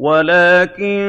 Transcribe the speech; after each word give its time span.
وَلَٰكِن 0.00 1.02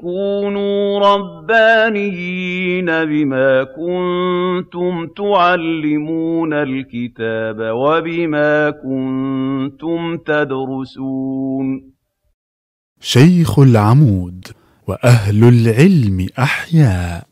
كُونُوا 0.00 0.98
رَبَّانِيِّينَ 0.98 2.86
بِمَا 2.86 3.64
كُنتُمْ 3.64 5.06
تُعَلِّمُونَ 5.16 6.52
الْكِتَابَ 6.52 7.58
وَبِمَا 7.60 8.70
كُنتُمْ 8.70 10.16
تَدْرُسُونَ. 10.16 11.92
شيخ 13.00 13.58
العمود 13.58 14.44
وأهل 14.86 15.44
العلم 15.44 16.28
أحياء. 16.38 17.24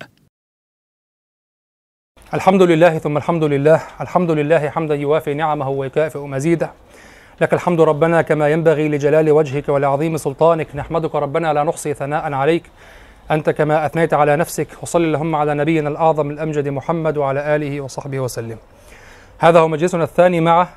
الحمد 2.35 2.63
لله 2.63 2.99
ثم 2.99 3.17
الحمد 3.17 3.45
لله. 3.45 3.83
الحمد 4.01 4.31
لله 4.31 4.69
حمدا 4.69 4.95
يوافي 4.95 5.35
نعمه 5.35 5.69
ويكافئ 5.69 6.19
مزيده. 6.19 6.73
لك 7.41 7.55
الحمد 7.55 7.81
ربنا 7.81 8.23
كما 8.23 8.49
ينبغي 8.49 8.89
لجلال 8.89 9.31
وجهك 9.31 9.69
ولعظيم 9.69 10.17
سلطانك. 10.17 10.77
نحمدك 10.77 11.15
ربنا 11.15 11.53
لا 11.53 11.63
نحصي 11.65 11.95
ثناء 11.95 12.33
عليك. 12.33 12.71
أنت 13.31 13.51
كما 13.51 13.87
أثنيت 13.87 14.15
على 14.15 14.37
نفسك. 14.37 14.69
وصل 14.83 15.03
اللهم 15.03 15.35
على 15.35 15.55
نبينا 15.55 15.89
الأعظم 15.89 16.31
الأمجد 16.31 16.69
محمد 16.69 17.17
وعلى 17.17 17.57
آله 17.57 17.81
وصحبه 17.81 18.21
وسلم. 18.21 18.57
هذا 19.39 19.61
هو 19.61 19.69
مجلسنا 19.69 20.05
الثاني 20.05 20.41
مع 20.41 20.69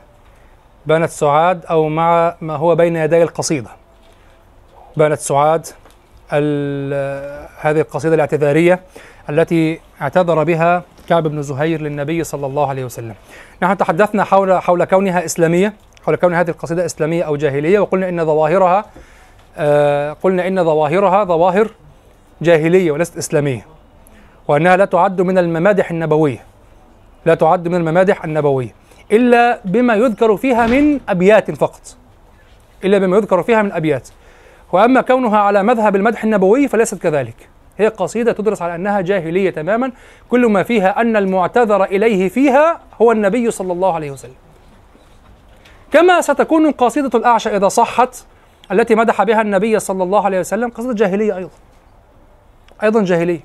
بنت 0.85 1.09
سعاد 1.09 1.65
أو 1.65 1.89
مع 1.89 2.35
ما 2.41 2.55
هو 2.55 2.75
بين 2.75 2.95
يدي 2.95 3.23
القصيدة. 3.23 3.69
بنت 4.97 5.19
سعاد 5.19 5.67
هذه 7.61 7.81
القصيدة 7.81 8.15
الاعتذارية 8.15 8.79
التي 9.29 9.79
اعتذر 10.01 10.43
بها 10.43 10.83
كعب 11.09 11.27
بن 11.27 11.41
زهير 11.41 11.81
للنبي 11.81 12.23
صلى 12.23 12.45
الله 12.45 12.69
عليه 12.69 12.85
وسلم. 12.85 13.15
نحن 13.63 13.77
تحدثنا 13.77 14.23
حول 14.23 14.61
حول 14.61 14.85
كونها 14.85 15.25
إسلامية. 15.25 15.73
حول 16.05 16.15
كون 16.15 16.33
هذه 16.33 16.49
القصيدة 16.49 16.85
إسلامية 16.85 17.23
أو 17.23 17.35
جاهلية 17.35 17.79
وقلنا 17.79 18.09
إن 18.09 18.25
ظواهرها 18.25 18.85
آه 19.57 20.13
قلنا 20.13 20.47
إن 20.47 20.63
ظواهرها 20.63 21.23
ظواهر 21.23 21.71
جاهلية 22.41 22.91
وليست 22.91 23.17
إسلامية 23.17 23.65
وأنها 24.47 24.77
لا 24.77 24.85
تعد 24.85 25.21
من 25.21 25.37
الممادح 25.37 25.91
النبوية 25.91 26.43
لا 27.25 27.35
تعد 27.35 27.67
من 27.67 27.75
الممادح 27.75 28.23
النبوية 28.23 28.75
إلا 29.11 29.61
بما 29.65 29.95
يذكر 29.95 30.37
فيها 30.37 30.67
من 30.67 30.99
أبيات 31.09 31.51
فقط 31.51 31.81
إلا 32.83 32.97
بما 32.97 33.17
يذكر 33.17 33.43
فيها 33.43 33.61
من 33.61 33.71
أبيات. 33.71 34.09
وأما 34.71 35.01
كونها 35.01 35.37
على 35.37 35.63
مذهب 35.63 35.95
المدح 35.95 36.23
النبوي 36.23 36.67
فليست 36.67 37.01
كذلك. 37.01 37.49
هي 37.77 37.87
قصيدة 37.87 38.31
تدرس 38.31 38.61
على 38.61 38.75
أنها 38.75 39.01
جاهلية 39.01 39.49
تماما 39.49 39.91
كل 40.29 40.45
ما 40.45 40.63
فيها 40.63 41.01
أن 41.01 41.15
المعتذر 41.15 41.83
إليه 41.83 42.29
فيها 42.29 42.79
هو 43.01 43.11
النبي 43.11 43.51
صلى 43.51 43.73
الله 43.73 43.93
عليه 43.93 44.11
وسلم. 44.11 44.35
كما 45.91 46.21
ستكون 46.21 46.71
قصيدة 46.71 47.19
الأعشى 47.19 47.55
إذا 47.57 47.67
صحت 47.67 48.25
التي 48.71 48.95
مدح 48.95 49.23
بها 49.23 49.41
النبي 49.41 49.79
صلى 49.79 50.03
الله 50.03 50.25
عليه 50.25 50.39
وسلم 50.39 50.69
قصيدة 50.69 50.93
جاهلية 50.93 51.37
أيضا. 51.37 51.49
أيضا 52.83 53.03
جاهلية. 53.03 53.39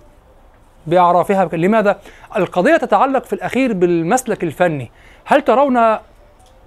بأعرافها. 0.87 1.49
لماذا؟ 1.53 1.99
القضية 2.37 2.77
تتعلق 2.77 3.25
في 3.25 3.33
الأخير 3.33 3.73
بالمسلك 3.73 4.45
الفني. 4.45 4.91
هل 5.25 5.43
ترون 5.43 5.97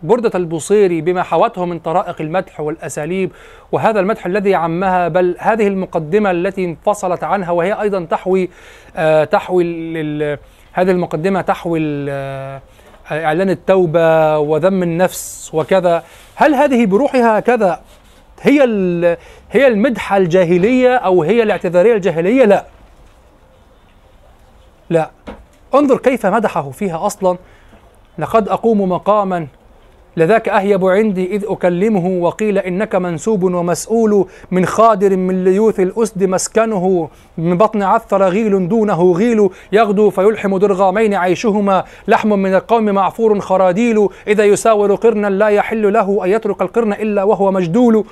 بردة 0.03 0.31
البوصيري 0.35 1.01
بما 1.01 1.23
حوته 1.23 1.65
من 1.65 1.79
طرائق 1.79 2.21
المدح 2.21 2.59
والأساليب 2.59 3.31
وهذا 3.71 3.99
المدح 3.99 4.25
الذي 4.25 4.55
عمها؟ 4.55 5.07
بل 5.07 5.35
هذه 5.39 5.67
المقدمة 5.67 6.31
التي 6.31 6.65
انفصلت 6.65 7.23
عنها 7.23 7.51
وهي 7.51 7.81
أيضا 7.81 8.05
تحوي 8.05 8.49
آه 8.95 9.23
تحوي 9.23 9.63
هذه 10.73 10.91
المقدمة 10.91 11.41
تحوي 11.41 11.79
آه 12.09 12.61
إعلان 13.11 13.49
التوبة 13.49 14.37
وذم 14.37 14.83
النفس 14.83 15.51
وكذا. 15.53 16.03
هل 16.35 16.55
هذه 16.55 16.85
بروحها 16.85 17.39
هكذا 17.39 17.81
هي 18.41 18.61
هي 19.51 19.67
المدحة 19.67 20.17
الجاهلية 20.17 20.95
أو 20.95 21.23
هي 21.23 21.43
الاعتذارية 21.43 21.93
الجاهلية؟ 21.93 22.45
لا. 22.45 22.65
لا. 24.89 25.11
انظر 25.75 25.97
كيف 25.97 26.25
مدحه 26.25 26.71
فيها 26.71 27.05
أصلا. 27.05 27.37
لقد 28.17 28.49
أقوم 28.49 28.81
مقاما 28.89 29.47
لذاك 30.17 30.49
أهيب 30.49 30.85
عندي 30.85 31.35
إذ 31.35 31.43
أكلمه 31.47 32.07
وقيل 32.07 32.57
إنك 32.57 32.95
منسوب 32.95 33.43
ومسؤول 33.43 34.25
من 34.51 34.65
خادر 34.65 35.17
من 35.17 35.43
ليوث 35.43 35.79
الأسد 35.79 36.23
مسكنه 36.23 37.09
من 37.37 37.57
بطن 37.57 37.83
عثر 37.83 38.23
غيل 38.23 38.67
دونه 38.67 39.11
غيل 39.11 39.49
يغدو 39.71 40.09
فيلحم 40.09 40.57
درغامين 40.57 41.13
عيشهما 41.13 41.83
لحم 42.07 42.29
من 42.29 42.55
القوم 42.55 42.85
معفور 42.85 43.39
خراديل 43.39 44.07
إذا 44.27 44.43
يساور 44.43 44.95
قرنا 44.95 45.27
لا 45.27 45.47
يحل 45.47 45.93
له 45.93 46.25
أن 46.25 46.29
يترك 46.29 46.61
القرن 46.61 46.93
إلا 46.93 47.23
وهو 47.23 47.51
مجدول. 47.51 48.05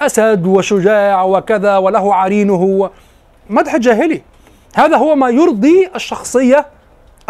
أسد 0.00 0.46
وشجاع 0.46 1.24
وكذا 1.24 1.76
وله 1.76 2.14
عرينه. 2.14 2.90
مدح 3.50 3.76
جاهلي 3.76 4.22
هذا 4.74 4.96
هو 4.96 5.16
ما 5.16 5.30
يرضي 5.30 5.88
الشخصية 5.94 6.66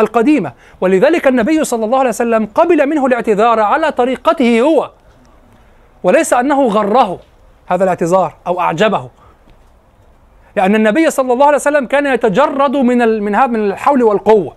القديمة. 0.00 0.53
ولذلك 0.81 1.26
النبي 1.26 1.64
صلى 1.64 1.84
الله 1.84 1.98
عليه 1.98 2.09
وسلم 2.09 2.48
قبل 2.54 2.86
منه 2.86 3.06
الاعتذار 3.06 3.60
على 3.60 3.92
طريقته 3.92 4.60
هو 4.60 4.91
وليس 6.03 6.32
أنه 6.32 6.66
غره 6.66 7.20
هذا 7.66 7.84
الاعتذار 7.84 8.34
أو 8.47 8.60
أعجبه. 8.60 9.10
لأن 10.56 10.75
النبي 10.75 11.10
صلى 11.10 11.32
الله 11.32 11.47
عليه 11.47 11.56
وسلم 11.56 11.87
كان 11.87 12.06
يتجرد 12.06 12.76
من 12.76 13.22
من 13.22 13.32
من 13.50 13.70
الحول 13.70 14.03
والقوة 14.03 14.56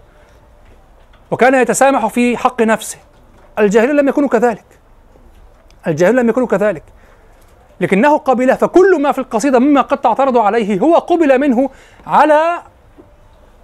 وكان 1.31 1.53
يتسامح 1.53 2.07
في 2.07 2.37
حق 2.37 2.61
نفسه. 2.61 2.97
الجاهلين 3.59 3.95
لم 3.95 4.07
يكونوا 4.07 4.29
كذلك. 4.29 4.65
الجاهلين 5.87 6.19
لم 6.19 6.29
يكونوا 6.29 6.47
كذلك. 6.47 6.83
لكنه 7.81 8.17
قبله 8.17 8.55
فكل 8.55 9.01
ما 9.01 9.11
في 9.11 9.19
القصيدة 9.19 9.59
مما 9.59 9.81
قد 9.81 9.97
تعترض 9.97 10.37
عليه 10.37 10.79
هو 10.79 10.95
قبل 10.95 11.39
منه 11.39 11.69
على 12.07 12.61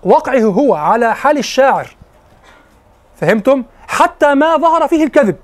وقعه 0.07 0.43
هو 0.43 0.75
على 0.75 1.15
حال 1.15 1.37
الشاعر. 1.37 1.87
فهمتم؟ 3.15 3.63
حتى 3.87 4.33
ما 4.33 4.57
ظهر 4.57 4.87
فيه 4.87 5.03
الكذب. 5.03 5.35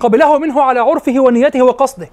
قبله 0.00 0.38
منه 0.38 0.62
على 0.62 0.80
عرفه 0.80 1.20
ونيته 1.20 1.62
وقصده. 1.62 2.08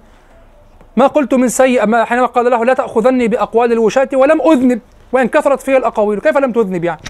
ما 0.96 1.06
قلت 1.06 1.34
من 1.34 1.48
سيء 1.48 1.86
ما 1.86 2.04
حينما 2.04 2.26
قال 2.26 2.50
له 2.50 2.64
لا 2.64 2.74
تأخذني 2.74 3.28
بأقوال 3.28 3.72
الوشاة 3.72 4.08
ولم 4.12 4.40
أذنب 4.40 4.80
وإن 5.12 5.28
كثرت 5.28 5.60
فيها 5.60 5.76
الأقاويل 5.76 6.20
كيف 6.20 6.38
لم 6.38 6.52
تذنب 6.52 6.84
يعني؟ 6.84 7.00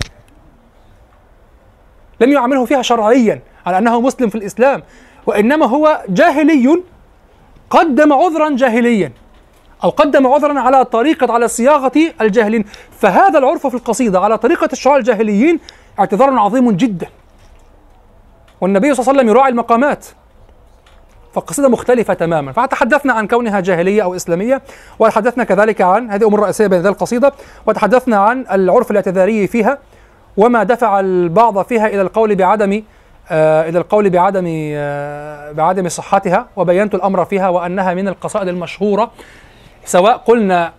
لم 2.20 2.32
يعامله 2.32 2.64
فيها 2.64 2.82
شرعيا 2.82 3.40
على 3.66 3.78
أنه 3.78 4.00
مسلم 4.00 4.28
في 4.28 4.34
الإسلام 4.34 4.82
وإنما 5.26 5.66
هو 5.66 6.04
جاهلي 6.08 6.82
قدم 7.70 8.12
عذرا 8.12 8.56
جاهليا. 8.56 9.12
أو 9.84 9.90
قدم 9.90 10.26
عذرا 10.26 10.60
على 10.60 10.84
طريقة 10.84 11.32
على 11.32 11.48
صياغة 11.48 11.92
الجاهلين. 12.20 12.64
فهذا 12.98 13.38
العرف 13.38 13.66
في 13.66 13.74
القصيدة 13.74 14.20
على 14.20 14.38
طريقة 14.38 14.68
الشعراء 14.72 14.98
الجاهليين 14.98 15.60
اعتذار 15.98 16.38
عظيم 16.38 16.70
جدا. 16.70 17.06
والنبي 18.60 18.94
صلى 18.94 19.02
الله 19.02 19.10
عليه 19.10 19.20
وسلم 19.20 19.28
يراعي 19.28 19.50
المقامات. 19.50 20.06
فالقصيدة 21.34 21.68
مختلفة 21.68 22.14
تماما. 22.14 22.52
فتحدثنا 22.52 23.12
عن 23.12 23.26
كونها 23.26 23.60
جاهلية 23.60 24.02
أو 24.02 24.16
إسلامية 24.16 24.62
وتحدثنا 24.98 25.44
كذلك 25.44 25.80
عن 25.80 26.10
هذه 26.10 26.24
أمور 26.24 26.40
رئيسية 26.40 26.66
بين 26.66 26.80
ذي 26.80 26.88
القصيدة 26.88 27.32
وتحدثنا 27.66 28.16
عن 28.16 28.46
العرف 28.50 28.90
الاعتذاري 28.90 29.46
فيها 29.46 29.78
وما 30.36 30.62
دفع 30.62 31.00
البعض 31.00 31.62
فيها 31.62 31.86
إلى 31.86 32.02
القول 32.02 32.34
بعدم 32.34 32.82
آه 33.30 33.68
إلى 33.68 33.78
القول 33.78 34.10
بعدم 34.10 34.44
آه 34.74 35.52
بعدم 35.52 35.88
صحتها 35.88 36.46
وبينت 36.56 36.94
الأمر 36.94 37.24
فيها 37.24 37.48
وأنها 37.48 37.94
من 37.94 38.08
القصائد 38.08 38.48
المشهورة 38.48 39.10
سواء 39.84 40.16
قلنا 40.16 40.72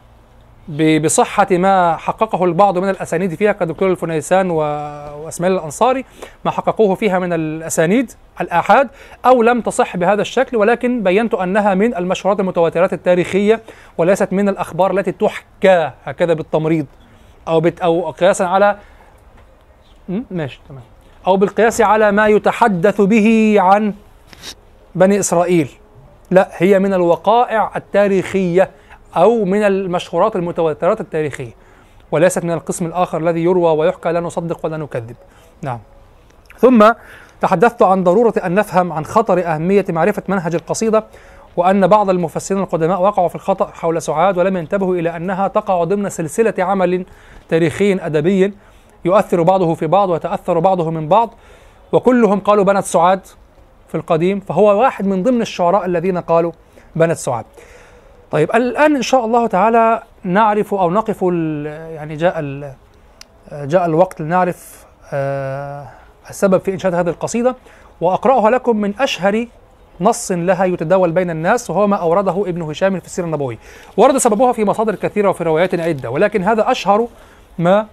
بصحة 1.04 1.48
ما 1.52 1.98
حققه 1.98 2.46
البعض 2.46 2.78
من 2.78 2.90
الأسانيد 2.90 3.36
فيها 3.36 3.52
كدكتور 3.52 3.92
الفنيسان 3.92 4.52
وإسماعيل 4.52 5.58
الأنصاري 5.58 6.06
ما 6.46 6.52
حققوه 6.52 6.96
فيها 6.96 7.20
من 7.20 7.34
الأسانيد 7.34 8.12
الآحاد 8.42 8.90
أو 9.26 9.44
لم 9.44 9.62
تصح 9.62 9.98
بهذا 9.98 10.22
الشكل 10.22 10.58
ولكن 10.58 11.04
بينت 11.04 11.34
أنها 11.34 11.74
من 11.74 11.96
المشهورات 11.96 12.40
المتواترات 12.40 12.94
التاريخية 12.94 13.62
وليست 13.98 14.34
من 14.34 14.50
الأخبار 14.50 14.92
التي 14.92 15.12
تحكى 15.12 15.92
هكذا 16.06 16.34
بالتمريض 16.34 16.86
أو 17.48 17.60
بت 17.60 17.82
أو 17.82 18.12
قياسا 18.12 18.44
على 18.44 18.78
ماشي 20.32 20.60
تمام. 20.70 20.84
أو 21.28 21.38
بالقياس 21.38 21.82
على 21.82 22.12
ما 22.12 22.28
يتحدث 22.28 23.02
به 23.02 23.56
عن 23.58 23.94
بني 24.96 25.20
إسرائيل. 25.20 25.70
لا 26.32 26.50
هي 26.58 26.80
من 26.80 26.94
الوقائع 26.94 27.72
التاريخية 27.76 28.70
أو 29.18 29.46
من 29.46 29.64
المشهورات 29.64 30.36
المتواترات 30.36 31.02
التاريخية 31.02 31.52
وليست 32.12 32.44
من 32.44 32.52
القسم 32.52 32.86
الآخر 32.86 33.18
الذي 33.18 33.44
يروى 33.44 33.78
ويحكى 33.78 34.12
لا 34.12 34.20
نصدق 34.20 34.66
ولا 34.66 34.78
نكذب. 34.78 35.16
نعم. 35.62 35.80
ثم 36.58 36.92
تحدثت 37.42 37.82
عن 37.82 38.04
ضرورة 38.04 38.34
أن 38.46 38.56
نفهم 38.56 38.92
عن 38.92 39.06
خطر 39.06 39.46
أهمية 39.46 39.86
معرفة 39.90 40.24
منهج 40.28 40.56
القصيدة 40.56 41.04
وأن 41.58 41.88
بعض 41.88 42.10
المفسرين 42.10 42.62
القدماء 42.62 43.02
وقعوا 43.02 43.28
في 43.28 43.36
الخطأ 43.36 43.66
حول 43.66 44.02
سعاد 44.02 44.38
ولم 44.38 44.58
ينتبهوا 44.58 44.96
إلى 44.96 45.16
أنها 45.16 45.48
تقع 45.48 45.84
ضمن 45.84 46.10
سلسلة 46.10 46.54
عمل 46.60 47.06
تاريخي 47.50 47.94
أدبي 47.94 48.54
يؤثر 49.06 49.42
بعضه 49.42 49.74
في 49.74 49.88
بعض 49.88 50.10
ويتأثر 50.10 50.60
بعضه 50.60 50.90
من 50.90 51.08
بعض 51.08 51.34
وكلهم 51.92 52.40
قالوا 52.40 52.64
بنت 52.64 52.86
سعاد 52.86 53.22
في 53.88 53.96
القديم 53.96 54.40
فهو 54.40 54.82
واحد 54.82 55.06
من 55.06 55.24
ضمن 55.24 55.42
الشعراء 55.42 55.86
الذين 55.86 56.18
قالوا 56.18 56.52
بنت 56.96 57.18
سعاد. 57.18 57.46
طيب 58.32 58.50
الآن 58.56 58.96
إن 58.96 59.02
شاء 59.02 59.26
الله 59.26 59.48
تعالى 59.48 60.04
نعرف 60.24 60.74
أو 60.74 60.92
نقف 60.92 61.22
يعني 61.96 62.16
جاء 62.16 62.42
جاء 63.52 63.86
الوقت 63.86 64.22
لنعرف 64.22 64.86
آه، 65.14 65.88
السبب 66.30 66.58
في 66.58 66.74
إنشاد 66.74 66.94
هذه 66.94 67.10
القصيدة. 67.10 67.56
وأقرأها 68.02 68.50
لكم 68.50 68.78
من 68.78 68.94
أشهر 69.00 69.46
نص 70.02 70.32
لها 70.32 70.66
يتداول 70.66 71.12
بين 71.12 71.30
الناس 71.30 71.70
وهو 71.70 71.88
ما 71.88 71.96
أورده 71.96 72.44
ابن 72.48 72.62
هشام 72.62 73.00
في 73.00 73.06
السيرة 73.06 73.26
النبوية 73.26 73.58
ورد 73.98 74.18
سببها 74.18 74.52
في 74.52 74.66
مصادر 74.66 74.96
كثيرة 74.96 75.30
وفي 75.30 75.44
روايات 75.44 75.80
عدة 75.80 76.10
ولكن 76.10 76.44
هذا 76.44 76.72
أشهر 76.72 77.08
ما 77.60 77.88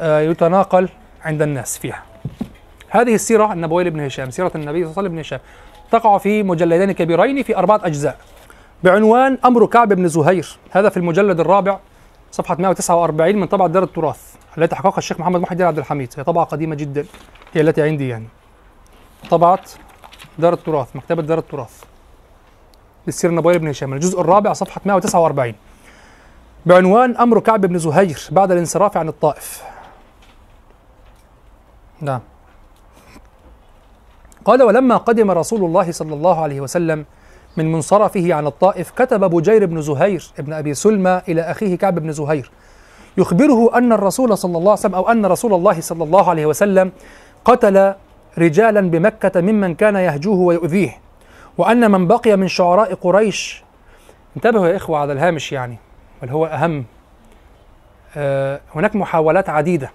آه، 0.00 0.20
يتناقل 0.20 0.88
عند 1.24 1.42
الناس 1.42 1.78
فيها. 1.78 2.02
هذه 2.88 3.14
السيرة 3.14 3.52
النبوية 3.52 3.84
لابن 3.84 4.00
هشام 4.00 4.30
سيرة 4.30 4.52
النبي 4.54 4.84
صلى 4.84 4.90
الله 4.90 4.98
عليه 4.98 5.08
وسلم 5.08 5.18
هشام. 5.18 5.40
تقع 5.90 6.18
في 6.18 6.42
مجلدين 6.42 6.92
كبيرين 6.92 7.42
في 7.42 7.56
أربعة 7.56 7.80
أجزاء. 7.84 8.16
بعنوان 8.82 9.38
أمر 9.44 9.66
كعب 9.66 9.92
بن 9.92 10.08
زهير. 10.08 10.58
هذا 10.70 10.88
في 10.88 10.96
المجلد 10.96 11.40
الرابع 11.40 11.78
صفحة 12.32 12.56
149 12.58 13.36
من 13.36 13.46
طبعة 13.46 13.68
دار 13.68 13.82
التراث 13.82 14.34
التي 14.58 14.76
حققها 14.76 14.98
الشيخ 14.98 15.20
محمد 15.20 15.40
محي 15.40 15.52
الدين 15.52 15.66
عبد 15.66 15.78
الحميد. 15.78 16.14
هي 16.16 16.24
طبعة 16.24 16.44
قديمة 16.44 16.74
جدا 16.74 17.04
هي 17.52 17.60
التي 17.60 17.82
عندي 17.82 18.08
يعني. 18.08 18.28
طبعة 19.30 19.60
دار 20.38 20.52
التراث 20.52 20.96
مكتبة 20.96 21.22
دار 21.22 21.38
التراث 21.38 21.82
للسيرة 23.06 23.30
النبوية 23.30 23.54
لابن 23.54 23.68
هشام. 23.68 23.92
الجزء 23.92 24.20
الرابع 24.20 24.52
صفحة 24.52 24.80
149 24.84 25.54
بعنوان 26.66 27.16
أمر 27.16 27.40
كعب 27.40 27.60
بن 27.60 27.78
زهير 27.78 28.28
بعد 28.30 28.52
الانصراف 28.52 28.96
عن 28.96 29.08
الطائف. 29.08 29.62
نعم. 32.00 32.20
قال 34.44 34.62
ولما 34.62 34.96
قدم 34.96 35.30
رسول 35.30 35.64
الله 35.64 35.92
صلى 35.92 36.14
الله 36.14 36.42
عليه 36.42 36.60
وسلم 36.60 37.04
من 37.56 37.72
منصرفه 37.72 38.34
عن 38.34 38.46
الطائف 38.46 38.90
كتب 38.90 39.20
بجير 39.30 39.66
بن 39.66 39.82
زهير 39.82 40.30
ابن 40.38 40.52
أبي 40.52 40.74
سلمى 40.74 41.22
إلى 41.28 41.40
أخيه 41.40 41.78
كعب 41.78 41.98
بن 41.98 42.12
زهير. 42.12 42.50
يخبره 43.18 43.78
أن 43.78 43.92
الرسول 43.92 44.38
صلى 44.38 44.58
الله 44.58 44.70
عليه 44.70 44.80
وسلم 44.80 44.94
أو 44.94 45.08
أن 45.08 45.26
رسول 45.26 45.54
الله 45.54 45.80
صلى 45.80 46.04
الله 46.04 46.30
عليه 46.30 46.46
وسلم 46.46 46.92
قتل 47.44 47.94
رجالا 48.38 48.80
بمكة 48.80 49.40
ممن 49.40 49.74
كان 49.74 49.96
يهجوه 49.96 50.38
ويؤذيه 50.38 50.98
وأن 51.58 51.90
من 51.90 52.06
بقي 52.06 52.36
من 52.36 52.48
شعراء 52.48 52.94
قريش 52.94 53.62
انتبهوا 54.36 54.66
يا 54.68 54.76
إخوة 54.76 54.98
على 54.98 55.12
الهامش 55.12 55.52
يعني 55.52 55.76
بل 56.22 56.28
هو 56.28 56.46
أهم. 56.46 56.84
آه 58.16 58.60
هناك 58.74 58.96
محاولات 58.96 59.48
عديدة. 59.48 59.90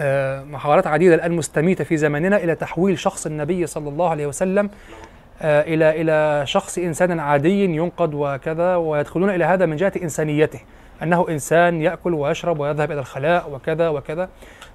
آه 0.00 0.44
محاولات 0.44 0.86
عديدة 0.86 1.14
الآن 1.14 1.32
مستميتة 1.32 1.84
في 1.84 1.96
زماننا 1.96 2.36
إلى 2.36 2.54
تحويل 2.54 2.98
شخص 2.98 3.26
النبي 3.26 3.66
صلى 3.66 3.88
الله 3.88 4.10
عليه 4.10 4.26
وسلم 4.26 4.70
إلى 5.42 6.00
إلى 6.02 6.46
شخص 6.46 6.78
إنسان 6.78 7.20
عادي 7.20 7.64
ينقد 7.64 8.14
وكذا 8.14 8.76
ويدخلون 8.76 9.30
إلى 9.30 9.44
هذا 9.44 9.66
من 9.66 9.76
جهة 9.76 9.92
إنسانيته 10.02 10.60
أنه 11.02 11.26
إنسان 11.28 11.82
يأكل 11.82 12.14
ويشرب 12.14 12.60
ويذهب 12.60 12.90
إلى 12.92 13.00
الخلاء 13.00 13.50
وكذا 13.52 13.88
وكذا. 13.88 14.28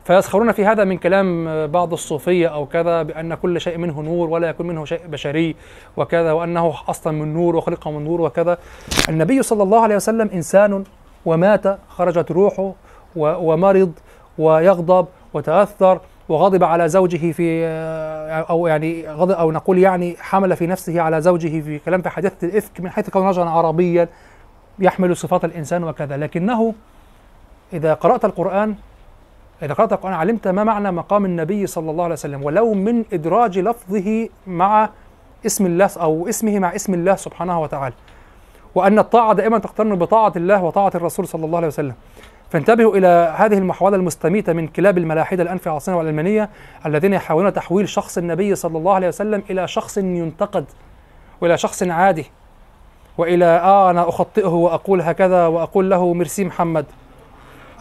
فيسخرون 0.06 0.52
في 0.52 0.66
هذا 0.66 0.84
من 0.84 0.98
كلام 0.98 1.48
آه، 1.48 1.66
بعض 1.66 1.94
الصوفية 1.94 2.48
أو 2.48 2.66
كذا 2.66 3.04
بأن 3.04 3.36
كل 3.36 3.62
شيء 3.62 3.78
منه 3.78 4.02
نور 4.02 4.30
ولا 4.30 4.50
يكون 4.50 4.68
منه 4.68 4.86
شيء 4.86 5.08
بشري 5.08 5.56
وكذا 5.98 6.32
وأنه 6.32 6.74
أصلا 6.88 7.14
من 7.14 7.34
نور 7.34 7.56
وخلق 7.56 7.88
من 7.88 8.04
نور 8.04 8.22
وكذا. 8.22 8.58
النبي 9.10 9.44
صلى 9.44 9.64
الله 9.64 9.82
عليه 9.82 9.96
وسلم 9.96 10.30
إنسان 10.34 10.84
ومات 11.26 11.80
خرجت 11.90 12.32
روحه 12.32 12.74
ومرض 13.16 13.92
ويغضب 14.38 15.08
وتأثر 15.34 16.00
وغضب 16.30 16.64
على 16.64 16.90
زوجه 16.90 17.32
في 17.32 17.66
أو 18.50 18.68
يعني 18.68 19.08
غضب 19.08 19.32
أو 19.32 19.52
نقول 19.52 19.78
يعني 19.78 20.16
حمل 20.20 20.56
في 20.56 20.68
نفسه 20.68 21.02
على 21.02 21.22
زوجه 21.22 21.62
في 21.62 21.80
كلام 21.80 22.02
في 22.02 22.10
حادثه 22.10 22.48
الإفك 22.48 22.82
من 22.82 22.90
حيث 22.90 23.10
كون 23.10 23.28
رجلا 23.28 23.50
عربيا 23.50 24.08
يحمل 24.80 25.18
صفات 25.18 25.46
الإنسان 25.46 25.84
وكذا. 25.84 26.18
لكنه 26.18 26.74
إذا 27.74 27.94
قرأت 27.94 28.26
القرآن 28.26 28.76
إذا 29.64 29.74
قرأت 29.74 29.94
القرآن 29.94 30.14
علمت 30.14 30.48
ما 30.48 30.64
معنى 30.64 30.92
مقام 30.92 31.26
النبي 31.26 31.68
صلى 31.68 31.92
الله 31.92 32.04
عليه 32.04 32.14
وسلم 32.14 32.44
ولو 32.44 32.74
من 32.74 33.04
إدراج 33.14 33.60
لفظه 33.60 34.30
مع 34.48 34.90
اسم 35.46 35.66
الله 35.66 35.90
أو 36.02 36.30
اسمه 36.30 36.60
مع 36.60 36.76
اسم 36.76 36.94
الله 36.94 37.16
سبحانه 37.16 37.62
وتعالى 37.62 37.96
وأن 38.76 39.00
الطاعة 39.00 39.34
دائما 39.34 39.58
تقترن 39.58 39.96
بطاعة 39.96 40.34
الله 40.36 40.64
وطاعة 40.64 40.92
الرسول 40.96 41.28
صلى 41.28 41.46
الله 41.46 41.58
عليه 41.58 41.68
وسلم. 41.68 41.94
فانتبهوا 42.52 42.98
إلى 42.98 43.34
هذه 43.38 43.58
المحاولة 43.58 43.96
المستميتة 43.96 44.54
من 44.54 44.68
كلاب 44.68 44.98
في 45.58 45.70
عصرنا 45.70 45.98
والعلمانيه 45.98 46.50
الذين 46.86 47.14
يحاولون 47.14 47.54
تحويل 47.54 47.90
شخص 47.90 48.18
النبي 48.18 48.56
صلى 48.56 48.78
الله 48.78 48.94
عليه 48.94 49.08
وسلم 49.08 49.44
إلى 49.50 49.68
شخص 49.68 49.98
ينتقد 49.98 50.66
وإلى 51.42 51.58
شخص 51.58 51.84
عادي 51.84 52.26
وإلى 53.18 53.46
آه 53.46 53.90
أنا 53.90 54.10
أخطئه 54.10 54.48
وأقول 54.48 55.02
هكذا 55.02 55.48
وأقول 55.48 55.90
له 55.90 56.14
ميرسي 56.14 56.46
محمد. 56.46 56.86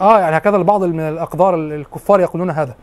آه 0.01 0.21
يعني 0.21 0.37
هكذا 0.37 0.57
البعض 0.57 0.85
من 0.85 1.01
الأقدار 1.01 1.55
الكفار 1.55 2.21
يقولون 2.21 2.51
هذا. 2.51 2.75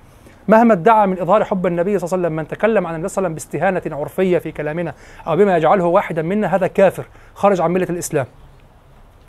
مهما 0.48 0.74
ادعى 0.74 1.08
من 1.08 1.20
إظهار 1.20 1.44
حب 1.44 1.66
النبي 1.66 2.00
صلى 2.00 2.08
الله 2.08 2.18
عليه 2.18 2.28
وسلم 2.28 2.36
من 2.36 2.48
تكلم 2.48 2.88
عن 2.88 2.96
النبي 2.96 3.08
صلى 3.08 3.18
الله 3.18 3.28
عليه 3.28 3.36
وسلم 3.36 3.60
باستهانة 3.74 4.02
عرفية 4.02 4.38
في 4.38 4.52
كلامنا 4.52 4.94
أو 5.28 5.36
بما 5.36 5.58
يجعله 5.58 5.86
واحدا 5.86 6.22
منا 6.22 6.56
هذا 6.56 6.68
كافر 6.68 7.06
خارج 7.36 7.62
عن 7.62 7.72
ملة 7.72 7.88
الإسلام. 7.90 8.26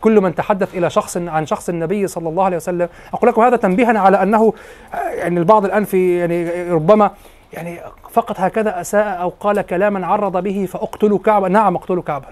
كل 0.01 0.21
من 0.21 0.35
تحدث 0.35 0.75
إلى 0.75 0.91
شخص 0.91 1.17
عن 1.17 1.47
شخص 1.47 1.69
النبي 1.69 2.07
صلى 2.07 2.29
الله 2.29 2.45
عليه 2.45 2.57
وسلم. 2.57 2.89
أقول 3.13 3.31
لكم 3.31 3.43
هذا 3.43 3.57
تنبيها 3.57 3.99
على 3.99 4.23
أنه 4.23 4.53
يعني 4.95 5.41
البعض 5.41 5.65
الآن 5.65 5.85
في 5.85 6.19
يعني 6.19 6.71
ربما 6.71 7.11
يعني 7.53 7.81
فقط 8.11 8.41
هكذا 8.41 8.81
أساء 8.81 9.21
أو 9.23 9.33
قال 9.41 9.61
كلاما 9.63 10.07
عرض 10.07 10.43
به 10.43 10.67
فأقتلوا 10.67 11.19
كعبا 11.19 11.49
نعم 11.49 11.77
أقتلوا 11.77 12.03
كعبا 12.03 12.27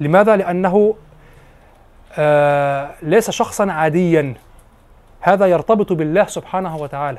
لماذا؟ 0.00 0.36
لأنه 0.36 0.94
آه 2.18 2.90
ليس 3.02 3.30
شخصا 3.30 3.72
عاديا. 3.72 4.34
هذا 5.20 5.46
يرتبط 5.46 5.92
بالله 5.92 6.26
سبحانه 6.26 6.76
وتعالى. 6.76 7.18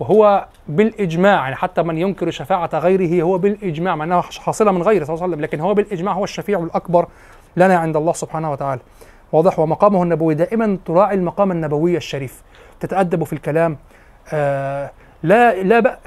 وهو 0.00 0.46
بالإجماع 0.68 1.42
يعني 1.42 1.54
حتى 1.54 1.82
من 1.82 1.98
ينكر 1.98 2.30
شفاعة 2.30 2.70
غيره 2.74 3.22
هو 3.22 3.38
بالإجماع 3.38 3.96
مع 3.96 4.04
انها 4.04 4.20
حاصلة 4.20 4.72
من 4.72 4.82
غيره 4.82 5.04
صلى 5.04 5.14
الله 5.14 5.22
عليه 5.22 5.32
وسلم 5.32 5.44
لكن 5.44 5.60
هو 5.60 5.74
بالإجماع 5.74 6.14
هو 6.14 6.24
الشفيع 6.24 6.58
الأكبر. 6.58 7.06
لنا 7.56 7.76
عند 7.76 7.96
الله 7.96 8.12
سبحانه 8.12 8.52
وتعالى. 8.52 8.80
واضح. 9.32 9.58
ومقامه 9.58 10.02
النبوي 10.02 10.34
دائما 10.34 10.78
تراعي 10.86 11.14
المقام 11.14 11.52
النبوي 11.52 11.96
الشريف. 11.96 12.42
تتأدب 12.80 13.24
في 13.24 13.32
الكلام. 13.32 13.76
آه 14.32 14.90
لا 15.22 15.62
لا 15.62 15.80
بأ 15.80 15.98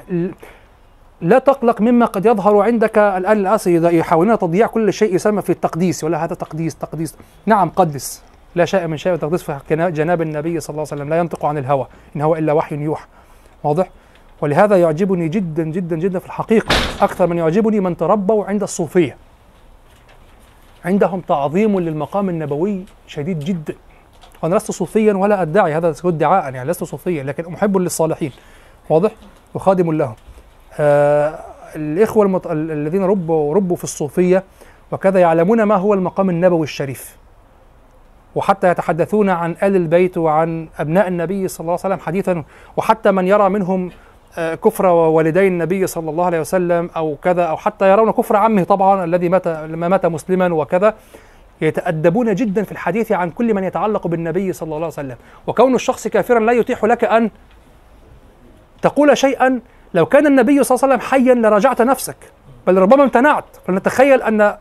لا 1.22 1.40
تقلق 1.40 1.82
مما 1.82 2.06
قد 2.06 2.26
يظهر 2.26 2.62
عندك 2.62 2.98
الآن 2.98 3.38
الاسى 3.38 3.98
يحاولون 3.98 4.38
تضييع 4.38 4.68
كل 4.68 4.94
شيء 4.94 5.16
يسمى 5.16 5.42
في 5.42 5.50
التقديس 5.50 6.04
ولا 6.04 6.24
هذا 6.24 6.36
تقديس 6.36 6.76
تقديس. 6.76 7.16
نعم 7.46 7.70
قدس. 7.70 8.24
لا 8.56 8.66
شيء 8.66 8.88
من 8.88 8.98
شيء 8.98 9.16
تقديس 9.16 9.44
في 9.44 9.60
جنا- 9.70 9.90
جناب 9.90 10.22
النبي 10.22 10.60
صلى 10.60 10.70
الله 10.74 10.88
عليه 10.92 11.02
وسلم. 11.02 11.10
لا 11.10 11.18
ينطق 11.18 11.46
عن 11.46 11.58
الهوى 11.58 11.88
إن 12.16 12.22
هو 12.22 12.36
إلا 12.36 12.54
وحي 12.54 12.76
يوحى. 12.76 13.06
واضح. 13.64 13.90
ولهذا 14.42 14.76
يعجبني 14.76 15.28
جدا 15.28 15.64
جدا 15.64 15.96
جدا 15.96 16.20
في 16.20 16.26
الحقيقة 16.26 16.76
أكثر 17.02 17.28
من 17.28 17.38
يعجبني 17.38 17.80
من 17.80 17.98
تربوا 17.98 18.46
عند 18.46 18.64
الصوفية. 18.64 19.18
عندهم 20.86 21.20
تعظيم 21.22 21.80
للمقام 21.80 22.30
النبوي 22.30 22.84
شديد 23.08 23.40
جدا. 23.40 23.76
وأنا 24.44 24.56
لست 24.56 24.72
صوفيا 24.72 25.14
ولا 25.14 25.42
أدعي 25.42 25.74
هذا 25.74 25.96
ادعاء 26.06 26.54
يعني 26.54 26.70
لست 26.70 26.84
صوفيا 26.84 27.24
لكن 27.24 27.52
محب 27.52 27.78
للصالحين. 27.78 28.32
واضح؟ 28.90 29.12
وخادم 29.54 29.92
لهم. 29.92 30.16
آه 30.80 31.40
الإخوة 31.76 32.26
المط... 32.26 32.48
ال- 32.48 32.72
الذين 32.72 33.04
ربوا 33.04 33.56
ربوا 33.56 33.76
في 33.76 33.84
الصوفية 33.84 34.44
وكذا 34.92 35.20
يعلمون 35.20 35.64
ما 35.64 35.76
هو 35.76 35.94
المقام 35.94 36.30
النبوي 36.30 36.64
الشريف. 36.64 37.18
وحتى 38.36 38.70
يتحدثون 38.70 39.30
عن 39.30 39.52
آل 39.52 39.76
البيت 39.76 40.18
وعن 40.18 40.70
أبناء 40.80 41.08
النبي 41.08 41.48
صلى 41.48 41.60
الله 41.60 41.80
عليه 41.84 41.96
وسلم 41.96 42.06
حديثا 42.06 42.44
وحتى 42.78 43.12
من 43.12 43.28
يرى 43.28 43.50
منهم 43.50 43.92
كفر 44.38 44.86
والدي 44.86 45.48
النبي 45.48 45.88
صلى 45.88 46.10
الله 46.10 46.26
عليه 46.26 46.40
وسلم 46.40 46.90
أو 46.96 47.16
كذا 47.24 47.44
أو 47.44 47.58
حتى 47.58 47.92
يرون 47.92 48.12
كفر 48.12 48.36
عمه 48.36 48.64
طبعا 48.64 49.04
الذي 49.04 49.30
مات 49.30 49.48
لما 49.48 49.88
مات 49.88 50.06
مسلما 50.06 50.54
وكذا. 50.54 50.94
يتأدبون 51.62 52.36
جدا 52.36 52.64
في 52.64 52.72
الحديث 52.72 53.12
عن 53.12 53.30
كل 53.30 53.54
من 53.54 53.64
يتعلق 53.64 54.08
بالنبي 54.08 54.54
صلى 54.54 54.68
الله 54.68 54.78
عليه 54.78 54.88
وسلم. 54.88 55.16
وكون 55.48 55.76
الشخص 55.76 56.08
كافرا 56.08 56.40
لا 56.40 56.52
يتيح 56.52 56.86
لك 56.86 57.04
أن 57.04 57.30
تقول 58.82 59.18
شيئا. 59.18 59.60
لو 59.94 60.06
كان 60.06 60.28
النبي 60.28 60.64
صلى 60.64 60.76
الله 60.76 60.86
عليه 60.86 60.96
وسلم 60.96 61.10
حيا 61.10 61.34
لراجعت 61.34 61.82
نفسك. 61.82 62.18
بل 62.68 62.78
ربما 62.78 63.04
امتنعت. 63.04 63.46
فلنتخيل 63.68 64.22
أن 64.22 64.58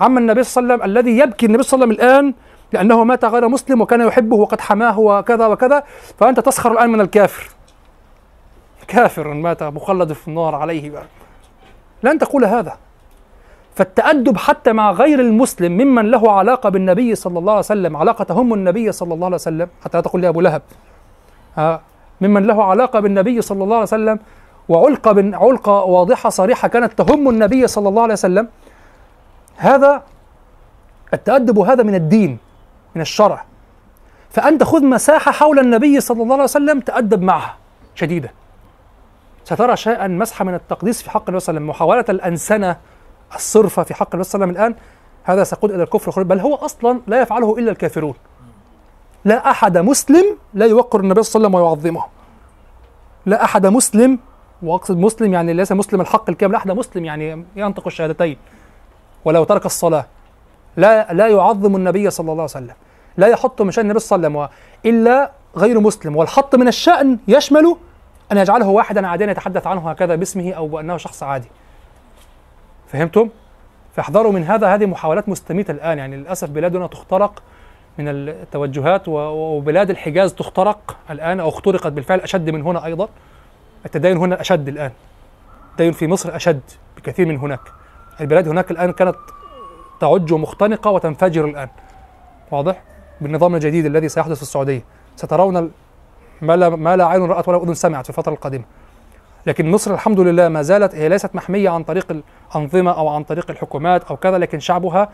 عم 0.00 0.18
النبي 0.18 0.42
صلى 0.42 0.62
الله 0.62 0.74
عليه 0.74 0.82
وسلم 0.82 0.90
الذي 0.90 1.18
يبكي 1.18 1.46
النبي 1.46 1.62
صلى 1.62 1.84
الله 1.84 1.86
عليه 1.86 1.96
وسلم 1.96 2.10
الآن 2.10 2.34
لأنه 2.72 3.04
مات 3.04 3.24
غير 3.24 3.48
مسلم 3.48 3.80
وكان 3.80 4.00
يحبه 4.00 4.36
وقد 4.36 4.60
حماه 4.60 4.98
وكذا 4.98 5.46
وكذا. 5.46 5.82
فأنت 6.18 6.40
تسخر 6.40 6.72
الآن 6.72 6.90
من 6.90 7.00
الكافر. 7.00 7.50
كافر 8.88 9.28
مات 9.28 9.62
مخلد 9.62 10.12
في 10.12 10.28
النار 10.28 10.54
عليه 10.54 10.90
بقى. 10.90 11.04
لن 12.02 12.18
تقول 12.18 12.44
هذا. 12.44 12.76
فالتأدب 13.74 14.36
حتى 14.36 14.72
مع 14.72 14.92
غير 14.92 15.20
المسلم 15.20 15.72
ممن 15.72 16.10
له 16.10 16.32
علاقة 16.32 16.68
بالنبي 16.68 17.14
صلى 17.14 17.38
الله 17.38 17.52
عليه 17.52 17.58
وسلم 17.58 17.96
علاقة 17.96 18.24
تهم 18.24 18.54
النبي 18.54 18.92
صلى 18.92 19.14
الله 19.14 19.26
عليه 19.26 19.34
وسلم 19.34 19.68
حتى 19.84 19.98
لا 19.98 20.02
تقول 20.02 20.20
لي 20.20 20.28
أبو 20.28 20.40
لهب. 20.40 20.62
ها 21.56 21.80
ممن 22.20 22.46
له 22.46 22.64
علاقة 22.64 23.00
بالنبي 23.00 23.42
صلى 23.42 23.64
الله 23.64 23.74
عليه 23.74 23.82
وسلم 23.82 24.18
وعلقة 24.68 25.36
علقة 25.36 25.82
واضحة 25.82 26.30
صريحة 26.30 26.68
كانت 26.68 26.92
تهم 26.92 27.28
النبي 27.28 27.66
صلى 27.66 27.88
الله 27.88 28.02
عليه 28.02 28.12
وسلم 28.12 28.48
هذا 29.56 30.02
التأدب 31.14 31.58
هذا 31.58 31.82
من 31.82 31.94
الدين 31.94 32.38
من 32.94 33.02
الشرع. 33.02 33.44
فأنت 34.30 34.62
خذ 34.64 34.84
مساحة 34.84 35.32
حول 35.32 35.58
النبي 35.58 36.00
صلى 36.00 36.22
الله 36.22 36.34
عليه 36.34 36.44
وسلم 36.44 36.80
تأدب 36.80 37.22
معها 37.22 37.56
شديدة 37.94 38.32
سترى 39.44 39.76
شيئا 39.76 40.08
مسحة 40.08 40.44
من 40.44 40.54
التقديس 40.54 41.02
في 41.02 41.10
حق 41.10 41.24
النبي 41.28 41.40
صلى 41.40 41.52
الله 41.52 41.60
عليه 41.60 41.70
وسلم 41.70 41.70
محاولة 41.70 42.04
الأنسنة 42.08 42.76
الصرفة 43.34 43.82
في 43.82 43.94
حق 43.94 44.08
النبي 44.14 44.28
صلى 44.28 44.44
الله 44.44 44.46
عليه 44.46 44.54
وسلم 44.54 44.72
الآن 44.72 44.82
هذا 45.24 45.44
سيقود 45.44 45.70
إلى 45.70 45.82
الكفر 45.82 46.22
بل 46.22 46.40
هو 46.40 46.54
أصلا 46.54 47.00
لا 47.06 47.20
يفعله 47.20 47.58
إلا 47.58 47.70
الكافرون. 47.70 48.14
لا 49.24 49.50
أحد 49.50 49.78
مسلم 49.78 50.24
لا 50.54 50.66
يوقر 50.66 51.00
النبي 51.00 51.22
صلى 51.22 51.46
الله 51.46 51.58
عليه 51.58 51.66
وسلم 51.68 51.68
ويعظمه. 51.68 52.04
لا 53.26 53.44
أحد 53.44 53.66
مسلم 53.66 54.18
وأقصد 54.62 54.96
مسلم 54.96 55.32
يعني 55.32 55.52
ليس 55.52 55.72
مسلم 55.72 56.00
الحق 56.00 56.30
الكامل 56.30 56.52
لا 56.52 56.58
أحد 56.58 56.70
مسلم 56.70 57.04
يعني 57.04 57.44
ينطق 57.56 57.86
الشهادتين 57.86 58.36
ولو 59.24 59.44
ترك 59.44 59.66
الصلاة 59.66 60.06
لا 60.76 61.12
لا 61.12 61.26
يعظم 61.26 61.76
النبي 61.76 62.10
صلى 62.10 62.24
الله 62.24 62.42
عليه 62.42 62.44
وسلم 62.44 62.74
لا 63.16 63.26
يحط 63.26 63.62
من 63.62 63.70
شأن 63.70 63.84
النبي 63.84 63.98
صلى 63.98 64.16
الله 64.16 64.28
عليه 64.28 64.38
وسلم 64.38 64.58
إلا 64.86 65.32
غير 65.56 65.80
مسلم 65.80 66.16
والحط 66.16 66.54
من 66.54 66.68
الشأن 66.68 67.18
يشمل 67.28 67.76
أن 68.32 68.38
يجعله 68.38 68.68
واحدا 68.68 69.06
عاديا 69.06 69.30
يتحدث 69.30 69.66
عنه 69.66 69.90
هكذا 69.90 70.14
باسمه 70.14 70.52
أو 70.52 70.68
بأنه 70.68 70.96
شخص 70.96 71.22
عادي. 71.22 71.48
فهمتم؟ 72.88 73.28
فاحذروا 73.96 74.32
من 74.32 74.44
هذا 74.44 74.74
هذه 74.74 74.86
محاولات 74.86 75.28
مستميتة 75.28 75.70
الآن. 75.70 75.98
يعني 75.98 76.16
للأسف 76.16 76.50
بلادنا 76.50 76.86
تخترق 76.86 77.42
من 77.98 78.08
التوجهات 78.08 79.02
وبلاد 79.08 79.90
الحجاز 79.90 80.34
تخترق 80.34 80.96
الآن 81.10 81.40
أو 81.40 81.48
اخترقت 81.48 81.92
بالفعل 81.92 82.20
أشد 82.20 82.50
من 82.50 82.62
هنا 82.62 82.84
أيضا. 82.84 83.08
التدين 83.86 84.16
هنا 84.16 84.40
أشد 84.40 84.68
الآن. 84.68 84.90
التدين 85.70 85.92
في 85.92 86.06
مصر 86.06 86.36
أشد 86.36 86.60
بكثير 86.96 87.26
من 87.26 87.36
هناك. 87.36 87.60
البلاد 88.20 88.48
هناك 88.48 88.70
الآن 88.70 88.92
كانت 88.92 89.16
تعج 90.00 90.32
مختنقة 90.32 90.90
وتنفجر 90.90 91.44
الآن. 91.44 91.68
واضح؟ 92.50 92.82
بالنظام 93.20 93.54
الجديد 93.54 93.86
الذي 93.86 94.08
سيحدث 94.08 94.36
في 94.36 94.42
السعودية. 94.42 94.84
سترون 95.16 95.70
ما 96.42 96.56
لا, 96.56 96.68
ما 96.68 96.96
لا 96.96 97.06
عين 97.06 97.22
رأت 97.22 97.48
ولا 97.48 97.62
أذن 97.62 97.74
سمعت 97.74 98.04
في 98.04 98.10
الفترة 98.10 98.32
القادمة. 98.32 98.64
لكن 99.46 99.70
مصر 99.70 99.94
الحمد 99.94 100.20
لله 100.20 100.48
ما 100.48 100.62
زالت 100.62 100.94
هي 100.94 101.08
ليست 101.08 101.34
محمية 101.34 101.70
عن 101.70 101.82
طريق 101.82 102.06
الأنظمة 102.54 102.90
أو 102.90 103.08
عن 103.08 103.24
طريق 103.24 103.50
الحكومات 103.50 104.04
أو 104.04 104.16
كذا 104.16 104.38
لكن 104.38 104.60
شعبها 104.60 105.08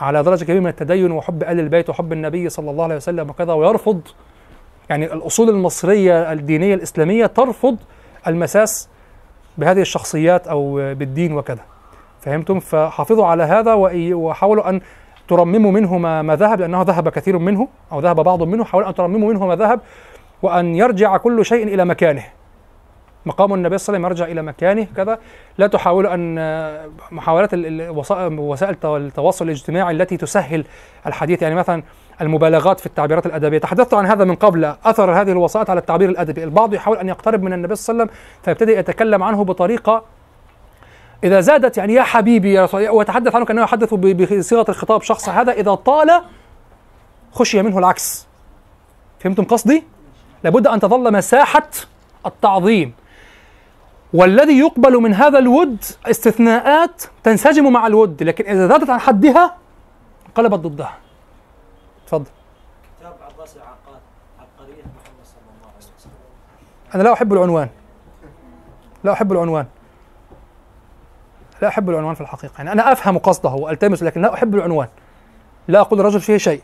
على 0.00 0.22
درجة 0.22 0.44
كبيرة 0.44 0.60
من 0.60 0.66
التدين 0.66 1.12
وحب 1.12 1.42
آل 1.42 1.60
البيت 1.60 1.90
وحب 1.90 2.12
النبي 2.12 2.48
صلى 2.48 2.70
الله 2.70 2.84
عليه 2.84 2.96
وسلم 2.96 3.30
وكذا 3.30 3.52
ويرفض 3.52 4.00
يعني 4.90 5.12
الأصول 5.12 5.48
المصرية 5.48 6.32
الدينية 6.32 6.74
الإسلامية 6.74 7.26
ترفض 7.26 7.76
المساس 8.26 8.88
بهذه 9.58 9.80
الشخصيات 9.80 10.48
أو 10.48 10.74
بالدين 10.74 11.32
وكذا. 11.32 11.62
فهمتم؟ 12.20 12.60
فحافظوا 12.60 13.26
على 13.26 13.42
هذا 13.42 13.74
وحاولوا 13.74 14.68
أن 14.68 14.80
ترمموا 15.28 15.72
منه 15.72 15.98
ما, 15.98 16.36
ذهب 16.36 16.60
لأنه 16.60 16.82
ذهب 16.82 17.08
كثير 17.08 17.38
منه 17.38 17.68
أو 17.92 18.00
ذهب 18.00 18.20
بعض 18.20 18.42
منه 18.42 18.64
حاولوا 18.64 18.88
أن 18.88 18.94
ترمموا 18.94 19.32
منه 19.32 19.46
ما 19.46 19.56
ذهب. 19.56 19.80
وأن 20.42 20.74
يرجع 20.74 21.16
كل 21.16 21.44
شيء 21.44 21.74
إلى 21.74 21.84
مكانه. 21.84 22.24
مقام 23.26 23.54
النبي 23.54 23.78
صلى 23.78 23.96
الله 23.96 24.06
عليه 24.06 24.14
وسلم 24.14 24.26
يرجع 24.26 24.32
إلى 24.32 24.42
مكانه 24.42 24.86
كذا. 24.96 25.18
لا 25.58 25.66
تحاولوا 25.66 26.14
أن 26.14 26.90
محاولات 27.10 27.50
وسائل 28.38 28.76
التواصل 28.84 29.44
الاجتماعي 29.44 29.94
التي 29.94 30.16
تسهل 30.16 30.64
الحديث. 31.06 31.42
يعني 31.42 31.54
مثلا 31.54 31.82
المبالغات 32.20 32.80
في 32.80 32.86
التعبيرات 32.86 33.26
الأدبية. 33.26 33.58
تحدثت 33.58 33.94
عن 33.94 34.06
هذا 34.06 34.24
من 34.24 34.34
قبل 34.34 34.64
أثر 34.84 35.20
هذه 35.20 35.32
الوسائط 35.32 35.70
على 35.70 35.80
التعبير 35.80 36.08
الأدبي. 36.08 36.44
البعض 36.44 36.74
يحاول 36.74 36.98
أن 36.98 37.08
يقترب 37.08 37.42
من 37.42 37.52
النبي 37.52 37.74
صلى 37.74 37.92
الله 37.92 38.02
عليه 38.02 38.12
وسلم 38.12 38.22
فيبتدي 38.42 38.72
يتكلم 38.72 39.22
عنه 39.22 39.44
بطريقة 39.44 40.04
إذا 41.24 41.40
زادت 41.40 41.78
يعني 41.78 41.94
يا 41.94 42.02
حبيبي 42.02 42.52
يا 42.52 42.64
رسول 42.64 42.88
ويتحدث 42.88 43.34
عنه 43.34 43.44
كأنه 43.44 43.62
يحدث 43.62 43.94
بصيغة 43.94 44.66
الخطاب 44.68 45.02
شخص. 45.02 45.28
هذا 45.28 45.52
إذا 45.52 45.74
طال 45.74 46.22
خشي 47.32 47.62
منه 47.62 47.78
العكس. 47.78 48.26
فهمتم 49.20 49.44
قصدي؟ 49.44 49.84
لابد 50.44 50.66
أن 50.66 50.80
تظل 50.80 51.12
مساحة 51.12 51.68
التعظيم. 52.26 52.94
والذي 54.14 54.58
يقبل 54.58 54.92
من 54.92 55.14
هذا 55.14 55.38
الود 55.38 55.84
استثناءات 56.06 57.02
تنسجم 57.22 57.72
مع 57.72 57.86
الود 57.86 58.22
لكن 58.22 58.44
إذا 58.44 58.68
زادت 58.68 58.90
عن 58.90 59.00
حدها 59.00 59.56
انقلبت 60.26 60.58
ضدها. 60.58 60.98
تفضل. 62.06 62.30
عباس 63.04 63.56
العقاد 63.56 64.00
عبقرية 64.38 64.82
محمد 64.82 65.24
صلى 65.24 65.40
الله 65.56 65.68
عليه 65.76 65.94
وسلم. 65.98 66.12
أنا 66.94 67.02
لا 67.02 67.12
أحب 67.12 67.32
العنوان. 67.32 67.68
لا 69.04 69.12
أحب 69.12 69.32
العنوان. 69.32 69.66
لا 71.62 71.68
أحب 71.68 71.90
العنوان 71.90 72.14
في 72.14 72.20
الحقيقة. 72.20 72.54
يعني 72.58 72.72
أنا 72.72 72.92
أفهم 72.92 73.18
قصده 73.18 73.50
وألتمس 73.50 74.02
لكن 74.02 74.22
لا 74.22 74.34
أحب 74.34 74.54
العنوان. 74.54 74.88
لا 75.68 75.80
أقول 75.80 76.00
الرجل 76.00 76.20
فيه 76.20 76.36
شيء. 76.36 76.62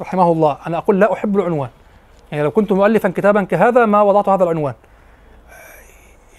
رحمه 0.00 0.32
الله. 0.32 0.58
أنا 0.66 0.78
أقول 0.78 1.00
لا 1.00 1.12
أحب 1.12 1.36
العنوان. 1.36 1.70
يعني 2.34 2.44
لو 2.44 2.50
كنت 2.50 2.72
مؤلفا 2.72 3.08
كتابا 3.08 3.42
كهذا 3.42 3.86
ما 3.86 4.02
وضعت 4.02 4.28
هذا 4.28 4.44
العنوان. 4.44 4.74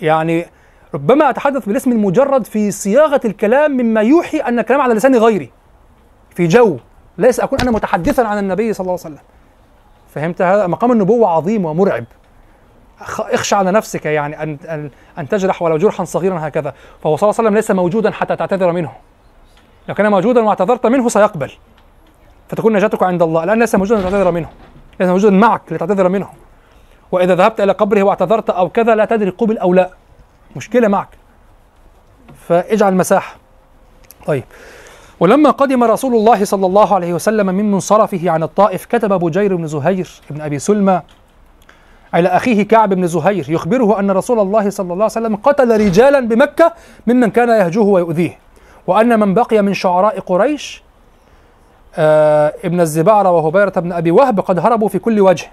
يعني 0.01 0.45
ربما 0.93 1.29
أتحدث 1.29 1.65
بالاسم 1.65 1.91
المجرد 1.91 2.45
في 2.45 2.71
صياغة 2.71 3.21
الكلام 3.25 3.71
مما 3.71 4.01
يوحي 4.01 4.39
أن 4.39 4.59
الكلام 4.59 4.81
على 4.81 4.93
لسان 4.93 5.15
غيري. 5.15 5.51
في 6.35 6.47
جو 6.47 6.77
ليس 7.17 7.39
أكون 7.39 7.59
أنا 7.59 7.71
متحدثا 7.71 8.21
عن 8.21 8.37
النبي 8.37 8.73
صلى 8.73 8.85
الله 8.85 8.99
عليه 9.05 9.15
وسلم. 9.15 9.25
فهمت 10.13 10.41
هذا؟ 10.41 10.67
مقام 10.67 10.91
النبوة 10.91 11.29
عظيم 11.29 11.65
ومرعب. 11.65 12.05
اخشى 13.19 13.55
على 13.55 13.71
نفسك 13.71 14.05
يعني 14.05 14.43
أن, 14.43 14.57
أن, 14.69 14.89
أن 15.19 15.29
تجرح 15.29 15.61
ولو 15.61 15.77
جرحا 15.77 16.03
صغيرا 16.03 16.47
هكذا. 16.47 16.73
فهو 17.03 17.15
صلى 17.15 17.29
الله 17.29 17.39
عليه 17.39 17.49
وسلم 17.49 17.55
ليس 17.55 17.71
موجودا 17.71 18.11
حتى 18.11 18.35
تعتذر 18.35 18.71
منه. 18.71 18.91
لو 19.87 19.95
كان 19.95 20.11
موجودا 20.11 20.41
واعتذرت 20.41 20.85
منه 20.85 21.09
سيقبل. 21.09 21.51
فتكون 22.49 22.73
نجاتك 22.73 23.03
عند 23.03 23.21
الله. 23.21 23.43
الآن 23.43 23.59
ليس 23.59 23.75
موجودا 23.75 24.01
لتعتذر 24.01 24.31
منه. 24.31 24.49
ليس 24.99 25.09
موجودا 25.09 25.35
معك 25.35 25.61
لتعتذر 25.71 26.09
منه. 26.09 26.27
وإذا 27.11 27.35
ذهبت 27.35 27.61
إلى 27.61 27.71
قبره 27.71 28.03
واعتذرت 28.03 28.49
أو 28.49 28.69
كذا 28.69 28.95
لا 28.95 29.05
تدري 29.05 29.29
قبل 29.29 29.57
أو 29.57 29.73
لا. 29.73 29.89
مشكلة 30.55 30.87
معك. 30.87 31.09
فاجعل 32.47 32.95
مساحة 32.95 33.35
طيب. 34.25 34.43
ولما 35.19 35.51
قدم 35.51 35.83
رسول 35.83 36.15
الله 36.15 36.45
صلى 36.45 36.65
الله 36.65 36.95
عليه 36.95 37.13
وسلم 37.13 37.45
من 37.45 37.71
منصرفه 37.71 38.29
عن 38.29 38.43
الطائف 38.43 38.85
كتب 38.85 39.13
بجير 39.13 39.55
بن 39.55 39.67
زهير 39.67 40.09
بن 40.29 40.41
أبي 40.41 40.59
سلمى 40.59 41.01
على 42.13 42.29
أخيه 42.29 42.63
كعب 42.63 42.93
بن 42.93 43.07
زهير 43.07 43.45
يخبره 43.49 43.99
أن 43.99 44.11
رسول 44.11 44.39
الله 44.39 44.69
صلى 44.69 44.83
الله 44.93 45.03
عليه 45.03 45.05
وسلم 45.05 45.35
قتل 45.35 45.79
رجالا 45.85 46.19
بمكة 46.19 46.73
ممن 47.07 47.29
كان 47.29 47.49
يهجوه 47.49 47.85
ويؤذيه. 47.85 48.39
وأن 48.87 49.19
من 49.19 49.33
بقي 49.33 49.61
من 49.61 49.73
شعراء 49.73 50.19
قريش 50.19 50.83
آه 51.97 52.53
ابن 52.63 52.81
الزبارة 52.81 53.31
وهبيرة 53.31 53.73
بن 53.75 53.91
أبي 53.91 54.11
وهب 54.11 54.39
قد 54.39 54.59
هربوا 54.59 54.89
في 54.89 54.99
كل 54.99 55.19
وجه. 55.19 55.51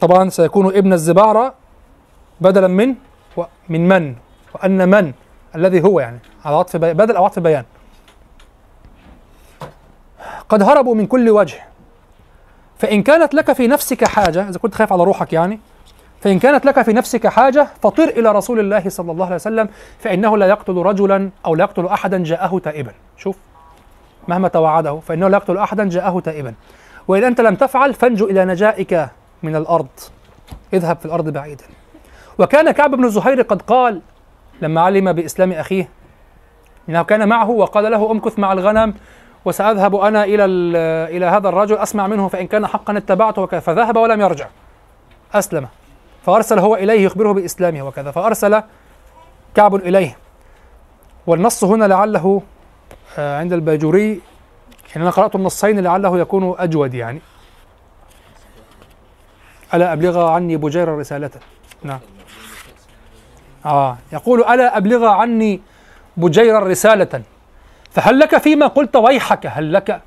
طبعا 0.00 0.28
سيكون 0.28 0.66
ابن 0.76 0.92
الزبارة 0.92 1.54
بدلا 2.40 2.68
من 2.68 2.94
من 3.68 3.88
من؟ 3.88 4.14
وأن 4.54 4.88
من؟ 4.88 5.12
الذي 5.54 5.84
هو 5.84 6.00
يعني 6.00 6.18
على 6.44 6.56
عطف 6.56 6.76
بدل 6.76 7.16
أو 7.16 7.24
عطف 7.24 7.38
بيان 7.38 7.64
قد 10.48 10.62
هربوا 10.62 10.94
من 10.94 11.06
كل 11.06 11.30
وجه. 11.30 11.60
فإن 12.78 13.02
كانت 13.02 13.34
لك 13.34 13.52
في 13.52 13.66
نفسك 13.66 14.04
حاجة 14.04 14.48
إذا 14.48 14.58
كنت 14.58 14.74
خايف 14.74 14.92
على 14.92 15.04
روحك 15.04 15.32
يعني 15.32 15.60
فإن 16.20 16.38
كانت 16.38 16.64
لك 16.64 16.82
في 16.82 16.92
نفسك 16.92 17.26
حاجة 17.26 17.68
فطر 17.82 18.04
إلى 18.04 18.32
رسول 18.32 18.60
الله 18.60 18.88
صلى 18.88 19.12
الله 19.12 19.26
عليه 19.26 19.34
وسلم 19.34 19.68
فإنه 19.98 20.36
لا 20.36 20.46
يقتل 20.46 20.76
رجلا 20.76 21.30
أو 21.46 21.54
لا 21.54 21.64
يقتل 21.64 21.86
أحدا 21.86 22.24
جاءه 22.24 22.58
تائبا. 22.58 22.92
شوف. 23.16 23.36
مهما 24.30 24.48
توعده 24.48 25.00
فإنه 25.00 25.28
لا 25.28 25.36
يقتل 25.36 25.58
أحدا 25.58 25.88
جاءه 25.88 26.20
تائبا. 26.20 26.54
وإن 27.08 27.24
أنت 27.24 27.40
لم 27.40 27.54
تفعل 27.54 27.94
فانجو 27.94 28.26
إلى 28.26 28.44
نجائك 28.44 29.08
من 29.42 29.56
الأرض. 29.56 29.88
اذهب 30.72 30.98
في 30.98 31.06
الأرض 31.06 31.28
بعيدا. 31.28 31.64
وكان 32.38 32.70
كعب 32.70 32.90
بن 32.90 33.08
زهير 33.08 33.42
قد 33.42 33.62
قال 33.62 34.00
لما 34.62 34.80
علم 34.80 35.12
بإسلام 35.12 35.52
أخيه 35.52 35.88
إنه 36.88 37.02
كان 37.02 37.28
معه 37.28 37.50
وقال 37.50 37.90
له 37.90 38.10
امكث 38.10 38.38
مع 38.38 38.52
الغنم 38.52 38.94
وسأذهب 39.44 39.94
أنا 39.96 40.24
إلى 40.24 40.44
إلى 41.16 41.26
هذا 41.26 41.48
الرجل 41.48 41.76
أسمع 41.76 42.06
منه 42.06 42.28
فإن 42.28 42.46
كان 42.46 42.66
حقا 42.66 42.96
اتبعته 42.96 43.42
وكذا. 43.42 43.60
فذهب 43.60 43.96
ولم 43.96 44.20
يرجع. 44.20 44.46
أسلم. 45.34 45.68
فأرسل 46.22 46.58
هو 46.58 46.74
إليه 46.74 47.04
يخبره 47.04 47.32
بإسلامه 47.32 47.82
وكذا. 47.82 48.10
فأرسل 48.10 48.62
كعب 49.54 49.74
إليه. 49.74 50.16
والنص 51.26 51.64
هنا 51.64 51.84
لعله 51.84 52.42
عند 53.18 53.52
الباجوري 53.52 54.20
يعني 54.90 55.02
أنا 55.02 55.10
قرأت 55.10 55.34
النصين 55.34 55.80
لعله 55.80 56.18
يكون 56.18 56.54
أجود 56.58 56.94
يعني. 56.94 57.20
ألا 59.74 59.92
أبلغ 59.92 60.26
عني 60.26 60.56
بجير 60.56 60.88
رسالة؟ 60.88 61.30
نعم. 61.82 62.00
آه 63.66 63.96
يقول 64.12 64.44
ألا 64.44 64.76
أبلغ 64.76 65.04
عني 65.06 65.60
بجير 66.16 66.62
رسالة؟ 66.62 67.22
فهل 67.90 68.18
لك 68.18 68.38
فيما 68.38 68.66
قلت 68.66 68.96
ويحك؟ 68.96 69.46
هل 69.46 69.72
لك؟ 69.72 70.00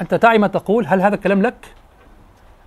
أنت 0.00 0.14
تعي 0.14 0.38
ما 0.38 0.46
تقول 0.46 0.86
هل 0.86 1.00
هذا 1.02 1.14
الكلام 1.14 1.42
لك؟ 1.42 1.66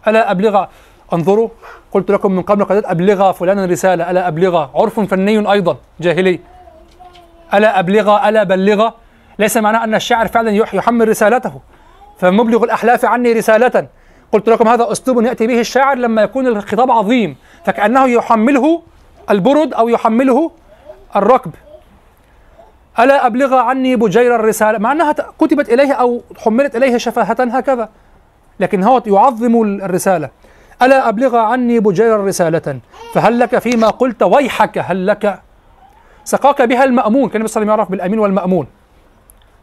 ألا 0.08 0.32
أبلغ؟ 0.32 0.66
انظروا 1.14 1.50
قلت 1.92 2.12
لكم 2.12 2.32
من 2.32 2.42
قبل 2.42 2.66
قد 2.66 2.84
أبلغ 2.86 3.32
فلانا 3.32 3.66
رسالة 3.66 4.12
ألا 4.12 4.28
أبلغ؟ 4.28 4.68
عرف 4.76 5.00
فني 5.00 5.52
أيضا 5.52 5.78
جاهلي. 6.00 6.40
ألا 7.54 7.80
أبلغ؟ 7.80 8.30
ألا 8.30 8.44
بلغ؟ 8.44 8.92
ليس 9.40 9.58
معناه 9.58 9.84
أن 9.84 9.96
الشاعر 9.96 10.28
فعلا 10.28 10.52
يح- 10.52 10.74
يحمل 10.74 11.10
رسالته. 11.10 11.62
فمبلغ 12.20 12.64
الأحلاف 12.64 13.06
عني 13.06 13.34
رسالة. 13.34 13.88
قلت 14.32 14.50
لكم 14.50 14.68
هذا 14.68 14.92
أسلوب 14.92 15.24
يأتي 15.24 15.48
به 15.48 15.60
الشاعر 15.60 15.98
لما 15.98 16.22
يكون 16.22 16.48
الخطاب 16.48 16.92
عظيم. 16.92 17.36
فكأنه 17.66 18.08
يحمله 18.08 18.82
البرد 19.30 19.74
أو 19.74 19.90
يحمله 19.90 20.52
الركب. 21.16 21.52
ألا 23.00 23.26
أبلغ 23.26 23.56
عني 23.56 23.96
بجير 23.96 24.36
الرسالة؟ 24.36 24.78
مع 24.78 24.92
أنها 24.92 25.12
كتبت 25.12 25.70
إليه 25.70 25.94
أو 25.94 26.22
حملت 26.38 26.76
إليه 26.76 26.98
شفاهة 26.98 27.38
هكذا. 27.40 27.90
لكن 28.60 28.84
هو 28.84 29.02
يعظم 29.06 29.62
الرسالة. 29.62 30.30
ألا 30.82 31.10
أبلغ 31.10 31.36
عني 31.38 31.80
بجير 31.80 32.20
رسالة 32.20 32.80
فهل 33.14 33.40
لك 33.40 33.60
فيما 33.60 33.88
قلت؟ 33.90 34.24
ويحك 34.24 34.78
هل 34.78 35.08
لك؟ 35.08 35.40
سقاك 36.24 36.62
بها 36.62 36.84
المأمون. 36.84 37.30
كان 37.30 37.36
النبي 37.36 37.48
صلى 37.48 37.62
الله 37.62 37.74
عليه 37.74 37.84
وسلم 37.84 37.92
يعرف 37.92 37.92
بالأمين 37.92 38.20
والمأمون. 38.20 38.68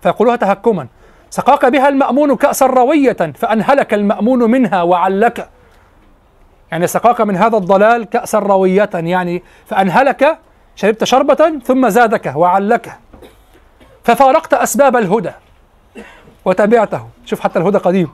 فيقولها 0.02 0.37
تهكما. 0.37 0.87
سقاك 1.30 1.66
بها 1.66 1.88
المأمون 1.88 2.37
كأسا 2.37 2.66
روية 2.66 3.12
فأنهلك 3.12 3.95
المأمون 3.95 4.50
منها 4.50 4.83
وعلك. 4.83 5.49
يعني 6.73 6.87
سقاك 6.87 7.21
من 7.21 7.37
هذا 7.37 7.57
الضلال 7.57 8.04
كأسا 8.04 8.38
روية 8.38 8.90
يعني 8.95 9.42
فأنهلك 9.66 10.38
شربت 10.76 11.04
شربة 11.04 11.59
ثم 11.64 11.88
زادك 11.88 12.33
وعلك. 12.37 12.99
ففارقت 14.04 14.54
أسباب 14.54 14.97
الهدى 14.97 15.33
وتبعته. 16.45 17.09
شوف 17.25 17.40
حتى 17.40 17.59
الهدى 17.59 17.78
قديم. 17.78 18.09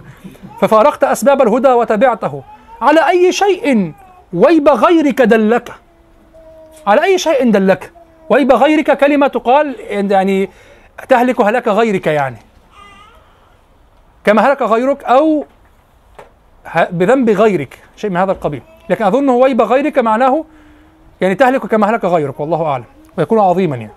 ففارقت 0.60 1.04
أسباب 1.04 1.42
الهدى 1.42 1.68
وتبعته. 1.68 2.42
على 2.82 3.08
أي 3.08 3.32
شيء 3.32 3.92
ويب 4.32 4.68
غيرك 4.68 5.22
دلك؟ 5.22 5.72
على 6.86 7.04
أي 7.04 7.18
شيء 7.18 7.50
دلك؟ 7.50 7.92
ويب 8.30 8.52
غيرك 8.52 8.98
كلمة 8.98 9.26
تقال 9.26 9.76
يعني 9.90 10.50
تهلك 11.08 11.40
هلاك 11.40 11.68
غيرك 11.68 12.06
يعني. 12.06 12.36
كما 14.24 14.42
هلك 14.42 14.62
غيرك 14.62 15.04
أو 15.04 15.44
بذنب 16.90 17.30
غيرك 17.30 17.78
شيء 17.96 18.10
من 18.10 18.16
هذا 18.16 18.32
القبيل. 18.32 18.62
لكن 18.88 19.04
أظن 19.04 19.28
ويب 19.28 19.62
غيرك 19.62 19.98
معناه 19.98 20.44
يعني 21.20 21.34
تهلك 21.34 21.66
كما 21.66 21.90
هلك 21.90 22.04
غيرك 22.04 22.40
والله 22.40 22.66
أعلم. 22.66 22.84
ويكون 23.18 23.38
عظيما 23.38 23.76
يعني. 23.76 23.92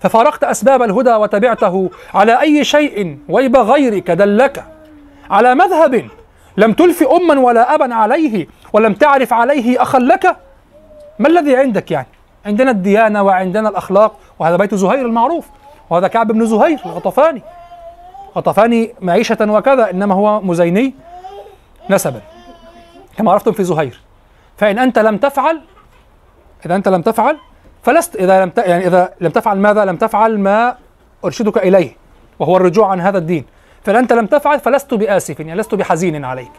ففارقت 0.00 0.44
أسباب 0.44 0.82
الهدى 0.82 1.14
وتبعته 1.14 1.90
على 2.14 2.40
أي 2.40 2.64
شيء 2.64 3.18
ويب 3.28 3.56
غيرك 3.56 4.10
دلك 4.10 4.64
على 5.30 5.54
مذهب 5.54 6.08
لم 6.56 6.72
تلف 6.72 7.02
أما 7.02 7.40
ولا 7.40 7.74
أبا 7.74 7.94
عليه 7.94 8.46
ولم 8.72 8.94
تعرف 8.94 9.32
عليه 9.32 9.82
أخا 9.82 9.98
لك؟ 9.98 10.36
ما 11.18 11.28
الذي 11.28 11.56
عندك 11.56 11.90
يعني؟ 11.90 12.06
عندنا 12.46 12.70
الديانة 12.70 13.22
وعندنا 13.22 13.68
الأخلاق 13.68 14.16
وهذا 14.38 14.56
بيت 14.56 14.74
زهير 14.74 15.06
المعروف. 15.06 15.46
وهذا 15.90 16.08
كعب 16.08 16.32
بن 16.32 16.46
زهير 16.46 16.80
الغطفاني 16.86 17.42
غطفاني 18.36 18.94
معيشة 19.00 19.36
وكذا 19.40 19.90
إنما 19.90 20.14
هو 20.14 20.40
مزيني 20.40 20.94
نسبا 21.90 22.20
كما 23.16 23.32
عرفتم 23.32 23.52
في 23.52 23.64
زهير. 23.64 24.00
فإن 24.56 24.78
أنت 24.78 24.98
لم 24.98 25.16
تفعل 25.16 25.60
إذا 26.66 26.76
أنت 26.76 26.88
لم 26.88 27.02
تفعل 27.02 27.36
فلست 27.82 28.16
إذا 28.16 28.44
لم 28.44 28.50
ت... 28.50 28.58
يعني 28.58 28.86
إذا 28.86 29.14
لم 29.20 29.30
تفعل 29.30 29.58
ماذا؟ 29.58 29.84
لم 29.84 29.96
تفعل 29.96 30.38
ما 30.38 30.76
أرشدك 31.24 31.58
إليه 31.58 31.96
وهو 32.38 32.56
الرجوع 32.56 32.90
عن 32.90 33.00
هذا 33.00 33.18
الدين. 33.18 33.44
فإن 33.84 33.96
أنت 33.96 34.12
لم 34.12 34.26
تفعل 34.26 34.60
فلست 34.60 34.94
بآسف 34.94 35.40
يعني 35.40 35.54
لست 35.54 35.74
بحزين 35.74 36.24
عليك. 36.24 36.52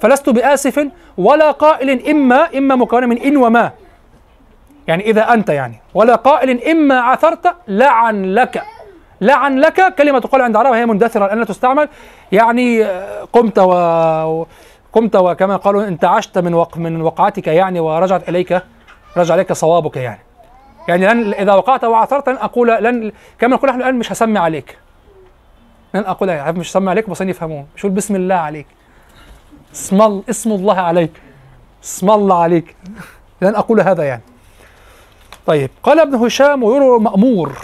فلست 0.00 0.28
بآسف 0.28 0.88
ولا 1.18 1.50
قائل 1.50 2.08
إما 2.08 2.58
إما 2.58 2.76
مكونة 2.76 3.06
من 3.06 3.18
إن 3.18 3.36
وما. 3.36 3.70
يعني 4.88 5.10
إذا 5.10 5.32
أنت 5.32 5.48
يعني. 5.48 5.80
ولا 5.94 6.14
قائل 6.14 6.62
إما 6.62 7.00
عثرت 7.00 7.54
لعن 7.68 8.24
لك. 8.24 8.62
لعن 9.20 9.58
لك 9.58 9.94
كلمة 9.94 10.18
تقال 10.18 10.42
عند 10.42 10.56
العرب 10.56 10.74
هي 10.74 10.86
مندثرة 10.86 11.26
لأنها 11.26 11.44
تستعمل 11.44 11.88
يعني 12.32 12.84
آه، 12.84 13.28
قمت 13.32 13.58
و 13.58 14.46
قمت 14.92 15.16
وكما 15.16 15.56
قالوا 15.56 15.88
انتعشت 15.88 16.38
من 16.38 16.54
وق 16.54 16.76
من 16.78 17.02
وقعتك 17.02 17.46
يعني 17.46 17.80
ورجعت 17.80 18.28
إليك 18.28 18.62
رجع 19.16 19.34
إليك 19.34 19.52
صوابك 19.52 19.96
يعني. 19.96 20.20
يعني 20.88 21.06
لن 21.06 21.34
إذا 21.34 21.52
وقعت 21.54 21.84
وعثرت 21.84 22.28
لن 22.28 22.36
أقول 22.36 22.68
لن 22.68 23.12
كما 23.38 23.56
نقول 23.56 23.70
نحن 23.70 23.80
الآن 23.80 23.94
مش 23.94 24.12
هسمي 24.12 24.38
عليك. 24.38 24.78
لن 25.94 26.04
أقول 26.04 26.30
عارف 26.30 26.56
مش 26.56 26.70
هسمي 26.70 26.90
عليك 26.90 27.10
بس 27.10 27.20
يفهمون. 27.20 27.66
أقول 27.78 27.90
بسم 27.90 28.16
الله 28.16 28.34
عليك؟ 28.34 28.66
اسم 29.72 30.52
الله 30.52 30.80
عليك. 30.80 31.10
اسم 31.84 32.10
الله 32.10 32.42
عليك. 32.42 32.76
لن 33.42 33.54
أقول 33.54 33.80
هذا 33.80 34.04
يعني. 34.04 34.22
طيب 35.46 35.70
قال 35.82 36.00
ابن 36.00 36.14
هشام 36.14 36.62
ويروى 36.62 37.00
مأمور 37.00 37.58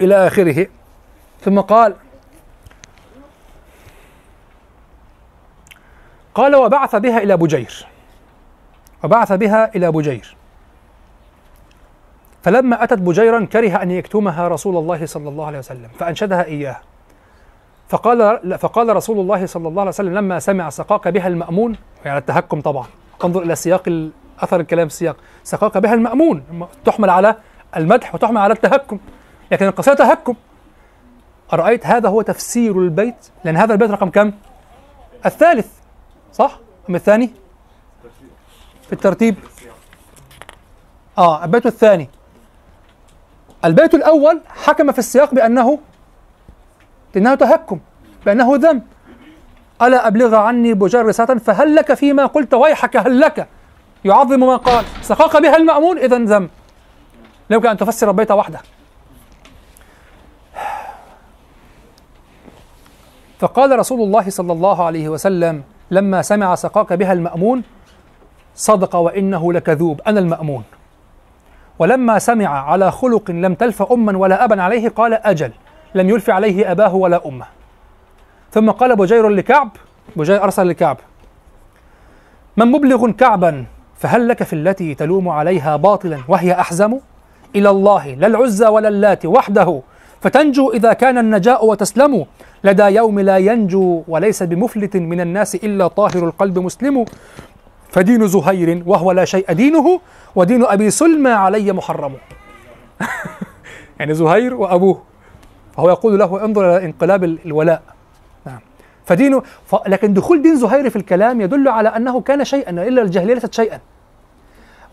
إلى 0.00 0.26
آخره. 0.26 0.66
ثم 1.40 1.60
قال 1.60 1.94
قال 6.34 6.56
وبعث 6.56 6.96
بها 6.96 7.18
إلى 7.18 7.36
بجير 7.36 7.86
وبعث 9.04 9.32
بها 9.32 9.74
إلى 9.76 9.92
بجير 9.92 10.36
فلما 12.42 12.84
أتت 12.84 12.98
بجيرا 12.98 13.44
كره 13.44 13.82
أن 13.82 13.90
يكتمها 13.90 14.48
رسول 14.48 14.76
الله 14.76 15.06
صلى 15.06 15.28
الله 15.28 15.46
عليه 15.46 15.58
وسلم 15.58 15.88
فأنشدها 15.98 16.44
إياه. 16.44 16.76
فقال 17.88 18.58
فقال 18.58 18.96
رسول 18.96 19.20
الله 19.20 19.46
صلى 19.46 19.68
الله 19.68 19.80
عليه 19.80 19.88
وسلم 19.88 20.14
لما 20.14 20.38
سمع 20.38 20.70
سقاك 20.70 21.08
بها 21.08 21.28
المأمون 21.28 21.76
يعني 22.04 22.18
التهكم 22.18 22.60
طبعا 22.60 22.86
انظر 23.24 23.42
إلى 23.42 23.56
سياق 23.56 24.10
أثر 24.40 24.60
الكلام 24.60 24.86
السياق 24.86 25.16
سقاك 25.44 25.78
بها 25.78 25.94
المأمون. 25.94 26.68
تحمل 26.84 27.10
على 27.10 27.36
المدح 27.76 28.14
وتحمل 28.14 28.38
على 28.38 28.54
التهكم. 28.54 28.98
لكن 29.52 29.66
القصيدة 29.66 29.96
تهكم. 29.96 30.34
أرأيت 31.52 31.86
هذا 31.86 32.08
هو 32.08 32.22
تفسير 32.22 32.78
البيت؟ 32.78 33.28
لأن 33.44 33.56
هذا 33.56 33.72
البيت 33.72 33.90
رقم 33.90 34.10
كم؟ 34.10 34.32
الثالث. 35.26 35.68
صح؟ 36.32 36.58
أم 36.90 36.94
الثاني؟ 36.94 37.30
في 38.86 38.92
الترتيب. 38.92 39.36
آه 41.18 41.44
البيت 41.44 41.66
الثاني. 41.66 42.08
البيت 43.64 43.94
الأول 43.94 44.40
حكم 44.64 44.92
في 44.92 44.98
السياق 44.98 45.34
بأنه 45.34 45.78
بأنه 47.14 47.34
تهكم 47.34 47.80
بأنه 48.26 48.56
ذم 48.56 48.82
ألا 49.82 50.06
أبلغ 50.06 50.34
عني 50.34 50.72
رسالة 50.94 51.38
فهل 51.38 51.74
لك 51.74 51.94
فيما 51.94 52.26
قلت؟ 52.26 52.54
ويحك 52.54 52.96
هل 52.96 53.20
لك؟ 53.20 53.48
يعظم 54.04 54.40
ما 54.40 54.56
قال. 54.56 54.84
سقاك 55.02 55.42
بها 55.42 55.56
المأمون 55.56 55.98
إذا 55.98 56.18
ذم 56.18 56.48
لا 57.50 57.56
يمكن 57.56 57.68
أن 57.68 57.76
تفسر 57.76 58.10
البيت 58.10 58.30
وحده. 58.32 58.60
فقال 63.38 63.78
رسول 63.78 64.00
الله 64.00 64.30
صلى 64.30 64.52
الله 64.52 64.84
عليه 64.84 65.08
وسلم 65.08 65.62
لما 65.90 66.22
سمع 66.22 66.54
سقاك 66.54 66.92
بها 66.92 67.12
المأمون 67.12 67.62
صدق 68.54 68.96
وإنه 68.96 69.52
لكذوب 69.52 70.00
أنا 70.06 70.20
المأمون. 70.20 70.64
ولما 71.78 72.18
سمع 72.18 72.70
على 72.70 72.90
خلق 72.90 73.30
لم 73.30 73.54
تلف 73.54 73.82
أما 73.82 74.18
ولا 74.18 74.44
أبا 74.44 74.62
عليه 74.62 74.88
قال 74.88 75.14
أجل. 75.14 75.52
لم 75.94 76.10
يلف 76.10 76.30
عليه 76.30 76.70
أباه 76.70 76.94
ولا 76.94 77.26
أمه. 77.26 77.46
ثم 78.52 78.70
قال 78.70 78.96
بجير 78.96 79.28
لكعب 79.28 79.70
بجير 80.16 80.42
أرسل 80.42 80.68
لكعب. 80.68 80.96
من 82.56 82.66
مبلغ 82.66 83.10
كعبا 83.10 83.64
فهل 84.00 84.28
لك 84.28 84.42
في 84.42 84.52
التي 84.52 84.94
تلوم 84.94 85.28
عليها 85.28 85.76
باطلا 85.76 86.18
وهي 86.28 86.52
أحزم؟ 86.52 86.98
إلى 87.56 87.70
الله 87.70 88.14
لا 88.14 88.26
العزى 88.26 88.66
ولا 88.66 88.88
اللات 88.88 89.26
وحده. 89.26 89.80
فتنجو 90.20 90.70
إذا 90.72 90.92
كان 90.92 91.18
النجاء 91.18 91.66
وتسلم. 91.66 92.26
لدى 92.64 92.82
يوم 92.82 93.20
لا 93.20 93.36
ينجو 93.36 94.02
وليس 94.08 94.42
بمفلت 94.42 94.96
من 94.96 95.20
الناس 95.20 95.54
إلا 95.54 95.88
طاهر 95.88 96.24
القلب 96.26 96.58
مسلم. 96.58 97.04
فدين 97.90 98.28
زهير 98.28 98.82
وهو 98.86 99.12
لا 99.12 99.24
شيء 99.24 99.52
دينه 99.52 100.00
ودين 100.36 100.64
أبي 100.64 100.90
سلمى 100.90 101.30
علي 101.30 101.72
محرم. 101.72 102.12
يعني 104.00 104.14
زهير 104.14 104.54
وأبوه. 104.54 105.02
فهو 105.76 105.88
يقول 105.90 106.18
له 106.18 106.44
انظر 106.44 106.76
إلى 106.76 106.84
انقلاب 106.84 107.24
ال- 107.24 107.38
الولاء. 107.46 107.82
فدينه 109.10 109.42
ف... 109.66 109.76
لكن 109.86 110.14
دخول 110.14 110.42
دين 110.42 110.56
زهير 110.56 110.90
في 110.90 110.96
الكلام 110.96 111.40
يدل 111.40 111.68
على 111.68 111.88
أنه 111.88 112.20
كان 112.20 112.44
شيئا 112.44 112.70
إلا 112.70 113.02
الجاهلية 113.02 113.34
ليست 113.34 113.54
شيئا. 113.54 113.80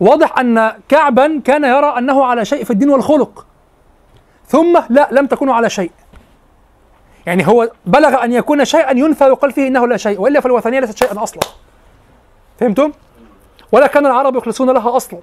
واضح 0.00 0.38
أن 0.38 0.72
كعبا 0.88 1.40
كان 1.44 1.64
يرى 1.64 1.98
أنه 1.98 2.24
على 2.24 2.44
شيء 2.44 2.64
في 2.64 2.70
الدين 2.70 2.90
والخلق. 2.90 3.46
ثم 4.46 4.80
لا 4.90 5.08
لم 5.12 5.26
تكونوا 5.26 5.54
على 5.54 5.70
شيء. 5.70 5.90
يعني 7.26 7.48
هو 7.48 7.70
بلغ 7.86 8.24
أن 8.24 8.32
يكون 8.32 8.64
شيئا 8.64 8.92
ينفى 8.92 9.24
ويقال 9.24 9.52
فيه 9.52 9.68
إنه 9.68 9.86
لا 9.86 9.96
شيء 9.96 10.20
وإلا 10.20 10.40
فالوثنية 10.40 10.80
ليست 10.80 10.98
شيئا 10.98 11.22
أصلا. 11.22 11.40
فهمتم؟ 12.60 12.92
ولا 13.72 13.86
كان 13.86 14.06
العرب 14.06 14.36
يخلصون 14.36 14.70
لها 14.70 14.96
أصلا. 14.96 15.20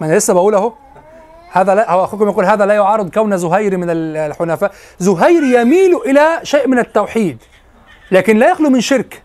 ما 0.00 0.06
أنا 0.06 0.14
لسه 0.14 0.34
بقول 0.34 0.54
أهو. 0.54 0.72
هذا 1.54 1.74
لا 1.74 1.92
هو 1.92 2.04
أخوكم 2.04 2.28
يقول 2.28 2.44
هذا 2.44 2.66
لا 2.66 2.74
يعارض 2.74 3.10
كون 3.10 3.36
زهير 3.36 3.76
من 3.76 3.90
ال- 3.90 4.16
الحنفاء. 4.16 4.72
زهير 4.98 5.42
يميل 5.42 5.96
إلى 5.96 6.40
شيء 6.42 6.68
من 6.68 6.78
التوحيد 6.78 7.38
لكن 8.10 8.36
لا 8.36 8.50
يخلو 8.50 8.70
من 8.70 8.80
شرك 8.80 9.22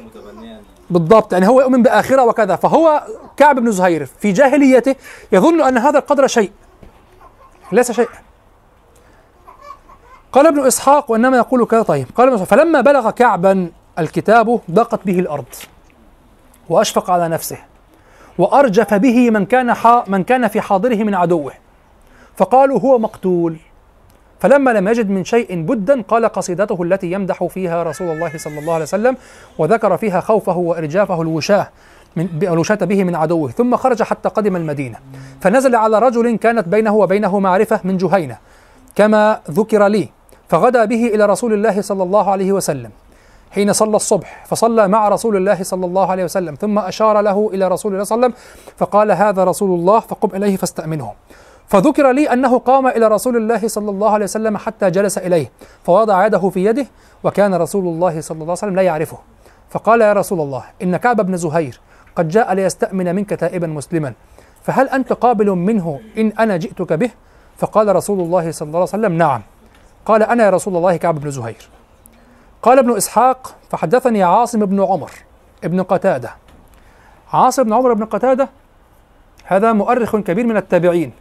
متبنيا. 0.00 0.60
بالضبط 0.90 1.32
يعني 1.32 1.48
هو 1.48 1.60
يؤمن 1.60 1.82
بآخرة 1.82 2.22
وكذا 2.24 2.56
فهو 2.56 3.02
كعب 3.36 3.56
بن 3.60 3.70
زهير 3.70 4.06
في 4.06 4.32
جاهليته 4.32 4.94
يظن 5.32 5.60
أن 5.60 5.78
هذا 5.78 5.98
القدر 5.98 6.26
شيء 6.26 6.50
ليس 7.72 7.92
شيء. 7.92 8.08
قال 10.32 10.46
ابن 10.46 10.66
إسحاق 10.66 11.10
وإنما 11.10 11.36
يقول 11.36 11.64
كذا 11.66 11.82
طيب. 11.82 12.06
قال 12.16 12.28
ابن 12.28 12.44
فلما 12.44 12.80
بلغ 12.80 13.10
كعبا 13.10 13.70
الكتاب 13.98 14.60
ضاقت 14.70 15.00
به 15.06 15.18
الأرض 15.18 15.44
وأشفق 16.68 17.10
على 17.10 17.28
نفسه. 17.28 17.58
وأرجف 18.38 18.94
به 18.94 19.30
من 19.30 19.46
كان 19.46 19.74
من 20.08 20.24
كان 20.24 20.48
في 20.48 20.60
حاضره 20.60 20.96
من 20.96 21.14
عدوه. 21.14 21.52
فقالوا 22.36 22.80
هو 22.80 22.98
مقتول. 22.98 23.56
فلما 24.40 24.70
لم 24.70 24.88
يجد 24.88 25.10
من 25.10 25.24
شيء 25.24 25.62
بدا 25.62 26.02
قال 26.02 26.26
قصيدته 26.26 26.82
التي 26.82 27.12
يمدح 27.12 27.44
فيها 27.44 27.82
رسول 27.82 28.08
الله 28.08 28.38
صلى 28.38 28.58
الله 28.58 28.74
عليه 28.74 28.82
وسلم 28.82 29.16
وذكر 29.58 29.96
فيها 29.96 30.20
خوفه 30.20 30.56
وإرجافه 30.56 31.22
الوشاة 31.22 31.68
من 32.16 32.28
الوشاة 32.42 32.74
به 32.74 33.04
من 33.04 33.14
عدوه. 33.14 33.50
ثم 33.50 33.76
خرج 33.76 34.02
حتى 34.02 34.28
قدم 34.28 34.56
المدينة. 34.56 34.98
فنزل 35.40 35.76
على 35.76 35.98
رجل 35.98 36.36
كانت 36.36 36.68
بينه 36.68 36.94
وبينه 36.94 37.38
معرفة 37.38 37.80
من 37.84 37.96
جهينة 37.96 38.38
كما 38.94 39.40
ذكر 39.50 39.86
لي. 39.86 40.08
فغدا 40.48 40.84
به 40.84 41.06
إلى 41.06 41.26
رسول 41.26 41.52
الله 41.52 41.80
صلى 41.80 42.02
الله 42.02 42.30
عليه 42.30 42.52
وسلم. 42.52 42.90
حين 43.52 43.72
صلى 43.72 43.96
الصبح 43.96 44.44
فصلى 44.46 44.88
مع 44.88 45.08
رسول 45.08 45.36
الله 45.36 45.62
صلى 45.62 45.86
الله 45.86 46.10
عليه 46.10 46.24
وسلم 46.24 46.54
ثم 46.54 46.78
أشار 46.78 47.20
له 47.20 47.50
إلى 47.54 47.68
رسول 47.68 47.92
الله 47.92 48.04
صلى 48.04 48.16
الله 48.16 48.26
عليه 48.26 48.34
وسلم 48.34 48.46
فقال 48.76 49.12
هذا 49.12 49.44
رسول 49.44 49.80
الله 49.80 50.00
فقم 50.00 50.36
إليه 50.36 50.56
فاستأمنه. 50.56 51.12
فذكر 51.68 52.12
لي 52.12 52.32
أنه 52.32 52.58
قام 52.58 52.86
إلى 52.86 53.08
رسول 53.08 53.36
الله 53.36 53.68
صلى 53.68 53.90
الله 53.90 54.10
عليه 54.10 54.24
وسلم 54.24 54.56
حتى 54.56 54.90
جلس 54.90 55.18
إليه 55.18 55.50
فوضع 55.84 56.26
يده 56.26 56.48
في 56.48 56.64
يده 56.64 56.86
وكان 57.24 57.54
رسول 57.54 57.84
الله 57.86 58.20
صلى 58.20 58.34
الله 58.34 58.44
عليه 58.44 58.52
وسلم 58.52 58.76
لا 58.76 58.82
يعرفه. 58.82 59.18
فقال 59.70 60.00
يا 60.00 60.12
رسول 60.12 60.40
الله 60.40 60.64
إن 60.82 60.96
كعب 60.96 61.20
بن 61.20 61.36
زهير 61.36 61.80
قد 62.16 62.28
جاء 62.28 62.54
ليستأمن 62.54 63.14
منك 63.14 63.30
تائبا 63.30 63.66
مسلما 63.66 64.12
فهل 64.62 64.88
أنت 64.88 65.12
قابل 65.12 65.50
منه 65.50 66.00
إن 66.18 66.32
أنا 66.38 66.56
جئتك 66.56 66.92
به؟ 66.92 67.10
فقال 67.56 67.96
رسول 67.96 68.20
الله 68.20 68.50
صلى 68.50 68.66
الله 68.66 68.78
عليه 68.78 68.88
وسلم 68.88 69.12
نعم. 69.12 69.42
قال 70.06 70.22
أنا 70.22 70.44
يا 70.44 70.50
رسول 70.50 70.76
الله 70.76 70.96
كعب 70.96 71.20
بن 71.20 71.30
زهير. 71.30 71.68
قال 72.62 72.78
ابن 72.78 72.96
إسحاق 72.96 73.54
فحدثني 73.70 74.22
عاصم 74.22 74.66
بن 74.66 74.84
عمر 74.84 75.10
ابن 75.64 75.82
قتادة 75.82 76.30
عاصم 77.32 77.62
بن 77.62 77.72
عمر 77.72 77.92
بن 77.92 78.04
قتادة 78.04 78.48
هذا 79.44 79.72
مؤرخ 79.72 80.16
كبير 80.16 80.46
من 80.46 80.56
التابعين 80.56 81.12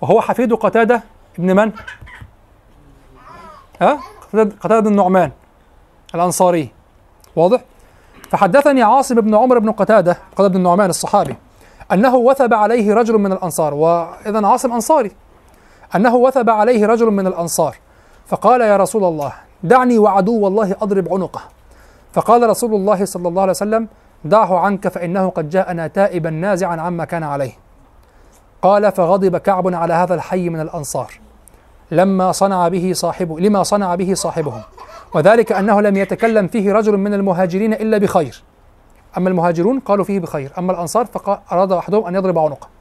وهو 0.00 0.20
حفيد 0.20 0.52
قتادة 0.52 1.02
ابن 1.38 1.56
من؟ 1.56 1.72
ها؟ 3.80 4.00
قتادة 4.32 4.80
بن 4.80 4.86
النعمان 4.86 5.30
الأنصاري 6.14 6.68
واضح؟ 7.36 7.60
فحدثني 8.30 8.82
عاصم 8.82 9.14
بن 9.14 9.34
عمر 9.34 9.58
بن 9.58 9.72
قتادة 9.72 10.18
قتادة 10.32 10.48
بن 10.48 10.56
النعمان 10.56 10.90
الصحابي 10.90 11.36
أنه 11.92 12.16
وثب 12.16 12.54
عليه 12.54 12.94
رجل 12.94 13.18
من 13.18 13.32
الأنصار 13.32 13.74
وإذا 13.74 14.46
عاصم 14.46 14.72
أنصاري 14.72 15.12
أنه 15.96 16.16
وثب 16.16 16.50
عليه 16.50 16.86
رجل 16.86 17.06
من 17.06 17.26
الأنصار 17.26 17.76
فقال 18.26 18.60
يا 18.60 18.76
رسول 18.76 19.04
الله 19.04 19.32
دعني 19.62 19.98
وعدو 19.98 20.40
والله 20.40 20.76
أضرب 20.82 21.14
عنقه. 21.14 21.40
فقال 22.12 22.50
رسول 22.50 22.74
الله 22.74 23.04
صلى 23.04 23.28
الله 23.28 23.42
عليه 23.42 23.50
وسلم 23.50 23.88
دعه 24.24 24.58
عنك 24.58 24.88
فإنه 24.88 25.28
قد 25.28 25.50
جاءنا 25.50 25.86
تائبا 25.86 26.30
نازعا 26.30 26.80
عما 26.80 27.04
كان 27.04 27.22
عليه. 27.22 27.52
قال 28.62 28.92
فغضب 28.92 29.36
كعب 29.36 29.74
على 29.74 29.94
هذا 29.94 30.14
الحي 30.14 30.48
من 30.48 30.60
الأنصار. 30.60 31.20
لما 31.90 32.32
صنع 32.32 32.68
به 32.68 32.92
صاحبه 32.94 33.40
لما 33.40 33.62
صنع 33.62 33.94
به 33.94 34.14
صاحبهم. 34.14 34.62
وذلك 35.14 35.52
أنه 35.52 35.80
لم 35.80 35.96
يتكلم 35.96 36.46
فيه 36.46 36.72
رجل 36.72 36.96
من 36.96 37.14
المهاجرين 37.14 37.72
إلا 37.72 37.98
بخير. 37.98 38.44
أما 39.16 39.28
المهاجرون 39.28 39.80
قالوا 39.80 40.04
فيه 40.04 40.20
بخير. 40.20 40.52
أما 40.58 40.72
الأنصار 40.72 41.06
فأراد 41.06 41.72
أحدهم 41.72 42.06
أن 42.06 42.14
يضرب 42.14 42.38
عنقه. 42.38 42.73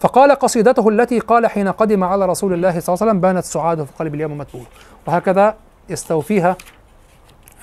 فقال 0.00 0.32
قصيدته 0.32 0.88
التي 0.88 1.18
قال 1.18 1.46
حين 1.46 1.68
قدم 1.68 2.04
على 2.04 2.26
رسول 2.26 2.52
الله 2.52 2.80
صلى 2.80 2.94
الله 2.94 2.98
عليه 3.02 3.10
وسلم 3.10 3.20
بانت 3.20 3.44
سعاده 3.44 3.84
في 3.84 3.92
قلب 3.98 4.14
اليوم 4.14 4.38
متبول 4.38 4.64
وهكذا 5.06 5.56
يستوفيها 5.88 6.56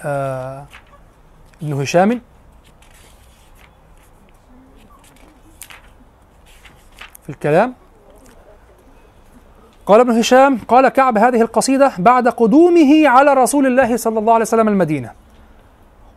آه 0.03 0.65
ابن 1.61 1.73
هشام. 1.73 2.21
في 7.23 7.29
الكلام. 7.29 7.73
قال 9.85 9.99
ابن 9.99 10.11
هشام 10.19 10.57
قال 10.67 10.89
كعب 10.89 11.17
هذه 11.17 11.41
القصيدة 11.41 11.91
بعد 11.97 12.27
قدومه 12.27 13.07
على 13.07 13.33
رسول 13.33 13.65
الله 13.65 13.97
صلى 13.97 14.19
الله 14.19 14.33
عليه 14.33 14.45
وسلم 14.45 14.67
المدينة. 14.67 15.11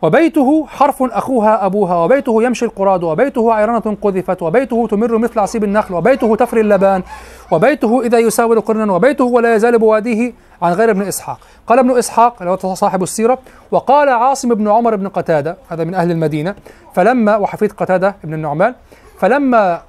وبيته 0.01 0.65
حرف 0.67 1.03
أخوها 1.03 1.65
أبوها 1.65 1.95
وبيته 1.95 2.43
يمشي 2.43 2.65
القراد 2.65 3.03
وبيته 3.03 3.53
عيرنة 3.53 3.97
قذفت 4.01 4.41
وبيته 4.41 4.87
تمر 4.91 5.17
مثل 5.17 5.39
عصيب 5.39 5.63
النخل 5.63 5.93
وبيته 5.93 6.35
تفري 6.35 6.61
اللبان 6.61 7.03
وبيته 7.51 8.01
إذا 8.01 8.19
يساور 8.19 8.59
قرنا 8.59 8.93
وبيته 8.93 9.23
ولا 9.23 9.55
يزال 9.55 9.79
بواديه 9.79 10.33
عن 10.61 10.73
غير 10.73 10.89
ابن 10.89 11.01
إسحاق. 11.01 11.39
قال 11.67 11.79
ابن 11.79 11.97
إسحاق 11.97 12.43
هو 12.43 12.73
صاحب 12.75 13.03
السيرة 13.03 13.39
وقال 13.71 14.09
عاصم 14.09 14.49
بن 14.53 14.67
عمر 14.67 14.95
بن 14.95 15.07
قتادة 15.07 15.57
هذا 15.69 15.83
من 15.83 15.93
أهل 15.93 16.11
المدينة 16.11 16.55
فلما 16.93 17.37
وحفيد 17.37 17.71
قتادة 17.71 18.15
بن 18.23 18.33
النعمان 18.33 18.75
فلما 19.19 19.81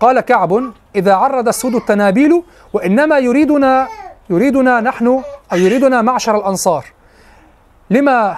قال 0.00 0.20
كعب 0.20 0.72
إذا 0.96 1.14
عرض 1.14 1.48
السود 1.48 1.74
التنابيل 1.74 2.42
وإنما 2.72 3.18
يريدنا 3.18 3.88
يريدنا 4.30 4.80
نحن 4.80 5.06
أو 5.52 5.56
يريدنا 5.56 6.02
معشر 6.02 6.36
الأنصار 6.36 6.84
لما 7.90 8.36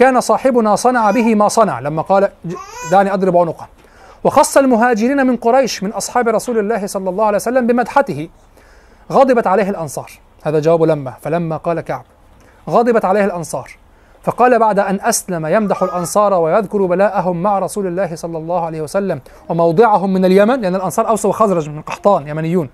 كان 0.00 0.20
صاحبنا 0.20 0.76
صنع 0.76 1.10
به 1.10 1.34
ما 1.34 1.48
صنع. 1.48 1.80
لما 1.80 2.02
قال 2.02 2.28
دعني 2.90 3.14
أضرب 3.14 3.36
عنقه. 3.36 3.68
وخص 4.24 4.56
المهاجرين 4.56 5.26
من 5.26 5.36
قريش 5.36 5.82
من 5.82 5.92
أصحاب 5.92 6.28
رسول 6.28 6.58
الله 6.58 6.86
صلى 6.86 7.10
الله 7.10 7.24
عليه 7.24 7.36
وسلم 7.36 7.66
بمدحته. 7.66 8.28
غضبت 9.12 9.46
عليه 9.46 9.70
الأنصار. 9.70 10.10
هذا 10.42 10.58
جواب 10.60 10.82
لما 10.82 11.14
فلما 11.22 11.56
قال 11.56 11.80
كعب. 11.80 12.04
غضبت 12.68 13.04
عليه 13.04 13.24
الأنصار. 13.24 13.70
فقال 14.22 14.58
بعد 14.58 14.78
أن 14.78 14.98
أسلم 15.02 15.46
يمدح 15.46 15.82
الأنصار 15.82 16.34
ويذكر 16.34 16.86
بلاءهم 16.86 17.42
مع 17.42 17.58
رسول 17.58 17.86
الله 17.86 18.14
صلى 18.14 18.38
الله 18.38 18.66
عليه 18.66 18.80
وسلم 18.80 19.20
وموضعهم 19.48 20.12
من 20.12 20.24
اليمن 20.24 20.60
لأن 20.60 20.74
الأنصار 20.74 21.08
أوس 21.08 21.26
وخزرج 21.26 21.68
من 21.68 21.82
قحطان 21.82 22.28
يمنيون. 22.28 22.68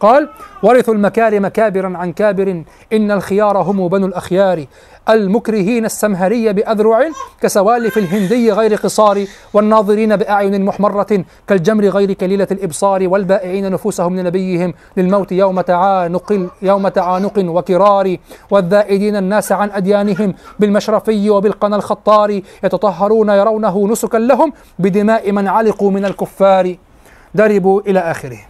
قال 0.00 0.28
ورثوا 0.62 0.94
المكارم 0.94 1.48
كابرا 1.48 1.96
عن 1.96 2.12
كابر 2.12 2.62
إن 2.92 3.10
الخيار 3.10 3.58
هم 3.58 3.88
بنو 3.88 4.06
الأخيار 4.06 4.66
المكرهين 5.08 5.84
السمهري 5.84 6.52
بأذرع 6.52 7.08
كسوالف 7.42 7.98
الهندي 7.98 8.52
غير 8.52 8.74
قصار 8.74 9.24
والناظرين 9.54 10.16
بأعين 10.16 10.64
محمرة 10.64 11.24
كالجمر 11.46 11.84
غير 11.84 12.12
كليلة 12.12 12.46
الإبصار 12.50 13.08
والبائعين 13.08 13.70
نفوسهم 13.70 14.16
لنبيهم 14.16 14.74
للموت 14.96 15.32
يوم 15.32 15.60
تعانق 15.60 16.48
يوم 16.62 16.88
تعانق 16.88 17.38
وكرار 17.38 18.16
والذائدين 18.50 19.16
الناس 19.16 19.52
عن 19.52 19.70
أديانهم 19.70 20.34
بالمشرفي 20.58 21.30
وبالقنا 21.30 21.76
الخطار 21.76 22.40
يتطهرون 22.64 23.28
يرونه 23.28 23.88
نسكا 23.88 24.18
لهم 24.18 24.52
بدماء 24.78 25.32
من 25.32 25.48
علقوا 25.48 25.90
من 25.90 26.04
الكفار. 26.04 26.76
دربوا 27.34 27.80
إلى 27.80 28.00
آخره. 28.00 28.49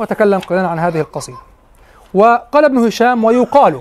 وتكلم 0.00 0.38
قليلا 0.38 0.68
عن 0.68 0.78
هذه 0.78 1.00
القصيدة. 1.00 1.38
وقال 2.14 2.64
ابن 2.64 2.78
هشام 2.86 3.24
ويقال 3.24 3.80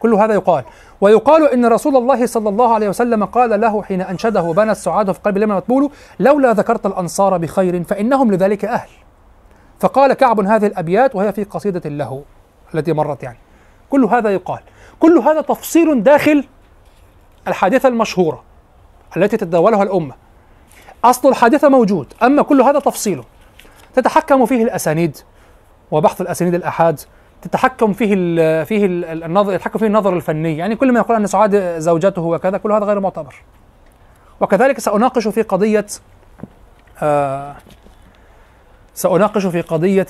كل 0.00 0.14
هذا 0.14 0.34
يقال 0.34 0.64
ويقال 1.00 1.52
إن 1.52 1.66
رسول 1.66 1.96
الله 1.96 2.26
صلى 2.26 2.48
الله 2.48 2.74
عليه 2.74 2.88
وسلم 2.88 3.24
قال 3.24 3.60
له 3.60 3.82
حين 3.82 4.00
أنشده 4.00 4.52
بنى 4.52 4.72
السعاده 4.72 5.12
في 5.12 5.20
قلب 5.20 5.38
لما 5.38 5.56
مطبول 5.56 5.90
لولا 6.20 6.52
ذكرت 6.52 6.86
الأنصار 6.86 7.38
بخير 7.38 7.84
فإنهم 7.84 8.32
لذلك 8.32 8.64
أهل. 8.64 8.88
فقال 9.80 10.12
كعب 10.12 10.40
هذه 10.40 10.66
الأبيات 10.66 11.14
وهي 11.14 11.32
في 11.32 11.44
قصيدة 11.44 11.90
له 11.90 12.22
التي 12.74 12.92
مرت 12.92 13.22
يعني. 13.22 13.38
كل 13.90 14.04
هذا 14.04 14.30
يقال. 14.30 14.60
كل 15.00 15.18
هذا 15.18 15.40
تفصيل 15.40 16.02
داخل 16.02 16.44
الحادثة 17.48 17.88
المشهورة 17.88 18.42
التي 19.16 19.36
تتداولها 19.36 19.82
الأمة. 19.82 20.14
أصل 21.04 21.28
الحادثة 21.28 21.68
موجود 21.68 22.12
أما 22.22 22.42
كل 22.42 22.62
هذا 22.62 22.78
تفصيله 22.78 23.24
تتحكم 23.94 24.46
فيه 24.46 24.64
الأسانيد. 24.64 25.16
وبحث 25.94 26.20
الأسانيد 26.20 26.54
الأحاد 26.54 27.00
تتحكم 27.42 27.92
فيه 27.92 28.14
ال 28.14 28.66
فيه 28.66 28.86
ال 28.86 29.24
النظر 29.24 29.52
يتحكم 29.52 29.78
فيه 29.78 29.86
النظر 29.86 30.16
الفني. 30.16 30.56
يعني 30.56 30.76
كل 30.76 30.92
ما 30.92 31.00
يقول 31.00 31.16
أن 31.16 31.26
سعاد 31.26 31.78
زوجته 31.78 32.22
وكذا 32.22 32.58
كل 32.58 32.72
هذا 32.72 32.84
غير 32.84 33.00
معتبر. 33.00 33.34
وكذلك 34.40 34.80
سأناقش 34.80 35.28
في 35.28 35.42
قضية 35.42 35.86
آه 37.02 37.54
سأناقش 38.94 39.46
في 39.46 39.60
قضية 39.60 40.02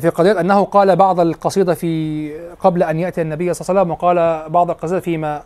في 0.00 0.08
قضية 0.14 0.40
أنه 0.40 0.64
قال 0.64 0.96
بعض 0.96 1.20
القصيدة 1.20 1.74
في 1.74 2.32
قبل 2.60 2.82
أن 2.82 3.00
يأتي 3.00 3.22
النبي 3.22 3.54
صلى 3.54 3.64
الله 3.68 3.80
عليه 3.80 3.80
وسلم 3.80 3.90
وقال 3.90 4.50
بعض 4.50 4.70
القصيدة 4.70 5.00
فيما 5.00 5.42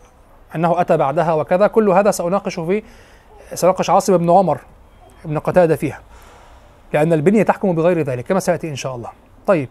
أنه 0.55 0.81
أتى 0.81 0.97
بعدها 0.97 1.33
وكذا. 1.33 1.67
كل 1.67 1.89
هذا 1.89 2.11
سأناقش 2.11 2.59
فيه 2.59 2.83
سأناقش 3.53 3.89
عاصم 3.89 4.17
بن 4.17 4.29
عمر 4.29 4.59
بن 5.25 5.39
قتادة 5.39 5.75
فيها. 5.75 5.99
لأن 6.93 7.13
البنية 7.13 7.43
تحكم 7.43 7.75
بغير 7.75 8.01
ذلك 8.01 8.25
كما 8.25 8.39
سيأتي 8.39 8.69
إن 8.69 8.75
شاء 8.75 8.95
الله. 8.95 9.11
طيب. 9.47 9.69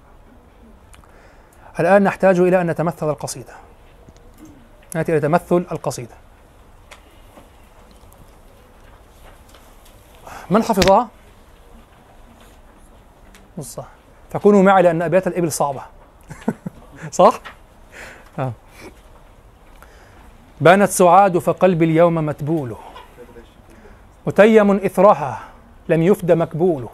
الآن 1.80 2.02
نحتاج 2.02 2.40
إلى 2.40 2.61
أن 2.61 2.70
نتمثل 2.70 3.11
القصيدة. 3.11 3.52
نأتي 4.94 5.12
إلى 5.12 5.20
تمثل 5.20 5.66
القصيدة. 5.72 6.14
من 10.50 10.62
حفظها؟ 10.62 11.09
صح 13.61 13.88
فكونوا 14.30 14.62
معي 14.62 14.83
لأن 14.83 15.02
أبيات 15.02 15.26
الإبل 15.26 15.52
صعبة. 15.52 15.83
صح؟ 17.11 17.40
آه. 18.38 18.52
بانت 20.61 20.90
سعاد 20.90 21.38
فقلبي 21.38 21.85
اليوم 21.85 22.14
متبول. 22.14 22.76
متيم 24.26 24.70
إثرها 24.70 25.40
لم 25.88 26.02
يفد 26.02 26.33
مكبول 26.33 26.88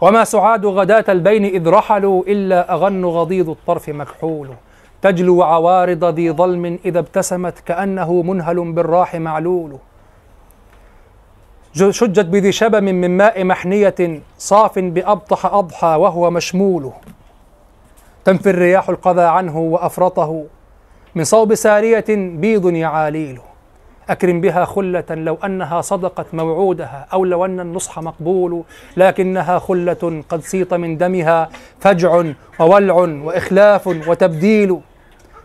وما 0.00 0.24
سعاد 0.24 0.66
غداة 0.66 1.04
البين 1.08 1.44
إذ 1.44 1.68
رحلوا 1.68 2.22
إلا 2.26 2.72
أغن 2.72 3.04
غضيض 3.04 3.48
الطرف 3.48 3.88
مكحول. 3.88 4.48
تجلو 5.02 5.42
عوارض 5.42 6.04
ذي 6.04 6.30
ظلم 6.30 6.78
إذا 6.84 6.98
ابتسمت 6.98 7.58
كأنه 7.58 8.22
منهل 8.22 8.72
بالراح 8.72 9.14
معلول. 9.14 9.76
شجت 11.72 12.26
بذي 12.26 12.52
شبم 12.52 12.84
من 12.84 13.16
ماء 13.16 13.44
محنية 13.44 14.20
صاف 14.38 14.78
بأبطح 14.78 15.46
أضحى 15.46 15.86
وهو 15.86 16.30
مشمول. 16.30 16.92
تنفي 18.24 18.50
الرياح 18.50 18.88
القذى 18.88 19.22
عنه 19.22 19.58
وأفرطه. 19.58 20.44
من 21.14 21.24
صوب 21.24 21.54
سارية 21.54 22.04
بيض 22.08 22.72
يعاليل. 22.72 23.40
أكرم 24.10 24.40
بها 24.40 24.64
خلة 24.64 25.04
لو 25.10 25.38
أنها 25.44 25.80
صدقت 25.80 26.34
موعودها 26.34 27.06
أو 27.12 27.24
لو 27.24 27.44
أن 27.44 27.60
النصح 27.60 27.98
مقبول 27.98 28.62
لكنها 28.96 29.58
خلة 29.58 30.22
قد 30.28 30.40
سيط 30.40 30.74
من 30.74 30.98
دمها 30.98 31.48
فجع 31.80 32.22
وولع 32.60 32.94
وإخلاف 32.94 33.86
وتبديل. 33.86 34.80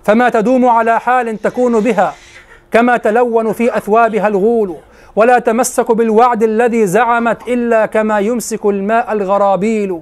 فما 0.03 0.29
تدوم 0.29 0.65
على 0.65 0.99
حال 0.99 1.41
تكون 1.41 1.79
بها 1.79 2.13
كما 2.71 2.97
تلون 2.97 3.53
في 3.53 3.77
أثوابها 3.77 4.27
الغول. 4.27 4.75
ولا 5.15 5.39
تمسك 5.39 5.91
بالوعد 5.91 6.43
الذي 6.43 6.87
زعمت 6.87 7.47
إلا 7.47 7.85
كما 7.85 8.19
يمسك 8.19 8.65
الماء 8.65 9.11
الغرابيل. 9.11 10.01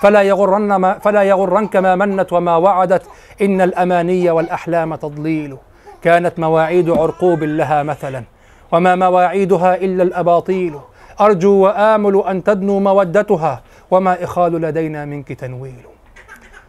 فلا 0.00 0.22
يغرن 0.22 0.74
ما 0.74 0.98
فلا 0.98 1.22
يغرنك 1.22 1.76
ما 1.76 1.94
منت 1.96 2.32
وما 2.32 2.56
وعدت 2.56 3.02
إن 3.42 3.60
الأماني 3.60 4.30
والأحلام 4.30 4.94
تضليل. 4.94 5.56
كانت 6.02 6.38
مواعيد 6.38 6.90
عرقوب 6.90 7.44
لها 7.44 7.82
مثلا. 7.82 8.24
وما 8.72 8.96
مواعيدها 8.96 9.74
إلا 9.74 10.02
الأباطيل. 10.02 10.74
أرجو 11.20 11.52
وآمل 11.52 12.22
أن 12.28 12.44
تدنو 12.44 12.80
مودتها 12.80 13.62
وما 13.90 14.24
إخال 14.24 14.52
لدينا 14.52 15.04
منك 15.04 15.32
تنويل. 15.32 15.82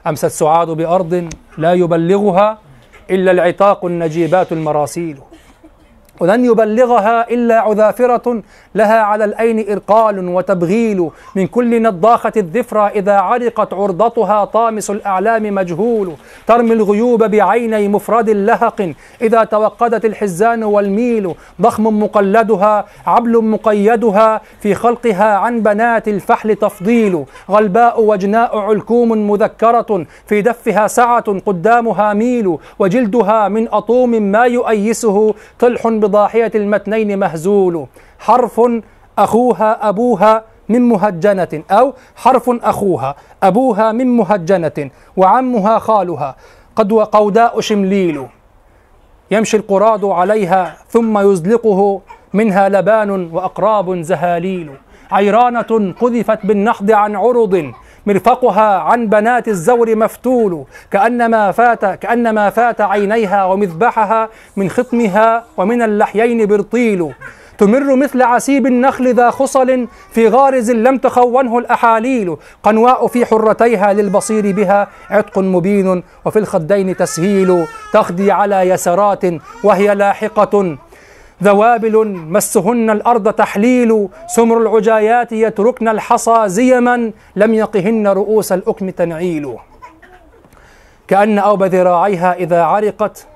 أمست 0.07 0.25
سعاد 0.25 0.67
بأرض 0.67 1.29
لا 1.57 1.73
يبلغها 1.73 2.57
إلا 3.11 3.31
العتاق 3.31 3.85
النجيبات 3.85 4.51
المراسيل. 4.51 5.17
ولن 6.21 6.45
يبلغها 6.45 7.29
إلا 7.29 7.59
عذافرة 7.59 8.43
لها 8.75 8.99
على 9.01 9.25
الأين 9.25 9.71
إرقال 9.71 10.27
وتبغيل 10.27 11.09
من 11.35 11.47
كل 11.47 11.81
نضاخة 11.81 12.31
الذفرى 12.37 12.87
إذا 12.87 13.13
عرقت 13.17 13.73
عرضتها 13.73 14.45
طامس 14.45 14.89
الأعلام 14.89 15.55
مجهول 15.55 16.13
ترمي 16.47 16.73
الغيوب 16.73 17.23
بعيني 17.23 17.87
مفرد 17.87 18.29
لهق 18.29 18.93
إذا 19.21 19.43
توقدت 19.43 20.05
الحزان 20.05 20.63
والميل 20.63 21.35
ضخم 21.61 22.03
مقلدها 22.03 22.85
عبل 23.07 23.43
مقيدها 23.43 24.41
في 24.59 24.75
خلقها 24.75 25.37
عن 25.37 25.59
بنات 25.59 26.07
الفحل 26.07 26.55
تفضيل 26.55 27.25
غلباء 27.51 28.03
وجناء 28.03 28.57
علكوم 28.57 29.31
مذكرة 29.31 30.05
في 30.27 30.41
دفها 30.41 30.87
سعة 30.87 31.39
قدامها 31.45 32.13
ميل 32.13 32.57
وجلدها 32.79 33.47
من 33.47 33.67
أطوم 33.73 34.09
ما 34.09 34.43
يؤيسه 34.43 35.33
طلح 35.59 35.85
بضاحية 36.11 36.51
المتنين 36.55 37.19
مهزول. 37.19 37.87
حرف 38.19 38.61
أخوها 39.17 39.89
أبوها 39.89 40.43
من 40.69 40.81
مهجنة 40.81 41.63
أو 41.71 41.93
حرف 42.15 42.49
أخوها 42.49 43.15
أبوها 43.43 43.91
من 43.91 44.07
مهجنة 44.07 44.89
وعمها 45.17 45.79
خالها. 45.79 46.35
قد 46.75 46.91
وقوداء 46.91 47.59
شمليل. 47.59 48.27
يمشي 49.31 49.57
القراد 49.57 50.05
عليها 50.05 50.77
ثم 50.87 51.17
يزلقه 51.17 52.01
منها 52.33 52.69
لبان 52.69 53.09
وأقراب 53.33 54.01
زهاليل. 54.01 54.71
عيرانة 55.11 55.93
قذفت 56.01 56.45
بالنحض 56.45 56.91
عن 56.91 57.15
عرض. 57.15 57.71
مرفقها 58.05 58.79
عن 58.79 59.07
بنات 59.07 59.47
الزور 59.47 59.95
مفتول 59.95 60.63
كأنما 60.91 61.51
فات 61.51 61.85
كأنما 61.85 62.49
فات 62.49 62.81
عينيها 62.81 63.45
ومذبحها 63.45 64.29
من 64.55 64.69
خطمها 64.69 65.43
ومن 65.57 65.81
اللحيين 65.81 66.45
برطيل. 66.45 67.13
تمر 67.57 67.95
مثل 67.95 68.21
عسيب 68.21 68.67
النخل 68.67 69.13
ذا 69.13 69.29
خصل 69.29 69.87
في 70.11 70.27
غارز 70.27 70.71
لم 70.71 70.97
تخونه 70.97 71.57
الأحاليل. 71.57 72.37
قنواء 72.63 73.07
في 73.07 73.25
حرتيها 73.25 73.93
للبصير 73.93 74.51
بها 74.51 74.87
عتق 75.09 75.39
مبين 75.39 76.03
وفي 76.25 76.39
الخدين 76.39 76.97
تسهيل. 76.97 77.65
تخدي 77.93 78.31
على 78.31 78.61
يسرات 78.61 79.23
وهي 79.63 79.95
لاحقة. 79.95 80.77
ذوابل 81.43 82.07
مسهن 82.07 82.89
الأرض 82.89 83.33
تحليل 83.33 84.07
سمر 84.27 84.57
العجايات 84.57 85.31
يتركن 85.31 85.87
الحصى 85.87 86.43
زيما 86.45 87.11
لم 87.35 87.53
يقهن 87.53 88.07
رؤوس 88.07 88.51
الأكم 88.51 88.89
تنعيل. 88.89 89.55
كأن 91.07 91.39
أوب 91.39 91.63
ذراعيها 91.63 92.33
إذا 92.33 92.63
عرقت 92.63 93.27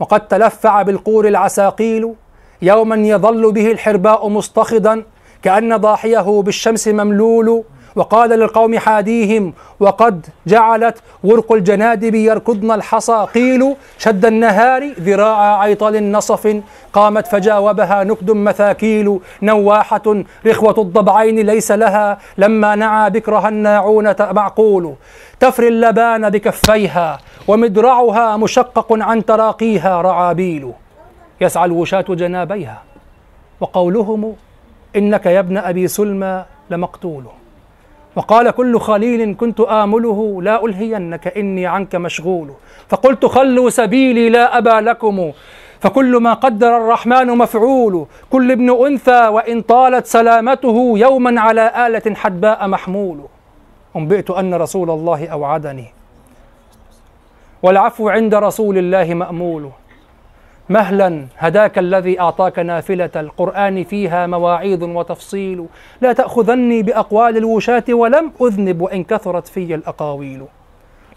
وقد 0.00 0.28
تلفع 0.28 0.82
بالقور 0.82 1.28
العساقيل 1.28 2.14
يوما 2.62 2.96
يظل 2.96 3.52
به 3.52 3.70
الحرباء 3.72 4.28
مصطخدا 4.28 5.02
كأن 5.42 5.76
ضاحيه 5.76 6.42
بالشمس 6.44 6.88
مملول 6.88 7.64
وقال 7.96 8.30
للقوم 8.30 8.78
حاديهم 8.78 9.54
وقد 9.80 10.26
جعلت 10.46 10.98
ورق 11.24 11.52
الجنادب 11.52 12.14
يركضن 12.14 12.70
الحصى 12.72 13.26
قيل 13.34 13.76
شد 13.98 14.24
النهار 14.24 14.92
ذراع 15.00 15.60
عيطل 15.60 16.10
نصف 16.10 16.62
قامت 16.92 17.26
فجاوبها 17.26 18.04
نكد 18.04 18.30
مثاكيل 18.30 19.20
نواحة 19.42 20.22
رخوة 20.46 20.74
الضبعين 20.78 21.46
ليس 21.46 21.72
لها. 21.72 22.18
لما 22.38 22.74
نعى 22.74 23.10
بكرها 23.10 23.48
الناعون 23.48 24.14
معقول 24.20 24.94
تفري 25.40 25.68
اللبان 25.68 26.30
بكفيها 26.30 27.18
ومدرعها 27.48 28.36
مشقق 28.36 28.86
عن 28.90 29.24
تراقيها 29.24 30.02
رعابيل 30.02 30.72
يسعى 31.40 31.64
الوشاة 31.64 32.04
جنابيها 32.08 32.82
وقولهم 33.60 34.36
إنك 34.96 35.26
يا 35.26 35.40
ابن 35.40 35.56
أبي 35.56 35.88
سلمى 35.88 36.44
لمقتول. 36.70 37.24
وقال 38.16 38.50
كل 38.50 38.80
خليل 38.80 39.34
كنت 39.34 39.60
آمله 39.60 40.42
لا 40.42 40.64
ألهينك 40.64 41.36
إني 41.36 41.66
عنك 41.66 41.94
مشغول. 41.94 42.50
فقلت 42.88 43.26
خلوا 43.26 43.70
سبيلي 43.70 44.28
لا 44.28 44.58
أبا 44.58 44.80
لكم. 44.80 45.32
فكل 45.80 46.16
ما 46.16 46.32
قدر 46.32 46.76
الرحمن 46.76 47.26
مفعول. 47.26 48.06
كل 48.30 48.52
ابن 48.52 48.86
أنثى 48.86 49.28
وإن 49.28 49.60
طالت 49.60 50.06
سلامته 50.06 50.92
يوما 50.96 51.40
على 51.40 51.86
آلة 51.86 52.14
حدباء 52.14 52.68
محمول. 52.68 53.20
أنبئت 53.96 54.30
أن 54.30 54.54
رسول 54.54 54.90
الله 54.90 55.28
أوعدني. 55.28 55.84
والعفو 57.62 58.08
عند 58.08 58.34
رسول 58.34 58.78
الله 58.78 59.14
مأمول. 59.14 59.70
مهلا 60.68 61.26
هداك 61.38 61.78
الذي 61.78 62.20
أعطاك 62.20 62.58
نافلة 62.58 63.10
القرآن 63.16 63.84
فيها 63.84 64.26
مواعيظ 64.26 64.82
وتفصيل. 64.82 65.66
لا 66.00 66.12
تأخذني 66.12 66.82
بأقوال 66.82 67.36
الوشاة 67.36 67.84
ولم 67.90 68.32
أذنب 68.42 68.80
وإن 68.80 69.04
كثرت 69.04 69.48
في 69.48 69.74
الأقاويل. 69.74 70.42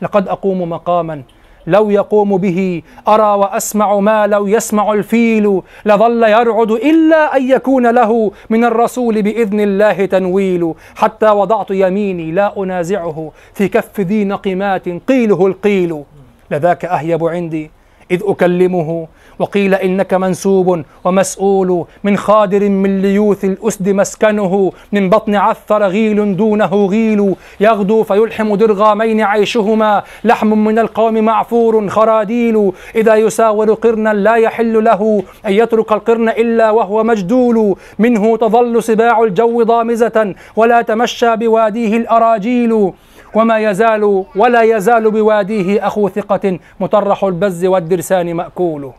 لقد 0.02 0.28
أقوم 0.28 0.70
مقاما 0.70 1.22
لو 1.68 1.90
يقوم 1.90 2.38
به 2.38 2.82
أرى 3.08 3.40
وأسمع 3.40 4.00
ما 4.00 4.28
لو 4.28 4.48
يسمع 4.48 4.94
الفيل. 4.94 5.62
لظل 5.86 6.24
يرعد 6.24 6.72
إلا 6.72 7.38
أن 7.38 7.50
يكون 7.50 7.90
له 7.90 8.32
من 8.50 8.64
الرسول 8.64 9.22
بإذن 9.22 9.60
الله 9.60 10.06
تنويل. 10.06 10.74
حتى 10.96 11.30
وضعت 11.30 11.72
يميني 11.72 12.32
لا 12.32 12.64
أنازعه 12.64 13.32
في 13.54 13.68
كف 13.68 14.00
ذي 14.00 14.26
نقمات 14.26 14.90
قيله 14.90 15.48
القيل. 15.48 16.04
لذاك 16.52 16.86
أهيب 16.86 17.26
عندي 17.26 17.72
إذ 18.12 18.22
أكلمه. 18.24 19.08
وقيل 19.40 19.74
إنك 19.74 20.14
منسوب 20.14 20.84
ومسؤول 21.04 21.86
من 22.04 22.18
خادر 22.18 22.70
من 22.70 23.02
ليوث 23.02 23.46
الأسد 23.46 23.90
مسكنه 23.90 24.72
من 24.92 25.10
بطن 25.10 25.36
عثر 25.36 25.84
غيل 25.84 26.38
دونه 26.38 26.86
غيل 26.86 27.36
يغدو 27.60 28.04
فيلحم 28.04 28.56
درغامين 28.56 29.22
عيشهما 29.22 30.04
لحم 30.24 30.48
من 30.48 30.80
القوم 30.80 31.14
معفور 31.14 31.90
خراديل 31.90 32.72
إذا 32.96 33.16
يساور 33.16 33.74
قرنا 33.74 34.14
لا 34.14 34.36
يحل 34.36 34.84
له 34.84 35.24
أن 35.46 35.54
يترك 35.54 35.92
القرن 35.92 36.30
إلا 36.30 36.72
وهو 36.72 37.04
مجدول 37.04 37.76
منه 38.00 38.38
تظل 38.38 38.84
سباع 38.84 39.24
الجو 39.24 39.64
ضامزة 39.64 40.36
ولا 40.56 40.82
تمشى 40.82 41.36
بواديه 41.36 41.98
الأراجيل 41.98 42.92
وما 43.36 43.60
يزال 43.60 44.24
ولا 44.36 44.62
يزال 44.62 45.12
بواديه 45.12 45.88
أخو 45.88 46.10
ثقة 46.10 46.60
مطرح 46.80 47.24
البز 47.24 47.66
والدرسان 47.66 48.34
مأكول. 48.34 48.92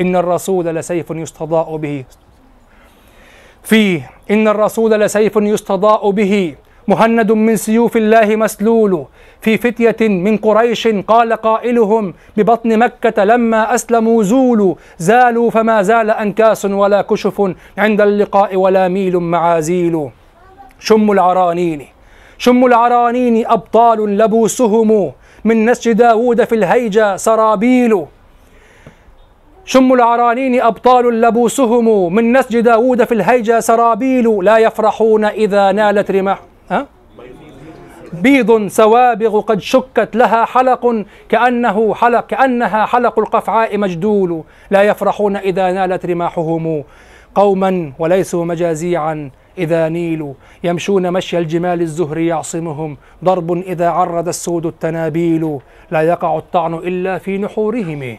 إن 0.00 0.16
الرسول 0.16 0.66
لسيف 0.66 1.10
يستضاء 1.10 1.76
به. 1.76 2.04
فيه 3.62 4.10
إن 4.30 4.48
الرسول 4.48 4.90
لسيف 4.90 5.36
يستضاء 5.36 6.10
به. 6.10 6.54
مهند 6.88 7.32
من 7.32 7.56
سيوف 7.56 7.96
الله 7.96 8.36
مسلول. 8.36 9.04
في 9.40 9.58
فتية 9.58 10.08
من 10.08 10.36
قريش 10.36 10.88
قال 10.88 11.32
قائلهم 11.32 12.14
ببطن 12.36 12.78
مكة 12.78 13.24
لما 13.24 13.74
أسلموا 13.74 14.22
زولوا. 14.22 14.74
زالوا 14.98 15.50
فما 15.50 15.82
زال 15.82 16.10
أنكاس 16.10 16.64
ولا 16.64 17.02
كشف 17.02 17.52
عند 17.78 18.00
اللقاء 18.00 18.56
ولا 18.56 18.88
ميل 18.88 19.16
معازيل. 19.18 20.08
شم 20.78 21.12
العرانين. 21.12 21.86
شم 22.38 22.66
العرانين 22.66 23.46
أبطال 23.46 24.18
لبوسهم. 24.18 25.12
من 25.44 25.70
نسج 25.70 25.92
داود 25.92 26.44
في 26.44 26.54
الهيجة 26.54 27.16
سرابيل. 27.16 28.06
شم 29.64 29.92
العرانين 29.92 30.60
أبطال 30.60 31.20
لبوسهم 31.20 32.14
من 32.14 32.32
نسج 32.32 32.60
داود 32.60 33.04
في 33.04 33.14
الهيجة 33.14 33.60
سرابيل 33.60 34.44
لا 34.44 34.58
يفرحون 34.58 35.24
إذا 35.24 35.72
نالت 35.72 36.10
رماح. 36.10 36.40
ها؟ 36.70 36.86
بيض 38.12 38.66
سوابغ 38.66 39.40
قد 39.40 39.60
شكت 39.60 40.16
لها 40.16 40.44
حلق 40.44 41.04
كأنه 41.28 41.94
حلق 41.94 42.26
كأنها 42.26 42.86
حلق 42.86 43.18
القفعاء 43.18 43.78
مجدول. 43.78 44.42
لا 44.70 44.82
يفرحون 44.82 45.36
إذا 45.36 45.72
نالت 45.72 46.06
رماحهم 46.06 46.84
قوما 47.34 47.92
وليسوا 47.98 48.44
مجازيعا 48.44 49.30
إذا 49.58 49.88
نيلوا 49.88 50.34
يمشون 50.64 51.12
مشي 51.12 51.38
الجمال 51.38 51.80
الزهر 51.80 52.18
يعصمهم. 52.18 52.96
ضرب 53.24 53.52
إذا 53.52 53.88
عرض 53.88 54.28
السود 54.28 54.66
التنابيل. 54.66 55.58
لا 55.90 56.02
يقع 56.02 56.38
الطعن 56.38 56.74
إلا 56.74 57.18
في 57.18 57.38
نحورهم. 57.38 58.16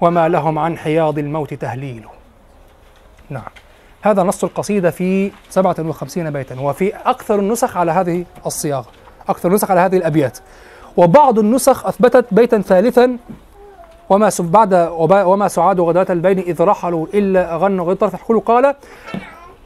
وما 0.00 0.28
لهم 0.28 0.58
عن 0.58 0.78
حياض 0.78 1.18
الموت 1.18 1.54
تهليل. 1.54 2.04
نعم. 3.30 3.50
هذا 4.02 4.22
نص 4.22 4.44
القصيدة 4.44 4.90
في 4.90 5.30
57 5.50 6.30
بيتا 6.30 6.60
وفي 6.60 6.92
أكثر 6.94 7.38
النسخ 7.38 7.76
على 7.76 7.92
هذه 7.92 8.24
الصياغة 8.46 8.86
أكثر 9.28 9.48
النسخ 9.48 9.70
على 9.70 9.80
هذه 9.80 9.96
الأبيات. 9.96 10.38
وبعض 10.96 11.38
النسخ 11.38 11.86
أثبتت 11.86 12.26
بيتا 12.30 12.60
ثالثا 12.60 13.18
وما 14.10 14.30
بعد 14.40 14.74
وما 15.10 15.48
سعاد 15.48 15.80
غداة 15.80 16.06
البين 16.10 16.38
إذ 16.38 16.62
رحلوا 16.62 17.06
إلا 17.14 17.54
أغنوا 17.54 17.84
غير 17.84 17.96
طرف 17.96 18.32
قال 18.32 18.74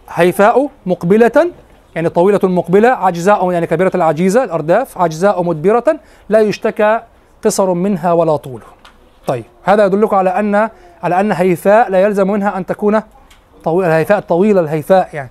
هيفاء 0.08 0.70
مقبلة 0.86 1.50
يعني 1.94 2.08
طويلة 2.08 2.40
مقبلة 2.42 2.88
عجزاء 2.88 3.52
يعني 3.52 3.66
كبيرة 3.66 3.90
العجيزة 3.94 4.44
الأرداف 4.44 4.98
عجزاء 4.98 5.42
مدبرة 5.42 6.00
لا 6.28 6.40
يشتكى 6.40 7.00
قصر 7.44 7.74
منها 7.74 8.12
ولا 8.12 8.36
طول. 8.36 8.62
طيب 9.28 9.44
هذا 9.62 9.84
يدلك 9.84 10.14
على 10.14 10.30
أن 10.30 10.70
على 11.02 11.20
أن 11.20 11.32
هيفاء 11.32 11.90
لا 11.90 12.02
يلزم 12.02 12.30
منها 12.30 12.56
أن 12.56 12.66
تكون 12.66 13.00
طويلة 13.64 13.88
الهيفاء 13.88 14.18
الطويلة 14.18 14.60
الهيفاء 14.60 15.08
يعني. 15.12 15.30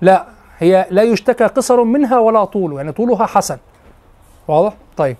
لا 0.00 0.24
هي 0.58 0.86
لا 0.90 1.02
يشتكى 1.02 1.44
قصر 1.44 1.84
منها 1.84 2.18
ولا 2.18 2.44
طول 2.44 2.76
يعني 2.76 2.92
طولها 2.92 3.26
حسن. 3.26 3.58
واضح؟ 4.48 4.72
طيب. 4.96 5.16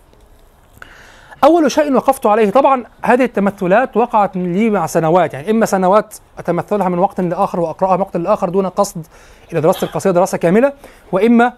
أول 1.45 1.71
شيء 1.71 1.95
وقفت 1.95 2.27
عليه 2.27 2.51
طبعا 2.51 2.85
هذه 3.05 3.25
التمثلات 3.25 3.97
وقعت 3.97 4.37
لي 4.37 4.71
مع 4.71 4.87
سنوات 4.87 5.35
يعني 5.35 5.51
إما 5.51 5.67
سنوات 5.67 6.15
أتمثلها 6.39 6.89
من 6.89 6.99
وقت 6.99 7.21
لآخر 7.21 7.61
وأقرأها 7.61 7.97
من 7.97 8.03
وقت 8.03 8.17
لآخر 8.17 8.49
دون 8.49 8.67
قصد 8.67 9.07
إلى 9.53 9.61
دراسة 9.61 9.85
القصيدة 9.85 10.15
دراسة 10.15 10.39
كاملة. 10.39 10.73
وإما 11.13 11.53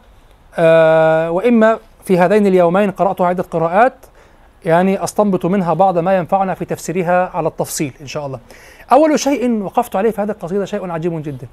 آه 0.59 1.31
وإما 1.31 1.79
في 2.05 2.19
هذين 2.19 2.47
اليومين 2.47 2.91
قرأتها 2.91 3.27
عدة 3.27 3.43
قراءات 3.43 3.95
يعني 4.65 5.05
أستنبط 5.05 5.47
منها 5.47 5.75
بعض 5.75 5.99
ما 5.99 6.17
ينفعنا 6.17 6.55
في 6.55 6.65
تفسيرها 6.65 7.31
على 7.35 7.49
التفصيل 7.49 7.95
إن 8.01 8.07
شاء 8.07 8.27
الله. 8.27 8.41
أول 8.93 9.19
شيء 9.19 9.63
وقفت 9.63 9.97
عليه 9.97 10.11
في 10.11 10.23
هذه 10.23 10.31
القصيدة 10.31 10.65
شيء 10.65 10.91
عجيب 10.91 11.23
جدا 11.23 11.49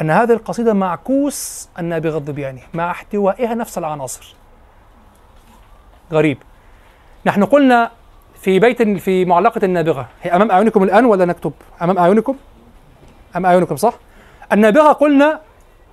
أن 0.00 0.10
هذه 0.10 0.32
القصيدة 0.32 0.72
معكوس 0.72 1.68
النابغة 1.78 2.16
الظبياني 2.16 2.62
مع 2.74 2.90
احتوائها 2.90 3.54
نفس 3.54 3.78
العناصر. 3.78 4.34
غريب. 6.12 6.38
نحن 7.26 7.44
قلنا 7.44 7.90
في 8.40 8.58
بيت 8.58 8.82
في 8.82 9.24
معلقة 9.24 9.60
النابغة 9.64 10.08
هي 10.22 10.30
أمام 10.30 10.50
أعينكم 10.50 10.82
الآن 10.82 11.04
ولا 11.04 11.24
نكتب؟ 11.24 11.52
أمام 11.82 11.98
أعينكم؟ 11.98 12.36
أمام 13.36 13.46
أعينكم 13.46 13.76
صح؟ 13.76 13.94
النابغة 14.52 14.92
قلنا 14.92 15.40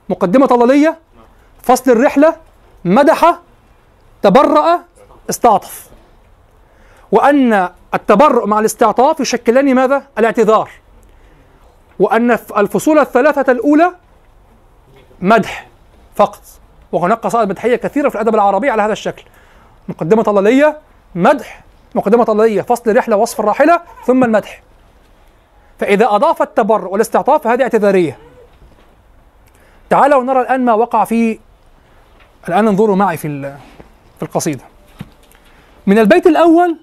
مقدمة 0.09 0.45
طلالية 0.45 0.97
فصل 1.63 1.91
الرحلة 1.91 2.35
مدح 2.85 3.39
تبرأ 4.21 4.79
استعطف. 5.29 5.90
وأن 7.11 7.69
التبرؤ 7.93 8.45
مع 8.45 8.59
الاستعطاف 8.59 9.19
يشكلان 9.19 9.75
ماذا؟ 9.75 10.03
الاعتذار. 10.17 10.69
وأن 11.99 12.31
الفصول 12.57 12.99
الثلاثة 12.99 13.51
الأولى 13.51 13.91
مدح 15.21 15.67
فقط. 16.15 16.41
وهناك 16.91 17.17
قصائد 17.17 17.49
مدحية 17.49 17.75
كثيرة 17.75 18.09
في 18.09 18.15
الأدب 18.15 18.35
العربي 18.35 18.69
على 18.69 18.81
هذا 18.81 18.93
الشكل. 18.93 19.23
مقدمة 19.87 20.23
طلالية 20.23 20.77
مدح 21.15 21.63
مقدمة 21.95 22.23
طلالية 22.23 22.61
فصل 22.61 22.97
رحلة 22.97 23.15
وصف 23.15 23.39
الراحلة 23.39 23.81
ثم 24.05 24.23
المدح. 24.23 24.61
فإذا 25.79 26.05
أضاف 26.05 26.41
التبرؤ 26.41 26.91
والاستعطاف 26.93 27.43
فهذه 27.43 27.61
اعتذارية. 27.61 28.17
تعالوا 29.89 30.23
نرى 30.23 30.41
الآن 30.41 30.65
ما 30.65 30.73
وقع 30.73 31.03
في 31.03 31.39
الآن 32.47 32.67
انظروا 32.67 32.95
معي 32.95 33.17
في 33.17 33.57
في 34.17 34.23
القصيدة. 34.23 34.63
من 35.87 35.99
البيت 35.99 36.27
الأول 36.27 36.77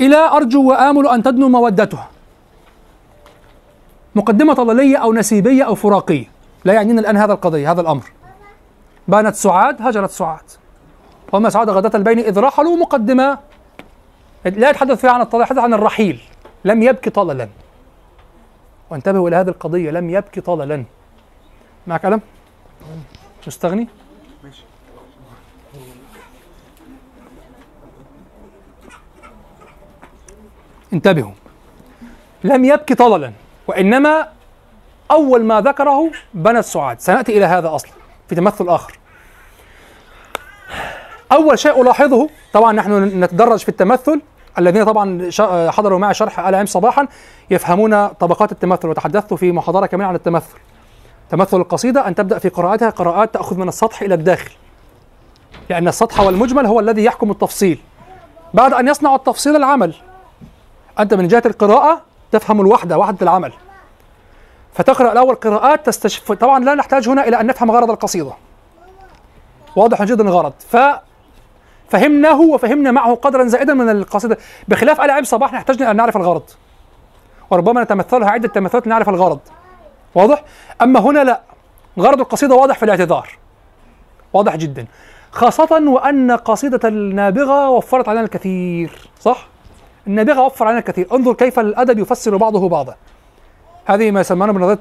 إلى 0.00 0.16
أرجو 0.16 0.70
وآمل 0.70 1.08
أن 1.08 1.22
تدنو 1.22 1.48
مودتها 1.48 2.08
مقدمة 4.14 4.54
طلالية 4.54 4.96
أو 4.96 5.12
نسيبية 5.12 5.62
أو 5.62 5.74
فراقية 5.74 6.24
لا 6.64 6.72
يعنينا 6.72 7.00
الآن 7.00 7.16
هذا 7.16 7.32
القضية 7.32 7.72
هذا 7.72 7.80
الأمر. 7.80 8.04
بانت 9.08 9.34
سعاد 9.34 9.82
هجرت 9.82 10.10
سعاد. 10.10 10.50
وما 11.32 11.50
سعاد 11.50 11.70
غداة 11.70 11.98
البين 11.98 12.18
إذ 12.18 12.38
رحلوا 12.38 12.76
مقدمة. 12.76 13.38
لا 14.44 14.70
يتحدث 14.70 15.00
فيها 15.00 15.10
عن 15.10 15.20
الطلاق 15.20 15.42
يتحدث 15.44 15.62
عن 15.62 15.74
الرحيل. 15.74 16.20
لم 16.64 16.82
يبكي 16.82 17.10
طللا 17.10 17.48
وانتبهوا 18.90 19.28
إلى 19.28 19.36
هذه 19.36 19.48
القضية 19.48 19.90
لم 19.90 20.10
يبكي 20.10 20.40
طللا 20.40 20.84
معك 21.86 22.06
قلم؟ 22.06 22.20
مستغني؟ 23.46 23.88
انتبهوا. 30.94 31.32
لم 32.44 32.64
يبكي 32.64 32.94
طللا 32.94 33.32
وإنما 33.66 34.28
أول 35.10 35.44
ما 35.44 35.60
ذكره 35.60 36.10
بنت 36.34 36.64
سعاد 36.64 37.00
سنأتي 37.00 37.38
إلى 37.38 37.44
هذا 37.44 37.74
أصلا 37.74 37.90
في 38.28 38.34
تمثل 38.34 38.68
آخر. 38.68 38.98
أول 41.32 41.58
شيء 41.58 41.82
ألاحظه 41.82 42.28
طبعا 42.52 42.72
نحن 42.72 43.04
نتدرج 43.24 43.58
في 43.58 43.68
التمثل. 43.68 44.20
الذين 44.58 44.84
طبعا 44.84 45.30
حضروا 45.70 45.98
معي 45.98 46.14
شرح 46.14 46.40
آل 46.40 46.54
عم 46.54 46.66
صباحا 46.66 47.08
يفهمون 47.50 48.06
طبقات 48.06 48.52
التمثل. 48.52 48.88
وتحدثت 48.88 49.34
في 49.34 49.52
محاضرة 49.52 49.86
كاملة 49.86 50.06
عن 50.06 50.14
التمثل. 50.14 50.58
تمثل 51.30 51.56
القصيدة 51.56 52.08
أن 52.08 52.14
تبدأ 52.14 52.38
في 52.38 52.48
قراءتها 52.48 52.90
قراءات 52.90 53.34
تأخذ 53.34 53.58
من 53.58 53.68
السطح 53.68 54.02
إلى 54.02 54.14
الداخل. 54.14 54.50
لأن 55.70 55.88
السطح 55.88 56.20
والمجمل 56.20 56.66
هو 56.66 56.80
الذي 56.80 57.04
يحكم 57.04 57.30
التفصيل. 57.30 57.78
بعد 58.54 58.72
أن 58.72 58.88
يصنع 58.88 59.14
التفصيل 59.14 59.56
العمل 59.56 59.94
أنت 60.98 61.14
من 61.14 61.28
جهة 61.28 61.42
القراءة 61.46 62.02
تفهم 62.32 62.60
الوحدة 62.60 62.98
وحدة 62.98 63.18
العمل. 63.22 63.52
فتقرأ 64.74 65.12
الأول 65.12 65.34
قراءات 65.34 65.86
تستشف 65.86 66.32
طبعا 66.32 66.64
لا 66.64 66.74
نحتاج 66.74 67.08
هنا 67.08 67.28
إلى 67.28 67.40
أن 67.40 67.46
نفهم 67.46 67.70
غرض 67.70 67.90
القصيدة. 67.90 68.32
واضح 69.76 70.02
جدا 70.02 70.24
الغرض. 70.24 70.52
ف 70.68 70.76
فهمناه 71.88 72.40
وفهمنا 72.40 72.90
معه 72.90 73.14
قدرا 73.14 73.44
زائدا 73.44 73.74
من 73.74 73.90
القصيدة. 73.90 74.38
بخلاف 74.68 75.00
آل 75.00 75.10
عيب 75.10 75.24
صباح 75.24 75.52
نحتاج 75.52 75.82
أن 75.82 75.96
نعرف 75.96 76.16
الغرض. 76.16 76.50
وربما 77.50 77.82
نتمثلها 77.82 78.30
عدة 78.30 78.48
تمثلات 78.48 78.86
لنعرف 78.86 79.08
الغرض. 79.08 79.40
واضح؟ 80.14 80.44
أما 80.82 81.00
هنا 81.00 81.24
لا. 81.24 81.40
غرض 81.98 82.20
القصيدة 82.20 82.54
واضح 82.54 82.78
في 82.78 82.84
الاعتذار. 82.84 83.28
واضح 84.32 84.56
جدا. 84.56 84.86
خاصة 85.30 85.82
وأن 85.86 86.30
قصيدة 86.30 86.88
النابغة 86.88 87.68
وفرت 87.68 88.08
علينا 88.08 88.24
الكثير 88.24 89.10
صح؟ 89.20 89.53
النابغة 90.06 90.42
وفر 90.46 90.64
علينا 90.64 90.80
الكثير 90.80 91.08
انظر 91.12 91.34
كيف 91.34 91.58
الأدب 91.58 91.98
يفسر 91.98 92.36
بعضه 92.36 92.68
بعضا. 92.68 92.94
هذه 93.84 94.10
ما 94.10 94.20
يسمونه 94.20 94.52
بنظرية 94.52 94.78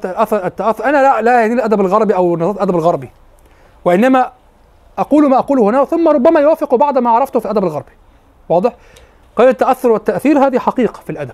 التأثر 0.47 0.85
أنا 0.85 0.97
لا 0.97 1.21
لا 1.21 1.41
يعني 1.41 1.53
الأدب 1.53 1.81
الغربي 1.81 2.15
أو 2.15 2.37
نظرية 2.37 2.51
الأدب 2.51 2.75
الغربي. 2.75 3.09
وإنما 3.85 4.31
أقول 4.97 5.29
ما 5.29 5.39
أقوله 5.39 5.63
هنا 5.63 5.85
ثم 5.85 6.07
ربما 6.07 6.39
يوافق 6.39 6.75
بعض 6.75 6.97
ما 6.97 7.09
عرفته 7.09 7.39
في 7.39 7.45
الأدب 7.45 7.63
الغربي. 7.63 7.91
واضح؟ 8.49 8.73
قال 9.35 9.47
التأثر 9.47 9.91
والتأثير 9.91 10.39
هذه 10.39 10.59
حقيقة 10.59 11.01
في 11.01 11.09
الأدب. 11.09 11.33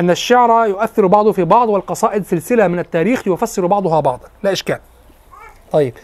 أن 0.00 0.10
الشعر 0.10 0.66
يؤثر 0.66 1.06
بعضه 1.06 1.32
في 1.32 1.44
بعض 1.44 1.68
والقصائد 1.68 2.24
سلسلة 2.24 2.68
من 2.68 2.78
التاريخ 2.78 3.28
يفسر 3.28 3.66
بعضها 3.66 4.00
بعضا. 4.00 4.28
لا 4.42 4.52
إشكال. 4.52 4.78
طيب. 5.72 5.94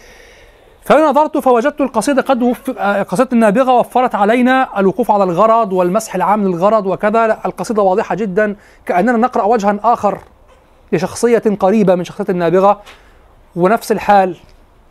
فنظرت 0.85 1.39
فوجدت 1.39 1.81
القصيدة 1.81 2.23
قد. 2.23 2.55
آه، 2.79 3.03
قصيدة 3.03 3.29
النابغة 3.33 3.73
وفرت 3.73 4.15
علينا 4.15 4.81
الوقوف 4.81 5.11
على 5.11 5.25
الغرض 5.25 5.73
والمسح 5.73 6.15
العام 6.15 6.49
للغرض 6.49 6.87
وكذا. 6.87 7.39
القصيدة 7.47 7.83
واضحة 7.83 8.15
جدا 8.15 8.57
كأننا 8.87 9.13
نقرأ 9.13 9.43
وجها 9.43 9.79
آخر 9.85 10.19
لشخصية 10.93 11.43
قريبة 11.61 11.95
من 11.95 12.05
شخصية 12.05 12.25
النابغة 12.29 12.81
ونفس 13.57 13.93
الحال 13.93 14.37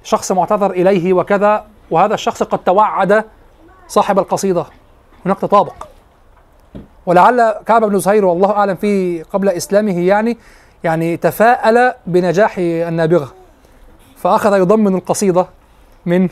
شخص 0.04 0.32
معتذر 0.32 0.72
إليه 0.72 1.14
وكذا 1.14 1.66
وهذا 1.92 2.14
الشخص 2.14 2.44
قد 2.44 2.60
توعد 2.60 3.26
صاحب 3.88 4.20
القصيدة. 4.20 4.66
هناك 5.26 5.40
تطابق. 5.40 5.74
ولعل 7.06 7.54
كعب 7.66 7.84
بن 7.86 8.00
زهير 8.00 8.26
والله 8.26 8.52
أعلم 8.52 8.76
في 8.76 9.24
قبل 9.24 9.50
إسلامه 9.50 10.00
يعني 10.00 10.38
يعني 10.84 11.18
تفاءل 11.18 11.94
بنجاح 12.08 12.56
النابغة. 12.58 13.32
فأخذ 14.18 14.58
يضمن 14.58 14.96
القصيدة 14.96 15.48
من 16.06 16.30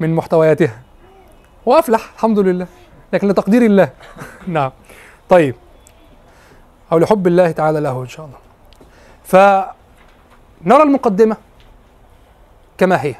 من 0.00 0.14
محتوياتها. 0.14 0.78
وأفلح 1.66 2.10
الحمد 2.14 2.38
لله. 2.38 2.66
لكن 3.12 3.28
لتقدير 3.28 3.62
الله. 3.62 3.90
نعم. 4.46 4.70
طيب. 5.28 5.54
أو 6.92 6.98
لحب 6.98 7.26
الله 7.26 7.50
تعالى 7.50 7.80
له 7.80 8.00
إن 8.02 8.08
شاء 8.08 8.26
الله. 8.26 8.38
فنرى 9.24 10.82
المقدمة 10.82 11.36
كما 12.78 13.02
هي. 13.02 13.14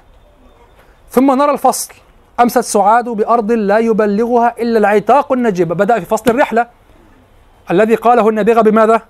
ثم 1.10 1.38
نرى 1.38 1.50
الفصل. 1.50 1.94
أمست 2.40 2.58
سعاد 2.58 3.08
بأرض 3.08 3.52
لا 3.52 3.78
يبلغها 3.78 4.54
إلا 4.58 4.78
العتاق 4.78 5.32
النجيب. 5.32 5.68
بدأ 5.68 6.00
في 6.00 6.06
فصل 6.06 6.30
الرحلة. 6.30 6.66
الذي 7.70 7.94
قاله 7.94 8.28
النابغة 8.28 8.60
بماذا؟ 8.60 9.02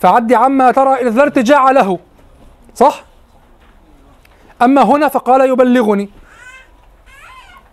فعد 0.00 0.32
عما 0.32 0.70
ترى 0.70 0.94
إذ 0.94 1.08
ذا 1.08 1.22
ارتجاع 1.22 1.70
له. 1.70 1.98
صح؟ 2.74 3.04
أما 4.62 4.82
هنا 4.82 5.08
فقال 5.08 5.50
يبلغني. 5.50 6.10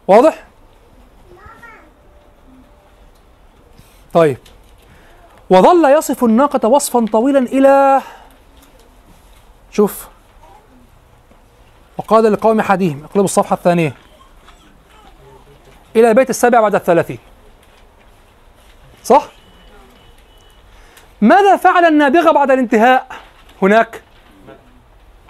واضح؟ 0.08 0.44
طيب. 4.14 4.38
وظل 5.50 5.86
يصف 5.98 6.24
الناقة 6.24 6.68
وصفا 6.68 7.06
طويلا 7.12 7.40
إلى 7.40 8.02
شوف. 9.72 10.08
وقال 11.98 12.34
لقوم 12.34 12.62
حديهم 12.62 13.04
اقلبوا 13.04 13.24
الصفحة 13.24 13.54
الثانية. 13.54 13.96
إلى 15.96 16.14
بيت 16.14 16.30
السابع 16.30 16.62
بعد 16.62 16.76
الثلاثين. 16.76 17.20
صح؟ 19.04 19.28
ماذا 21.22 21.58
فعل 21.58 21.86
النابغة 21.86 22.32
بعد 22.32 22.52
الانتهاء؟ 22.52 23.08
هناك؟ 23.62 24.04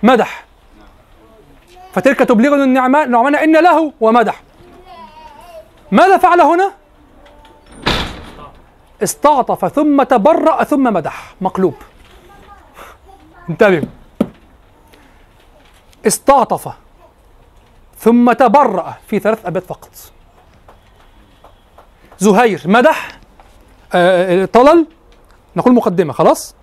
مدح. 0.04 0.46
فتلك 1.94 2.20
تبلغني 2.20 2.64
النعمة 2.64 3.06
نعمان 3.06 3.36
إن 3.36 3.64
له 3.64 3.94
ومدح 4.02 4.44
ماذا 5.92 6.18
فعل 6.18 6.42
هنا؟ 6.42 6.72
استعطف 9.04 9.66
ثم 9.66 10.04
تبرأ 10.04 10.64
ثم 10.64 10.94
مدح 10.94 11.36
مقلوب. 11.42 11.74
انتبهوا 13.50 13.86
استعطف 16.08 16.68
ثم 17.98 18.32
تبرأ 18.32 18.94
في 19.08 19.20
ثلاث 19.20 19.46
أبيات 19.46 19.64
فقط. 19.64 19.90
زهير 22.20 22.62
مدح 22.66 23.20
آه، 23.94 24.44
آه، 24.44 24.46
طلل؟ 24.46 24.86
نقول 25.56 25.74
مقدمة 25.74 26.14
خلاص؟ 26.14 26.56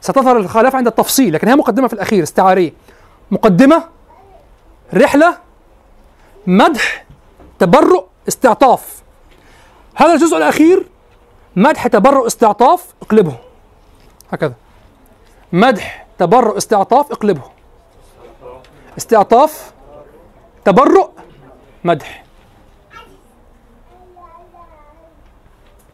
ستظهر 0.00 0.36
الخلاف 0.36 0.76
عند 0.76 0.86
التفصيل 0.86 1.32
لكن 1.34 1.48
هي 1.48 1.56
مقدمة 1.56 1.88
في 1.88 1.92
الأخير 1.94 2.22
استعارية. 2.22 2.72
مقدمة؟ 3.30 3.93
رحلة 4.94 5.38
مدح 6.46 7.04
تبرؤ 7.58 8.04
استعطاف. 8.28 9.02
هذا 9.94 10.12
الجزء 10.14 10.36
الأخير 10.36 10.86
مدح 11.56 11.86
تبرؤ 11.86 12.26
استعطاف 12.26 12.94
اقلبه. 13.02 13.36
هكذا. 14.32 14.54
مدح 15.52 16.06
تبرؤ 16.18 16.56
استعطاف 16.56 17.12
اقلبه. 17.12 17.42
استعطاف 18.98 19.72
تبرؤ 20.64 21.10
مدح. 21.84 22.24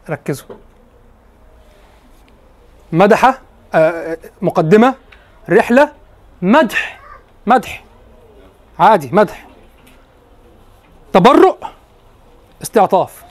ركزوا. 0.09 0.55
مدح 2.91 3.41
آه، 3.73 4.17
مقدمة 4.41 4.95
رحلة 5.49 5.93
مدح. 6.41 6.99
مدح. 7.45 7.83
عادي 8.81 9.09
مدح. 9.13 9.47
تبرؤ 11.13 11.57
استعطاف. 12.61 13.23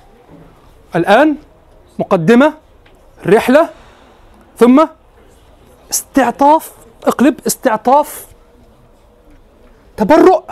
الآن 0.96 1.36
مقدمة 1.98 2.55
رحلة 3.26 3.70
ثم 4.57 4.86
استعطاف 5.90 6.72
اقلب 7.05 7.40
استعطاف. 7.46 8.26
تبرؤ. 9.96 10.44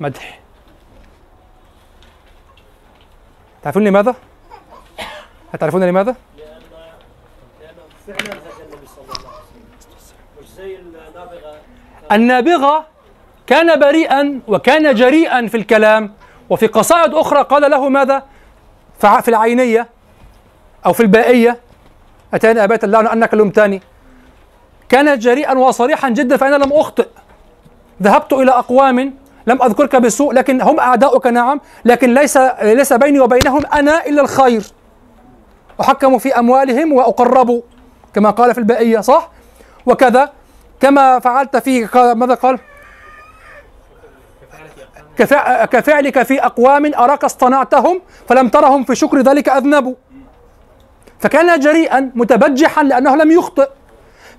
مدح. 0.00 0.40
تعرفون 3.62 3.84
لماذا؟ 3.84 4.14
هتعرفون 5.52 5.84
لماذا؟ 5.84 6.16
النابغة 12.12 12.86
كان 13.48 13.80
بريئا 13.80 14.40
وكان 14.48 14.94
جريئا 14.94 15.46
في 15.46 15.56
الكلام 15.56 16.12
وفي 16.50 16.66
قصائد 16.66 17.14
أخرى 17.14 17.42
قال 17.42 17.70
له 17.70 17.88
ماذا؟ 17.88 18.22
في 19.00 19.28
العينية 19.28 19.88
أو 20.86 20.92
في 20.92 21.00
البائية. 21.00 21.60
أتاني 22.34 22.64
أبات 22.64 22.84
اللعن 22.84 23.06
أنك 23.06 23.34
لمتاني 23.34 23.82
كان 24.88 25.18
جريئا 25.18 25.54
وصريحا 25.54 26.08
جدا 26.08 26.36
فأنا 26.36 26.56
لم 26.56 26.72
أخطئ. 26.72 27.06
ذهبت 28.02 28.32
إلى 28.32 28.50
أقوام 28.50 29.14
لم 29.46 29.62
أذكرك 29.62 29.96
بسوء 29.96 30.32
لكن 30.32 30.62
هم 30.62 30.80
أعداؤك 30.80 31.26
نعم 31.26 31.60
لكن 31.84 32.14
ليس 32.14 32.36
ليس 32.62 32.92
بيني 32.92 33.20
وبينهم 33.20 33.66
أنا 33.66 34.06
إلا 34.06 34.22
الخير. 34.22 34.62
أحكم 35.80 36.18
في 36.18 36.38
أموالهم 36.38 36.92
وأقرب 36.92 37.62
كما 38.14 38.30
قال 38.30 38.54
في 38.54 38.58
البائية 38.58 39.00
صح؟ 39.00 39.30
وكذا 39.86 40.32
كما 40.80 41.18
فعلت 41.18 41.56
في 41.56 41.88
ماذا 42.16 42.34
قال؟ 42.34 42.58
كفعلك 45.64 46.22
في 46.22 46.44
أقوام 46.44 46.94
أراك 46.94 47.24
اصطنعتهم 47.24 48.00
فلم 48.28 48.48
ترهم 48.48 48.84
في 48.84 48.94
شكر 48.94 49.18
ذلك 49.20 49.48
أذنبوا. 49.48 49.94
فكان 51.20 51.60
جريئا 51.60 52.10
متبجحا 52.14 52.82
لأنه 52.82 53.16
لم 53.16 53.30
يخطئ. 53.30 53.68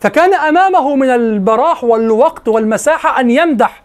فكان 0.01 0.33
أمامه 0.33 0.95
من 0.95 1.09
البراح 1.09 1.83
والوقت 1.83 2.47
والمساحة 2.47 3.19
أن 3.19 3.31
يمدح 3.31 3.83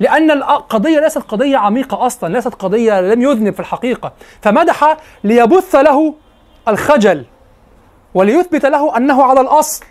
لأن 0.00 0.30
القضية 0.30 1.00
ليست 1.00 1.18
قضية 1.18 1.56
عميقة 1.56 2.06
أصلا 2.06 2.32
ليست 2.32 2.54
قضية 2.54 3.00
لم 3.00 3.22
يذنب 3.22 3.54
في 3.54 3.60
الحقيقة. 3.60 4.12
فمدح 4.42 4.96
ليبث 5.24 5.74
له 5.74 6.14
الخجل 6.68 7.24
وليثبت 8.14 8.66
له 8.66 8.96
أنه 8.96 9.24
على 9.24 9.40
الأصل 9.40 9.84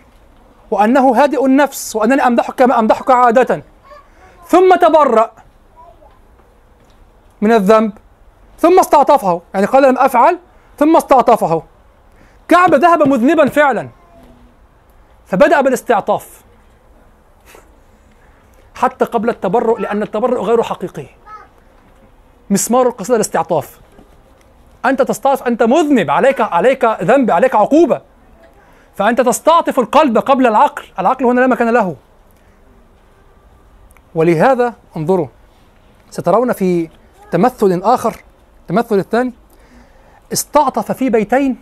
وأنه 0.70 1.14
هادئ 1.16 1.46
النفس 1.46 1.96
وأنني 1.96 2.26
أمدحك 2.26 2.54
كما 2.54 2.78
أمدحك 2.78 3.10
عادة. 3.10 3.62
ثم 4.48 4.74
تبرأ. 4.74 5.32
من 7.40 7.52
الذنب. 7.52 7.92
ثم 8.58 8.78
استعطفه 8.78 9.42
يعني 9.54 9.66
قال 9.66 9.82
لم 9.82 9.98
أفعل 9.98 10.38
ثم 10.78 10.96
استعطفه. 10.96 11.62
كعب 12.48 12.74
ذهب 12.74 13.08
مذنبا 13.08 13.48
فعلا. 13.48 13.88
فبدأ 15.26 15.60
بالاستعطاف. 15.60 16.40
حتى 18.74 19.04
قبل 19.04 19.28
التبرؤ 19.28 19.78
لأن 19.78 20.02
التبرؤ 20.02 20.42
غير 20.42 20.62
حقيقي. 20.62 21.06
مسمار 22.50 22.86
القصيدة 22.86 23.16
الاستعطاف. 23.16 23.80
أنت 24.84 25.02
تستعطف 25.02 25.42
أنت 25.42 25.62
مذنب 25.62 26.10
عليك 26.10 26.40
عليك 26.40 26.84
ذنب 26.84 27.30
عليك 27.30 27.54
عقوبة. 27.54 28.00
فأنت 28.94 29.20
تستعطف 29.20 29.78
القلب 29.78 30.18
قبل 30.18 30.46
العقل 30.46 30.84
العقل 30.98 31.24
هنا 31.24 31.40
لا 31.40 31.46
مكان 31.46 31.68
له. 31.68 31.96
ولهذا 34.14 34.74
انظروا 34.96 35.26
سترون 36.10 36.52
في 36.52 36.88
تمثل 37.30 37.80
آخر 37.84 38.16
التمثل 38.60 38.98
الثاني. 38.98 39.32
استعطف 40.32 40.92
في 40.92 41.10
بيتين 41.10 41.56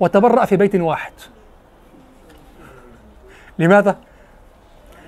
وتبرأ 0.00 0.44
في 0.44 0.56
بيت 0.56 0.74
واحد. 0.74 1.12
لماذا؟ 3.58 3.98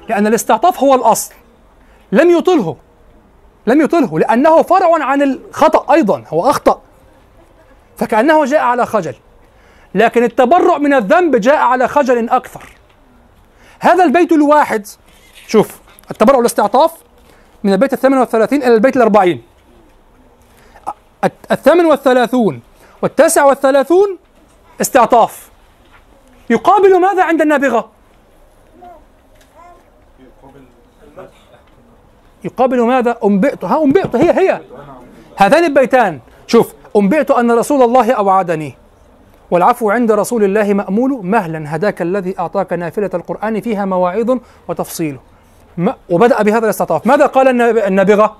لأن 0.09 0.27
الاستعطاف 0.27 0.81
هو 0.81 0.95
الأصل. 0.95 1.35
لم 2.13 2.31
يطله 2.31 2.77
لم 3.67 3.81
يطله 3.81 4.19
لأنه 4.19 4.63
فرع 4.63 5.05
عن 5.05 5.23
الخطأ 5.23 5.93
أيضا 5.93 6.25
هو 6.29 6.51
أخطأ. 6.51 6.83
فكأنه 7.97 8.45
جاء 8.45 8.61
على 8.61 8.87
خجل. 8.87 9.15
لكن 9.95 10.25
التبرؤ 10.25 10.79
من 10.79 10.95
الذنب 10.95 11.37
جاء 11.37 11.57
على 11.57 11.89
خجل 11.89 12.29
أكثر. 12.29 12.63
هذا 13.81 14.05
البيت 14.05 14.33
الواحد 14.33 14.87
شوف 15.47 15.81
التبرع 16.11 16.37
والاستعطاف 16.37 16.93
من 17.65 17.73
البيت 17.73 17.93
الثامن 17.93 18.19
والثلاثين 18.19 18.63
إلى 18.63 18.75
البيت 18.75 18.97
الأربعين. 18.97 19.43
الثامن 21.51 21.87
والثلاثون 21.87 22.61
والتاسع 23.03 23.45
والثلاثون 23.45 24.19
استعطاف. 24.81 25.51
يقابل 26.51 27.01
ماذا 27.01 27.25
عند 27.25 27.43
النابغة؟ 27.43 27.91
يقابل 32.45 32.81
ماذا؟ 32.81 33.19
أنبئت 33.25 33.65
ها 33.65 33.85
أنبئت 33.85 34.17
هي 34.17 34.31
هي. 34.31 34.61
هذان 35.37 35.65
البيتان. 35.65 36.21
شوف 36.47 36.75
أنبئت 36.97 37.31
أن 37.31 37.51
رسول 37.51 37.83
الله 37.83 38.13
أوعدني. 38.13 38.75
والعفو 39.51 39.91
عند 39.91 40.13
رسول 40.13 40.45
الله 40.45 40.75
مأمول 40.75 41.27
مهلا. 41.27 41.77
هداك 41.77 42.03
الذي 42.03 42.39
أعطاك 42.39 42.73
نافلة 42.73 43.11
القرآن 43.15 43.61
فيها 43.61 43.85
مواعظ 43.85 44.39
وتفصيل. 44.69 45.19
وبدأ 46.11 46.43
بهذا 46.43 46.65
الاستطاف. 46.65 47.07
ماذا 47.07 47.27
قال 47.27 47.61
النابغة 47.79 48.37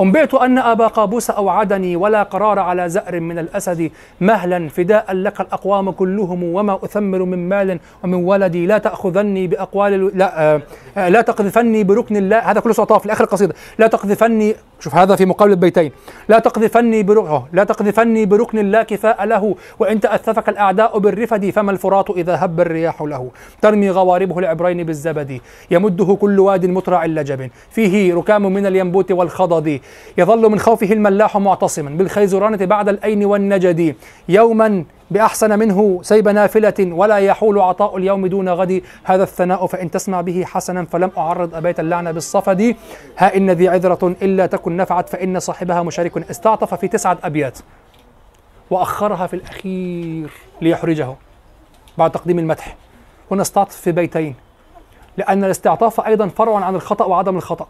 أنبئت 0.00 0.34
أن 0.34 0.58
أبا 0.58 0.86
قابوس 0.86 1.30
أوعدني 1.30 1.96
ولا 1.96 2.22
قرار 2.22 2.58
على 2.58 2.88
زأر 2.88 3.20
من 3.20 3.38
الأسد 3.38 3.90
مهلا 4.20 4.68
فداء 4.68 5.12
لك 5.12 5.40
الأقوام 5.40 5.90
كلهم 5.90 6.42
وما 6.42 6.78
أثمر 6.84 7.24
من 7.24 7.48
مال 7.48 7.80
ومن 8.04 8.14
ولدي. 8.14 8.66
لا 8.66 8.78
تأخذني 8.78 9.46
بأقوال 9.46 10.18
لا 10.18 10.54
آه 10.96 11.08
لا 11.08 11.20
تقذفني 11.20 11.84
بركن 11.84 12.16
الله. 12.16 12.38
هذا 12.38 12.60
كله 12.60 12.72
سطاف 12.72 13.08
في 13.08 13.20
القصيدة 13.20 13.54
لا 13.78 13.86
تقذفني 13.86 14.54
شوف 14.80 14.94
هذا 14.94 15.16
في 15.16 15.26
مقابل 15.26 15.50
البيتين. 15.50 15.92
لا 16.28 16.38
تقذفني 16.38 17.02
بركن 17.02 17.42
لا 17.52 17.64
تقذفني 17.64 18.26
بركن 18.26 18.70
لا 18.70 18.82
كفاء 18.82 19.24
له. 19.24 19.54
وإن 19.78 20.00
تأثفك 20.00 20.48
الأعداء 20.48 20.98
بالرفد 20.98 21.50
فما 21.50 21.70
الفرات 21.70 22.10
إذا 22.10 22.44
هب 22.44 22.60
الرياح 22.60 23.02
له. 23.02 23.30
ترمي 23.62 23.90
غواربه 23.90 24.38
العبرين 24.38 24.84
بالزبد. 24.84 25.40
يمده 25.70 26.18
كل 26.20 26.40
واد 26.40 26.66
مترع 26.66 27.06
لجب. 27.06 27.50
فيه 27.70 28.14
ركام 28.14 28.42
من 28.52 28.66
الينبوت 28.66 29.12
والخضد. 29.12 29.80
يظل 30.18 30.50
من 30.50 30.58
خوفه 30.58 30.92
الملاح 30.92 31.36
معتصما 31.36 31.90
بالخيزرانة 31.90 32.64
بعد 32.64 32.88
الأين 32.88 33.24
والنجد 33.24 33.96
يوما 34.28 34.84
بأحسن 35.10 35.58
منه 35.58 36.00
سيب 36.02 36.28
نافلة 36.28 36.74
ولا 36.80 37.16
يحول 37.16 37.58
عطاء 37.58 37.96
اليوم 37.96 38.26
دون 38.26 38.48
غد. 38.48 38.82
هذا 39.04 39.22
الثناء 39.22 39.66
فإن 39.66 39.90
تسمع 39.90 40.20
به 40.20 40.44
حسنا 40.44 40.84
فلم 40.84 41.10
أعرض 41.18 41.54
أبيت 41.54 41.80
اللعنة 41.80 42.10
بالصفد. 42.10 42.76
ها 43.18 43.36
إن 43.36 43.50
ذي 43.50 43.68
عذرة 43.68 44.16
إلا 44.22 44.46
تكن 44.46 44.76
نفعت 44.76 45.08
فإن 45.08 45.40
صاحبها 45.40 45.82
مشارك 45.82 46.30
استعطف 46.30 46.74
في 46.74 46.88
تسعة 46.88 47.18
أبيات. 47.24 47.58
وأخرها 48.70 49.26
في 49.26 49.34
الأخير 49.34 50.30
ليحرجه 50.60 51.14
بعد 51.98 52.10
تقديم 52.10 52.38
المدح. 52.38 52.76
هنا 53.30 53.42
استعطف 53.42 53.76
في 53.76 53.92
بيتين 53.92 54.34
لأن 55.16 55.44
الاستعطاف 55.44 56.00
أيضا 56.00 56.28
فرع 56.28 56.56
عن 56.56 56.74
الخطأ 56.74 57.04
وعدم 57.04 57.36
الخطأ. 57.36 57.66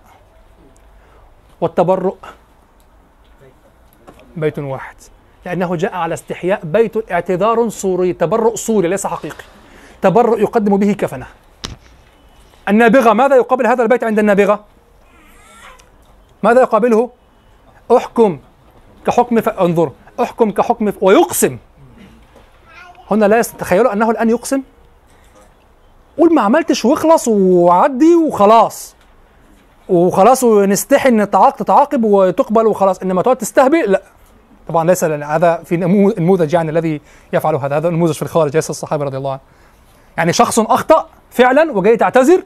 والتبرؤ. 1.61 2.17
بيت 4.37 4.59
واحد. 4.59 4.97
لأنه 5.45 5.77
جاء 5.77 5.95
على 5.95 6.15
استحياء 6.15 6.61
بيت 6.65 7.13
اعتذار 7.13 7.69
صوري 7.69 8.13
تبرؤ 8.13 8.55
صوري 8.55 8.89
ليس 8.89 9.07
حقيقي. 9.07 9.45
تبرؤ 10.03 10.39
يقدم 10.39 10.77
به 10.77 10.93
كفنة. 10.93 11.27
النابغة 12.69 13.13
ماذا 13.13 13.37
يقابل 13.37 13.67
هذا 13.67 13.83
البيت 13.83 14.05
عند 14.05 14.19
النابغة؟ 14.19 14.65
ماذا 16.43 16.61
يقابله؟ 16.61 17.11
احكم 17.97 18.39
كحكم 19.07 19.41
ف... 19.41 19.49
انظر. 19.49 19.93
احكم 20.23 20.51
كحكم 20.51 20.91
ف... 20.91 20.95
ويقسم. 21.01 21.59
هنا 23.11 23.25
لا 23.25 23.43
تخيلوا 23.43 23.93
أنه 23.93 24.11
الآن 24.11 24.31
يقسم. 24.31 24.63
قول 26.19 26.35
ما 26.35 26.43
عملتش 26.43 26.85
واخلص 26.85 27.29
وعدي 27.29 28.15
وخلاص. 28.15 28.97
وخلاص 29.89 30.45
ونستحي 30.45 31.09
إن 31.09 31.31
تتعاقب 31.31 32.05
وتقبل 32.05 32.67
وخلاص. 32.67 33.03
إنما 33.03 33.23
تقعد 33.23 33.37
تستهبئ 33.37 33.87
لا. 33.87 34.03
طبعا 34.69 34.85
ليس 34.85 35.05
هذا 35.05 35.63
في 35.65 35.77
نموذج 35.77 36.55
يعني 36.55 36.71
الذي 36.71 37.01
يفعل 37.33 37.55
هذا. 37.55 37.77
هذا 37.77 37.91
نموذج 37.91 38.15
في 38.15 38.23
الخارج 38.23 38.55
ليس 38.55 38.71
الصحابه 38.71 39.05
رضي 39.05 39.17
الله 39.17 39.31
عنهم 39.31 39.43
يعني 40.17 40.33
شخص 40.33 40.59
أخطأ 40.59 41.07
فعلا 41.31 41.73
وجاي 41.73 41.97
تعتذر 41.97 42.43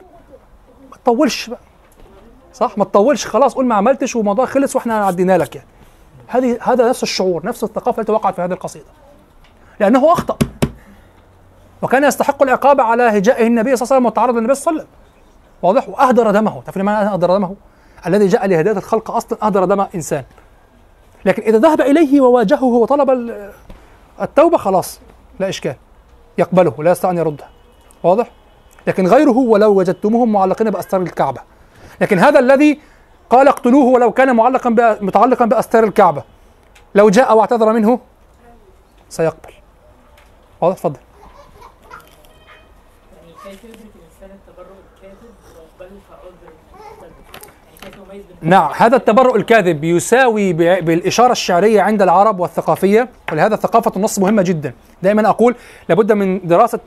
ما 0.91 0.97
تطولش 1.03 1.49
بقى. 1.49 1.59
صح؟ 2.53 2.77
ما 2.77 2.85
تطولش. 2.85 3.27
خلاص 3.27 3.53
قول 3.53 3.65
ما 3.65 3.75
عملتش 3.75 4.15
والموضوع 4.15 4.45
خلص 4.45 4.75
وإحنا 4.75 5.05
عدينا 5.05 5.37
لك 5.37 5.55
يعني. 5.55 5.67
هذه 6.27 6.57
هذا 6.61 6.89
نفس 6.89 7.03
الشعور 7.03 7.45
نفس 7.45 7.63
الثقافة 7.63 7.99
التي 7.99 8.11
وقعت 8.11 8.35
في 8.35 8.41
هذه 8.41 8.51
القصيدة. 8.51 8.85
لأنه 9.79 10.13
أخطأ. 10.13 10.37
وكان 11.81 12.03
يستحق 12.03 12.43
العقاب 12.43 12.81
على 12.81 13.03
هجائه 13.03 13.47
النبي 13.47 13.75
صلى 13.75 13.85
الله 13.85 13.95
عليه 13.95 13.95
وسلم 13.95 14.05
والتعرض 14.05 14.35
للنبي 14.35 14.55
صلى 14.55 14.71
الله 14.71 14.81
عليه 14.81 14.89
وسلم. 14.89 15.02
واضح 15.63 15.89
وأهدر 15.89 16.31
دمه. 16.31 16.61
تعرف 16.61 16.77
معنى 16.77 17.09
أهدر 17.09 17.37
دمه؟ 17.37 17.55
الذي 18.07 18.27
جاء 18.27 18.47
لهداية 18.47 18.77
الخلق 18.77 19.11
أصلا 19.11 19.45
أهدر 19.45 19.65
دم 19.65 19.85
إنسان. 19.95 20.23
لكن 21.25 21.41
إذا 21.41 21.57
ذهب 21.57 21.81
إليه 21.81 22.21
وواجهه 22.21 22.63
وطلب 22.63 23.31
التوبة 24.21 24.57
خلاص 24.57 24.99
لا 25.39 25.49
إشكال. 25.49 25.75
يقبله 26.37 26.83
لا 26.83 26.91
يستطيع 26.91 27.11
أن 27.11 27.17
يردها 27.17 27.49
واضح؟ 28.03 28.31
لكن 28.87 29.07
غيره 29.07 29.37
ولو 29.37 29.79
وجدتموهم 29.79 30.31
معلقين 30.31 30.69
بأستار 30.69 31.01
الكعبة. 31.01 31.41
لكن 32.01 32.19
هذا 32.19 32.39
الذي 32.39 32.79
قال 33.29 33.47
اقتلوه 33.47 33.85
ولو 33.85 34.11
كان 34.11 34.35
معلقا 34.35 34.69
متعلقا 35.01 35.45
بأستار 35.45 35.83
الكعبة. 35.83 36.23
لو 36.95 37.09
جاء 37.09 37.37
واعتذر 37.37 37.73
منه 37.73 37.99
سيقبل. 39.09 39.53
واضح؟ 40.61 40.75
تفضل. 40.75 40.99
نعم 48.43 48.71
هذا 48.77 48.95
التبرؤ 48.95 49.35
الكاذب 49.35 49.83
يساوي 49.83 50.53
بالإشارة 50.53 51.31
الشعرية 51.31 51.81
عند 51.81 52.01
العرب 52.01 52.39
والثقافية 52.39 53.09
ولهذا 53.31 53.55
ثقافة 53.55 53.91
النص 53.95 54.19
مهمة 54.19 54.41
جدا. 54.41 54.73
دائما 55.03 55.29
أقول 55.29 55.55
لابد 55.89 56.11
من 56.11 56.47
دراسة 56.47 56.79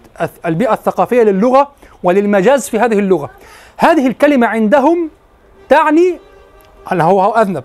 البيئة 0.46 0.72
الثقافية 0.72 1.22
للغة 1.22 1.70
وللمجاز 2.02 2.68
في 2.68 2.78
هذه 2.78 2.98
اللغة. 2.98 3.30
هذه 3.76 4.06
الكلمة 4.06 4.46
عندهم 4.46 5.10
تعني 5.68 6.18
أنه 6.92 7.04
هو 7.04 7.34
أذنب 7.34 7.64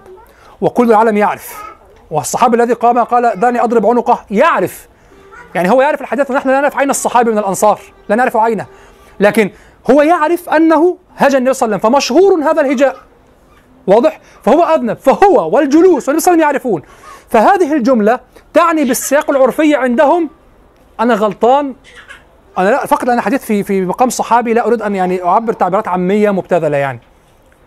وكل 0.62 0.90
العالم 0.90 1.18
يعرف. 1.18 1.64
والصحابي 2.12 2.58
الذي 2.58 2.74
قام 2.74 3.04
قال 3.04 3.40
دعني 3.40 3.64
أضرب 3.64 3.86
عنقه 3.86 4.26
يعرف. 4.32 4.88
يعني 5.56 5.72
هو 5.72 5.82
يعرف 5.82 6.02
الحديث 6.02 6.32
ونحن 6.32 6.50
لا 6.50 6.62
نعرف 6.62 6.78
عين 6.78 6.90
الصحابي 6.90 7.32
من 7.32 7.38
الأنصار 7.38 7.80
لا 8.10 8.16
نعرف 8.16 8.38
عينه. 8.38 8.66
لكن 9.20 9.52
هو 9.92 10.02
يعرف 10.02 10.50
أنه 10.50 10.98
هجا 11.18 11.38
النبي 11.38 11.54
صلى 11.54 11.66
الله 11.66 11.78
عليه 11.78 11.86
وسلم 11.86 11.94
فمشهور 11.94 12.44
هذا 12.44 12.62
الهجاء. 12.62 13.11
واضح؟ 13.88 14.20
فهو 14.44 14.64
أذنب 14.64 14.98
فهو 14.98 15.50
والجلوس 15.50 15.86
والنبي 15.86 16.00
صلى 16.00 16.10
الله 16.10 16.12
عليه 16.12 16.16
وسلم 16.16 16.40
يعرفون 16.40 16.82
فهذه 17.30 17.74
الجملة 17.74 18.20
تعني 18.54 18.84
بالسياق 18.84 19.30
العرفي 19.30 19.76
عندهم 19.76 20.30
أنا 21.00 21.14
غلطان 21.14 21.76
أنا 22.58 22.70
لا 22.70 22.86
فقط 22.86 23.10
أنا 23.10 23.22
حديث 23.22 23.46
في 23.46 23.64
في 23.64 23.82
مقام 23.82 24.10
صحابي 24.10 24.54
لا 24.54 24.68
أريد 24.68 24.82
أن 24.82 24.96
يعني 24.96 25.24
أعبر 25.24 25.54
تعبيرات 25.54 25.88
عامية 25.88 26.32
مبتذلة 26.32 26.78
يعني 26.78 27.00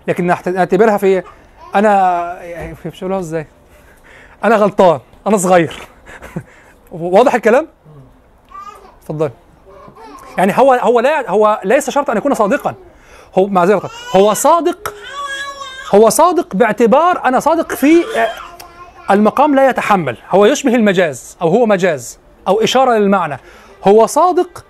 لكن 0.09 0.27
نعتبرها 0.27 0.97
في 0.97 1.23
أنا 1.75 2.43
يعني 2.43 2.75
في 2.75 3.19
إزاي؟ 3.19 3.47
أنا 4.45 4.57
غلطان 4.57 5.01
أنا 5.27 5.37
صغير 5.37 5.83
واضح 6.93 7.35
الكلام؟ 7.35 7.69
اتفضل 9.03 9.31
يعني 10.39 10.53
هو 10.57 10.73
هو 10.73 11.01
لا 11.01 11.31
هو 11.31 11.61
ليس 11.65 11.91
شرط 11.91 12.11
أن 12.11 12.17
يكون 12.17 12.35
صادقا 12.35 12.75
هو 13.39 13.47
معذره 13.47 13.91
هو 14.17 14.35
صادق 14.35 14.95
هو 15.91 16.09
صادق 16.09 16.55
باعتبار 16.57 17.24
أنا 17.24 17.41
صادق 17.41 17.72
في 17.72 18.05
المقام 19.11 19.55
لا 19.55 19.68
يتحمل. 19.68 20.16
هو 20.30 20.47
يشبه 20.47 20.74
المجاز 20.74 21.37
أو 21.43 21.49
هو 21.49 21.66
مجاز 21.66 22.18
أو 22.49 22.62
إشارة 22.62 22.93
للمعنى. 22.93 23.39
هو 23.85 24.07
صادق 24.07 24.64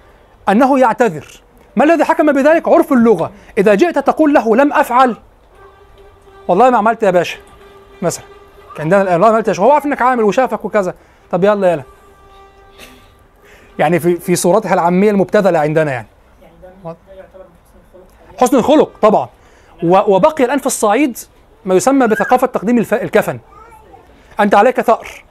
أنه 0.48 0.78
يعتذر. 0.78 1.42
ما 1.76 1.84
الذي 1.84 2.04
حكم 2.04 2.32
بذلك؟ 2.32 2.68
عرف 2.68 2.92
اللغة. 2.92 3.32
إذا 3.58 3.74
جئت 3.74 3.98
تقول 3.98 4.34
له 4.34 4.56
لم 4.56 4.72
أفعل. 4.72 5.16
والله 6.48 6.70
ما 6.70 6.78
عملت 6.78 7.02
يا 7.02 7.10
باشا. 7.10 7.38
مثلا 8.02 8.24
عندنا 8.78 9.12
والله 9.12 9.18
ما 9.18 9.26
عملت 9.26 9.60
هو 9.60 9.72
عارف 9.72 9.86
إنك 9.86 10.02
عامل 10.02 10.24
وشافك 10.24 10.64
وكذا. 10.64 10.94
طب 11.30 11.44
يلا 11.44 11.72
يلا. 11.72 11.82
يعني 13.78 14.00
في 14.00 14.16
في 14.16 14.36
صورتها 14.36 14.74
العامية 14.74 15.10
المبتذلة 15.10 15.58
عندنا 15.58 15.92
يعني. 15.92 16.06
حسن 18.40 18.56
الخلق 18.56 18.90
طبعا. 19.02 19.28
وبقي 19.82 20.44
الآن 20.44 20.58
في 20.58 20.66
الصعيد 20.66 21.18
ما 21.64 21.74
يسمى 21.74 22.06
بثقافة 22.06 22.46
تقديم 22.46 22.78
الكفن. 22.78 23.38
أنت 24.40 24.54
عليك 24.54 24.80
ثأر. 24.80 25.24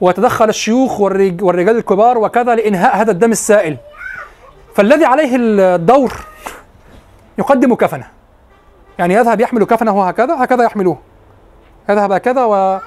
وتدخل 0.00 0.48
الشيوخ 0.48 1.00
والرجال 1.00 1.76
الكبار 1.76 2.18
وكذا 2.18 2.54
لإنهاء 2.54 2.96
هذا 2.96 3.10
الدم 3.10 3.32
السائل. 3.32 3.76
فالذي 4.74 5.04
عليه 5.04 5.36
الدور 5.36 6.12
يقدم 7.38 7.74
كفنه. 7.74 8.06
يعني 8.98 9.14
يذهب 9.14 9.40
يحمل 9.40 9.64
كفنه 9.64 10.08
هكذا 10.08 10.44
هكذا 10.44 10.64
يحملوه. 10.64 10.98
يذهب 11.88 12.12
هكذا 12.12 12.44
و 12.44 12.78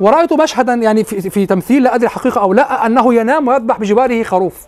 ورأيت 0.00 0.32
مشهدا 0.32 0.74
يعني 0.74 1.04
في, 1.04 1.30
في 1.30 1.46
تمثيل 1.46 1.82
لا 1.82 1.94
أدري 1.94 2.08
حقيقة 2.08 2.40
أو 2.40 2.52
لا 2.52 2.86
أنه 2.86 3.14
ينام 3.14 3.48
ويذبح 3.48 3.78
بجواره 3.78 4.22
خروف. 4.22 4.66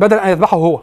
بدل 0.00 0.18
أن 0.18 0.28
يذبحه 0.28 0.56
هو. 0.56 0.80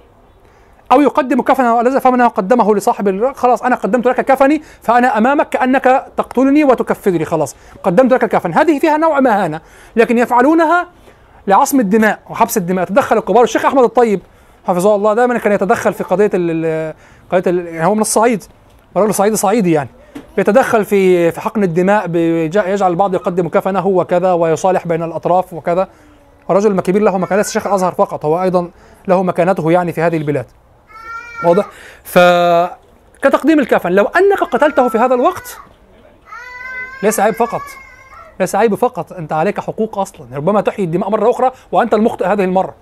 أو 0.92 1.02
يقدم 1.02 1.42
كفنا 1.42 1.74
ولذا 1.74 2.00
فمن 2.00 2.22
قدمه 2.22 2.76
لصاحب 2.76 3.34
خلاص 3.36 3.64
أنا 3.64 3.76
قدمت 3.76 4.08
لك 4.08 4.26
كفني 4.26 4.62
فأنا 4.82 5.18
أمامك 5.18 5.50
كأنك 5.50 6.06
تقتلني 6.18 6.64
وتكفرني 6.64 7.26
خلاص. 7.26 7.56
قدمت 7.84 8.14
لك 8.14 8.24
الكفن. 8.24 8.54
هذه 8.54 8.80
فيها 8.80 8.98
نوع 8.98 9.20
مهانه 9.20 9.62
لكن 9.96 10.18
يفعلونها 10.18 10.88
لعصم 11.48 11.80
الدماء 11.80 12.20
وحبس 12.30 12.58
الدماء. 12.58 12.86
تدخل 12.86 13.18
الكبار. 13.18 13.44
الشيخ 13.44 13.66
أحمد 13.66 13.84
الطيب 13.84 14.22
حفظه 14.68 14.96
الله 14.96 15.14
دائما 15.14 15.38
كان 15.38 15.54
يتدخل 15.54 15.94
في 15.94 16.04
قضية 16.04 16.28
قضية 17.32 17.52
يعني 17.72 17.86
هو 17.86 17.96
من 17.96 18.02
الصعيد 18.02 18.44
رجل 18.98 19.14
صعيدي 19.14 19.36
صعيدي 19.36 19.72
يعني. 19.72 19.90
يتدخل 20.38 20.86
في 20.86 21.32
في 21.32 21.42
حقن 21.42 21.64
الدماء 21.64 22.16
يجعل 22.16 22.92
البعض 22.92 23.14
يقدم 23.14 23.50
كفنه 23.50 23.88
وكذا 23.88 24.34
ويصالح 24.34 24.88
بين 24.88 25.04
الأطراف 25.04 25.54
وكذا. 25.54 25.88
رجل 26.50 26.82
كبير 26.82 27.02
له 27.02 27.18
مكانة 27.18 27.38
ليس 27.38 27.52
شيخ 27.52 27.68
الأزهر 27.68 27.92
فقط 27.92 28.26
هو 28.26 28.44
أيضا 28.44 28.70
له 29.08 29.24
مكانته 29.24 29.72
يعني 29.72 29.92
في 29.92 30.02
هذه 30.02 30.18
البلاد. 30.18 30.46
واضح؟ 31.44 31.66
ف 32.04 32.20
كتقديم 33.22 33.60
الكفن 33.60 33.92
لو 33.92 34.06
أنك 34.06 34.44
قتلته 34.44 34.90
في 34.90 34.98
هذا 34.98 35.16
الوقت 35.16 35.58
ليس 37.04 37.20
عيب 37.20 37.34
فقط. 37.34 37.62
ليس 38.40 38.56
عيب 38.56 38.76
فقط 38.76 39.14
انت 39.14 39.34
عليك 39.34 39.60
حقوق 39.60 39.98
أصلا 39.98 40.28
ربما 40.36 40.62
تحيي 40.62 40.86
الدماء 40.86 41.10
مرة 41.10 41.32
أخرى 41.32 41.52
وأنت 41.72 41.94
المخطئ 41.94 42.26
هذه 42.26 42.44
المرة. 42.44 42.76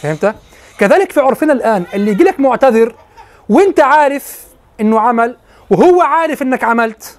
فهمت؟ 0.00 0.34
كذلك 0.78 1.12
في 1.12 1.20
عرفنا 1.20 1.52
الآن 1.52 1.84
اللي 1.94 2.10
يجي 2.10 2.24
لك 2.24 2.40
معتذر 2.40 2.94
وأنت 3.48 3.80
عارف 3.80 4.46
إنه 4.80 5.00
عمل 5.00 5.36
وهو 5.70 6.02
عارف 6.02 6.42
إنك 6.42 6.64
عملت 6.64 7.18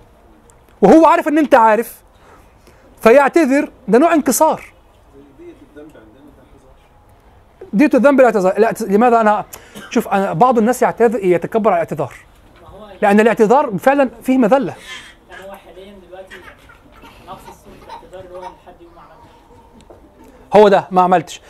وهو 0.81 1.05
عارف 1.05 1.27
إن 1.27 1.37
أنت 1.37 1.55
عارف 1.55 1.95
فيعتذر 3.01 3.71
ده 3.87 3.97
نوع 3.99 4.13
انكسار. 4.13 4.63
دية 7.73 7.89
الذنب 7.93 8.21
لا 8.21 8.25
اعتذار 8.25 8.59
لا 8.59 8.73
لماذا 8.81 9.21
أنا 9.21 9.45
شوف 9.95 10.07
أنا 10.07 10.33
بعض 10.33 10.57
الناس 10.57 10.81
يعتذر 10.81 11.23
يتكبر 11.23 11.69
على 11.69 11.77
الاعتذار. 11.77 12.13
لأن 13.01 13.19
الاعتذار 13.19 13.77
فعلا 13.77 14.09
فيه 14.23 14.37
مذلة. 14.37 14.75
هو 20.55 20.67
ده 20.67 20.87
ما 20.91 21.01
عملتش؟ 21.01 21.41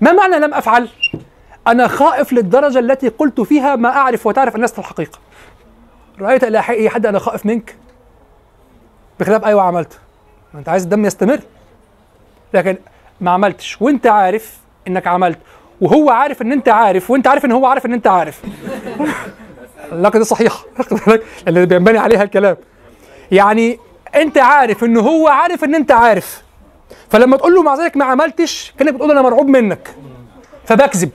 ما 0.00 0.12
معنى 0.12 0.38
لم 0.38 0.54
أفعل؟ 0.54 0.88
أنا 1.66 1.88
خائف 1.88 2.32
للدرجة 2.32 2.78
التي 2.78 3.08
قلت 3.08 3.40
فيها 3.40 3.76
ما 3.76 3.88
أعرف 3.88 4.26
وتعرف 4.26 4.56
لست 4.56 4.78
الحقيقة. 4.78 5.18
رأيت 6.20 6.44
إلى 6.44 6.58
اي 6.68 6.90
حد 6.90 7.06
أنا 7.06 7.18
خائف 7.18 7.46
منك؟ 7.46 7.76
بخلاف 9.20 9.44
أيوه 9.44 9.62
عملت. 9.62 9.98
أنت 10.54 10.68
عايز 10.68 10.82
الدم 10.82 11.04
يستمر. 11.04 11.40
لكن 12.54 12.76
ما 13.20 13.30
عملتش. 13.30 13.82
وأنت 13.82 14.06
عارف 14.06 14.58
إنك 14.88 15.06
عملت. 15.06 15.38
وهو 15.80 16.10
عارف 16.10 16.42
إن 16.42 16.52
أنت 16.52 16.68
عارف 16.68 17.10
وأنت 17.10 17.26
عارف 17.26 17.44
إن 17.44 17.52
هو 17.52 17.66
عارف 17.66 17.86
إن 17.86 17.92
أنت 17.92 18.06
عارف. 18.06 18.42
العلاقه 19.92 20.18
دي 20.18 20.24
صحيحة. 20.24 20.64
اللي 21.48 21.66
بينبني 21.66 21.98
عليها 21.98 22.22
الكلام. 22.22 22.56
يعني 23.30 23.78
أنت 24.14 24.38
عارف 24.38 24.84
إن 24.84 24.96
هو 24.96 25.28
عارف 25.28 25.64
إن 25.64 25.74
أنت 25.74 25.92
عارف. 25.92 26.42
فلما 27.10 27.36
تقول 27.36 27.54
له 27.54 27.62
مع 27.62 27.74
ذلك 27.74 27.96
ما 27.96 28.04
عملتش 28.04 28.74
كأنك 28.78 28.94
بتقول 28.94 29.10
أنا 29.10 29.22
مرعوب 29.22 29.48
منك. 29.48 29.94
فبكذب. 30.64 31.10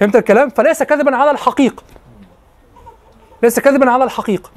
فهمت 0.00 0.16
الكلام؟ 0.16 0.48
فليس 0.48 0.82
كذبا 0.82 1.16
على 1.16 1.30
الحقيقة 1.30 1.82
ليس 3.42 3.60
كذبا 3.60 3.90
على 3.90 4.04
الحقيقة 4.04 4.50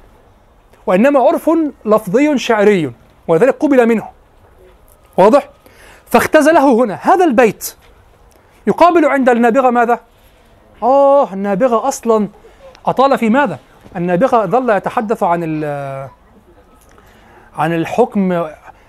وإنما 0.87 1.19
عرف 1.19 1.49
لفظي 1.85 2.37
شعري 2.37 2.91
ولذلك 3.27 3.55
قبل 3.59 3.87
منه. 3.87 4.07
واضح؟ 5.17 5.49
فاختزله 6.05 6.73
هنا. 6.73 6.99
هذا 7.01 7.25
البيت 7.25 7.75
يقابل 8.67 9.05
عند 9.05 9.29
النابغة 9.29 9.69
ماذا؟ 9.69 9.99
آه 10.83 11.33
النابغة 11.33 11.87
أصلا 11.87 12.27
أطال 12.85 13.17
في 13.17 13.29
ماذا؟ 13.29 13.59
النابغة 13.95 14.45
ظل 14.45 14.69
يتحدث 14.69 15.23
عن 15.23 15.63
عن 17.57 17.73
الحكم. 17.73 18.31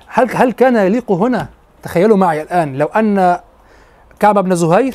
هل 0.06 0.36
هل 0.36 0.52
كان 0.52 0.76
يليق 0.76 1.12
هنا؟ 1.12 1.48
تخيلوا 1.82 2.16
معي 2.16 2.42
الآن 2.42 2.78
لو 2.78 2.86
أن 2.86 3.40
كعب 4.20 4.38
بن 4.38 4.54
زهير 4.54 4.94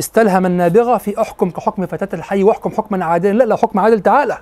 استلهم 0.00 0.46
النابغة 0.46 0.96
في 0.96 1.20
أحكم 1.20 1.50
كحكم 1.50 1.86
فتاة 1.86 2.18
الحي 2.18 2.42
وأحكم 2.42 2.70
حكما 2.70 3.04
عادلا 3.04 3.32
لا 3.32 3.44
لا 3.44 3.56
حكم 3.56 3.78
عادل 3.78 4.00
تعالى. 4.00 4.38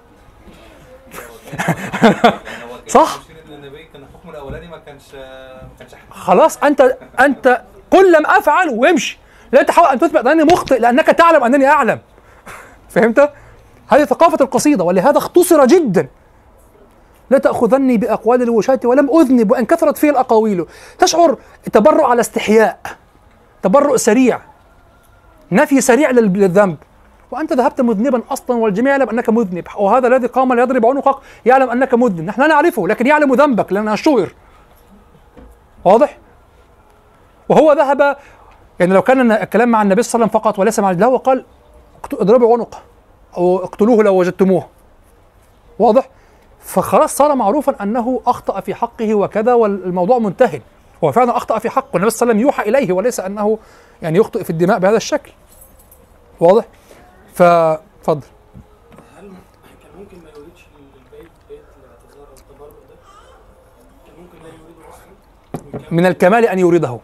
صح؟ 2.87 3.19
الاولاني 4.29 4.69
ما 4.69 4.79
كانش 4.79 5.15
ما 5.15 5.69
كانش. 5.79 5.93
خلاص 6.11 6.57
انت 6.63 6.97
أنت 7.21 7.63
قل 7.91 8.13
لم 8.13 8.27
أفعل 8.27 8.69
وامشي. 8.69 9.19
لا 9.55 9.63
تحاول 9.63 9.89
أن 9.89 9.99
تثبت 9.99 10.27
أنني 10.27 10.45
مخطئ 10.45 10.79
لأنك 10.79 11.07
تعلم 11.07 11.45
أنني 11.45 11.67
أعلم. 11.67 11.99
فهمت؟ 12.95 13.31
هذه 13.89 14.05
ثقافة 14.05 14.39
القصيدة 14.41 14.85
ولهذا 14.85 15.19
اختصر 15.19 15.67
جدا. 15.67 16.09
لا 17.31 17.39
تأخذني 17.39 17.97
بأقوال 17.97 18.43
الوشاة 18.43 18.81
ولم 18.85 19.11
اذنب 19.21 19.51
وان 19.51 19.65
كثرت 19.65 19.99
فيه 19.99 20.11
الأقاويل. 20.11 20.67
تشعر 20.99 21.39
تبرؤ 21.73 22.05
على 22.05 22.21
استحياء. 22.21 22.81
تبرؤ 23.63 23.97
سريع. 23.97 24.41
نفي 25.53 25.81
سريع 25.81 26.11
لل- 26.11 26.33
للذنب. 26.33 26.77
وأنت 27.31 27.53
ذهبت 27.53 27.81
مذنبا 27.81 28.23
أصلا 28.31 28.57
والجميع 28.57 28.93
يعلم 28.97 29.09
أنك 29.09 29.29
مذنب. 29.31 29.65
وهذا 29.79 30.07
الذي 30.07 30.27
قام 30.27 30.53
ليضرب 30.53 30.87
عنقك 30.87 31.17
يعلم 31.47 31.71
أنك 31.71 31.95
مذنب. 31.95 32.21
نحن 32.21 32.41
لا 32.41 32.47
نعرفه 32.47 32.89
لكن 32.89 33.07
يعلم 33.07 33.35
ذنبك 33.35 33.73
لأنه 33.73 33.95
شهر 33.95 34.29
واضح؟ 35.85 36.19
وهو 37.49 37.73
ذهب 37.73 38.17
يعني 38.81 38.95
لو 38.95 39.03
كان 39.03 39.33
الكلام 39.33 39.69
مع 39.69 39.83
النبي 39.83 40.03
صلى 40.03 40.15
الله 40.15 40.25
عليه 40.25 40.31
وسلم 40.31 40.43
فقط 40.43 40.59
وليس 40.59 40.79
مع 40.79 40.91
لا 40.91 41.07
هو 41.07 41.17
قال 41.17 41.45
اضربوا 42.13 42.53
عنقه 42.55 42.79
أو 43.37 43.65
اقتلوه 43.65 44.03
لو 44.03 44.15
وجدتموه. 44.15 44.67
واضح؟ 45.79 46.09
فخلاص 46.61 47.17
صار 47.17 47.35
معروفا 47.35 47.83
أنه 47.83 48.21
أخطأ 48.27 48.61
في 48.61 48.75
حقه 48.75 49.15
وكذا 49.15 49.55
والموضوع 49.55 50.19
منتهي. 50.19 50.61
هو 51.05 51.13
فعلا 51.13 51.37
أخطأ 51.37 51.59
في 51.59 51.71
حقه. 51.71 51.89
والنبي 51.93 52.11
صلى 52.11 52.23
الله 52.23 52.35
عليه 52.35 52.45
وسلم 52.45 52.67
يوحى 52.67 52.69
إليه 52.69 52.93
وليس 52.93 53.21
أنه 53.21 53.59
يعني 54.03 54.19
يخطئ 54.19 54.45
في 54.45 54.51
الدماء 54.51 54.79
بهذا 54.79 54.97
الشكل. 54.97 55.33
واضح؟ 56.41 56.65
فاتفضل. 57.35 58.27
هل 59.19 59.33
كان 59.83 59.91
ممكن 59.99 60.17
ما 60.17 60.31
يريدش 60.31 60.67
البيت 60.79 61.31
بيت 61.49 61.61
الاعتذار 61.81 62.69
ده؟ 62.69 62.97
كان 64.07 64.15
ممكن 64.23 64.39
لا 64.43 64.49
يريده 64.49 64.89
أصلا؟ 64.91 65.91
من 65.91 66.07
الكمال 66.07 66.45
أن 66.45 66.59
يورده. 66.59 66.99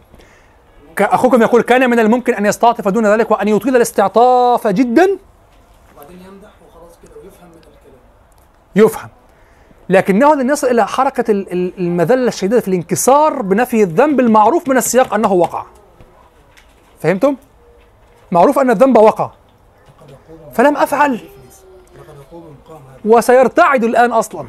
أخوكم 1.05 1.41
يقول 1.41 1.61
كان 1.61 1.89
من 1.89 1.99
الممكن 1.99 2.33
أن 2.33 2.45
يستعطف 2.45 2.87
دون 2.87 3.05
ذلك 3.07 3.31
وأن 3.31 3.47
يطيل 3.47 3.75
الاستعطاف 3.75 4.67
جدا؟ 4.67 5.03
وبعدين 5.97 6.17
يمدح 6.27 6.49
وخلاص 6.67 6.91
كده 7.03 7.11
ويفهم 7.23 7.47
من 7.49 7.55
الكلام. 7.57 8.85
يفهم. 8.87 9.09
لكنه 9.89 10.35
لن 10.35 10.49
يصل 10.49 10.67
إلى 10.67 10.87
حركة 10.87 11.31
ال- 11.31 11.51
ال- 11.53 11.73
المذلة 11.79 12.27
الشديدة 12.27 12.59
في 12.59 12.67
الانكسار 12.67 13.41
بنفي 13.41 13.83
الذنب 13.83 14.19
المعروف 14.19 14.69
من 14.69 14.77
السياق 14.77 15.13
أنه 15.13 15.33
وقع. 15.33 15.65
فهمتم؟ 17.01 17.35
معروف 18.31 18.59
أن 18.59 18.69
الذنب 18.69 18.97
وقع. 18.97 19.31
فلم 20.53 20.77
هذا. 20.77 21.19
وسيرتعد 23.05 23.83
الآن 23.83 24.11
أصلا. 24.11 24.47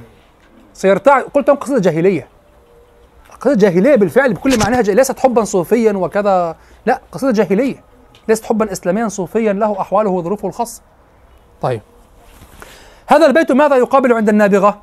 سيرتعد. 0.74 1.22
قلت 1.22 1.48
لهم 1.48 1.56
قصيده 1.56 1.80
جاهليه 1.80 2.28
قصيدة 3.42 3.56
جاهلية 3.68 3.94
بالفعل 3.94 4.32
بكل 4.32 4.58
معناها 4.58 4.82
جاهلية. 4.82 4.94
ليست 4.94 5.18
حبا 5.18 5.44
صوفيا 5.44 5.92
وكذا. 5.92 6.56
لا 6.86 7.00
قصيدة 7.12 7.32
جاهلية 7.32 7.84
ليست 8.28 8.44
حبا 8.44 8.72
اسلاميا 8.72 9.08
صوفيا 9.08 9.52
له 9.52 9.80
أحواله 9.80 10.10
وظروفه 10.10 10.48
الخاصة. 10.48 10.82
طيب 11.62 11.80
هذا 13.06 13.26
البيت 13.26 13.52
ماذا 13.52 13.76
يقابل 13.76 14.12
عند 14.12 14.28
النابغة؟ 14.28 14.80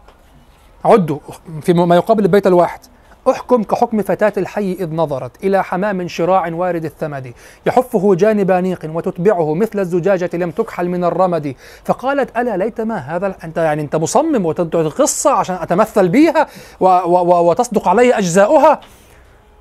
عدوا 0.86 1.20
في 1.62 1.74
ما 1.74 1.96
يقابل 1.96 2.24
البيت 2.24 2.48
الواحد. 2.48 2.80
أحكم 3.32 3.64
كحكم 3.64 4.02
فتاة 4.02 4.34
الحي 4.38 4.78
إذ 4.80 4.94
نظرت 4.94 5.44
إلى 5.44 5.64
حمام 5.64 6.08
شراع 6.08 6.48
وارد 6.48 6.86
الثمد. 6.86 7.34
يحفه 7.66 8.16
جانب 8.16 8.52
نيق 8.52 8.92
وتتبعه 8.94 9.54
مثل 9.54 9.80
الزجاجة 9.80 10.30
لم 10.34 10.52
تكحل 10.52 10.88
من 10.88 11.04
الرمد. 11.04 11.56
فقالت 11.86 12.38
ألا 12.38 12.58
ليت 12.58 12.82
ما 12.82 12.98
هذا 12.98 13.36
أنت 13.44 13.58
يعني 13.58 13.82
أنت 13.82 13.96
مصمم 13.96 14.46
وتدعو 14.46 14.90
قصة 14.90 15.32
عشان 15.32 15.56
أتمثل 15.56 16.10
بها 16.10 16.48
و 16.80 16.86
و 16.86 17.18
و 17.18 17.50
وتصدق 17.50 17.88
علي 17.88 18.18
أجزاؤها. 18.18 18.80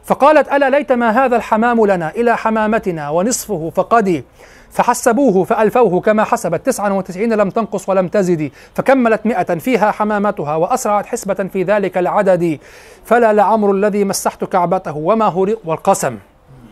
فقالت 0.05 0.53
ألا 0.53 0.71
ليت 0.71 0.93
ما 0.93 1.25
هذا 1.25 1.37
الحمام 1.37 1.87
لنا 1.87 2.11
إلى 2.11 2.37
حمامتنا 2.37 3.11
ونصفه 3.11 3.73
فقدي. 3.75 4.25
فحسبوه 4.71 5.45
فألفوه 5.45 6.01
كما 6.01 6.25
حسبت 6.25 6.67
تسعا 6.67 6.91
وتسعين 6.91 7.33
لم 7.33 7.51
تنقص 7.51 7.89
ولم 7.89 8.09
تزد 8.09 8.51
فكملت 8.75 9.27
مئة 9.27 9.55
فيها 9.59 9.91
حمامتها 9.91 10.57
وأسرعت 10.57 11.07
حسبة 11.07 11.35
في 11.35 11.63
ذلك 11.63 11.99
العدد. 11.99 12.59
فلا 13.05 13.33
لعمر 13.33 13.73
الذي 13.73 14.05
مسحت 14.05 14.45
كعبته 14.45 14.97
وما 14.97 15.25
هو 15.25 15.49
والقسم. 15.65 16.19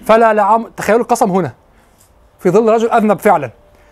فلا 0.05 0.35
لعمر 0.35 0.71
تخيلوا 0.77 1.03
القسم 1.03 1.31
هنا. 1.31 1.53
في 2.39 2.51
ظل 2.51 2.73
رجل 2.73 2.91
أذنب 2.91 3.19
فعلا. 3.19 3.51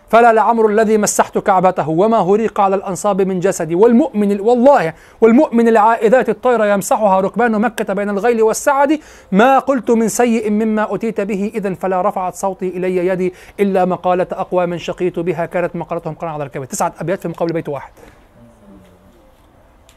فلا 0.09 0.33
لعمر 0.33 0.67
الذي 0.67 0.99
مسحت 0.99 1.39
كعبته 1.39 1.89
وما 1.89 2.19
هريق 2.19 2.61
على 2.61 2.77
الأنصاب 2.77 3.23
من 3.23 3.41
جسدي. 3.41 3.75
والمؤمن 3.75 4.41
والله 4.41 4.95
والمؤمن 5.21 5.69
العائذات 5.69 6.29
الطير 6.29 6.65
يمسحها 6.65 7.21
ركبان 7.21 7.61
مكة 7.61 7.95
بين 7.95 8.11
الغيل 8.11 8.43
والسعد. 8.43 9.01
ما 9.33 9.59
قلت 9.59 9.91
من 9.91 10.09
سيء 10.09 10.51
مما 10.51 10.95
أتيت 10.95 11.21
به 11.21 11.53
إذا 11.55 11.75
فلا 11.75 12.03
رفعت 12.03 12.35
صوتي 12.35 12.69
إلي 12.69 12.97
يدي 12.97 13.35
إلا 13.61 13.85
مقالة 13.85 14.27
أقوى 14.33 14.67
من 14.67 14.79
شقيت 14.79 15.19
بها 15.19 15.47
كانت 15.47 15.77
مقالتهم 15.77 16.15
قرن 16.15 16.31
على 16.31 16.45
الكبد. 16.45 16.67
تسعة 16.67 16.93
أبيات 17.01 17.21
في 17.21 17.29
مقابل 17.29 17.53
بيت 17.53 17.69
واحد. 17.69 17.93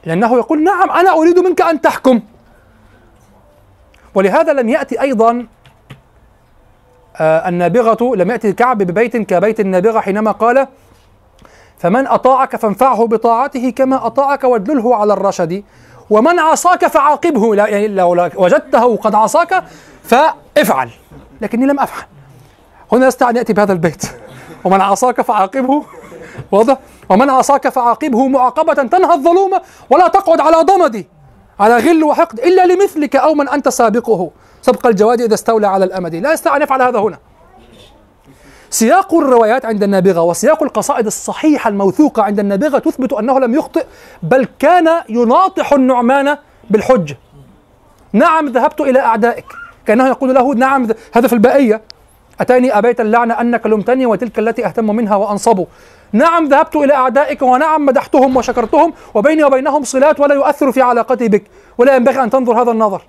لأنه 0.06 0.38
يقول 0.38 0.64
نعم 0.64 0.92
أنا 0.92 1.12
أريد 1.12 1.40
منك 1.40 1.62
أن 1.62 1.82
تحكم. 1.82 2.22
ولهذا 4.16 4.54
لم 4.54 4.70
يأتي 4.70 5.02
أيضا 5.02 5.48
النابغة 7.22 8.16
لم 8.16 8.32
يأتي 8.32 8.50
الكعب 8.50 8.78
ببيت 8.78 9.18
كبيت 9.18 9.60
النابغة 9.60 10.00
حينما 10.00 10.32
قال 10.32 10.68
فمن 11.78 12.08
أطاعك 12.08 12.56
فانفعه 12.56 13.08
بطاعته 13.08 13.70
كما 13.70 14.06
أطاعك 14.06 14.44
وادلله 14.44 14.96
على 14.96 15.14
الرشد. 15.14 15.64
ومن 16.10 16.40
عصاك 16.40 16.88
فعاقبه. 16.88 17.56
لا- 17.56 17.68
يعني 17.68 17.88
لو 17.88 18.14
لو 18.16 18.30
وجدته 18.36 18.96
قد 18.96 19.16
عصاك 19.16 19.64
فافعل. 20.04 20.90
لكني 21.42 21.66
لم 21.66 21.80
أفعل. 21.80 22.04
هنا 22.92 23.08
يستطيع 23.08 23.30
أن 23.30 23.36
يأتي 23.36 23.54
بهذا 23.54 23.74
البيت. 23.74 24.04
ومن 24.66 24.82
عصاك 24.82 25.22
فعاقبه. 25.22 25.84
واضح. 26.52 26.78
ومن 27.10 27.30
عصاك 27.30 27.70
فعاقبه 27.70 28.28
معاقبة 28.28 28.74
تنهى 28.74 29.14
الظلوم 29.14 29.52
ولا 29.90 30.08
تقعد 30.08 30.42
على 30.42 30.58
ضمدي. 30.58 31.08
على 31.60 31.78
غل 31.78 32.04
وحقد 32.04 32.40
إلا 32.40 32.66
لمثلك 32.66 33.16
أو 33.16 33.34
من 33.34 33.50
أنت 33.50 33.70
سابقه. 33.70 34.32
سبق 34.62 34.88
الجواد 34.88 35.22
إذا 35.22 35.34
استولى 35.34 35.68
على 35.68 35.86
الأمد. 35.86 36.16
لا 36.16 36.34
يستطيع 36.34 36.56
أن 36.56 36.62
يفعل 36.62 36.82
هذا 36.82 37.00
هنا. 37.00 37.18
سياق 38.70 39.14
الروايات 39.14 39.66
عند 39.66 39.84
النابغة 39.84 40.22
وسياق 40.22 40.64
القصائد 40.64 41.06
الصحيحة 41.06 41.68
الموثوقة 41.68 42.24
عند 42.24 42.40
النابغة 42.40 42.80
تثبت 42.80 43.14
أنه 43.14 43.40
لم 43.40 43.56
يخطئ 43.56 43.86
بل 44.24 44.48
كان 44.60 44.90
يناطح 45.10 45.74
النعمان 45.74 46.38
بالحجة 46.70 47.18
نعم 48.14 48.48
ذهبت 48.48 48.82
إلى 48.82 49.00
أعدائك. 49.00 49.46
كأنه 49.86 50.08
يقول 50.08 50.36
له 50.36 50.54
نعم 50.54 50.88
هذا 51.14 51.28
في 51.28 51.34
البائية. 51.34 51.82
أتاني 52.40 52.78
أبيت 52.78 53.02
اللعنة 53.02 53.42
أنك 53.42 53.66
لمتني 53.66 54.06
وتلك 54.06 54.40
التي 54.40 54.66
أهتم 54.66 54.96
منها 54.96 55.16
وأنصب. 55.16 55.66
نعم 56.12 56.48
ذهبت 56.48 56.76
إلى 56.76 56.94
أعدائك 56.94 57.42
ونعم 57.42 57.86
مدحتهم 57.86 58.38
وشكرتهم 58.38 58.94
وبيني 59.14 59.44
وبينهم 59.44 59.84
صلات 59.84 60.20
ولا 60.20 60.36
يؤثر 60.36 60.72
في 60.72 60.82
علاقتي 60.82 61.28
بك. 61.28 61.44
ولا 61.78 61.96
ينبغي 61.96 62.24
أن 62.24 62.30
تنظر 62.30 62.62
هذا 62.62 62.72
النظر. 62.72 63.02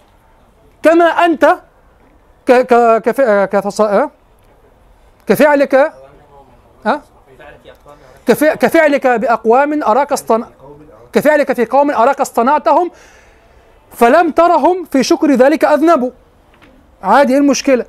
كما 0.83 1.05
أنت 1.05 1.45
أه؟ 1.45 1.61
كفعلك 5.27 5.75
أه؟ 6.87 7.01
كف 8.27 8.45
كفعلك 8.45 9.07
بأقوام 9.07 9.83
أراك 9.83 10.13
اصطن 10.13 10.45
كفعلك 11.13 11.53
في 11.53 11.65
قوم 11.65 11.91
أراك 11.91 12.21
اصطنعتهم 12.21 12.91
فلم 13.93 14.31
ترهم 14.31 14.85
في 14.85 15.03
شكر 15.03 15.31
ذلك 15.35 15.65
أذنبوا. 15.65 16.11
عادي 17.03 17.33
إيه 17.33 17.39
المشكلة؟ 17.39 17.85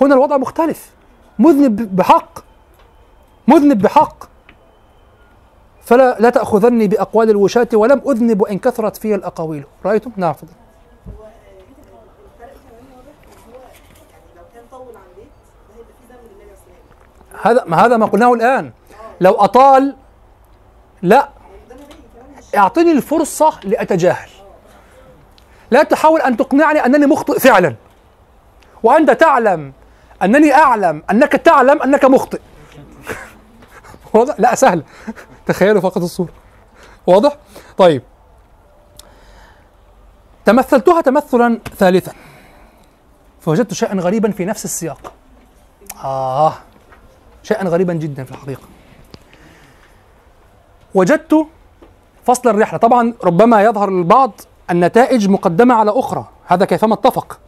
هنا 0.00 0.14
الوضع 0.14 0.36
مختلف. 0.36 0.90
مذنب 1.38 1.96
بحق. 1.96 2.38
مذنب 3.48 3.82
بحق. 3.82 4.24
فلا 5.84 6.16
لا 6.20 6.30
تأخذني 6.30 6.88
بأقوال 6.88 7.30
الوشاة 7.30 7.68
ولم 7.74 8.02
أذنب 8.08 8.40
وإن 8.40 8.58
كثرت 8.58 8.96
في 8.96 9.14
الأقاويل. 9.14 9.64
رأيتم؟ 9.84 10.10
نعم 10.16 10.32
تفضل 10.32 10.48
الفرق 10.48 10.60
كمان 12.40 12.52
واضح 12.96 13.12
ان 13.46 13.52
هو 13.54 13.60
يعني 14.10 14.24
لو 14.36 14.42
كان 14.54 14.62
طول 14.70 14.96
عن 14.96 15.02
بيت 15.16 15.28
ده 15.68 15.74
هيبقى 15.74 15.92
فيه 15.98 16.14
ذنب 16.14 16.22
للنبي 16.30 16.56
صلى 16.56 16.66
الله 16.66 16.72
عليه 16.72 16.84
وسلم 17.30 17.33
هذا 17.44 17.64
ما 17.66 17.84
هذا 17.86 17.96
ما 17.96 18.06
قلناه 18.06 18.32
الآن. 18.32 18.72
لو 19.20 19.32
أطال 19.32 19.96
لا. 21.02 21.28
أعطني 22.56 22.92
الفرصة 22.92 23.60
لأتجاهل. 23.64 24.28
لا 25.70 25.82
تحاول 25.82 26.20
أن 26.20 26.36
تقنعني 26.36 26.86
أنني 26.86 27.06
مخطئ 27.06 27.38
فعلا. 27.38 27.74
وأنت 28.82 29.10
تعلم 29.10 29.72
أنني 30.22 30.54
أعلم 30.54 31.02
أنك 31.10 31.32
تعلم 31.32 31.82
أنك 31.82 32.04
مخطئ. 32.04 32.40
واضح؟ 34.14 34.34
لا 34.38 34.54
سهل. 34.54 34.82
تخيلوا 35.46 35.80
فقط 35.80 36.02
الصورة. 36.02 36.32
واضح؟ 37.06 37.36
طيب. 37.78 38.02
تمثلتها 40.44 41.00
تمثلا 41.00 41.58
ثالثا. 41.76 42.12
فوجدت 43.40 43.74
شيئا 43.74 43.94
غريبا 43.94 44.30
في 44.30 44.44
نفس 44.44 44.64
السياق. 44.64 45.12
آه. 46.04 46.54
شيئا 47.44 47.64
غريبا 47.64 47.92
جدا 47.92 48.24
في 48.24 48.30
الحقيقة. 48.30 48.62
وجدت 50.94 51.46
فصل 52.24 52.48
الرحلة. 52.48 52.78
طبعا 52.78 53.14
ربما 53.24 53.62
يظهر 53.62 53.90
للبعض 53.90 54.40
النتائج 54.70 55.28
مقدمة 55.28 55.74
على 55.74 55.90
أخرى. 55.90 56.28
هذا 56.46 56.64
كيفما 56.64 56.94
اتفق. 56.94 57.40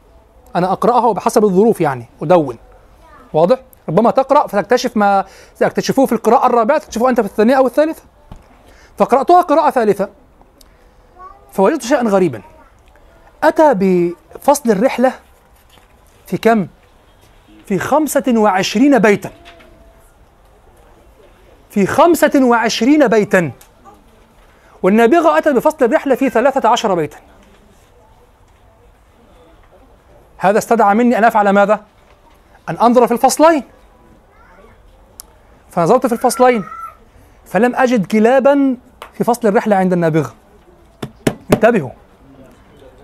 أنا 0.57 0.73
أقرأها 0.73 1.07
وبحسب 1.07 1.45
الظروف 1.45 1.81
يعني 1.81 2.07
أدون. 2.23 2.59
واضح؟ 3.33 3.59
ربما 3.89 4.11
تقرأ 4.11 4.47
فتكتشف 4.47 4.97
ما 4.97 5.25
تكتشفوه 5.59 6.07
في 6.07 6.13
القراءة 6.13 6.47
الرابعة 6.47 6.79
تكتشفوه 6.79 7.11
أنت 7.11 7.21
في 7.21 7.27
الثانية 7.27 7.55
أو 7.55 7.67
الثالثة. 7.67 8.03
فقرأتها 8.99 9.41
قراءة 9.41 9.71
ثالثة. 9.71 10.09
فوجدت 11.53 11.83
شيئا 11.83 12.03
غريبا. 12.03 12.43
أتى 13.45 13.75
بفصل 13.75 14.71
الرحلة 14.71 15.13
في 16.27 16.37
كم؟ 16.37 16.67
في 17.67 17.79
خمسة 17.79 18.35
وعشرين 18.37 18.99
بيتا. 18.99 19.31
في 21.77 21.87
خمسة 21.87 22.31
وعشرين 22.35 23.09
بيتا. 23.09 23.51
والنابغة 24.83 25.39
أتى 25.39 25.53
بفصل 25.53 25.85
الرحلة 25.85 26.15
في 26.15 26.31
ثلاثة 26.31 26.69
عشر 26.69 26.95
بيتا. 26.95 27.17
هذا 30.37 30.59
استدعى 30.59 30.95
مني 30.95 31.19
أن 31.19 31.25
أفعل 31.25 31.51
ماذا؟ 31.51 31.81
أن 32.69 32.77
أنظر 32.77 33.07
في 33.07 33.13
الفصلين. 33.13 33.63
فنظرت 35.71 36.07
في 36.07 36.13
الفصلين. 36.13 36.65
فلم 37.47 37.77
أجد 37.77 38.07
كلابا 38.07 38.77
في 39.15 39.25
فصل 39.25 39.49
الرحلة 39.49 39.77
عند 39.77 39.93
النابغة 39.93 40.35
انتبهوا. 41.55 41.91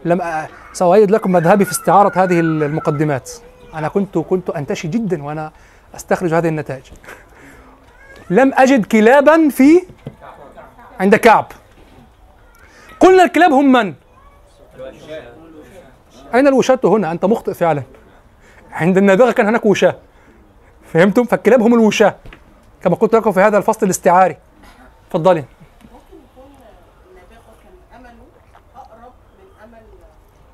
لم 0.05 0.23
أ... 0.23 0.47
سأؤيد 0.73 1.11
لكم 1.11 1.33
مذهبي 1.33 1.65
في 1.65 1.73
استعارة 1.73 2.13
هذه 2.25 2.41
المقدمات. 2.41 3.31
أنا 3.75 3.89
كنت 3.89 4.19
كنت 4.19 4.51
أنتشي 4.51 4.89
جدا 4.89 5.23
وأنا 5.23 5.53
أستخرج 5.97 6.35
هذه 6.35 6.49
النتائج. 6.49 6.85
لم 8.33 8.53
أجد 8.55 8.87
كلابا 8.87 9.49
في 9.49 9.83
عند 11.01 11.17
كعب. 11.17 11.47
قلنا 13.01 13.25
الكلاب 13.25 13.53
هم 13.53 13.73
من؟ 13.73 13.95
أين 16.35 16.47
الوشاة 16.47 16.81
هنا؟ 16.85 17.13
أنت 17.13 17.25
مخطئ 17.25 17.55
فعلا. 17.55 17.83
عند 18.71 18.99
النابغة 18.99 19.33
كان 19.33 19.47
هناك 19.47 19.67
وشاة. 19.67 19.97
فهمتم؟ 20.93 21.25
فالكلاب 21.25 21.63
هم 21.63 21.75
الوشاة. 21.75 22.15
كما 22.83 22.97
قلت 22.97 23.15
لكم 23.15 23.33
في 23.33 23.41
هذا 23.41 23.59
الفصل 23.59 23.87
الاستعاري. 23.87 24.37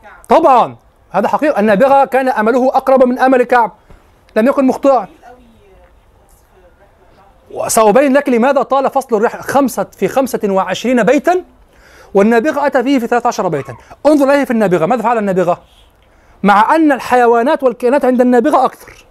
كعب 0.02 0.24
طبعا. 0.28 0.76
هذا 1.10 1.28
حقيقة. 1.28 1.60
النابغة 1.60 2.04
كان 2.04 2.28
أمله 2.28 2.68
أقرب 2.68 3.04
من 3.04 3.18
أمل 3.18 3.42
كعب. 3.42 3.72
لم 4.36 4.46
يكن 4.46 4.66
مخطئا. 4.66 5.08
وسأبين 7.50 8.12
لك 8.12 8.28
لماذا 8.28 8.62
طال 8.62 8.90
فصل 8.90 9.16
الرحلة 9.16 9.40
خمسة 9.42 9.86
في 9.92 10.08
خمسة 10.08 10.40
وعشرين 10.44 11.02
بيتا 11.02 11.44
والنابغة 12.14 12.66
أتى 12.66 12.82
فيه 12.82 12.98
في 12.98 13.06
13 13.06 13.48
بيتا. 13.48 13.74
انظر 14.06 14.30
إليه 14.30 14.44
في 14.44 14.50
النابغة. 14.50 14.86
ماذا 14.86 15.02
فعل 15.02 15.18
النابغة؟ 15.18 15.60
مع 16.42 16.76
أن 16.76 16.92
الحيوانات 16.92 17.62
والكائنات 17.62 18.04
عند 18.04 18.20
النابغة 18.20 18.64
أكثر. 18.64 19.04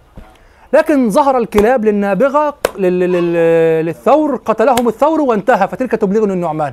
لكن 0.72 1.10
ظهر 1.10 1.38
الكلاب 1.38 1.84
للنابغة 1.84 2.54
لل- 2.78 3.00
لل- 3.12 3.86
للثور 3.86 4.36
قتلهم 4.36 4.88
الثور 4.88 5.20
وانتهى. 5.20 5.68
فتلك 5.68 5.90
تبلغني 5.92 6.32
النعمان. 6.32 6.72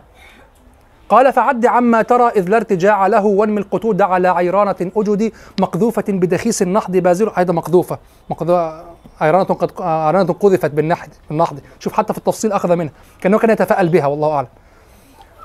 قال 1.09 1.33
فعد 1.33 1.65
عما 1.65 2.01
ترى 2.01 2.27
إذ 2.27 2.49
لا 2.49 2.57
ارتجاع 2.57 3.07
له 3.07 3.25
وانمي 3.25 3.61
القتود 3.61 4.01
على 4.01 4.27
عيرانة 4.27 4.75
أجدي 4.97 5.33
مقذوفة 5.59 6.03
بدخيس 6.07 6.61
النحض 6.61 6.97
بازل 6.97 7.31
أيضا 7.37 7.53
مقذوفة. 7.53 7.97
مقذوفة. 8.29 8.94
عيرانة 9.21 9.43
قد 9.43 9.71
عيرانة 9.81 10.33
قذفت 10.33 10.71
بالنحض 10.71 11.09
بالنحض 11.29 11.59
شوف 11.79 11.93
حتى 11.93 12.13
في 12.13 12.19
التفصيل 12.19 12.51
أخذ 12.51 12.75
منها. 12.75 12.91
كأنه 13.21 13.37
كان 13.39 13.49
يتفاءل 13.49 13.89
بها 13.89 14.07
والله 14.07 14.31
أعلم. 14.33 14.47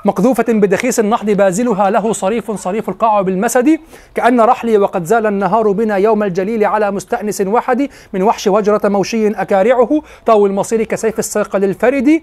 مقذوفة 0.05 0.45
بدخيس 0.49 1.01
النحض 1.01 1.31
بازلها 1.31 1.91
له 1.91 2.13
صريف 2.13 2.51
صريف 2.51 2.89
القاع 2.89 3.21
بالمسد. 3.21 3.79
كأن 4.15 4.41
رحلي 4.41 4.79
وقد 4.79 5.05
زال 5.05 5.27
النهار 5.27 5.73
بنا 5.73 5.97
يوم 5.97 6.23
الجليل 6.23 6.65
على 6.65 6.91
مستأنس 6.91 7.41
وحدي 7.41 7.91
من 8.13 8.23
وحش 8.23 8.47
وجرة 8.47 8.89
موشي 8.89 9.29
أكارعه. 9.29 10.03
طاوي 10.27 10.49
المصير 10.49 10.83
كسيف 10.83 11.19
الساق 11.19 11.57
للفرد. 11.57 12.23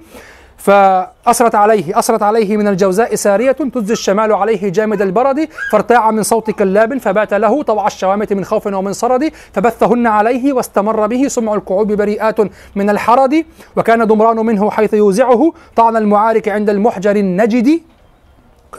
فأسرت 0.58 1.55
عليه 1.55 1.99
أسرت 1.99 2.24
عليه 2.24 2.58
من 2.58 2.68
الجوزاء 2.68 3.16
سارية 3.16 3.51
تجزي 3.51 3.93
الشمال 3.93 4.34
عليه 4.34 4.70
جامد 4.70 5.01
البرد 5.01 5.49
فارتاع 5.72 6.12
من 6.12 6.24
صوت 6.24 6.51
كلاب 6.51 6.97
فبات 6.97 7.34
له 7.34 7.64
طوع 7.64 7.88
الشوامة 7.88 8.28
من 8.32 8.45
خوف 8.45 8.68
ومن 8.68 8.93
صرد 8.93 9.32
فبثهن 9.53 10.08
عليه 10.08 10.53
واستمر 10.53 11.08
به 11.08 11.28
سمع 11.28 11.53
الكعوب 11.53 11.91
بريئات 11.91 12.39
من 12.76 12.89
الحرد 12.89 13.45
وكان 13.76 14.08
دمران 14.08 14.38
منه 14.38 14.72
حيث 14.72 14.93
يوزعه. 14.93 15.53
طعن 15.76 15.97
المعارك 15.97 16.49
عند 16.49 16.70
المحجر 16.70 17.16
النجدي. 17.16 17.84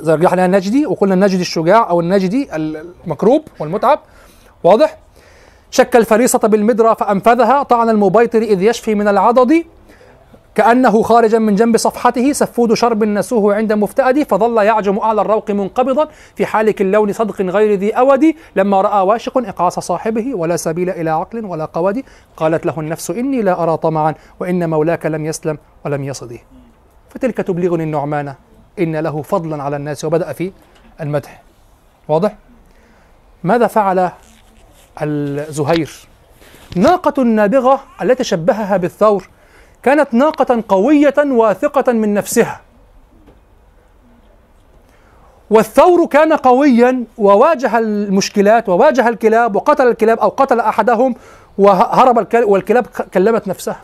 رجحنا 0.07 0.45
النجدي 0.45 0.87
وقلنا 0.87 1.15
النجدي 1.15 1.41
الشجاع 1.41 1.91
أو 1.91 2.01
النجدي 2.01 2.49
المكروب 2.57 3.43
والمتعب. 3.61 4.01
واضح؟ 4.65 4.99
شك 5.71 5.97
الفريصة 5.97 6.39
بالمدرى 6.39 6.97
فأنفذها. 6.99 7.63
طعن 7.63 7.89
المبيطر 7.89 8.43
إذ 8.43 8.63
يشفي 8.63 8.95
من 8.95 9.09
العضد. 9.09 9.65
كأنه 10.59 11.03
خارجا 11.03 11.39
من 11.39 11.55
جنب 11.55 11.77
صفحته 11.77 12.33
سفود 12.33 12.75
شرب 12.75 13.05
نسوه 13.05 13.55
عند 13.55 13.73
مفتأد 13.73 14.23
فظل 14.23 14.57
يعجم 14.57 14.99
أعلى 14.99 15.21
الروق 15.21 15.51
منقبضا 15.51 16.09
في 16.37 16.47
حالك 16.47 16.81
اللون 16.81 17.13
صدق 17.13 17.41
غير 17.41 17.79
ذي 17.79 17.93
أود. 17.93 18.35
لما 18.57 18.81
رأى 18.81 19.07
واشق 19.07 19.39
إقاص 19.39 19.79
صاحبه 19.79 20.35
ولا 20.35 20.57
سبيل 20.57 20.91
إلى 20.91 21.11
عقل 21.11 21.45
ولا 21.45 21.65
قود. 21.65 22.03
قالت 22.37 22.67
له 22.67 22.81
النفس 22.81 23.11
إني 23.11 23.43
لا 23.43 23.63
أرى 23.63 23.77
طمعا 23.77 24.15
وإن 24.41 24.71
مولاك 24.71 25.07
لم 25.07 25.27
يسلم 25.27 25.59
ولم 25.85 26.05
يصده 26.05 26.39
فتلك 27.11 27.37
تبلغني 27.37 27.83
النعمان 27.83 28.35
إن 28.79 28.97
له 28.97 29.23
فضلا 29.23 29.63
على 29.63 29.77
الناس. 29.77 30.05
وبدأ 30.05 30.33
في 30.33 30.53
المدح. 31.01 31.43
واضح؟ 32.09 32.37
ماذا 33.45 33.67
فعل 33.67 34.11
الزهير؟ 35.03 35.91
ناقة 36.77 37.23
نابغة 37.23 37.81
التي 38.03 38.25
شبهها 38.25 38.77
بالثور 38.77 39.29
كانت 39.89 40.15
ناقة 40.15 40.65
قوية 40.69 41.15
واثقة 41.19 41.93
من 41.93 42.15
نفسها. 42.15 42.61
والثور 45.51 46.07
كان 46.07 46.33
قويا 46.33 47.05
وواجه 47.19 47.79
المشكلات 47.79 48.69
وواجه 48.69 49.09
الكلاب 49.09 49.57
وقتل 49.57 49.87
الكلاب 49.87 50.19
أو 50.19 50.29
قتل 50.29 50.61
أحدهم 50.61 51.15
وهرب 51.59 52.19
الكلب 52.19 52.49
والكلاب 52.49 52.87
كلمت 52.87 53.49
نفسها. 53.49 53.81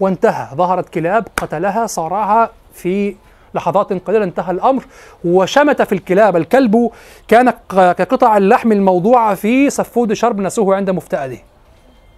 وانتهى. 0.00 0.48
ظهرت 0.54 0.88
كلاب 0.88 1.28
قتلها 1.36 1.86
صارعها 1.86 2.50
في 2.74 3.16
لحظات 3.54 3.92
قليلة 3.92 4.24
انتهى 4.24 4.50
الأمر 4.52 4.84
وشمت 5.24 5.82
في 5.82 5.94
الكلاب. 5.94 6.36
الكلب 6.36 6.90
كان 7.28 7.50
كقطع 7.70 8.36
اللحم 8.36 8.72
الموضوعة 8.72 9.34
في 9.34 9.70
سفود 9.70 10.12
شرب 10.12 10.40
نسوه 10.40 10.76
عند 10.76 10.90
مفتأده 10.90 11.38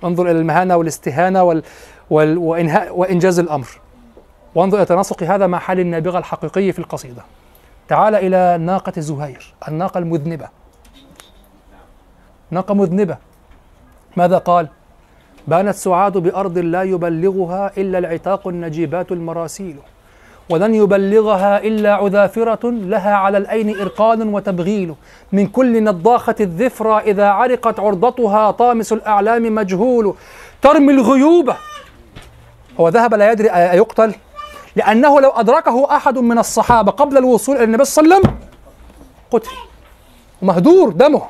انظر 0.05 0.31
إلى 0.31 0.39
المهانة 0.39 0.77
والاستهانة 0.77 1.43
وال 1.43 1.63
وال 2.11 2.39
وإنهاء 2.39 2.99
وإنجاز 2.99 3.39
الأمر. 3.39 3.69
وانظر 4.55 4.79
إلى 4.79 4.87
تناسق 4.87 5.23
هذا 5.23 5.47
مع 5.47 5.59
حال 5.59 5.81
النابغة 5.81 6.19
الحقيقي 6.19 6.73
في 6.73 6.79
القصيدة. 6.79 7.23
تعال 7.89 8.15
إلى 8.15 8.59
ناقة 8.65 9.01
زهير 9.01 9.55
الناقة 9.69 9.99
المذنبة. 9.99 10.49
ناقة 12.51 12.75
مذنبة. 12.75 13.17
ماذا 14.17 14.39
قال؟ 14.39 14.69
بانت 15.49 15.75
سعاد 15.75 16.19
بأرض 16.19 16.59
لا 16.59 16.83
يبلغها 16.83 17.73
إلا 17.79 17.99
العتاق 17.99 18.49
النجيبات 18.49 19.13
المراسيل. 19.13 19.77
ولن 20.49 20.75
يبلغها 20.75 21.59
إلا 21.59 21.95
عذافرة 21.95 22.71
لها 22.71 23.15
على 23.15 23.39
الأين 23.39 23.81
إرقان 23.81 24.35
وتبغيل. 24.35 24.95
من 25.33 25.47
كل 25.47 25.85
نضاخة 25.85 26.35
الذفرى 26.41 26.99
إذا 26.99 27.29
عرقت 27.29 27.81
عرضتها 27.81 28.51
طامس 28.51 28.93
الأعلام 28.93 29.55
مجهول. 29.55 30.15
ترمي 30.63 30.93
الغيوب. 30.93 31.51
هو 32.81 32.89
ذهب 32.89 33.15
لا 33.15 33.33
يدري 33.33 33.51
أيقتل؟ 33.51 34.15
لأنه 34.77 35.21
لو 35.21 35.31
أدركه 35.31 35.97
أحد 35.97 36.19
من 36.19 36.39
الصحابة 36.39 36.93
قبل 36.93 37.19
الوصول 37.19 37.57
إلى 37.57 37.65
النبي 37.65 37.85
صلى 37.85 38.05
الله 38.05 38.17
عليه 38.17 38.27
وسلم 38.27 38.39
قتل. 39.31 39.51
ومهدور 40.43 40.89
دمه. 40.89 41.23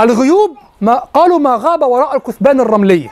الغيوب 0.00 0.56
ما 0.80 0.94
قالوا 0.94 1.38
ما 1.38 1.56
غاب 1.62 1.82
وراء 1.82 2.16
الكثبان 2.16 2.60
الرملية 2.60 3.10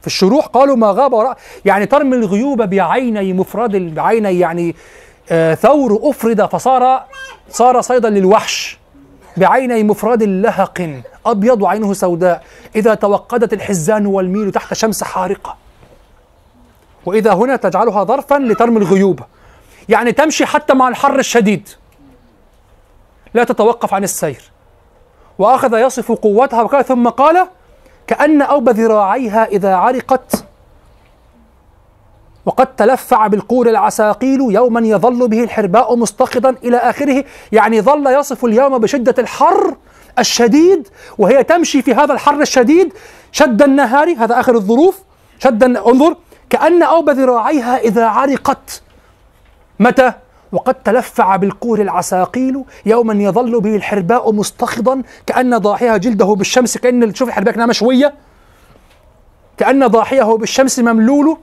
في 0.00 0.06
الشروح 0.06 0.46
قالوا 0.46 0.76
ما 0.76 0.90
غاب 0.90 1.12
وراء. 1.12 1.38
يعني 1.64 1.86
ترمي 1.86 2.16
الغيوب 2.16 2.62
بعيني 2.62 3.32
مفرد 3.32 3.94
بعيني 3.94 4.38
يعني 4.38 4.76
آه 5.30 5.54
ثور 5.54 6.00
أفرد 6.02 6.46
فصار 6.46 7.02
صار 7.50 7.80
صيدا 7.80 8.10
للوحش 8.10 8.78
بعيني 9.36 9.82
مفرد 9.82 10.22
لهق 10.22 11.02
أبيض 11.26 11.62
وعينه 11.62 11.92
سوداء. 11.92 12.42
إذا 12.76 12.94
توقدت 12.94 13.52
الحزان 13.52 14.06
والميل 14.06 14.52
تحت 14.52 14.74
شمس 14.74 15.04
حارقة. 15.04 15.56
وإذا 17.06 17.32
هنا 17.32 17.56
تجعلها 17.56 18.04
ظرفا 18.04 18.34
لترمي 18.34 18.78
الغيوب. 18.78 19.20
يعني 19.88 20.12
تمشي 20.12 20.46
حتى 20.46 20.74
مع 20.74 20.88
الحر 20.88 21.18
الشديد. 21.18 21.68
لا 23.34 23.44
تتوقف 23.44 23.94
عن 23.94 24.04
السير. 24.04 24.50
وأخذ 25.38 25.78
يصف 25.78 26.12
قوتها 26.12 26.62
وكذا 26.62 26.82
ثم 26.82 27.08
قال 27.08 27.48
كأن 28.10 28.42
أوب 28.42 28.68
ذراعيها 28.68 29.44
إذا 29.44 29.74
عرقت 29.74 30.44
وقد 32.46 32.76
تلفع 32.76 33.26
بالقور 33.26 33.68
العساقيل 33.68 34.40
يوما 34.40 34.80
يظل 34.80 35.28
به 35.28 35.44
الحرباء 35.44 35.96
مستقدا 35.96 36.56
إلى 36.64 36.76
آخره. 36.76 37.24
يعني 37.52 37.80
ظل 37.80 38.06
يصف 38.06 38.44
اليوم 38.44 38.78
بشدة 38.78 39.14
الحر 39.18 39.76
الشديد 40.18 40.88
وهي 41.18 41.44
تمشي 41.44 41.82
في 41.82 41.94
هذا 41.94 42.12
الحر 42.12 42.40
الشديد 42.40 42.92
شد 43.32 43.62
النهار. 43.62 44.14
هذا 44.18 44.40
آخر 44.40 44.54
الظروف. 44.54 44.98
شد 45.38 45.64
انظر 45.64 46.16
كأن 46.50 46.82
أوب 46.82 47.10
ذراعيها 47.10 47.78
إذا 47.78 48.06
عرقت. 48.06 48.82
متى؟ 49.80 50.12
وقد 50.52 50.74
تلفع 50.74 51.36
بالقور 51.36 51.80
العساقيل 51.80 52.64
يوما 52.86 53.14
يظل 53.14 53.60
به 53.60 53.76
الحرباء 53.76 54.32
مستخضا 54.32 55.02
كأن 55.26 55.58
ضاحيها 55.58 55.96
جلده 55.96 56.26
بالشمس 56.26 56.78
كأن 56.78 57.14
شوف 57.14 57.28
الحرباء 57.28 57.54
كأنها 57.54 57.66
مشوية. 57.66 58.14
كأن 59.56 59.86
ضاحيه 59.86 60.36
بالشمس 60.36 60.78
مملول. 60.78 61.36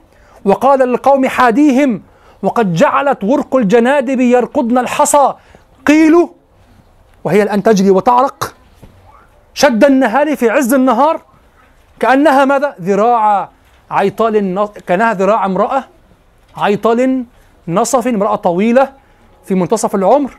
وقال 0.44 0.78
للقوم 0.78 1.28
حاديهم 1.28 2.02
وقد 2.42 2.74
جعلت 2.74 3.24
ورق 3.24 3.56
الجنادب 3.56 4.20
يرقدن 4.20 4.78
الحصى 4.78 5.34
قيلوا 5.86 6.28
وهي 7.24 7.42
الآن 7.42 7.62
تجري 7.62 7.90
وتعرق. 7.90 8.54
شد 9.54 9.84
النهار 9.84 10.36
في 10.36 10.50
عز 10.50 10.74
النهار. 10.74 11.20
كأنها 12.00 12.44
ماذا؟ 12.44 12.74
ذراع 12.80 13.48
عيطال 13.90 14.68
كأنها 14.86 15.14
ذراع 15.14 15.46
امرأة 15.46 15.84
عيطال 16.56 17.24
نصف 17.68 18.06
امرأة 18.06 18.36
طويلة 18.36 18.92
في 19.44 19.54
منتصف 19.54 19.94
العمر 19.94 20.38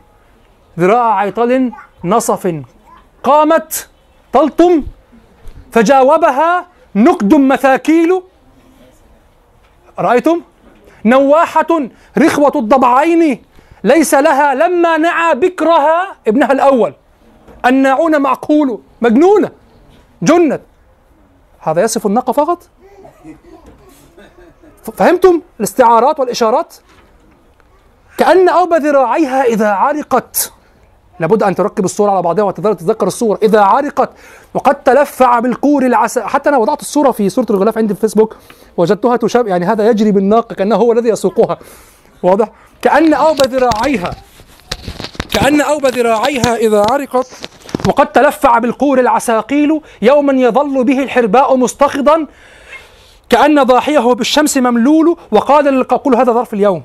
ذراع 0.78 1.16
عيطل 1.16 1.72
نصف 2.04 2.62
قامت 3.22 3.88
تلطم 4.32 4.82
فجاوبها 5.72 6.66
نقد 6.94 7.34
مثاكيل. 7.34 8.22
رأيتم؟ 9.98 10.40
نواحة 11.04 11.88
رخوة 12.18 12.52
الضبعين 12.56 13.42
ليس 13.84 14.14
لها 14.14 14.54
لما 14.54 14.96
نعى 14.96 15.34
بكرها 15.34 16.16
ابنها 16.28 16.52
الأول. 16.52 16.94
الناعون 17.66 18.22
معقول 18.22 18.80
مجنونة 19.00 19.50
جنت. 20.22 20.60
هذا 21.60 21.82
يصف 21.82 22.06
الناقة 22.06 22.32
فقط؟ 22.32 22.68
فهمتم 24.96 25.42
الاستعارات 25.60 26.20
والإشارات؟ 26.20 26.76
كأن 28.20 28.48
أوب 28.48 28.74
ذراعيها 28.74 29.44
إذا 29.44 29.68
عرقت. 29.68 30.52
لابد 31.20 31.42
أن 31.42 31.54
تركب 31.54 31.84
الصورة 31.84 32.10
على 32.10 32.22
بعضها 32.22 32.44
وتتذكر 32.44 33.06
الصورة 33.06 33.38
إذا 33.42 33.60
عرقت 33.60 34.10
وقد 34.54 34.74
تلفع 34.74 35.38
بالكور 35.38 35.86
العسى 35.86 36.22
حتى 36.22 36.48
أنا 36.48 36.58
وضعت 36.58 36.80
الصورة 36.80 37.10
في 37.10 37.28
صورة 37.28 37.46
الغلاف 37.50 37.78
عندي 37.78 37.94
في 37.94 38.00
فيسبوك 38.00 38.36
وجدتها 38.76 39.16
تشابه 39.16 39.50
يعني 39.50 39.66
هذا 39.66 39.90
يجري 39.90 40.12
بالناقة 40.12 40.54
كأنه 40.54 40.76
هو 40.76 40.92
الذي 40.92 41.08
يسوقها. 41.08 41.58
واضح؟ 42.22 42.48
كأن 42.82 43.14
أوب 43.14 43.42
ذراعيها 43.42 44.10
كأن 45.32 45.60
أوب 45.60 45.86
ذراعيها 45.86 46.56
إذا 46.56 46.86
عرقت 46.90 47.26
وقد 47.88 48.06
تلفع 48.06 48.58
بالقور 48.58 49.00
العساقيل 49.00 49.80
يوما 50.02 50.32
يظل 50.32 50.84
به 50.84 51.02
الحرباء 51.02 51.56
مستخضا 51.56 52.26
كأن 53.28 53.62
ضاحيه 53.62 54.14
بالشمس 54.14 54.56
مملول 54.56 55.16
وقال 55.30 55.64
للقول 55.64 56.14
هذا 56.14 56.32
ظرف 56.32 56.54
اليوم. 56.54 56.82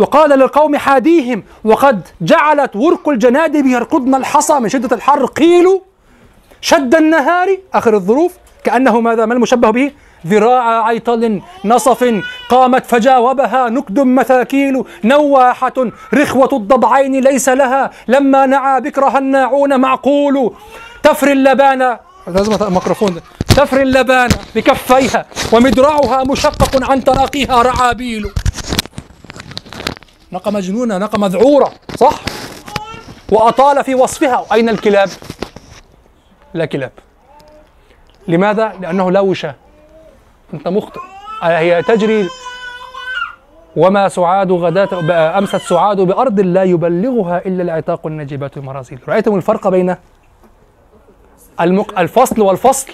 وقال 0.00 0.30
للقوم 0.30 0.76
حاديهم 0.76 1.42
وقد 1.64 2.08
جعلت 2.20 2.76
ورق 2.76 3.08
الجنادب 3.08 3.66
يرقدن 3.66 4.14
الحصى 4.14 4.60
من 4.60 4.68
شدة 4.68 4.96
الحر. 4.96 5.26
قيلوا 5.26 5.80
شد 6.60 6.94
النهار 6.94 7.58
آخر 7.74 7.94
الظروف 7.94 8.32
كأنه 8.64 9.00
ماذا؟ 9.00 9.26
ما 9.26 9.34
المشبه 9.34 9.70
به؟ 9.70 9.92
ذراع 10.26 10.86
عيطل 10.86 11.40
نصف 11.64 12.22
قامت 12.50 12.86
فجاوبها 12.86 13.68
نكد 13.68 14.00
مثاكيل 14.00 14.84
نواحة 15.04 15.72
رخوة 16.14 16.48
الضبعين 16.52 17.20
ليس 17.20 17.48
لها. 17.48 17.90
لما 18.08 18.46
نعى 18.46 18.80
بكرها 18.80 19.18
الناعون 19.18 19.80
معقول 19.80 20.52
تفري 21.02 21.32
اللبان. 21.32 21.96
لازم 22.26 22.66
الميكروفون. 22.66 23.20
تفري 23.56 23.82
اللبان 23.82 24.28
بكفيها 24.54 25.26
ومدرعها 25.52 26.24
مشقق 26.24 26.90
عن 26.90 27.04
تراقيها 27.04 27.62
رعابيل 27.62 28.26
ناقة 30.30 30.50
مجنونة 30.50 30.98
ناقة 30.98 31.18
مذعورة 31.18 31.72
صح؟ 31.96 32.20
وأطال 33.32 33.84
في 33.84 33.94
وصفها. 33.94 34.46
أين 34.52 34.68
الكلاب؟ 34.68 35.08
لا 36.54 36.64
كلاب. 36.64 36.92
لماذا؟ 38.28 38.72
لأنه 38.80 39.10
لا 39.10 39.20
وشاة 39.20 39.54
أنت 40.54 40.68
مخطئ. 40.68 41.00
هي 41.42 41.82
تجري. 41.82 42.28
وما 43.76 44.08
سعاد 44.08 44.52
غداة 44.52 44.88
أمست 45.38 45.56
سعاد 45.56 46.00
بأرض 46.00 46.40
لا 46.40 46.62
يبلغها 46.62 47.38
إلا 47.46 47.62
العتاق 47.62 48.06
النجبات 48.06 48.56
المراسيل. 48.56 49.00
رأيتم 49.08 49.34
الفرق 49.36 49.68
بين 49.68 49.96
المق... 51.60 51.98
الفصل 51.98 52.40
والفصل؟ 52.40 52.92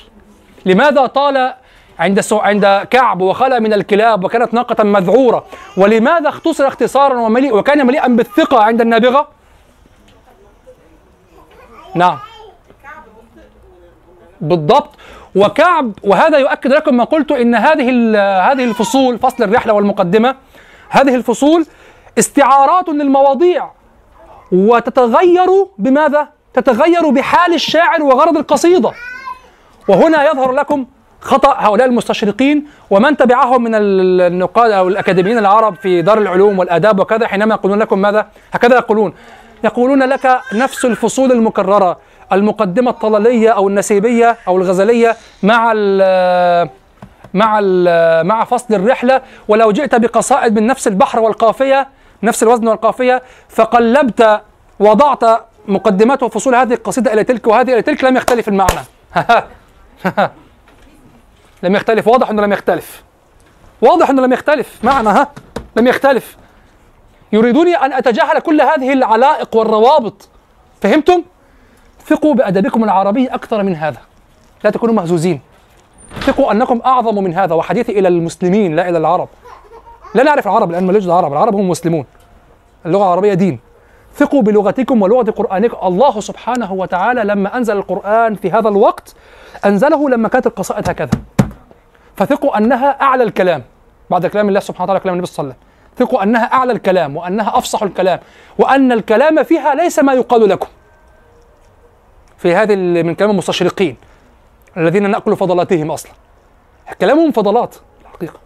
لماذا 0.67 1.07
طال 1.07 1.55
عند 1.99 2.21
سو... 2.21 2.39
عند 2.39 2.87
كعب 2.91 3.21
وخلى 3.21 3.61
من 3.61 3.73
الكلاب 3.73 4.25
وكانت 4.25 4.55
ناقة 4.55 4.85
مذعورة. 4.85 5.45
ولماذا 5.77 6.29
اختصر 6.29 6.67
اختصارا 6.67 7.21
ومليء 7.21 7.57
وكان 7.57 7.87
مليئا 7.87 8.09
بالثقة 8.09 8.63
عند 8.63 8.81
النابغة؟ 8.81 9.29
نعم. 11.95 12.19
بالضبط. 14.41 14.91
وكعب 15.35 15.93
وهذا 16.03 16.39
يؤكد 16.39 16.73
لكم 16.73 16.97
ما 16.97 17.05
قلت 17.05 17.33
إن 17.33 17.55
هذه 17.55 17.91
هذه 18.53 18.65
الفصول 18.65 19.19
فصل 19.19 19.45
الرحلة 19.45 19.73
والمقدمة 19.73 20.37
هذه 20.89 21.15
الفصول 21.15 21.67
استعارات 22.19 22.89
للمواضيع. 22.89 23.71
وتتغير 24.53 25.67
بماذا؟ 25.79 26.29
تتغير 26.55 27.11
بحال 27.11 27.55
الشاعر 27.55 28.03
وغرض 28.03 28.37
القصيدة. 28.37 28.93
وهنا 29.89 30.31
يظهر 30.31 30.53
لكم 30.53 30.87
خطأ 31.21 31.55
هؤلاء 31.59 31.87
المستشرقين 31.87 32.67
ومن 32.91 33.17
تبعهم 33.17 33.63
من 33.63 33.75
ال- 33.75 34.21
النقاد 34.21 34.71
أو 34.71 34.89
الأكاديميين 34.89 35.39
العرب 35.39 35.75
في 35.75 36.03
دار 36.03 36.19
العلوم 36.19 36.59
والآداب 36.59 37.01
وكذا 37.01 37.27
حينما 37.27 37.55
يقولون 37.55 37.79
لكم 37.79 37.99
ماذا؟ 37.99 38.27
هكذا 38.53 38.77
يقولون 38.77 39.15
يقولون 39.65 40.03
لك 40.03 40.41
نفس 40.55 40.85
الفصول 40.85 41.33
المكررة 41.33 41.99
المقدمة 42.33 42.91
الطلالية 42.91 43.51
أو 43.51 43.69
النسيبية 43.69 44.37
أو 44.49 44.57
الغزلية 44.57 45.17
مع 45.43 45.73
ال 45.77 46.69
مع 47.35 47.59
ال 47.63 48.27
مع 48.27 48.45
فصل 48.45 48.75
الرحلة 48.75 49.21
ولو 49.49 49.73
جئت 49.73 49.95
بقصائد 49.95 50.55
من 50.61 50.67
نفس 50.67 50.89
البحر 50.89 51.21
والقافية 51.21 51.89
نفس 52.23 52.43
الوزن 52.43 52.69
والقافية 52.69 53.23
فقلبت 53.49 54.41
وضعت 54.81 55.25
مقدمات 55.69 56.23
وفصول 56.23 56.55
هذه 56.55 56.75
القصيدة 56.75 57.13
إلى 57.13 57.25
تلك 57.25 57.47
وهذه 57.47 57.73
إلى 57.73 57.83
تلك 57.83 58.05
لم 58.05 58.17
يختلف 58.17 58.49
المعنى 58.49 58.81
لم 61.63 61.75
يختلف. 61.75 62.09
واضح 62.09 62.31
إنه 62.31 62.43
لم 62.43 62.53
يختلف. 62.53 63.03
واضح 63.83 64.11
إنه 64.11 64.23
لم 64.23 64.33
يختلف. 64.33 64.79
معنى 64.85 65.09
ها؟ 65.09 65.29
لم 65.77 65.87
يختلف. 65.87 66.37
يريدوني 67.33 67.75
أن 67.75 67.93
أتجاهل 67.93 68.39
كل 68.39 68.61
هذه 68.61 68.93
العلائق 68.93 69.57
والروابط. 69.57 70.29
فهمتم؟ 70.81 71.23
ثقوا 72.07 72.35
بأدبكم 72.35 72.85
العربي 72.85 73.27
أكثر 73.27 73.63
من 73.63 73.75
هذا. 73.75 73.99
لا 74.65 74.71
تكونوا 74.71 74.95
مهزوزين. 74.95 75.41
ثقوا 76.21 76.53
أنكم 76.53 76.81
أعظم 76.87 77.25
من 77.25 77.35
هذا 77.35 77.55
وحديثي 77.55 77.99
إلى 77.99 78.09
المسلمين 78.09 78.77
لا 78.77 78.89
إلى 78.89 78.99
العرب. 78.99 79.29
لا 80.15 80.23
نعرف 80.23 80.47
العرب 80.47 80.71
لأن 80.71 80.87
مالوش 80.87 81.05
العرب. 81.05 81.33
العرب 81.33 81.55
هم 81.55 81.69
مسلمون. 81.69 82.05
اللغة 82.87 83.03
العربية 83.03 83.35
دين. 83.35 83.59
ثقوا 84.15 84.43
بلغتكم 84.43 85.03
ولغة 85.03 85.31
قرانكم 85.31 85.87
الله 85.87 86.21
سبحانه 86.21 86.73
وتعالى 86.73 87.25
لما 87.25 87.57
أنزل 87.57 87.77
القرآن 87.77 88.35
في 88.35 88.51
هذا 88.51 88.69
الوقت 88.69 89.15
أنزله 89.65 90.11
لما 90.11 90.29
كانت 90.29 90.47
القصائد 90.47 90.89
هكذا. 90.89 91.11
فثقوا 92.17 92.59
أنها 92.59 93.03
أعلى 93.03 93.23
الكلام. 93.25 93.63
بعد 94.11 94.27
كلام 94.27 94.49
الله 94.49 94.61
سبحانه 94.61 94.85
وتعالى 94.85 95.01
كلام 95.01 95.15
النبي 95.15 95.27
صلى 95.27 95.45
الله 95.45 95.55
عليه 95.55 95.63
وسلم. 95.63 96.09
ثقوا 96.09 96.23
أنها 96.23 96.45
أعلى 96.53 96.73
الكلام 96.73 97.17
وأنها 97.17 97.59
أفصح 97.59 97.83
الكلام 97.83 98.21
وأن 98.59 98.93
الكلام 98.93 99.43
فيها 99.43 99.75
ليس 99.75 99.99
ما 99.99 100.13
يقال 100.13 100.49
لكم. 100.49 100.69
في 102.39 102.55
هذه 102.55 102.77
من 102.77 103.15
كلام 103.15 103.31
المستشرقين 103.31 103.97
الذين 104.77 105.11
نأكل 105.11 105.37
فضلاتهم 105.37 105.91
أصلا. 105.91 106.13
كلامهم 107.01 107.33
فضلات. 107.33 107.75
الحقيقة 108.05 108.39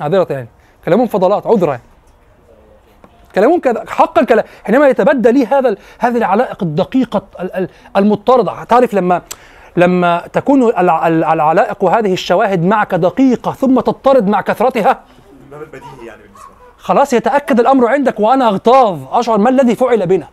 عذرة 0.00 0.26
يعني. 0.30 0.48
كلامهم 0.84 1.06
فضلات 1.06 1.46
عذرا 1.46 1.70
يعني. 1.70 1.82
كلامهم 3.34 3.60
كذا. 3.60 3.84
حقا 3.88 4.24
كلام 4.24 4.44
حينما 4.64 4.88
يتبدى 4.88 5.32
لي 5.32 5.46
هذا 5.46 5.76
هذه 5.98 6.16
العلائق 6.16 6.62
الدقيقة 6.62 7.22
ال- 7.40 7.54
ال- 7.54 7.68
المضطردة. 7.96 8.64
تعرف 8.64 8.94
لما 8.94 9.22
لما 9.76 10.22
تكون 10.32 10.62
الع- 10.62 11.08
ال- 11.08 11.24
العلائق 11.24 11.84
وهذه 11.84 12.12
الشواهد 12.12 12.64
معك 12.64 12.94
دقيقة 12.94 13.52
ثم 13.52 13.80
تضطرد 13.80 14.28
مع 14.28 14.40
كثرتها 14.40 15.00
يعني. 16.06 16.22
خلاص 16.78 17.12
يتأكد 17.12 17.60
الأمر 17.60 17.86
عندك 17.88 18.20
وأنا 18.20 18.48
أغتاظ. 18.48 18.98
أشعر 19.10 19.38
ما 19.38 19.50
الذي 19.50 19.74
فعل 19.76 20.06
بنا؟ 20.06 20.26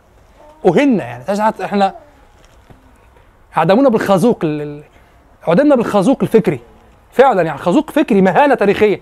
اهنا 0.67 1.03
يعني. 1.03 1.23
إحنا 1.63 1.93
عدمونا 3.55 3.89
بالخازوق 3.89 4.39
ال- 4.43 4.61
ال- 4.61 4.83
عدمنا 5.47 5.75
بالخازوق 5.75 6.17
الفكري. 6.21 6.59
فعلا 7.11 7.41
يعني 7.41 7.57
خازوق 7.57 7.91
فكري 7.91 8.21
مهانة 8.21 8.55
تاريخية. 8.55 9.01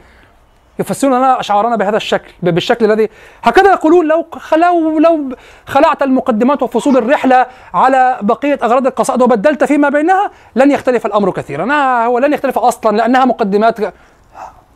يفسرون 0.80 1.18
لنا 1.18 1.40
أشعارنا 1.40 1.76
بهذا 1.76 1.98
الشكل 1.98 2.32
بالشكل 2.42 2.86
الذي 2.86 3.10
هكذا 3.44 3.72
يقولون 3.72 4.08
لو 4.08 4.26
لو 4.56 5.00
لو 5.00 5.36
خلعت 5.66 6.04
المقدمات 6.04 6.64
وفصول 6.64 6.98
الرحلة 6.98 7.46
على 7.74 8.18
بقية 8.22 8.60
أغراض 8.64 8.88
القصائد 8.88 9.22
وبدلت 9.22 9.64
فيما 9.64 9.90
بينها 9.90 10.32
لن 10.56 10.72
يختلف 10.72 11.06
الأمر 11.06 11.32
كثيرا. 11.32 11.74
هو 12.06 12.20
لن 12.20 12.34
يختلف 12.34 12.58
أصلا 12.58 12.98
لأنها 12.98 13.26
مقدمات 13.26 13.94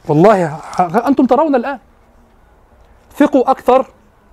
والله 0.09 0.59
أنتم 1.07 1.25
ترون 1.25 1.55
الآن. 1.55 1.79
ثقوا 3.17 3.51
أكثر 3.51 3.85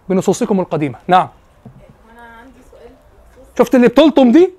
بنصوصكم 0.09 0.61
القديمة. 0.61 0.99
نعم. 1.09 1.29
أنا 2.13 2.23
عندي 2.41 2.53
شفت 3.59 3.75
اللي 3.75 3.89
بتلطم 3.89 4.33
دي؟ 4.33 4.53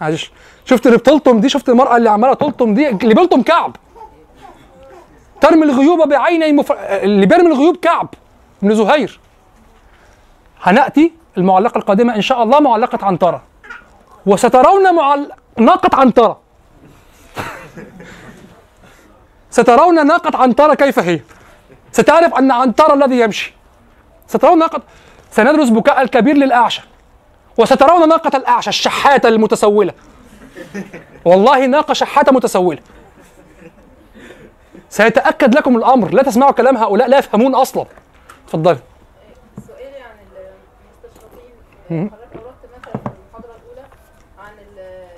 معلش 0.00 0.32
شفت 0.64 0.86
اللي 0.86 0.98
بتلطم 0.98 1.40
دي؟ 1.40 1.48
شفت 1.48 1.68
المرأة 1.68 1.96
اللي 1.96 2.10
عمالة 2.10 2.34
تلطم 2.34 2.74
دي؟ 2.74 2.88
اللي 2.88 3.14
بيلطم 3.14 3.42
كعب. 3.42 3.76
ترمي 5.40 5.62
الغيوب 5.62 6.08
بعيني 6.08 6.52
مفر... 6.52 6.76
اللي 6.80 7.26
بيرمي 7.26 7.46
الغيوب 7.46 7.76
كعب 7.76 8.08
بن 8.62 8.74
زهير. 8.74 9.20
هنأتي 10.62 11.12
المعلقة 11.38 11.78
القادمة 11.78 12.16
إن 12.16 12.22
شاء 12.22 12.42
الله 12.42 12.60
معلقة 12.60 13.06
عنترة. 13.06 13.42
وسترون 14.26 14.94
معل... 14.94 15.30
ناقة 15.58 16.00
عنترة. 16.00 16.40
سترون 19.50 20.06
ناقة 20.06 20.38
عنترة 20.38 20.74
كيف 20.74 20.98
هي؟ 20.98 21.20
ستعرف 21.92 22.34
أن 22.34 22.50
عنترة 22.50 22.94
الذي 22.94 23.20
يمشي. 23.20 23.54
سترون 24.26 24.58
ناقة 24.58 24.82
سندرس 25.30 25.68
بكاء 25.68 26.02
الكبير 26.02 26.36
للأعشى. 26.36 26.82
وسترون 27.58 28.08
ناقة 28.08 28.36
الأعشى 28.36 28.70
الشحاتة 28.70 29.28
المتسولة. 29.28 29.92
والله 31.24 31.66
ناقة 31.66 31.94
شحاتة 31.94 32.32
متسولة. 32.32 32.78
سيتأكد 34.94 35.54
لكم 35.54 35.76
الأمر. 35.76 36.10
لا 36.14 36.22
تسمعوا 36.22 36.52
كلام 36.52 36.76
هؤلاء 36.76 37.08
لا 37.08 37.18
يفهمون 37.18 37.54
أصلا. 37.54 37.86
تفضلي 38.46 38.78
سؤالي 39.66 39.98
عن 40.00 40.16
المستشرقين 41.02 42.10
حضرتك 42.10 42.36
أوردت 42.36 42.64
مثلا 42.78 42.92
في 43.02 43.08
المحاضرة 43.10 43.56
الأولى 43.62 43.86
عن 44.38 44.52
ال- 44.58 45.08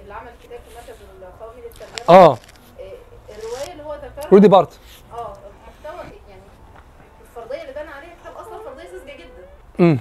اللي 0.00 0.14
عمل 0.14 0.30
كتاب 0.42 0.58
في 0.58 0.70
المركز 0.70 1.02
القومي 1.22 1.60
للترجمة 1.60 2.18
آه. 2.18 2.38
إيه، 2.78 2.92
الرواية 3.38 3.72
اللي 3.72 3.82
هو 3.82 3.94
ذكرها 3.94 4.30
رودي 4.32 4.48
بارت. 4.48 4.78
آه 5.14 5.36
محتوى 5.66 6.00
يعني 6.28 6.42
الفرضية 7.22 7.62
اللي 7.62 7.72
بنى 7.72 7.90
عليها 7.90 8.12
الكتاب 8.14 8.36
أصلا 8.36 8.58
فرضية 8.64 8.84
ساذجة 8.90 9.12
جدا. 9.16 9.46
امم 9.80 9.98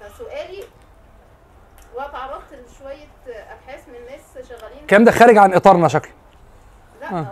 فسؤالي 0.00 0.64
وتعرضت 1.96 2.52
لشوية 2.52 3.06
أبحاث 3.26 3.88
من 3.88 4.00
ناس 4.10 4.48
شغالين 4.48 4.78
الكلام 4.82 5.04
ده 5.04 5.12
خارج 5.12 5.36
عن 5.38 5.54
إطارنا 5.54 5.88
شكله 5.88 6.12
لا 7.00 7.10
آه. 7.18 7.26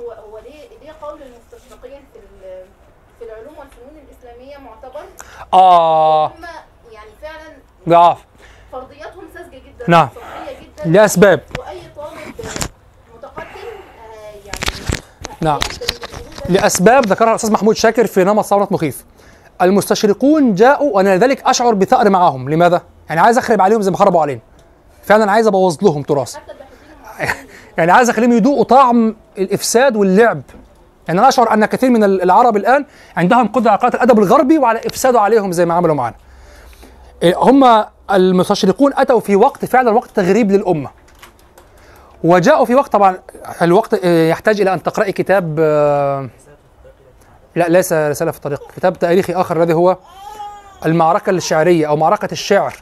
هو 0.00 0.12
هو 0.12 0.38
ليه 0.38 0.68
ليه 0.82 0.92
قول 1.02 1.20
المستشرقين 1.22 2.00
في 2.12 2.18
ال- 2.18 2.66
في 3.18 3.24
العلوم 3.24 3.58
والفنون 3.58 4.04
الإسلامية 4.08 4.58
آه. 5.54 6.26
هم 6.26 6.32
يعني 6.92 7.10
فعلا 7.22 7.56
ضعاف 7.88 8.18
فرضياتهم 8.72 9.24
ساذجة 9.34 9.56
جدا 9.56 9.84
نعم. 9.88 10.08
جدا. 10.60 10.90
لأسباب. 10.90 11.40
وأي 11.58 11.80
طالب 11.96 12.34
متقدم 13.16 13.44
آه، 13.44 14.46
يعني 14.46 14.60
نعم. 15.40 15.58
لأسباب 16.48 17.06
ذكرها 17.06 17.30
الأستاذ 17.30 17.52
محمود 17.52 17.76
شاكر 17.76 18.06
في 18.06 18.24
نمط 18.24 18.44
ثورة 18.44 18.68
مخيف. 18.70 19.04
المستشرقون 19.62 20.54
جاءوا 20.54 20.92
وأنا 20.92 21.16
لذلك 21.16 21.42
أشعر 21.42 21.74
بثأر 21.74 22.10
معهم 22.10 22.48
لماذا؟ 22.48 22.82
يعني 23.08 23.20
عايز 23.20 23.38
أخرب 23.38 23.60
عليهم 23.60 23.82
زي 23.82 23.90
ما 23.90 23.96
خربوا 23.96 24.20
علينا. 24.20 24.40
فعلا 25.04 25.32
عايز 25.32 25.46
أبوظ 25.46 25.84
لهم 25.84 26.02
تراث. 26.02 26.36
يعني 27.78 27.92
عايز 27.92 28.10
أخليهم 28.10 28.32
يذوقوا 28.32 28.64
طعم 28.64 29.16
الإفساد 29.38 29.96
واللعب. 29.96 30.42
يعني 31.08 31.20
أنا 31.20 31.28
أشعر 31.28 31.54
أن 31.54 31.64
كثير 31.64 31.90
من 31.90 32.04
العرب 32.04 32.56
الآن 32.56 32.84
عندهم 33.16 33.48
قدرة 33.48 33.70
على 33.70 33.78
قراءة 33.78 33.96
الأدب 33.96 34.18
الغربي 34.18 34.58
وعلى 34.58 34.80
إفساده 34.86 35.20
عليهم 35.20 35.52
زي 35.52 35.66
ما 35.66 35.74
عملوا 35.74 35.94
معنا 35.94 36.14
إيه، 37.22 37.34
هم 37.38 37.84
المستشرقون 38.10 38.92
أتوا 38.96 39.20
في 39.20 39.36
وقت 39.36 39.64
فعلا 39.64 39.90
وقت 39.90 40.10
تغريب 40.10 40.50
للأمة. 40.50 40.90
وجاءوا 42.24 42.64
في 42.64 42.74
وقت 42.74 42.92
طبعا 42.92 43.18
الوقت 43.62 43.94
آه، 44.04 44.28
يحتاج 44.28 44.60
إلى 44.60 44.74
أن 44.74 44.82
تقرأي 44.82 45.12
كتاب 45.12 45.56
آه، 45.58 46.28
لا 47.56 47.68
ليس 47.68 47.92
رسالة 47.92 48.30
في 48.30 48.36
الطريق 48.36 48.62
كتاب 48.76 48.98
تاريخي 48.98 49.34
آخر 49.34 49.62
الذي 49.62 49.74
هو 49.74 49.96
المعركة 50.86 51.30
الشعرية 51.30 51.88
أو 51.88 51.96
معركة 51.96 52.28
الشعر 52.32 52.74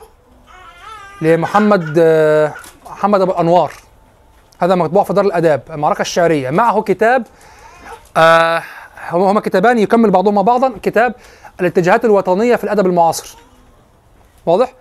لمحمد 1.23 1.95
آه، 1.99 2.55
محمد 2.91 3.21
أبو 3.21 3.33
الأنوار. 3.33 3.73
هذا 4.59 4.75
مطبوع 4.75 5.05
في 5.05 5.13
دار 5.13 5.25
الآداب 5.25 5.63
المعركة 5.71 6.01
الشعرية. 6.01 6.51
معه 6.51 6.83
كتاب 6.83 7.27
آه 8.17 8.63
هما 9.11 9.41
كتابان 9.41 9.79
يكمل 9.79 10.11
بعضهما 10.11 10.43
بعضا. 10.43 10.73
كتاب 10.83 11.15
الاتجاهات 11.61 12.05
الوطنية 12.05 12.57
في 12.57 12.65
الأدب 12.65 12.87
المعاصر. 12.87 13.37
واضح؟ 14.47 14.73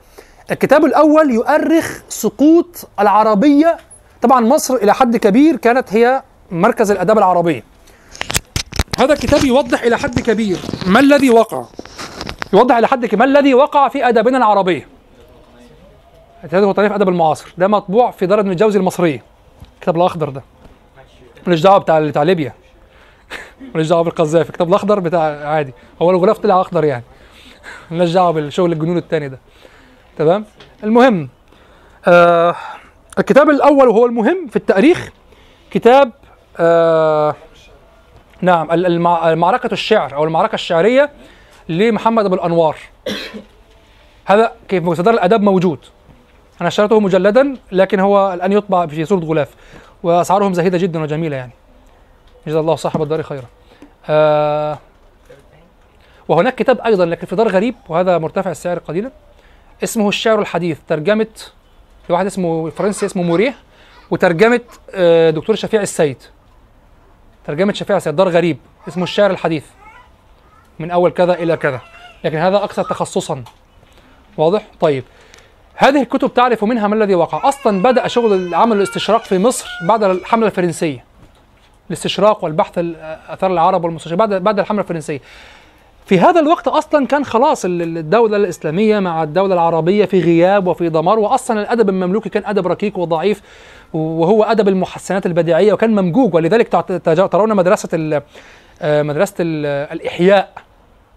الكتاب 0.52 0.86
الأول 0.86 1.32
يؤرخ 1.32 2.00
سقوط 2.10 2.88
العربية. 3.00 3.78
طبعا 4.22 4.42
مصر 4.42 4.76
إلى 4.76 4.94
حد 4.94 5.18
كبير 5.18 5.56
كانت 5.56 5.94
هي 5.94 6.24
مركز 6.52 6.92
الاداب 6.92 7.18
العربيه 7.18 7.64
هذا 9.00 9.14
الكتاب 9.14 9.44
يوضح 9.44 9.84
إلى 9.84 9.98
حد 9.98 10.20
كبير 10.20 10.60
ما 10.86 11.00
الذي 11.00 11.30
وقع. 11.30 11.64
يوضح 12.54 12.76
إلى 12.76 12.88
حد 12.88 13.06
كبير 13.06 13.20
ما 13.20 13.26
الذي 13.26 13.54
وقع 13.54 13.88
في 13.90 14.10
أدبنا 14.10 14.38
العربيه 14.38 14.88
الاتجاهات 16.40 16.64
الوطنيه 16.64 16.88
في 16.88 16.96
الادب 16.96 17.10
المعاصر. 17.10 17.54
ده 17.58 17.68
مطبوع 17.68 18.12
في 18.12 18.26
دار 18.26 18.40
ابن 18.40 18.52
الجوزي 18.52 18.80
المصريه 18.80 19.24
الكتاب 19.76 19.98
الأخضر 19.98 20.30
ده. 20.30 20.44
ماليش 21.48 21.62
دعوة 21.62 21.78
بتاع 21.78 22.00
بتاع 22.00 22.24
ليبيا. 22.24 22.54
ماليش 23.74 23.88
دعوه 23.90 24.04
بالقذافي 24.04 24.50
الكتاب 24.50 24.70
الأخضر 24.70 25.00
بتاع 25.00 25.48
عادي. 25.48 25.74
هو 26.02 26.12
الغلاف 26.12 26.38
طلع 26.38 26.62
أخضر 26.62 26.86
يعني. 26.86 27.04
مالناش 27.92 28.12
دعوه 28.12 28.32
بالشغل 28.32 28.72
الجنون 28.72 28.98
التاني 28.98 29.30
ده. 29.30 29.40
تمام؟ 30.18 30.46
المهم 30.84 31.30
آه 32.08 32.56
الكتاب 33.20 33.50
الأول 33.50 33.88
وهو 33.88 34.06
المهم 34.06 34.48
في 34.48 34.56
التاريخ 34.56 35.10
كتاب 35.72 36.12
آه 36.60 37.36
نعم 38.42 38.68
معركة 39.40 39.74
الشعر 39.74 40.16
أو 40.16 40.24
المعركة 40.24 40.56
الشعرية 40.56 41.10
لمحمد 41.70 42.26
أبو 42.26 42.36
الأنوار. 42.36 42.76
هذا 44.26 44.52
كيف 44.68 44.84
مصدر 44.84 45.12
الاداب 45.12 45.42
موجود. 45.42 45.80
أنا 46.62 46.68
اشتريته 46.68 47.00
مجلدا 47.00 47.56
لكن 47.72 48.00
هو 48.00 48.34
الان 48.34 48.52
يطبع 48.52 48.88
في 48.88 49.06
صورة 49.06 49.20
غلاف 49.20 49.50
وأسعارهم 50.04 50.54
زهيدة 50.54 50.78
جدا 50.78 51.02
وجميلة 51.02 51.36
يعني. 51.38 51.52
جزا 52.48 52.60
الله 52.60 52.76
صاحب 52.76 53.02
الدار 53.02 53.24
خيرا. 53.24 53.46
آه 54.10 54.80
وهناك 56.28 56.56
كتاب 56.56 56.82
أيضا 56.82 57.06
لكن 57.06 57.28
في 57.28 57.36
دار 57.36 57.48
غريب 57.48 57.76
وهذا 57.90 58.18
مرتفع 58.18 58.52
السعر 58.52 58.80
قليلا 58.80 59.12
اسمه 59.84 60.10
الشعر 60.10 60.40
الحديث 60.40 60.80
ترجمة 60.88 61.28
لواحد 62.10 62.26
اسمه 62.26 62.70
فرنسي 62.70 63.06
اسمه 63.06 63.24
موريه 63.24 63.56
وترجمة 64.12 64.62
آه 64.92 65.30
دكتور 65.30 65.56
شفيع 65.56 65.82
السيد. 65.82 66.18
ترجمة 67.48 67.74
شفيع 67.74 67.98
السيد 67.98 68.16
دار 68.16 68.30
غريب 68.30 68.58
اسمه 68.88 69.04
الشعر 69.04 69.32
الحديث 69.32 69.66
من 70.80 70.92
أول 70.92 71.12
كذا 71.12 71.34
إلى 71.34 71.58
كذا. 71.58 71.82
لكن 72.24 72.38
هذا 72.38 72.64
أكثر 72.64 72.84
تخصصا. 72.84 73.44
واضح؟ 74.38 74.68
طيب. 74.80 75.04
هذه 75.76 76.02
الكتب 76.02 76.34
تعرف 76.34 76.64
منها 76.64 76.88
ما 76.88 76.96
الذي 76.96 77.16
وقع. 77.16 77.50
أصلا 77.50 77.82
بدأ 77.82 78.08
شغل 78.08 78.56
عمل 78.56 78.78
الاستشراق 78.78 79.24
في 79.24 79.38
مصر 79.38 79.68
بعد 79.88 80.04
الحملة 80.04 80.48
الفرنسية. 80.48 81.06
الاستشراق 81.88 82.44
والبحث 82.44 82.78
ال- 82.78 82.96
آثار 83.30 83.52
العرب 83.54 83.84
والمستشرق 83.84 84.18
بعد 84.18 84.34
بعد 84.34 84.60
الحملة 84.60 84.82
الفرنسية. 84.82 85.20
في 86.06 86.20
هذا 86.20 86.40
الوقت 86.40 86.68
أصلا 86.68 87.08
كان 87.08 87.26
خلاص 87.26 87.66
ال- 87.66 87.82
ال- 87.82 87.98
الدولة 87.98 88.38
الإسلامية 88.38 89.00
مع 89.00 89.24
الدولة 89.24 89.54
العربية 89.54 90.06
في 90.06 90.20
غياب 90.22 90.68
وفي 90.68 90.90
دمار 90.90 91.20
واصلا 91.20 91.62
الأدب 91.62 91.90
المملوكي 91.90 92.30
كان 92.30 92.44
أدب 92.46 92.68
ركيك 92.68 92.98
وضعيف 92.98 93.42
وهو 93.94 94.44
أدب 94.44 94.68
المحسنات 94.68 95.26
البديعية 95.26 95.74
وكان 95.74 95.96
ممجوج 95.96 96.36
ولذلك 96.36 96.72
ترون 97.32 97.56
مدرسة 97.56 97.90
ال- 97.94 98.22
آه، 98.82 99.02
مدرسة 99.02 99.36
ال- 99.40 99.66
الإحياء 99.94 100.50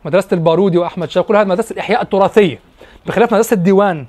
مدرسة 0.05 0.29
البارودي 0.33 0.79
وأحمد 0.79 1.11
شوقي. 1.11 1.29
كل 1.29 1.37
هذه 1.37 1.47
مدرسة 1.47 1.73
الإحياء 1.73 2.03
التراثية 2.03 2.59
بخلاف 3.07 3.33
مدرسة 3.33 3.55
الديوان 3.55 4.07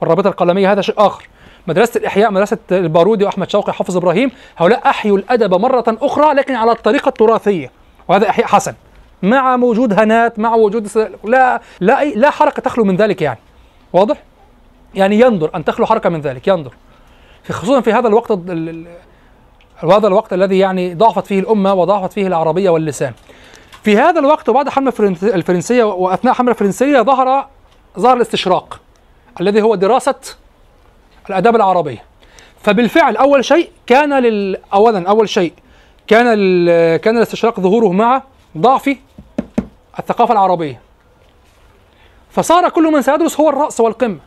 والرابطة 0.00 0.28
القلمية 0.28 0.72
هذا 0.72 0.80
شيء 0.80 0.94
آخر. 0.98 1.28
مدرسة 1.66 1.98
الإحياء 1.98 2.30
مدرسة 2.30 2.58
البارودي 2.72 3.24
وأحمد 3.24 3.50
شوقي 3.50 3.72
حافظ 3.72 3.96
إبراهيم 3.96 4.30
هؤلاء 4.56 4.88
أحيوا 4.90 5.18
الأدب 5.18 5.54
مرة 5.54 5.84
أخرى 5.88 6.34
لكن 6.34 6.54
على 6.54 6.72
الطريقة 6.72 7.08
التراثية. 7.08 7.70
وهذا 8.08 8.28
إحياء 8.28 8.46
حسن. 8.46 8.74
مع 9.22 9.54
وجود 9.54 9.92
هنات 9.92 10.38
مع 10.38 10.54
وجود 10.54 10.88
لا 11.24 11.60
لا 11.80 12.04
لا 12.04 12.30
حركة 12.30 12.62
تخلو 12.62 12.84
من 12.84 12.96
ذلك 12.96 13.22
يعني. 13.22 13.38
واضح؟ 13.92 14.16
يعني 14.94 15.20
ينظر 15.20 15.50
أن 15.54 15.64
تخلو 15.64 15.86
حركة 15.86 16.10
من 16.10 16.20
ذلك 16.20 16.48
ينظر 16.48 16.72
في 17.42 17.52
خصوصا 17.52 17.80
في 17.80 17.92
هذا 17.92 18.08
الوقت 18.08 18.30
ال- 18.30 18.50
ال- 18.50 18.86
هذا 19.92 20.06
الوقت 20.06 20.32
الذي 20.32 20.58
يعني 20.58 20.94
ضعفت 20.94 21.26
فيه 21.26 21.40
الأمة 21.40 21.74
وضعفت 21.74 22.12
فيه 22.12 22.26
العربية 22.26 22.70
واللسان. 22.70 23.12
في 23.82 23.96
هذا 23.96 24.20
الوقت 24.20 24.48
وبعد 24.48 24.66
الحمله 24.66 24.90
الفرنس- 24.90 25.24
الفرنسية 25.24 25.84
وأثناء 25.84 26.32
الحمله 26.32 26.50
الفرنسيه 26.50 27.00
ظهر 27.00 27.46
ظهر 27.98 28.16
الاستشراق 28.16 28.80
الذي 29.40 29.62
هو 29.62 29.74
دراسة 29.74 30.14
الأداب 31.28 31.56
العربية. 31.56 32.04
فبالفعل 32.62 33.16
أول 33.16 33.44
شيء 33.44 33.70
كان 33.86 34.18
لل 34.22 34.56
اولا 34.72 35.08
أول 35.08 35.28
شيء 35.28 35.52
كان 36.06 36.26
ال... 36.28 36.96
كان 36.96 37.16
الاستشراق 37.16 37.60
ظهوره 37.60 37.92
مع 37.92 38.22
ضعف 38.58 38.96
الثقافة 39.98 40.32
العربية. 40.32 40.80
فصار 42.30 42.68
كل 42.68 42.92
من 42.92 43.02
سيدرس 43.02 43.40
هو 43.40 43.48
الرأس 43.48 43.80
والقمة. 43.80 44.18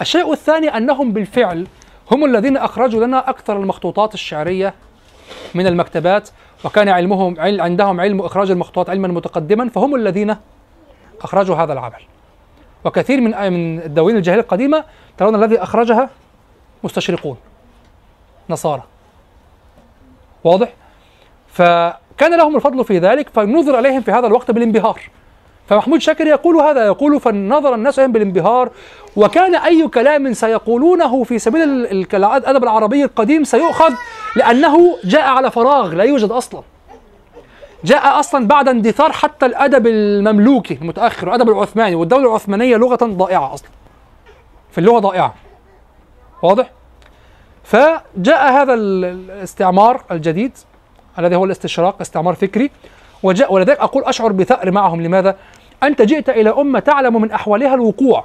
الشيء 0.00 0.32
الثاني 0.32 0.76
أنهم 0.76 1.12
بالفعل 1.12 1.66
هم 2.10 2.24
الذين 2.24 2.56
أخرجوا 2.56 3.06
لنا 3.06 3.30
أكثر 3.30 3.56
المخطوطات 3.56 4.14
الشعرية 4.14 4.74
من 5.54 5.66
المكتبات 5.66 6.28
وكان 6.64 6.88
علمهم 6.88 7.40
عل... 7.40 7.60
عندهم 7.60 8.00
علم 8.00 8.20
إخراج 8.20 8.50
المخطوطات 8.50 8.90
علما 8.90 9.08
متقدما 9.08 9.68
فهم 9.68 9.94
الذين 9.94 10.36
أخرجوا 11.22 11.56
هذا 11.56 11.72
العمل. 11.72 12.00
وكثير 12.84 13.20
من 13.20 13.52
من 13.52 13.82
الدواوين 13.82 14.16
الجاهلية 14.16 14.42
القديمة 14.42 14.84
ترون 15.18 15.34
الذي 15.34 15.62
أخرجها 15.62 16.10
مستشرقون 16.84 17.36
نصارى. 18.50 18.82
واضح؟ 20.44 20.72
فكان 21.48 22.36
لهم 22.38 22.56
الفضل 22.56 22.84
في 22.84 22.98
ذلك 22.98 23.28
فنظر 23.28 23.76
عليهم 23.76 24.00
في 24.00 24.10
هذا 24.12 24.26
الوقت 24.26 24.50
بالانبهار. 24.50 25.00
فمحمود 25.68 26.00
شاكر 26.00 26.26
يقول 26.26 26.56
هذا 26.56 26.86
يقول 26.86 27.20
فنظر 27.20 27.74
الناس 27.74 27.98
إليهم 27.98 28.12
بالانبهار 28.12 28.70
وكان 29.16 29.54
أي 29.54 29.88
كلام 29.88 30.32
سيقولونه 30.32 31.24
في 31.24 31.38
سبيل 31.38 31.62
ال- 31.62 32.14
ال- 32.14 32.24
الأدب 32.24 32.62
العربي 32.64 33.04
القديم 33.04 33.44
سيؤخذ 33.44 33.94
لأنه 34.36 34.96
جاء 35.04 35.22
على 35.28 35.50
فراغ 35.50 35.94
لا 35.94 36.04
يوجد 36.04 36.30
أصلا. 36.30 36.62
جاء 37.84 38.20
أصلا 38.20 38.46
بعد 38.46 38.68
اندثار 38.68 39.12
حتى 39.12 39.46
الأدب 39.46 39.86
المملوكي 39.86 40.74
المتأخر 40.82 41.28
والادب 41.28 41.50
العثماني 41.50 41.94
والدولة 41.94 42.28
العثمانية 42.28 42.76
لغة 42.76 42.98
ضائعة 43.02 43.54
أصلا. 43.54 43.68
في 44.70 44.78
اللغة 44.78 44.98
ضائعة. 44.98 45.34
واضح؟ 46.44 46.70
فجاء 47.64 48.52
هذا 48.52 48.74
ال- 48.74 49.04
الاستعمار 49.04 50.04
الجديد 50.10 50.52
الذي 51.18 51.36
هو 51.36 51.44
الاستشراق 51.44 52.00
استعمار 52.00 52.34
فكري 52.34 52.70
وجاء 53.22 53.52
ولذلك 53.52 53.78
أقول 53.80 54.04
أشعر 54.04 54.32
بثأر 54.32 54.70
معهم. 54.70 55.02
لماذا؟ 55.02 55.36
أنت 55.82 56.02
جئت 56.02 56.28
إلى 56.28 56.50
أمة 56.50 56.78
تعلم 56.78 57.20
من 57.22 57.30
أحوالها 57.30 57.74
الوقوع. 57.74 58.24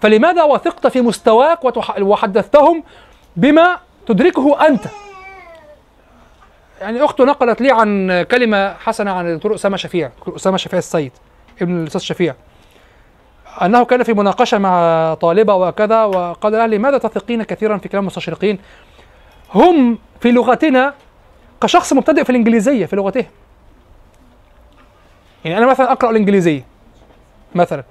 فلماذا 0.00 0.42
وثقت 0.42 0.86
في 0.86 1.00
مستواك 1.00 1.58
وحدثتهم 2.00 2.82
بما 3.36 3.78
تدركه 4.06 4.66
أنت؟ 4.66 4.84
يعني 6.80 7.04
اخته 7.04 7.24
نقلت 7.24 7.60
لي 7.60 7.70
عن 7.70 8.22
كلمة 8.22 8.74
حسنة 8.74 9.10
عن 9.10 9.26
الدكتور 9.26 9.54
أسامة 9.54 9.76
شفيع 9.76 10.10
دكتور 10.18 10.36
أسامة 10.36 10.56
شفيع 10.56 10.78
السيد 10.78 11.12
ابن 11.62 11.82
الأستاذ 11.82 12.00
شفيع. 12.00 12.34
أنه 13.62 13.84
كان 13.84 14.02
في 14.02 14.12
مناقشة 14.12 14.58
مع 14.58 15.14
طالبة 15.14 15.54
وكذا 15.54 16.04
وقال 16.04 16.52
لها 16.52 16.66
لماذا 16.66 16.98
تثقين 16.98 17.42
كثيرا 17.42 17.78
في 17.78 17.88
كلام 17.88 18.02
المستشرقين؟ 18.02 18.58
هم 19.54 19.98
في 20.20 20.32
لغتنا 20.32 20.94
كشخص 21.62 21.92
مبتدئ 21.92 22.24
في 22.24 22.30
الإنجليزية 22.30 22.86
في 22.86 22.96
لغتهم 22.96 23.26
يعني 25.44 25.58
أنا 25.58 25.66
مثلا 25.66 25.92
أقرأ 25.92 26.10
الإنجليزية 26.10 26.64
مثلا. 27.54 27.84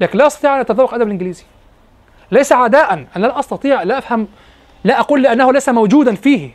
لكن 0.00 0.18
لا 0.18 0.26
أستطيع 0.26 0.54
أن 0.54 0.60
أتذوق 0.60 0.94
أدب 0.94 1.06
الإنجليزي. 1.06 1.44
ليس 2.30 2.52
عداء 2.52 2.92
أنا 2.92 3.26
لا 3.26 3.38
أستطيع 3.38 3.82
لا 3.82 3.98
أفهم 3.98 4.28
لا 4.84 5.00
أقول 5.00 5.22
لأنه 5.22 5.52
ليس 5.52 5.68
موجودا 5.68 6.14
فيه. 6.14 6.50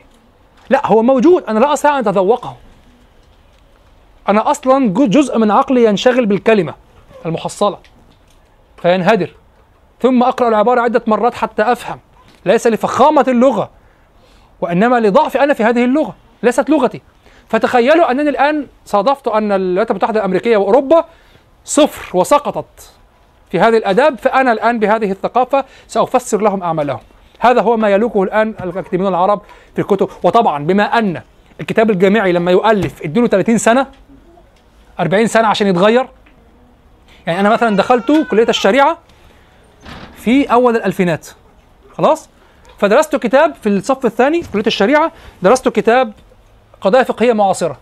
لا 0.69 0.87
هو 0.87 1.03
موجود. 1.03 1.43
أنا 1.43 1.59
لا 1.59 1.73
أستطيع 1.73 1.99
أن 1.99 2.07
أتذوقه. 2.07 2.55
أنا 4.29 4.51
أصلا 4.51 4.87
جزء 4.93 5.37
من 5.37 5.51
عقلي 5.51 5.85
ينشغل 5.85 6.25
بالكلمة 6.25 6.73
المحصلة. 7.25 7.77
فينهدر 8.81 9.35
ثم 10.01 10.23
أقرأ 10.23 10.47
العبارة 10.47 10.81
عدة 10.81 11.01
مرات 11.07 11.33
حتى 11.33 11.61
أفهم. 11.61 11.99
ليس 12.45 12.67
لفخامة 12.67 13.25
اللغة 13.27 13.69
وإنما 14.61 14.99
لضعف 14.99 15.37
أنا 15.37 15.53
في 15.53 15.63
هذه 15.63 15.85
اللغة. 15.85 16.15
ليست 16.43 16.69
لغتي. 16.69 17.01
فتخيلوا 17.49 18.11
أنني 18.11 18.29
الآن 18.29 18.67
صادفت 18.85 19.27
أن 19.27 19.51
الولايات 19.51 19.91
المتحدة 19.91 20.19
الأمريكية 20.19 20.57
وأوروبا 20.57 21.05
صفر 21.65 22.17
وسقطت 22.17 22.91
في 23.51 23.59
هذه 23.59 23.77
الآداب 23.77 24.17
فأنا 24.17 24.51
الآن 24.51 24.79
بهذه 24.79 25.11
الثقافة 25.11 25.65
سأفسر 25.87 26.41
لهم 26.41 26.63
أعمالهم. 26.63 26.99
هذا 27.39 27.61
هو 27.61 27.77
ما 27.77 27.89
يلوكه 27.89 28.23
الآن 28.23 28.53
الأكاديميون 28.63 29.09
العرب 29.09 29.41
في 29.75 29.81
الكتب. 29.81 30.09
وطبعا 30.23 30.65
بما 30.65 30.83
أن 30.83 31.21
الكتاب 31.61 31.89
الجامعي 31.89 32.31
لما 32.31 32.51
يؤلف 32.51 33.01
اديله 33.03 33.27
30 33.27 33.57
سنة 33.57 33.87
40 34.99 35.27
سنة 35.27 35.47
عشان 35.47 35.67
يتغير 35.67 36.07
يعني 37.27 37.39
أنا 37.39 37.49
مثلا 37.49 37.77
دخلت 37.77 38.27
كلية 38.31 38.49
الشريعة 38.49 38.97
في 40.15 40.51
أول 40.51 40.75
الألفينات 40.75 41.27
خلاص؟ 41.97 42.29
فدرست 42.77 43.15
كتاب 43.15 43.55
في 43.63 43.69
الصف 43.69 44.05
الثاني 44.05 44.43
في 44.43 44.51
كلية 44.51 44.67
الشريعة 44.67 45.11
درست 45.41 45.67
كتاب 45.67 46.13
قضايا 46.81 47.03
فقهية 47.03 47.33
معاصرة. 47.33 47.77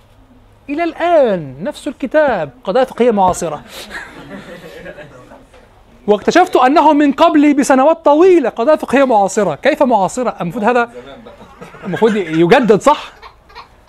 إلى 0.69 0.83
الآن 0.83 1.63
نفس 1.63 1.87
الكتاب 1.87 2.49
قضايا 2.63 2.85
فقهية 2.85 3.11
معاصرة. 3.11 3.61
واكتشفت 6.07 6.55
أنه 6.55 6.93
من 6.93 7.11
قبلي 7.11 7.53
بسنوات 7.53 8.05
طويلة 8.05 8.49
قضايا 8.49 8.77
فقهية 8.77 9.03
معاصرة. 9.03 9.55
كيف 9.55 9.83
معاصرة؟ 9.83 10.35
المفروض 10.41 10.63
هذا 10.63 10.91
المفروض 11.83 12.15
يجدد 12.15 12.81
صح؟ 12.81 13.11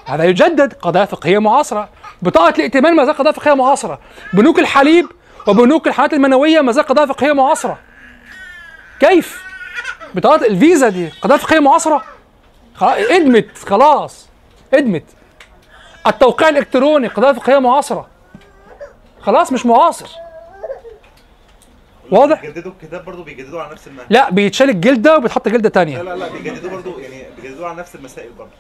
هذا 0.05 0.25
يجدد 0.25 0.73
قضايا 0.73 1.05
فقهية 1.05 1.39
معاصرة. 1.39 1.89
بطاقة 2.23 2.55
الائتمان 2.59 2.97
ما 2.97 3.05
زال 3.05 3.15
قضايا 3.15 3.33
فقهية 3.33 3.55
معاصرة. 3.55 3.99
بنوك 4.33 4.59
الحليب 4.59 5.07
وبنوك 5.49 5.89
الحيوانات 5.89 6.15
المنوية 6.15 6.61
ما 6.61 6.73
زال 6.73 6.85
قضايا 6.85 7.07
فقهية 7.07 7.33
معاصرة. 7.33 7.79
كيف؟ 9.01 9.43
بطاقه 10.15 10.47
الفيزا 10.47 10.89
دي 10.89 11.09
قضايا 11.09 11.39
فقهية 11.39 11.61
معاصرة؟ 11.61 12.05
ادمت 12.83 13.59
خلاص 13.59 14.29
ادمت. 14.75 15.05
التوقيع 16.07 16.49
الإلكتروني 16.49 17.09
قضايا 17.09 17.33
فقهية 17.33 17.59
معاصرة. 17.59 18.09
خلاص 19.21 19.53
مش 19.53 19.67
معاصر. 19.67 20.09
واضح؟ 22.11 22.41
بيجددوا 22.41 22.73
الكتاب 22.73 23.05
برضه 23.05 23.25
بيجددوا 23.25 23.63
على 23.63 23.73
نفس 23.73 23.87
المنهج. 23.87 24.07
لا 24.11 24.31
بيتشال 24.31 24.71
الجلده 24.71 25.17
وبيتحط 25.17 25.49
جلده 25.49 25.69
لا 25.69 25.69
تانية. 25.69 26.03
لا 26.03 26.17
لا 26.17 26.29
بيجددوا 26.29 26.71
برضه 26.71 27.01
يعني 27.01 27.25
بيجددوا 27.37 27.67
على 27.67 27.79
نفس 27.79 27.95
المسائل 27.95 28.31
برضه 28.33 28.51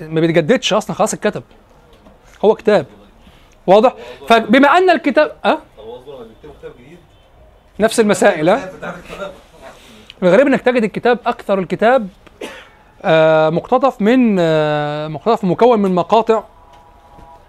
ما 0.00 0.20
بيتجددش 0.20 0.72
أصلا 0.72 0.96
خلاص 0.96 1.14
اتكتب. 1.14 1.42
هو 2.44 2.54
كتاب. 2.54 2.86
واضح؟ 3.66 3.94
فبما 4.28 4.68
أن 4.68 4.90
الكتاب 4.90 5.32
أه؟ 5.44 5.58
نفس 7.80 8.00
المسائل 8.00 8.48
ها 8.48 8.70
الغريب 10.22 10.46
إنك 10.46 10.60
تجد 10.60 10.82
الكتاب 10.82 11.18
أكثر 11.26 11.58
الكتاب 11.58 12.08
آه 13.04 13.50
مقتطف 13.50 14.00
من 14.00 14.36
آه 14.40 15.08
مقتطف 15.08 15.44
مكون 15.44 15.78
من 15.78 15.94
مقاطع 15.94 16.42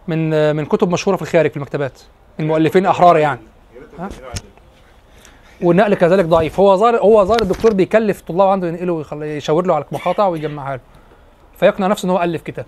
من 0.08 0.34
آه 0.34 0.54
من 0.54 0.66
كتب 0.66 0.92
مشهورة 0.92 1.16
في 1.16 1.22
الخارج 1.22 1.50
في 1.50 1.58
المكتبات 1.58 2.02
المؤلفين 2.40 2.86
أحرار 2.86 3.18
يعني. 3.18 3.40
ها؟ 4.00 4.10
والنقل 5.62 5.94
كذلك 5.94 6.26
ضعيف. 6.26 6.60
هو 6.60 6.76
ظاهر 6.76 6.98
هو 6.98 7.26
ظاهر 7.26 7.42
الدكتور 7.42 7.74
بيكلف 7.74 8.22
طلاب 8.22 8.48
عنده 8.48 8.68
ينقله 8.68 9.26
يشاور 9.26 9.66
له 9.66 9.76
على 9.76 9.86
مقاطع 9.92 10.28
ويجمعها 10.28 10.76
له. 10.76 10.82
فيقنع 11.60 11.88
نفسه 11.88 12.06
إن 12.06 12.10
هو 12.10 12.24
ألف 12.24 12.42
كتاب. 12.42 12.66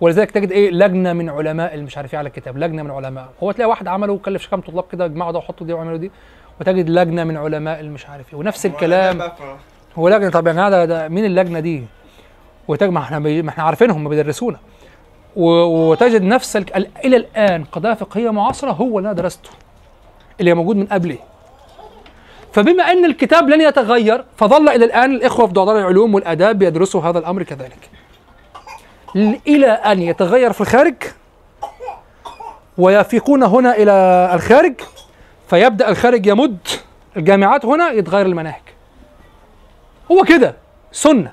ولذلك 0.00 0.30
تجد 0.30 0.52
إيه 0.52 0.70
لجنة 0.70 1.12
من 1.12 1.30
علماء 1.30 1.74
اللي 1.74 1.84
مش 1.84 1.96
عارف 1.96 2.14
إيه 2.14 2.18
على 2.18 2.26
الكتاب 2.26 2.58
لجنة 2.58 2.82
من 2.82 2.90
علماء. 2.90 3.28
هو 3.42 3.52
تلاقي 3.52 3.68
واحد 3.68 3.88
عمله 3.88 4.12
وكلف 4.12 4.46
كام 4.46 4.60
طلاب 4.60 4.84
كده 4.92 5.04
يجمعوا 5.04 5.32
ده 5.32 5.38
وحطوا 5.38 5.66
دي 5.66 5.72
وعملوا 5.72 5.96
دي. 5.96 6.10
وتجد 6.60 6.90
لجنة 6.90 7.24
من 7.24 7.36
علماء 7.36 7.80
اللي 7.80 7.90
مش 7.90 8.06
عارف 8.06 8.34
إيه. 8.34 8.38
ونفس 8.38 8.66
الكلام. 8.66 9.22
هو 9.96 10.08
لجنة 10.08 10.30
طب 10.30 10.46
يا 10.46 10.52
جماعة 10.52 10.70
ده, 10.70 10.84
ده 10.84 11.08
مين 11.08 11.24
اللجنة 11.24 11.60
دي؟ 11.60 11.84
وتجد 12.68 12.90
ما 12.90 13.00
إحنا 13.00 13.18
ما 13.18 13.48
إحنا 13.48 13.64
عارفينهم 13.64 14.04
ما 14.04 14.08
بيدرسونا. 14.08 14.58
وتجد 15.36 16.22
نفس 16.22 16.56
إلى 17.04 17.16
الآن 17.16 17.64
قضايا 17.64 17.94
فقهية 17.94 18.30
معاصرة 18.30 18.70
هو 18.70 18.98
اللي 18.98 19.08
أنا 19.08 19.16
درسته. 19.16 19.50
اللي 20.40 20.54
موجود 20.54 20.76
من 20.76 20.86
قبلي. 20.86 21.18
فبما 22.52 22.84
إن 22.84 23.04
الكتاب 23.04 23.48
لن 23.48 23.60
يتغير 23.60 24.24
فظل 24.36 24.68
إلى 24.68 24.84
الآن 24.84 25.14
الإخوة 25.14 25.46
في 25.46 25.52
دار 25.52 25.78
العلوم 25.78 26.14
والآداب 26.14 26.58
بيدرسوا 26.58 27.02
هذا 27.02 27.18
الأمر 27.18 27.42
كذلك. 27.42 27.90
إلى 29.16 29.66
أن 29.66 30.02
يتغير 30.02 30.52
في 30.52 30.60
الخارج 30.60 30.94
ويفيقون 32.78 33.42
هنا 33.42 33.76
إلى 33.76 34.30
الخارج 34.34 34.74
فيبدأ 35.48 35.88
الخارج 35.88 36.26
يمد 36.26 36.58
الجامعات 37.16 37.64
هنا 37.64 37.90
يتغير 37.90 38.26
المناهج. 38.26 38.62
هو 40.12 40.22
كده 40.22 40.54
سنة. 40.92 41.32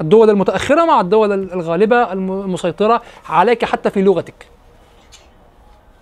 الدول 0.00 0.30
المتأخرة 0.30 0.84
مع 0.84 1.00
الدول 1.00 1.32
الغالبة 1.32 2.12
الم- 2.12 2.40
المسيطرة 2.40 3.02
عليك 3.28 3.64
حتى 3.64 3.90
في 3.90 4.02
لغتك. 4.02 4.46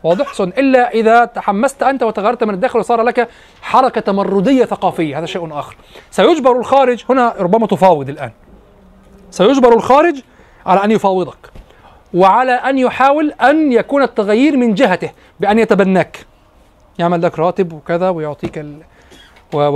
واضح؟ 0.02 0.32
سن. 0.34 0.48
إلا 0.48 0.90
إذا 0.90 1.24
تحمست 1.24 1.82
أنت 1.82 2.02
وتغيرت 2.02 2.44
من 2.44 2.54
الداخل 2.54 2.78
وصار 2.78 3.02
لك 3.02 3.28
حركة 3.62 4.00
تمردية 4.00 4.64
ثقافية. 4.64 5.18
هذا 5.18 5.26
شيء 5.26 5.58
آخر. 5.58 5.76
سيجبر 6.10 6.58
الخارج 6.58 7.04
هنا 7.10 7.34
ربما 7.38 7.66
تفاوض 7.66 8.08
الآن. 8.08 8.30
سيجبر 9.30 9.72
الخارج 9.74 10.20
على 10.66 10.84
أن 10.84 10.90
يفاوضك. 10.90 11.50
وعلى 12.14 12.52
أن 12.52 12.78
يحاول 12.78 13.30
أن 13.30 13.72
يكون 13.72 14.02
التغيير 14.02 14.56
من 14.56 14.74
جهته 14.74 15.10
بأن 15.40 15.58
يتبناك. 15.58 16.26
يعمل 16.98 17.22
لك 17.22 17.38
راتب 17.38 17.72
وكذا 17.72 18.08
ويعطيك 18.08 18.58
ال... 18.58 18.78
و- 19.52 19.68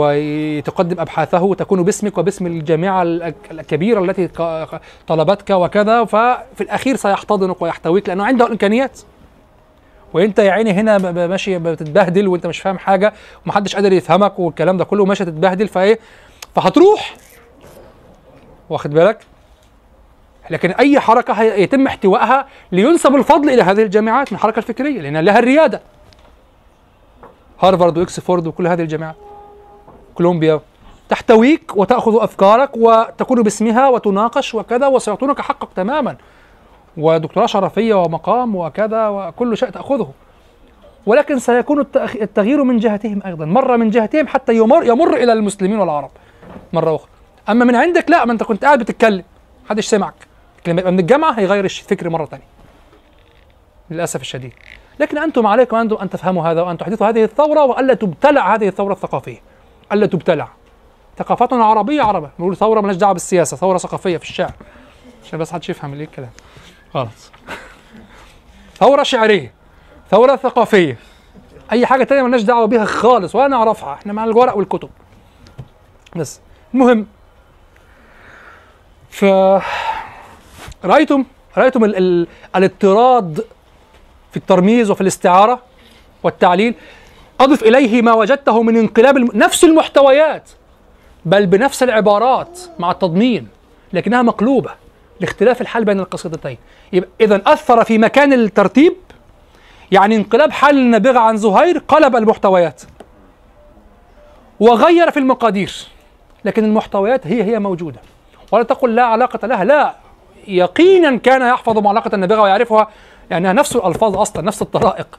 وتقدم 0.59 1.01
أبحاثه 1.01 1.43
وتكون 1.43 1.82
باسمك 1.82 2.19
وباسم 2.19 2.47
الجامعة 2.47 3.02
ال- 3.02 3.35
الكبيره 3.51 4.01
التي 4.05 4.28
طلبتك 5.06 5.51
وكذا. 5.51 6.05
ففي 6.05 6.60
الأخير 6.60 6.97
سيحتضنك 6.97 7.62
ويحتويك 7.62 8.09
لأنه 8.09 8.24
عنده 8.24 8.44
الإمكانيات. 8.47 9.01
وأنت 10.15 10.39
يا 10.39 10.52
عيني 10.52 10.70
هنا 10.73 10.98
ماشي 11.27 11.59
بتتبهدل 11.59 12.28
وأنت 12.28 12.47
مش 12.47 12.60
فاهم 12.60 12.78
حاجة 12.78 13.12
ومحدش 13.47 13.74
قادر 13.74 13.93
يفهمك 13.93 14.39
والكلام 14.39 14.77
ده 14.77 14.85
كله 14.85 15.05
ماشي 15.05 15.24
تتبهدل. 15.24 15.69
فإيه؟ 15.69 15.98
فهتروح. 16.55 17.16
واخد 18.70 18.90
بالك؟ 18.90 19.19
لكن 20.50 20.70
أي 20.70 21.00
حركة 21.00 21.42
يتم 21.42 21.86
احتوائها 21.86 22.46
لينسب 22.72 23.14
الفضل 23.14 23.50
إلى 23.50 23.62
هذه 23.62 23.82
الجامعات 23.82 24.32
من 24.32 24.38
الحركة 24.38 24.58
الفكرية 24.58 25.00
لأن 25.00 25.16
لها 25.16 25.38
الريادة. 25.38 25.80
هارفارد 27.60 27.98
واكسفورد 27.98 28.46
وكل 28.46 28.66
هذه 28.66 28.80
الجامعات. 28.80 29.16
كولومبيا. 30.14 30.60
تحتويك 31.08 31.76
وتأخذ 31.76 32.22
أفكارك 32.22 32.70
وتكون 32.76 33.42
باسمها 33.42 33.88
وتناقش 33.88 34.54
وكذا 34.54 34.86
وسيعطونك 34.86 35.40
حقك 35.40 35.68
تماما. 35.76 36.16
ودكتوراه 36.96 37.46
شرفية 37.46 37.94
ومقام 37.94 38.56
وكذا 38.56 39.08
وكل 39.08 39.56
شيء 39.56 39.70
تأخذه. 39.70 40.10
ولكن 41.06 41.38
سيكون 41.38 41.86
التغيير 41.96 42.64
من 42.64 42.78
جهتهم 42.78 43.22
أيضا. 43.26 43.44
مرة 43.44 43.76
من 43.76 43.90
جهتهم 43.90 44.26
حتى 44.26 44.56
يمر 44.56 44.84
يمر 44.84 45.16
إلى 45.16 45.32
المسلمين 45.32 45.78
والعرب 45.78 46.10
مرة 46.72 46.96
أخرى. 46.96 47.08
أما 47.48 47.64
من 47.64 47.74
عندك 47.74 48.10
لا 48.10 48.24
ما 48.24 48.32
أنت 48.32 48.42
كنت 48.42 48.64
قاعد 48.64 48.78
بتتكلم. 48.78 49.24
محدش 49.64 49.86
سمعك. 49.86 50.27
لما 50.66 50.80
يبقى 50.80 50.93
من 50.93 50.98
الجامعة 50.98 51.32
هيغير 51.32 51.64
الفكر 51.64 52.09
مرة 52.09 52.24
ثانية 52.24 52.44
للأسف 53.90 54.20
الشديد. 54.20 54.52
لكن 55.01 55.18
أنتم 55.18 55.47
عليكم 55.47 55.76
أن 55.76 56.10
تفهموا 56.10 56.47
هذا 56.47 56.62
وأن 56.62 56.78
تحدثوا 56.78 57.09
هذه 57.09 57.24
الثورة 57.24 57.64
وألا 57.64 57.94
تبتلع 57.94 58.55
هذه 58.55 58.68
الثورة 58.68 58.93
الثقافية. 58.93 59.39
ألا 59.93 60.06
تبتلع. 60.06 60.48
ثقافتنا 61.18 61.64
عربية 61.64 62.02
عربة. 62.02 62.30
نقول 62.39 62.56
ثورة 62.56 62.80
مالهاش 62.80 62.97
دعوة 62.97 63.12
بالسياسة 63.12 63.56
ثورة 63.56 63.78
ثقافية 63.78 64.16
في 64.16 64.24
الشعر. 64.24 64.52
عشان 65.24 65.39
بس 65.39 65.52
حدش 65.52 65.68
يفهم 65.68 65.94
ليه 65.94 66.05
الكلام. 66.05 66.30
خلاص. 66.94 67.32
ثورة 68.74 69.02
شعرية. 69.02 69.52
ثورة 70.10 70.36
ثقافية. 70.36 70.98
أي 71.72 71.86
حاجة 71.86 72.05
تانية 72.05 72.22
مالناش 72.22 72.43
دعوة 72.43 72.66
بيها 72.66 72.85
خالص 72.85 73.35
ولا 73.35 73.48
نعرفها. 73.48 73.94
إحنا 73.94 74.12
مع 74.12 74.24
الورق 74.24 74.56
والكتب. 74.56 74.90
بس. 76.16 76.40
المهم. 76.74 77.06
ف 79.10 79.24
رأيتم؟ 80.84 81.24
رأيتم 81.56 81.84
ال... 81.84 81.96
ال... 81.96 82.26
الاضطراد 82.56 83.44
في 84.30 84.36
الترميز 84.36 84.90
وفي 84.90 85.00
الاستعارة 85.00 85.62
والتعليل؟ 86.22 86.74
أضف 87.40 87.62
إليه 87.62 88.02
ما 88.02 88.12
وجدته 88.12 88.62
من 88.62 88.76
انقلاب 88.76 89.16
الم... 89.16 89.28
نفس 89.34 89.64
المحتويات 89.64 90.50
بل 91.24 91.46
بنفس 91.46 91.82
العبارات 91.82 92.60
مع 92.78 92.90
التضمين 92.90 93.48
لكنها 93.92 94.22
مقلوبة 94.22 94.70
لاختلاف 95.20 95.60
الحال 95.60 95.84
بين 95.84 96.00
القصيدتين. 96.00 96.59
يبقى 96.92 97.09
إذا 97.20 97.42
أثر 97.46 97.84
في 97.84 97.98
مكان 97.98 98.32
الترتيب 98.32 98.94
يعني 99.92 100.16
انقلاب 100.16 100.50
حال 100.52 100.76
النابغه 100.78 101.18
عن 101.18 101.36
زهير 101.36 101.78
قلب 101.78 102.16
المحتويات 102.16 102.82
وغير 104.60 105.10
في 105.10 105.18
المقادير 105.18 105.72
لكن 106.44 106.64
المحتويات 106.64 107.26
هي 107.26 107.42
هي 107.42 107.59
موجودة 107.59 108.00
ولا 108.52 108.62
تقل 108.62 108.94
لا 108.94 109.02
علاقة 109.05 109.46
لها 109.46 109.64
لا. 109.64 109.94
يقينا 110.48 111.16
كان 111.16 111.43
يحفظ 111.43 111.78
معلقة 111.78 112.15
النابغة 112.15 112.40
ويعرفها 112.40 112.89
لأنها 113.31 113.52
نفس 113.52 113.77
الألفاظ 113.77 114.16
أصلا 114.16 114.43
نفس 114.43 114.62
الطرائق. 114.62 115.19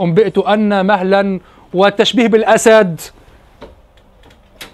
انبئت 0.00 0.38
أن 0.38 0.86
مهلا 0.86 1.40
والتشبيه 1.74 2.26
بالأسد 2.26 3.00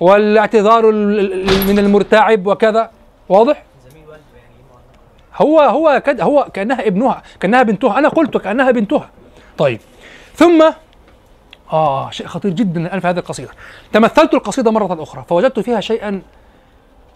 والاعتذار 0.01 0.91
ال- 0.91 1.21
ال- 1.51 1.67
من 1.67 1.79
المرتعب 1.79 2.47
وكذا. 2.47 2.91
واضح؟ 3.29 3.63
هو 5.37 5.61
هو 5.61 6.03
كد 6.07 6.21
هو 6.21 6.49
كأنها 6.53 6.87
ابنها 6.87 7.23
كأنها 7.41 7.63
بنتها. 7.63 7.99
أنا 7.99 8.09
قلت 8.09 8.37
كأنها 8.37 8.71
بنتها. 8.71 9.11
طيب. 9.59 9.81
ثم 10.35 10.71
آه 11.73 12.11
شيء 12.11 12.27
خطير 12.27 12.51
جدا 12.51 12.81
الآن 12.81 13.01
في 13.01 13.07
هذه 13.07 13.19
القصيدة. 13.19 13.51
تمثلت 13.93 14.35
القصيدة 14.35 14.71
مرة 14.71 15.03
أخرى 15.03 15.25
فوجدت 15.29 15.61
فيها 15.61 15.81
شيئا 15.81 16.23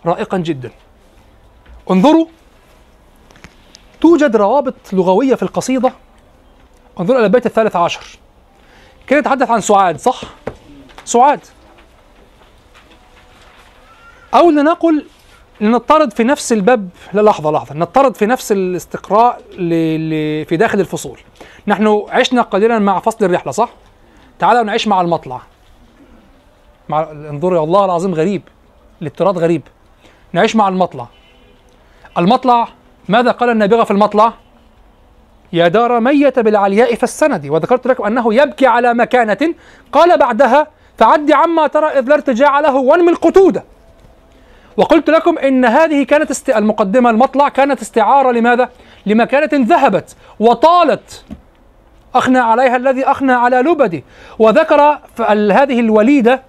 رائقا 0.06 0.38
جدا. 0.38 0.70
انظروا 1.90 2.26
توجد 4.00 4.36
روابط 4.36 4.74
لغوية 4.92 5.34
في 5.34 5.42
القصيدة؟ 5.42 5.92
انظروا 7.00 7.18
إلى 7.18 7.26
البيت 7.26 7.46
الثالث 7.46 7.76
عشر. 7.76 8.18
كان 9.06 9.18
يتحدث 9.18 9.50
عن 9.50 9.60
سعاد 9.60 9.98
صح؟ 9.98 10.20
سعاد. 11.04 11.40
أو 14.34 14.50
لنقل 14.50 15.06
لنضطرد 15.60 16.12
في 16.12 16.24
نفس 16.24 16.52
الباب 16.52 16.88
لا 17.12 17.20
لحظة 17.20 17.50
لحظة. 17.50 17.74
نضطرد 17.74 18.16
في 18.16 18.26
نفس 18.26 18.52
الاستقراء 18.52 19.42
ل... 19.58 19.70
ل... 20.10 20.44
في 20.44 20.56
داخل 20.56 20.80
الفصول. 20.80 21.20
نحن 21.66 22.02
عشنا 22.08 22.42
قليلا 22.42 22.78
مع 22.78 23.00
فصل 23.00 23.24
الرحلة 23.24 23.52
صح؟ 23.52 23.70
تعالوا 24.38 24.62
نعيش 24.62 24.88
مع 24.88 25.00
المطلع. 25.00 25.40
مع 26.88 27.10
انظروا 27.10 27.58
يا 27.58 27.64
الله 27.64 27.84
العظيم 27.84 28.14
غريب. 28.14 28.42
الاضطراد 29.02 29.38
غريب. 29.38 29.62
نعيش 30.32 30.56
مع 30.56 30.68
المطلع. 30.68 31.06
المطلع 32.18 32.68
ماذا 33.08 33.30
قال 33.30 33.50
النابغة 33.50 33.84
في 33.84 33.90
المطلع؟ 33.90 34.32
يا 35.52 35.68
دار 35.68 36.00
ميت 36.00 36.38
بالعلياء 36.38 36.94
فالسند 36.94 37.46
وذكرت 37.46 37.86
لكم 37.86 38.04
أنه 38.04 38.34
يبكي 38.34 38.66
على 38.66 38.94
مكانة 38.94 39.54
قال 39.92 40.18
بعدها 40.18 40.66
فعد 40.98 41.32
عما 41.32 41.66
ترى 41.66 41.86
إذ 41.86 42.08
لا 42.08 42.14
ارتجاع 42.14 42.60
له 42.60 42.76
وانمي 42.76 43.10
القتودة 43.10 43.64
وقلت 44.76 45.10
لكم 45.10 45.38
إن 45.38 45.64
هذه 45.64 46.02
كانت 46.02 46.30
است... 46.30 46.50
المقدمة 46.50 47.10
المطلع 47.10 47.48
كانت 47.48 47.80
استعارة 47.82 48.30
لماذا؟ 48.30 48.68
لمكانة 49.06 49.50
ذهبت 49.52 50.16
وطالت 50.40 51.24
أخنى 52.14 52.38
عليها 52.38 52.76
الذي 52.76 53.04
أخنى 53.04 53.32
على 53.32 53.56
لبدي 53.56 54.04
وذكر 54.38 54.98
هذه 55.28 55.80
الوليدة 55.80 56.42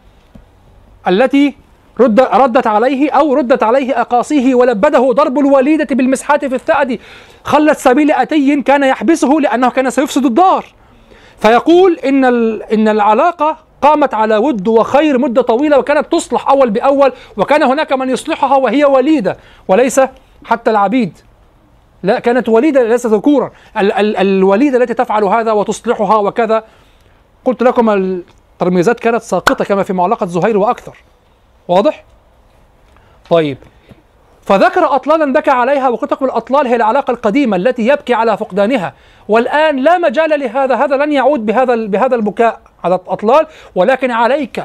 التي 1.08 1.56
رد 2.00 2.20
ردت 2.20 2.68
عليه 2.68 3.12
أو 3.12 3.34
ردت 3.34 3.64
عليه 3.64 4.02
أقاصيه 4.02 4.56
ولبده 4.56 5.12
ضرب 5.12 5.40
الوليدة 5.40 5.96
بالمسحات 5.96 6.46
في 6.46 6.56
الثأد. 6.56 7.00
خلت 7.44 7.78
سبيل 7.78 8.12
أتي 8.12 8.62
كان 8.62 8.84
يحبسه 8.84 9.28
لأنه 9.28 9.70
كان 9.70 9.90
سيفسد 9.90 10.26
الدار. 10.26 10.66
فيقول 11.38 12.00
إن 12.06 12.26
ال- 12.26 12.64
إن 12.64 12.88
العلاقة 12.88 13.58
قامت 13.82 14.14
على 14.14 14.38
ود 14.38 14.68
وخير 14.68 15.18
مدة 15.18 15.42
طويلة 15.42 15.80
وكانت 15.80 16.12
تصلح 16.12 16.50
أول 16.50 16.70
بأول 16.70 17.12
وكان 17.38 17.64
هناك 17.64 17.94
من 17.94 18.10
يصلحها 18.10 18.58
وهي 18.58 18.86
وليدة 18.86 19.38
وليس 19.68 20.02
حتى 20.46 20.72
العبيد. 20.72 21.18
لا 22.04 22.20
كانت 22.20 22.50
وليدة 22.50 22.84
ليس 22.84 23.06
ذكورا. 23.06 23.52
ال- 23.78 23.92
ال- 23.92 24.18
الوليدة 24.18 24.78
التي 24.78 24.94
تفعل 24.94 25.24
هذا 25.24 25.52
وتصلحها 25.52 26.18
وكذا. 26.18 26.64
قلت 27.46 27.64
لكم 27.64 27.90
الترميزات 27.90 29.00
كانت 29.00 29.22
ساقطة 29.22 29.66
كما 29.66 29.84
في 29.84 29.94
معلقة 29.94 30.26
زهير 30.26 30.58
وأكثر. 30.58 30.98
واضح؟ 31.70 32.04
طيب. 33.30 33.58
فذكر 34.42 34.96
أطلالا 34.96 35.34
بكى 35.34 35.52
عليها 35.52 35.90
لكم 35.90 36.26
الأطلال 36.26 36.68
هي 36.68 36.76
العلاقة 36.76 37.12
القديمة 37.12 37.58
التي 37.58 37.88
يبكي 37.88 38.14
على 38.14 38.38
فقدانها. 38.38 38.94
والآن 39.28 39.78
لا 39.78 39.98
مجال 39.98 40.40
لهذا 40.40 40.76
هذا 40.76 40.96
لن 40.98 41.12
يعود 41.12 41.46
بهذا 41.46 41.76
بهذا 41.76 42.16
البكاء 42.16 42.62
على 42.84 42.96
الأطلال 42.96 43.48
ولكن 43.76 44.12
عليك. 44.12 44.64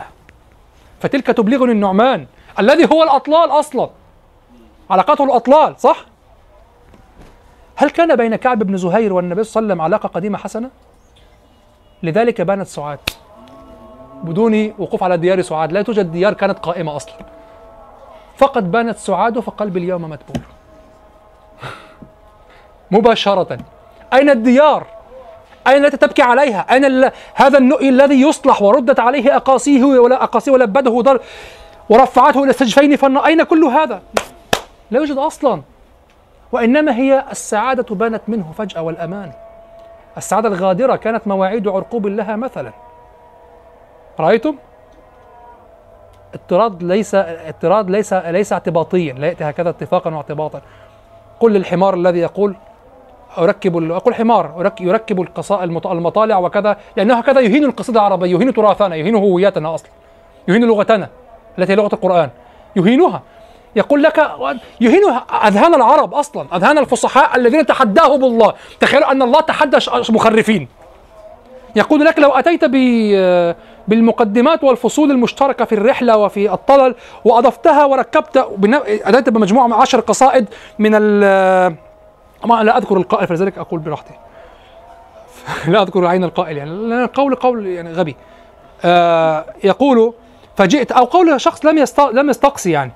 فتلك 1.00 1.26
تبلغني 1.26 1.72
النعمان 1.72 2.26
الذي 2.58 2.88
هو 2.92 3.02
الأطلال 3.02 3.50
أصلا. 3.50 3.90
علاقته 4.90 5.24
الأطلال 5.24 5.80
صح؟ 5.80 6.04
هل 7.76 7.90
كان 7.90 8.16
بين 8.16 8.36
كعب 8.36 8.58
بن 8.58 8.76
زهير 8.76 9.12
والنبي 9.12 9.44
صلى 9.44 9.60
الله 9.60 9.72
عليه 9.72 9.74
وسلم 9.74 9.82
علاقة 9.82 10.06
قديمة 10.06 10.38
حسنة؟ 10.38 10.70
لذلك 12.02 12.40
بانت 12.40 12.66
سعاد. 12.66 12.98
بدون 14.24 14.72
وقوف 14.78 15.02
على 15.02 15.16
ديار 15.16 15.42
سعاد. 15.42 15.72
لا 15.72 15.82
توجد 15.82 16.12
ديار 16.12 16.34
كانت 16.34 16.58
قائمة 16.58 16.96
أصلا. 16.96 17.14
فقد 18.36 18.70
بانت 18.70 18.96
سعاد 18.96 19.38
فقلبي 19.38 19.78
اليوم 19.78 20.02
متبول 20.02 20.42
مباشرة. 22.90 23.58
أين 24.12 24.30
الديار؟ 24.30 24.86
أين 25.66 25.84
التي 25.84 25.96
تبكي 25.96 26.22
عليها؟ 26.22 26.66
أين 26.72 27.10
هذا 27.34 27.58
النؤي 27.58 27.88
الذي 27.88 28.20
يصلح 28.20 28.62
وردت 28.62 29.00
عليه 29.00 29.36
أقاصيه 29.36 29.84
ولا 29.84 30.22
أقاصيه 30.24 30.52
ولبده 30.52 31.00
ضر 31.00 31.20
ورفعته 31.88 32.42
إلى 32.42 32.50
السجفين؟ 32.50 32.96
فن 32.96 33.16
أين 33.16 33.42
كل 33.42 33.64
هذا؟ 33.64 34.02
لا 34.90 34.98
يوجد 34.98 35.16
أصلا. 35.16 35.62
وإنما 36.52 36.96
هي 36.96 37.24
السعادة 37.30 37.94
بانت 37.94 38.22
منه 38.28 38.52
فجأة 38.58 38.82
والأمان. 38.82 39.32
السعادة 40.16 40.48
الغادرة 40.48 40.96
كانت 40.96 41.26
مواعيد 41.26 41.68
عرقوب 41.68 42.06
لها 42.06 42.36
مثلا. 42.36 42.72
رأيتم؟ 44.20 44.54
اضطراد 46.34 46.82
ليس 46.82 47.14
اضطراد 47.14 47.90
ليس 47.90 48.12
ليس 48.12 48.52
اعتباطيا 48.52 49.12
لا 49.12 49.26
يأتي 49.26 49.44
هكذا 49.44 49.70
اتفاقا 49.70 50.14
واعتباطا. 50.14 50.60
قل 51.40 51.52
للحمار 51.52 51.94
الذي 51.94 52.18
يقول 52.18 52.56
أركب 53.38 53.90
أقول 53.92 54.14
حمار 54.14 54.72
يركب 54.80 55.20
القصاء 55.20 55.64
المط- 55.64 55.86
المطالع 55.86 56.38
وكذا 56.38 56.76
لأنه 56.96 57.14
هكذا 57.14 57.40
يهين 57.40 57.64
القصيدة 57.64 58.00
العربية 58.00 58.30
يهين 58.30 58.54
تراثنا 58.54 58.96
يهين 58.96 59.14
هويتنا 59.14 59.74
أصلا 59.74 59.88
يهين 60.48 60.64
لغتنا 60.64 61.08
التي 61.58 61.72
هي 61.72 61.76
لغة 61.76 61.94
القرآن. 61.94 62.30
يهينها. 62.76 63.22
يقول 63.76 64.02
لك 64.02 64.18
يهين 64.80 65.02
أذهان 65.46 65.74
العرب 65.74 66.14
أصلا 66.14 66.46
أذهان 66.56 66.78
الفصحاء 66.78 67.36
الذين 67.36 67.66
تحداهم 67.66 68.24
الله 68.24 68.54
تخيلوا 68.80 69.10
أن 69.12 69.22
الله 69.22 69.40
تحدى 69.40 69.76
مخرفين. 70.10 70.68
يقول 71.76 72.04
لك 72.04 72.18
لو 72.18 72.30
أتيت 72.30 72.64
ب- 72.64 73.54
بالمقدمات 73.88 74.64
والفصول 74.64 75.10
المشتركة 75.10 75.64
في 75.64 75.74
الرحلة 75.74 76.16
وفي 76.16 76.52
الطلل 76.52 76.94
وأضفتها 77.24 77.84
وركبت 77.84 78.48
أتيت 78.86 79.28
بمجموعة 79.28 79.66
من 79.66 79.72
عشر 79.72 80.00
قصائد 80.00 80.48
من 80.78 80.90
ال 80.94 81.20
ما 82.44 82.62
لا 82.62 82.78
أذكر 82.78 82.96
القائل 82.96 83.26
فلذلك 83.26 83.58
أقول 83.58 83.80
براحتي. 83.80 84.14
لا 85.68 85.82
أذكر 85.82 86.06
عين 86.06 86.24
القائل 86.24 86.56
يعني 86.56 86.70
لأن 86.70 87.02
القول 87.02 87.34
قول 87.34 87.66
يعني 87.66 87.92
غبي. 87.92 88.16
آه 88.84 89.44
يقول 89.64 90.12
فجئت 90.56 90.92
أو 90.92 91.04
قول 91.04 91.40
شخص 91.40 91.64
لم. 91.64 91.84
لم 92.12 92.30
يستقصي 92.30 92.70
يعني. 92.70 92.92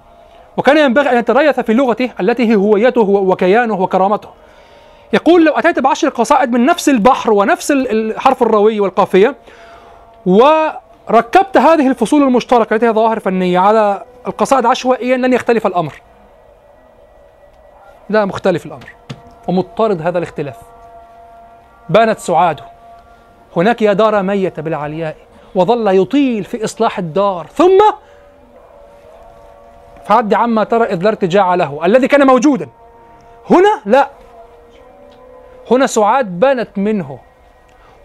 وكان 0.56 0.78
ينبغي 0.78 1.10
أن 1.10 1.16
يتريث 1.19 1.60
في 1.60 1.74
لغته 1.74 2.10
التي 2.20 2.48
هي 2.48 2.55
هويته 2.55 3.09
وكيانه 3.09 3.81
وكرامته. 3.81 4.28
يقول 5.12 5.44
لو 5.44 5.52
أتيت 5.52 5.78
بعشر 5.78 6.09
قصائد 6.09 6.52
من 6.52 6.66
نفس 6.66 6.89
البحر 6.89 7.32
ونفس 7.32 7.70
الحرف 7.70 8.43
الروي 8.43 8.81
والقافية 8.81 9.35
وركبت 10.29 11.57
هذه 11.57 11.89
الفصول 11.89 12.23
المشتركة 12.23 12.75
التي 12.75 12.87
هي 12.87 12.93
ظواهر 12.93 13.21
فنية 13.21 13.59
على 13.59 14.05
القصائد 14.27 14.67
عشوائيا 14.67 15.17
لن 15.17 15.33
يختلف 15.33 15.67
الأمر. 15.67 16.03
لا 18.09 18.25
مختلف 18.25 18.67
الأمر 18.67 18.95
ومضطرد 19.49 20.03
هذا 20.03 20.19
الاختلاف. 20.19 20.57
بانت 21.89 22.19
سعاده. 22.19 22.65
هناك 23.57 23.83
يا 23.83 23.93
دار 23.93 24.23
ميت 24.23 24.61
بالعلياء 24.61 25.17
وظل 25.55 26.03
يطيل 26.03 26.45
في 26.45 26.65
إصلاح 26.65 26.99
الدار. 26.99 27.47
ثم 27.47 27.79
فعد 30.07 30.35
عما 30.35 30.65
ترى 30.65 30.85
إذ 30.85 31.03
لا 31.03 31.09
ارتجاع 31.09 31.55
له 31.55 31.81
الذي 31.85 32.09
كان 32.09 32.27
موجودا. 32.27 32.69
هنا 33.51 33.83
لا. 33.85 34.09
هنا 35.71 35.87
سعاد 35.87 36.41
بانت 36.41 36.79
منه 36.79 37.19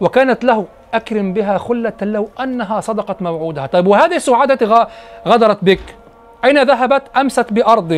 وكانت 0.00 0.44
له 0.44 0.66
أكرم 0.96 1.32
بها 1.32 1.58
خلة 1.58 1.92
لو 2.02 2.28
أنها 2.40 2.80
صدقت 2.80 3.22
موعودها. 3.22 3.66
طيب 3.66 3.86
وهذه 3.86 4.18
سعادة 4.18 4.66
غ- 4.66 4.86
غدرت 5.28 5.58
بك. 5.64 5.80
أين 6.44 6.62
ذهبت؟ 6.62 7.02
أمست 7.16 7.52
بأرض. 7.52 7.92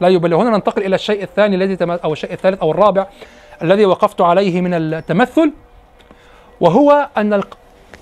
لا 0.00 0.08
يبالي 0.08 0.36
هنا 0.36 0.50
ننتقل 0.50 0.84
إلى 0.86 0.94
الشيء 0.94 1.22
الثاني 1.22 1.56
الذي 1.56 1.98
أو 2.04 2.12
الشيء 2.12 2.32
الثالث 2.32 2.60
أو 2.60 2.70
الرابع 2.70 3.06
الذي 3.62 3.84
وقفت 3.86 4.20
عليه 4.20 4.60
من 4.60 4.74
التمثل 4.74 5.52
وهو 6.60 7.08
أن 7.18 7.42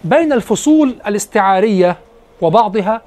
بين 0.04 0.32
الفصول 0.32 0.94
الاستعارية 1.06 1.96
وبعضها 2.40 3.00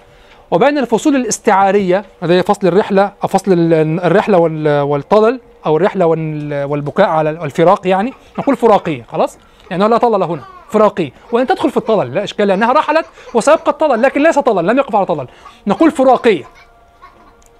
وبين 0.51 0.77
الفصول 0.77 1.15
الاستعارية 1.15 2.05
هذا 2.23 2.41
فصل 2.41 2.67
الرحلة 2.67 3.11
أو 3.23 3.27
فصل 3.27 3.53
ال- 3.53 3.99
الرحلة 3.99 4.37
وال- 4.37 4.81
والطلل 4.81 5.39
أو 5.65 5.77
الرحلة 5.77 6.05
وال- 6.05 6.63
والبكاء 6.63 7.07
على 7.09 7.29
الفراق 7.29 7.87
يعني 7.87 8.13
نقول 8.39 8.55
فراقية 8.55 9.03
خلاص؟ 9.11 9.37
يعني 9.71 9.87
لا 9.87 9.97
طلل 9.97 10.23
هنا. 10.23 10.41
فراقية 10.69 11.11
وأن 11.31 11.47
تدخل 11.47 11.71
في 11.71 11.77
الطلل 11.77 12.13
لا 12.13 12.23
إشكال 12.23 12.47
لأنها 12.47 12.73
رحلت 12.73 13.05
وسيبقى 13.33 13.71
الطلل 13.71 14.01
لكن 14.01 14.23
ليس 14.23 14.39
طلل 14.39 14.67
لم 14.67 14.77
يقف 14.77 14.95
على 14.95 15.05
طلل. 15.05 15.27
نقول 15.67 15.91
فراقية 15.91 16.43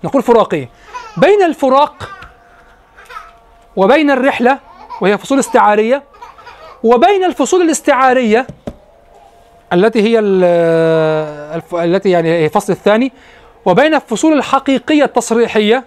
نقول 0.04 0.24
فراقية 0.24 0.70
بين 1.18 1.44
الفراق 1.44 2.10
وبين 3.76 4.12
الرحلة 4.12 4.60
وهي 5.02 5.18
فصول 5.18 5.40
استعارية 5.40 6.04
وبين 6.84 7.24
الفصول 7.24 7.62
الاستعارية 7.62 8.48
التي 9.74 10.02
هي. 10.02 10.20
التي 11.74 12.10
يعني 12.10 12.30
هي 12.30 12.46
الفصل 12.46 12.74
الثاني 12.74 13.12
وبين 13.66 13.96
الفصول 13.96 14.34
الحقيقية 14.34 15.04
التصريحية 15.04 15.84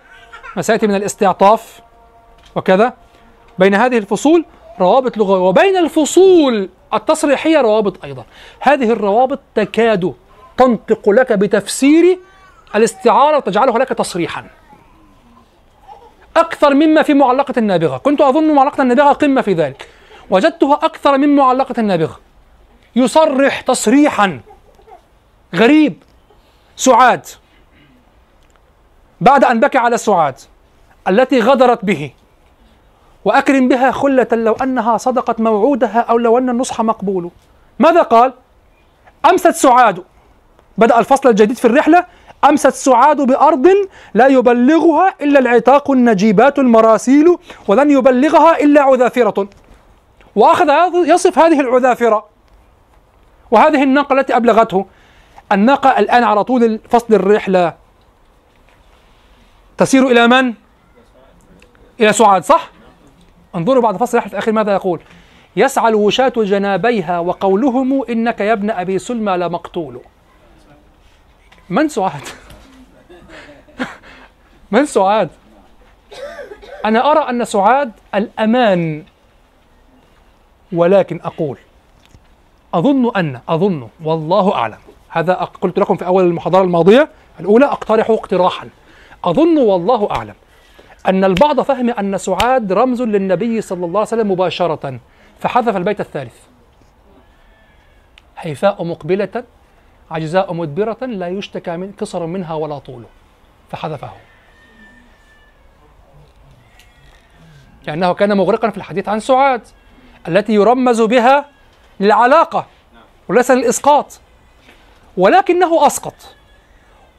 ما 0.57 0.63
سيأتي 0.63 0.87
من 0.87 0.95
الاستعطاف 0.95 1.81
وكذا 2.57 2.93
بين 3.59 3.75
هذه 3.75 3.99
الفصول 3.99 4.45
روابط 4.83 5.19
لغوية. 5.19 5.41
وبين 5.41 5.77
الفصول 5.77 6.69
التصريحية 6.95 7.61
روابط 7.61 8.05
أيضا. 8.05 8.25
هذه 8.61 8.91
الروابط 8.93 9.41
تكاد 9.55 10.15
تنطق 10.57 11.11
لك 11.11 11.33
بتفسير 11.33 12.19
الاستعارة 12.75 13.37
وتجعلها 13.37 13.79
لك 13.79 13.89
تصريحا. 13.89 14.47
أكثر 16.37 16.75
مما 16.75 17.03
في 17.03 17.15
معلقة 17.15 17.55
النابغة 17.57 17.99
كنت 17.99 18.21
أظن 18.21 18.55
معلقة 18.55 18.83
النابغة 18.83 19.13
قمة 19.13 19.41
في 19.43 19.53
ذلك. 19.53 19.89
وجدتها 20.31 20.75
أكثر 20.83 21.19
من 21.19 21.37
معلقة 21.37 21.75
النابغة 21.79 22.21
يصرح 22.97 23.61
تصريحا. 23.61 24.41
غريب. 25.55 26.03
سعاد. 26.77 27.27
بعد 29.21 29.45
أن 29.45 29.61
بكى 29.61 29.79
على 29.79 29.99
سعاد. 29.99 30.35
التي 31.09 31.41
غدرت 31.41 31.85
به. 31.85 32.11
وأكرم 33.25 33.69
بها 33.69 33.91
خلة 33.91 34.27
لو 34.33 34.53
أنها 34.53 34.97
صدقت 34.97 35.41
موعودها 35.41 36.01
أو 36.01 36.19
لو 36.19 36.39
أن 36.39 36.51
النصح 36.51 36.81
مقبول. 36.81 37.31
ماذا 37.79 38.03
قال؟ 38.03 38.33
أمست 39.31 39.49
سعاد. 39.51 40.05
بدأ 40.79 40.99
الفصل 40.99 41.29
الجديد 41.29 41.57
في 41.57 41.65
الرحلة. 41.65 42.05
أمست 42.45 42.69
سعاد 42.69 43.21
بأرض 43.21 43.69
لا 44.15 44.27
يبلغها 44.27 45.15
إلا 45.21 45.39
العتاق 45.39 45.91
النجيبات 45.91 46.59
المراسيل 46.59 47.37
ولن 47.69 47.91
يبلغها 47.91 48.61
إلا 48.61 48.83
عذافرة. 48.83 49.49
وأخذ 50.37 50.71
يصف 50.95 51.39
هذه 51.39 51.61
العذافرة. 51.61 52.27
وهذه 53.51 53.83
الناقة 53.83 54.13
التي 54.13 54.37
أبلغته. 54.37 54.87
الناقة 55.53 55.99
الآن 55.99 56.25
على 56.25 56.45
طول 56.45 56.81
فصل 56.91 57.15
الرحلة. 57.15 57.75
تسير 59.79 60.07
إلى 60.07 60.29
من؟ 60.29 60.55
إلى 62.01 62.13
سعاد 62.13 62.45
صح؟ 62.45 62.71
انظروا 63.55 63.83
بعد 63.83 63.97
فصل 63.97 64.19
الرحلة 64.19 64.29
في 64.29 64.35
الأخير 64.35 64.55
ماذا 64.55 64.73
يقول؟ 64.73 65.01
يسعى 65.57 65.89
الوشاة 65.89 66.33
جنابيها 66.37 67.19
وقولهم 67.19 68.05
إنك 68.11 68.41
يا 68.41 68.53
ابن 68.53 68.71
أبي 68.71 68.99
سلمى 68.99 69.33
لمقتول. 69.37 70.01
من 71.71 71.89
سعاد؟ 71.89 72.23
من 74.73 74.87
سعاد؟ 74.87 75.29
أنا 76.85 77.11
أرى 77.13 77.31
أن 77.31 77.45
سعاد 77.45 77.93
الأمان 78.15 79.05
ولكن 80.73 81.21
أقول 81.25 81.59
أظن 82.75 83.17
أن 83.17 83.41
أظن 83.49 83.89
والله 84.05 84.55
أعلم. 84.55 84.79
هذا 85.09 85.35
قلت 85.35 85.79
لكم 85.79 85.97
في 85.97 86.07
أول 86.07 86.25
المحاضرة 86.25 86.63
الماضية 86.63 87.09
الأولى 87.41 87.65
أقترح 87.65 88.11
اقتراحا. 88.11 88.69
أظن 89.25 89.59
والله 89.59 90.11
أعلم. 90.11 90.35
أن 91.09 91.25
البعض 91.25 91.61
فهم 91.61 91.91
أن 91.91 92.19
سعاد 92.19 92.73
رمز 92.73 93.03
للنبي 93.03 93.61
صلى 93.61 93.87
الله 93.87 94.01
عليه 94.01 94.09
وسلم 94.09 94.31
مباشرة 94.31 94.99
فحذف 95.41 95.77
البيت 95.77 96.01
الثالث. 96.01 96.37
هيفاء 98.39 98.85
مقبلة 98.85 99.45
عجزاء 100.11 100.55
مدبرة 100.55 100.99
لا 101.07 101.29
يشتكى 101.29 101.77
من 101.77 101.93
قصر 101.93 102.27
منها 102.27 102.55
ولا 102.55 102.79
طول 102.79 103.05
فحذفه. 103.71 104.11
كأنه 107.87 108.15
كان 108.15 108.37
مغرقا 108.37 108.71
في 108.71 108.77
الحديث 108.77 109.09
عن 109.09 109.21
سعاد 109.21 109.63
التي 110.29 110.53
يرمز 110.53 111.01
بها 111.01 111.47
للعلاقة 112.01 112.67
وليس 113.29 113.51
للإسقاط 113.51 114.21
ولكنه 115.17 115.87
أسقط. 115.87 116.15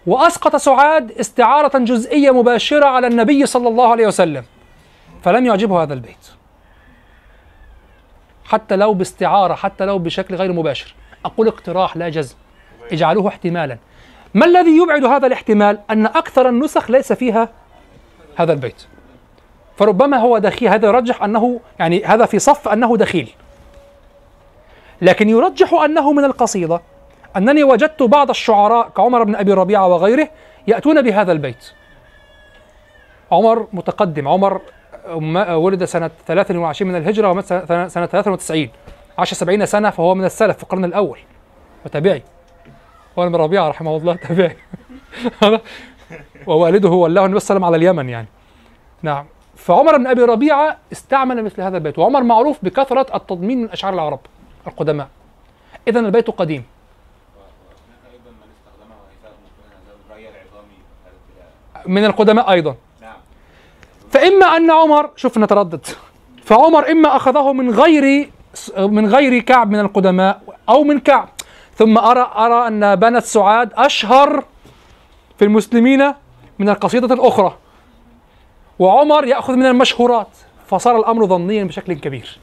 وأسقط 0.08 0.56
سعاد 0.56 1.12
استعارة 1.12 1.78
جزئية 1.78 2.32
مباشرة 2.32 2.86
على 2.86 3.08
النبي 3.08 3.46
صلى 3.46 3.68
الله 3.68 3.92
عليه 3.92 4.08
وسلم 4.08 4.44
فلم 5.24 5.46
يعجبه 5.46 5.84
هذا 5.84 5.94
البيت. 5.94 6.28
حتى 8.46 8.76
لو 8.76 8.94
باستعارة 8.94 9.54
حتى 9.54 9.86
لو 9.86 10.00
بشكل 10.00 10.36
غير 10.36 10.54
مباشر 10.54 10.96
أقول 11.26 11.48
اقتراح 11.48 11.98
لا 11.98 12.10
جزم 12.10 12.36
اجعلوه 12.92 13.28
احتمالا. 13.28 13.78
ما 14.34 14.46
الذي 14.46 14.78
يبعد 14.78 15.06
هذا 15.06 15.28
الاحتمال؟ 15.28 15.80
أن 15.90 16.06
أكثر 16.06 16.50
النسخ 16.50 16.92
ليس 16.92 17.14
فيها 17.14 17.50
هذا 18.36 18.54
البيت. 18.54 18.86
فربما 19.78 20.18
هو 20.18 20.38
دخيل 20.38 20.70
هذا 20.70 20.88
يرجح 20.88 21.24
أنه 21.24 21.60
يعني 21.80 22.06
هذا 22.06 22.26
في 22.26 22.40
صف 22.40 22.68
أنه 22.68 22.98
دخيل. 22.98 23.30
لكن 25.02 25.30
يرجح 25.30 25.74
أنه 25.74 26.14
من 26.14 26.24
القصيدة 26.24 26.82
أنني 27.38 27.64
وجدت 27.64 28.04
بعض 28.04 28.30
الشعراء 28.30 28.90
كعمر 28.90 29.24
بن 29.24 29.36
أبي 29.36 29.54
ربيعة 29.54 29.88
وغيره 29.88 30.30
يأتون 30.68 31.02
بهذا 31.02 31.32
البيت. 31.32 31.72
عمر 33.32 33.68
متقدم 33.74 34.28
عمر 34.28 34.62
ولد 35.52 35.84
سنة 35.84 36.12
23 36.28 36.92
من 36.92 36.98
الهجرة 36.98 37.30
ومات 37.30 37.46
سنة 37.46 37.88
سنة 37.88 38.06
93 38.06 38.70
عاش 39.18 39.34
70 39.34 39.66
سنة 39.66 39.90
فهو 39.90 40.16
من 40.16 40.26
السلف 40.26 40.58
في 40.58 40.64
القرن 40.64 40.86
الأول. 40.86 41.20
وتابعي. 41.86 42.24
عمر 43.18 43.28
بن 43.28 43.36
ربيعة 43.36 43.70
رحمه 43.70 43.98
الله 43.98 44.16
تابعي. 44.16 44.58
ووالده 46.48 46.90
ولاه 46.90 47.26
النبي 47.26 47.40
صلى 47.40 47.56
الله 47.56 47.68
على 47.68 47.78
اليمن 47.78 48.10
يعني. 48.10 48.28
نعم. 49.02 49.26
فعمر 49.56 49.98
بن 49.98 50.08
أبي 50.08 50.22
ربيعة 50.22 50.78
استعمل 50.92 51.44
مثل 51.44 51.62
هذا 51.62 51.78
البيت. 51.78 52.00
وعمر 52.00 52.24
معروف 52.24 52.58
بكثرة 52.64 53.16
التضمين 53.16 53.62
من 53.62 53.70
أشعار 53.70 53.94
العرب 53.94 54.20
القدماء. 54.68 55.08
اذا 55.88 56.00
البيت 56.00 56.30
قديم. 56.30 56.64
من 61.86 62.06
القدماء 62.06 62.52
أيضا. 62.52 62.76
فإما 64.12 64.46
أن 64.46 64.72
عمر 64.72 65.10
شوف 65.16 65.38
نتردد 65.38 65.86
فعمر 66.44 66.92
إما 66.92 67.16
أخذه 67.16 67.54
من 67.54 67.70
غير 67.70 68.30
من 68.78 69.08
غير 69.16 69.40
كعب 69.40 69.72
من 69.72 69.80
القدماء 69.80 70.42
أو 70.70 70.84
من 70.84 71.00
كعب. 71.00 71.30
ثم 71.76 71.98
أرى 71.98 72.32
أرى 72.36 72.68
أن 72.68 72.96
بنت 72.96 73.24
سعاد 73.24 73.74
أشهر 73.74 74.44
في 75.40 75.46
المسلمين 75.46 76.14
من 76.60 76.70
القصيدة 76.70 77.14
الأخرى. 77.14 77.58
وعمر 78.80 79.26
يأخذ 79.26 79.54
من 79.56 79.66
المشهورات. 79.66 80.28
فصار 80.68 81.00
الأمر 81.00 81.26
ظنيا 81.26 81.64
بشكل 81.64 81.94
كبير. 81.94 82.40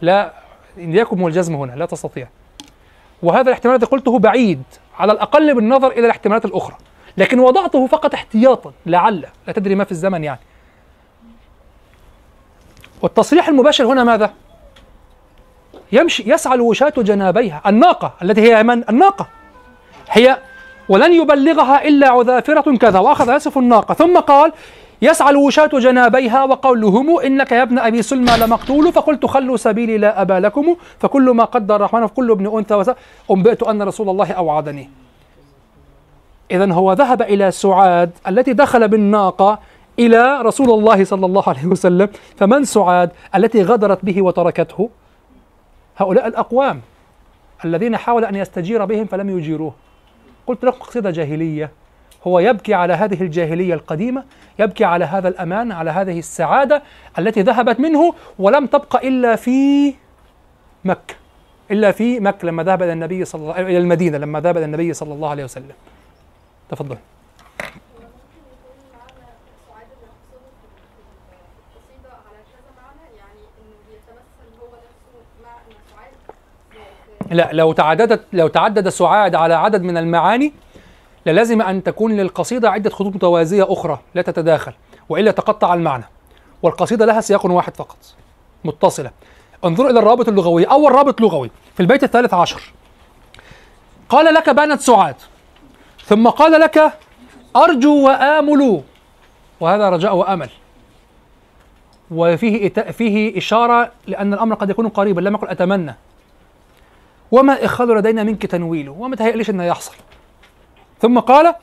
لا 0.00 0.32
اياكم 0.78 1.22
والجزم 1.22 1.54
هنا 1.54 1.72
لا 1.72 1.86
تستطيع. 1.86 2.28
وهذا 3.22 3.48
الاحتمال 3.48 3.74
الذي 3.74 3.86
قلته 3.86 4.18
بعيد. 4.18 4.62
على 4.98 5.12
الأقل 5.12 5.54
بالنظر 5.54 5.90
إلى 5.90 6.06
الاحتمالات 6.06 6.44
الأخرى. 6.44 6.76
لكن 7.18 7.40
وضعته 7.40 7.86
فقط 7.86 8.14
احتياطا 8.14 8.72
لعل. 8.86 9.26
لا 9.46 9.52
تدري 9.52 9.74
ما 9.74 9.84
في 9.84 9.92
الزمن 9.92 10.24
يعني. 10.24 10.40
والتصريح 13.02 13.48
المباشر 13.48 13.86
هنا 13.86 14.04
ماذا؟ 14.04 14.32
يمشي 15.92 16.32
يسعى 16.32 16.54
الوشاة 16.54 16.92
جنابيها. 16.96 17.62
الناقة 17.66 18.12
التي 18.22 18.40
هي 18.40 18.62
من؟ 18.62 18.88
الناقة. 18.88 19.28
هي 20.10 20.38
ولن 20.88 21.12
يبلغها 21.12 21.88
إلا 21.88 22.08
عذافرة 22.08 22.76
كذا 22.76 22.98
وأخذ 22.98 23.36
يصف 23.36 23.58
الناقة. 23.58 23.94
ثم 23.94 24.18
قال 24.18 24.52
يسعى 25.02 25.30
الوشاة 25.30 25.70
جنابيها 25.72 26.44
وقولهم 26.44 27.20
إنك 27.20 27.52
يا 27.52 27.62
ابن 27.62 27.78
أبي 27.78 28.02
سلمى 28.02 28.32
لمقتول 28.40 28.92
فقلت 28.92 29.26
خلوا 29.26 29.56
سبيلي 29.56 29.98
لا 29.98 30.22
أبا 30.22 30.40
لكم 30.40 30.76
فكل 30.98 31.30
ما 31.30 31.44
قدر 31.44 31.76
الرحمن 31.76 32.06
فكل 32.06 32.30
ابن 32.30 32.58
أنثى. 32.58 32.94
أنبئت 33.30 33.62
أن 33.62 33.82
رسول 33.82 34.08
الله 34.08 34.32
أوعدني. 34.32 34.90
إذا 36.50 36.72
هو 36.72 36.92
ذهب 36.92 37.22
إلى 37.22 37.50
سعاد 37.50 38.10
التي 38.28 38.52
دخل 38.52 38.88
بالناقة 38.88 39.58
إلى 39.98 40.42
رسول 40.42 40.70
الله 40.70 41.04
صلى 41.04 41.26
الله 41.26 41.48
عليه 41.48 41.66
وسلم 41.66 42.08
فمن 42.36 42.64
سعاد 42.64 43.10
التي 43.34 43.62
غدرت 43.62 44.04
به 44.04 44.22
وتركته؟ 44.22 44.90
هؤلاء 45.96 46.26
الأقوام 46.26 46.80
الذين 47.64 47.96
حاول 47.96 48.24
أن 48.24 48.34
يستجير 48.34 48.84
بهم 48.84 49.06
فلم 49.06 49.38
يجيروه. 49.38 49.74
قلت 50.46 50.64
لكم 50.64 50.78
قصيدة 50.78 51.10
جاهلية. 51.10 51.70
هو 52.26 52.38
يبكي 52.38 52.74
على 52.74 52.92
هذه 52.92 53.22
الجاهلية 53.22 53.74
القديمة 53.74 54.24
يبكي 54.58 54.84
على 54.84 55.04
هذا 55.04 55.28
الأمان 55.28 55.72
على 55.72 55.90
هذه 55.90 56.18
السعادة 56.18 56.82
التي 57.18 57.42
ذهبت 57.42 57.80
منه 57.80 58.14
ولم 58.38 58.66
تبقى 58.66 59.08
إلا 59.08 59.36
في 59.36 59.94
مكة 60.84 61.14
إلا 61.70 61.92
في 61.92 62.20
مكة 62.20 62.46
لما 62.48 62.62
ذهب 62.62 62.82
إلى 62.82 62.92
النبي 62.92 63.24
صلى 63.24 63.42
الله 63.42 63.60
إلى 63.60 63.78
المدينة 63.78 64.18
لما 64.18 64.40
ذهب 64.40 64.56
إلى 64.56 64.64
النبي 64.64 64.92
صلى 64.92 65.14
الله 65.14 65.30
عليه 65.30 65.44
وسلم. 65.44 65.72
تفضل. 66.70 66.96
لا 77.30 77.48
لو 77.52 77.72
تعددت 77.72 78.24
لو 78.32 78.48
تعدد 78.48 78.88
سعاد 78.88 79.34
على 79.34 79.54
عدد 79.54 79.82
من 79.82 79.96
المعاني 79.96 80.52
للازم 81.26 81.62
أن 81.62 81.82
تكون 81.82 82.16
للقصيدة 82.16 82.70
عدة 82.70 82.90
خطوط 82.90 83.14
متوازية 83.14 83.72
أخرى 83.72 83.98
لا 84.14 84.22
تتداخل 84.22 84.72
وإلا 85.08 85.30
تقطع 85.30 85.74
المعنى. 85.74 86.04
والقصيدة 86.62 87.06
لها 87.06 87.20
سياق 87.20 87.46
واحد 87.46 87.76
فقط 87.76 87.96
متصلة. 88.64 89.10
انظروا 89.64 89.90
إلى 89.90 89.98
الرابط 89.98 90.28
اللغوي 90.28 90.64
أول 90.64 90.92
رابط 90.92 91.20
لغوي 91.20 91.50
في 91.74 91.80
البيت 91.80 92.04
الثالث 92.04 92.34
عشر. 92.34 92.72
قال 94.08 94.34
لك 94.34 94.50
بنت 94.50 94.80
سعاد 94.80 95.16
ثم 96.08 96.28
قال 96.28 96.60
لك 96.60 96.92
أرجو 97.56 98.06
وامل 98.06 98.82
وهذا 99.60 99.88
رجاء 99.88 100.14
وآمل. 100.16 100.50
وفيه 102.10 102.68
فيه 102.68 103.38
إشارة 103.38 103.92
لأن 104.06 104.34
الأمر 104.34 104.54
قد 104.54 104.70
يكون 104.70 104.88
قريبا 104.88 105.20
لم 105.20 105.34
يقل 105.34 105.48
أتمنى. 105.48 105.94
وما 107.30 107.64
إخال 107.64 107.88
لدينا 107.88 108.24
منك 108.24 108.46
تنويله 108.46 108.92
وما 108.92 109.16
تهيأليش 109.16 109.50
أنه 109.50 109.64
يحصل. 109.64 109.92
ثم 111.00 111.18
قال 111.18 111.54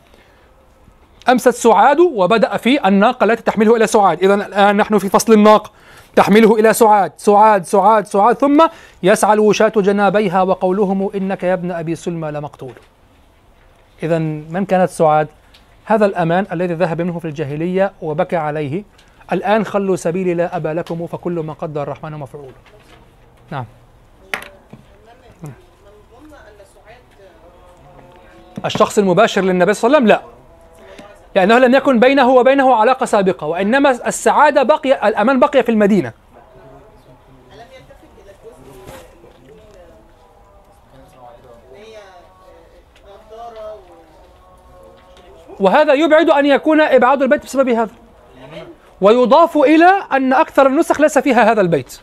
أمست 1.30 1.49
سعاد 1.49 1.99
وبدأ 1.99 2.57
في 2.57 2.88
الناقة 2.88 3.23
التي 3.23 3.43
تحمله 3.43 3.76
إلى 3.76 3.88
سعاد. 3.88 4.23
إذا 4.23 4.34
الآن 4.34 4.77
نحن 4.77 4.97
في 4.97 5.09
فصل 5.09 5.34
الناقة. 5.34 5.72
تحمله 6.15 6.55
إلى 6.59 6.73
سعاد. 6.73 7.11
سعاد 7.17 7.65
سعاد 7.65 8.05
سعاد. 8.05 8.35
ثم 8.35 8.67
يسعى 9.03 9.34
الوشاة 9.34 9.73
جنابيها 9.76 10.41
وقولهم 10.41 11.09
إنك 11.15 11.43
يا 11.43 11.53
ابن 11.53 11.72
أبي 11.72 11.95
سلمى 11.95 12.31
لمقتول. 12.31 12.73
إذا 14.03 14.19
من 14.19 14.65
كانت 14.65 14.89
سعاد؟ 14.89 15.27
هذا 15.85 16.05
الأمان 16.05 16.45
الذي 16.51 16.73
ذهب 16.73 17.01
منه 17.01 17.19
في 17.19 17.26
الجاهلية 17.26 17.91
وبكى 18.01 18.35
عليه. 18.35 18.84
الآن 19.31 19.65
خلوا 19.65 19.95
سبيلي 19.95 20.34
لا 20.34 20.55
أبا 20.55 20.69
لكم 20.69 21.07
فكل 21.07 21.39
ما 21.39 21.53
قدر 21.53 21.81
الرحمن 21.81 22.11
مفعول. 22.11 22.51
نعم. 23.51 23.65
الشخص 28.65 28.97
المباشر 28.97 29.41
للنبي 29.41 29.73
صلى 29.73 29.88
الله 29.88 29.97
عليه 29.97 30.15
وسلم؟ 30.15 30.17
لا. 30.17 30.35
لأنه 31.35 31.59
لم 31.59 31.76
يكن 31.76 31.99
بينه 31.99 32.30
وبينه 32.30 32.76
علاقة 32.76 33.05
سابقة 33.05 33.47
وإنما 33.47 34.07
السعادة 34.07 34.63
بقي 34.63 35.07
الأمان 35.07 35.39
بقي 35.39 35.63
في 35.63 35.69
المدينة. 35.69 36.13
وهذا 45.60 45.94
يبعد 45.94 46.30
أن 46.30 46.45
يكون 46.45 46.82
إبعاد 46.82 47.22
البيت 47.22 47.44
بسبب 47.44 47.69
هذا. 47.69 47.91
ويضاف 49.02 49.57
إلى 49.57 49.91
أن 50.11 50.34
أكثر 50.34 50.68
النسخ 50.68 51.02
ليس 51.02 51.18
فيها 51.18 51.52
هذا 51.52 51.61
البيت. 51.61 51.99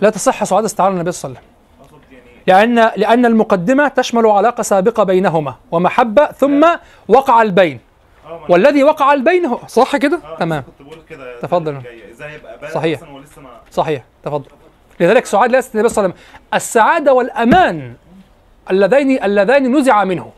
لا 0.00 0.10
تصح 0.10 0.44
سعاد 0.44 0.64
استعارة 0.64 0.92
النبي 0.92 1.12
صلى 1.12 1.28
الله 1.28 1.40
عليه 1.40 1.48
وسلم. 1.48 1.56
يعني 2.46 2.74
لأن 2.74 2.90
لأن 2.96 3.26
المقدمة 3.26 3.88
تشمل 3.88 4.26
علاقة 4.26 4.62
سابقة 4.62 5.02
بينهما 5.02 5.54
ومحبة 5.70 6.26
ثم 6.26 6.66
وقع 7.08 7.42
البين. 7.42 7.80
آه 8.26 8.40
والذي 8.48 8.84
وقع 8.84 9.12
البين 9.12 9.46
هو 9.46 9.58
صح 9.66 9.96
كده؟ 9.96 10.20
آه، 10.24 10.36
تمام. 10.36 10.64
تفضل. 11.42 11.72
بارد 11.72 12.72
صحيح. 12.74 13.00
صحيح. 13.70 14.04
تفضل. 14.24 14.50
لذلك 15.00 15.26
سعاد 15.26 15.50
ليست 15.50 15.74
النبي 15.74 15.88
صلى 15.88 16.04
الله 16.04 16.14
عليه 16.14 16.24
وسلم 16.24 16.38
السعادة 16.54 17.12
والأمان 17.12 17.94
اللذين 18.70 19.22
اللذان 19.22 19.76
نزع 19.76 20.04
منه. 20.04 20.32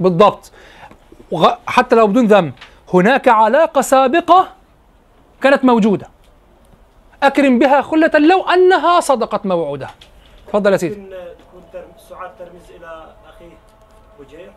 بالضبط. 0.00 0.52
حتى 1.66 1.96
لو 1.96 2.06
بدون 2.06 2.26
ذنب. 2.26 2.52
هناك 2.94 3.28
علاقة 3.28 3.80
سابقة 3.80 4.48
كانت 5.40 5.64
موجودة. 5.64 6.08
أكرم 7.22 7.58
بها 7.58 7.82
خلة 7.82 8.10
لو 8.18 8.42
أنها 8.42 9.00
صدقت 9.00 9.46
موعودها 9.46 9.90
تفضل 10.48 10.72
يا 10.72 10.76
سيدي. 10.76 11.02
سعاد 12.08 12.30
ترمز 12.38 12.70
إلى 12.76 13.06
أخيه 13.28 13.56
وجير 14.20 14.52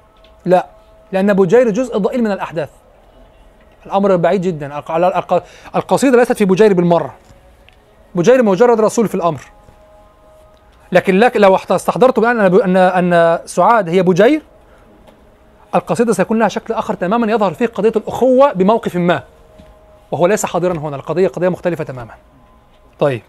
لا. 0.45 0.67
لأن 1.11 1.33
بجير 1.33 1.69
جزء 1.69 1.97
ضئيل 1.97 2.23
من 2.23 2.31
الأحداث. 2.31 2.69
الأمر 3.85 4.15
بعيد 4.15 4.41
جدا. 4.41 4.83
القصيدة 5.75 6.17
ليست 6.17 6.33
في 6.33 6.45
بجير 6.45 6.73
بالمرة. 6.73 7.15
بجير 8.15 8.43
مجرد 8.43 8.81
رسول 8.81 9.07
في 9.07 9.15
الأمر. 9.15 9.41
لكن 10.91 11.19
لك 11.19 11.37
لو 11.37 11.55
استحضرت 11.55 12.19
بأن 12.19 12.39
أن 12.39 12.77
أن 12.77 13.39
سعاد 13.45 13.89
هي 13.89 14.03
بجير 14.03 14.41
القصيدة 15.75 16.13
سيكون 16.13 16.39
لها 16.39 16.47
شكل 16.47 16.73
آخر 16.73 16.93
تماما 16.93 17.31
يظهر 17.31 17.53
فيه 17.53 17.65
قضية 17.65 17.93
الأخوة 17.95 18.53
بموقف 18.53 18.95
ما 18.95 19.23
وهو 20.11 20.27
ليس 20.27 20.45
حاضرا 20.45 20.77
هنا. 20.77 20.95
القضية 20.95 21.27
قضية 21.27 21.49
مختلفة 21.49 21.83
تماما. 21.83 22.13
طيب. 22.99 23.21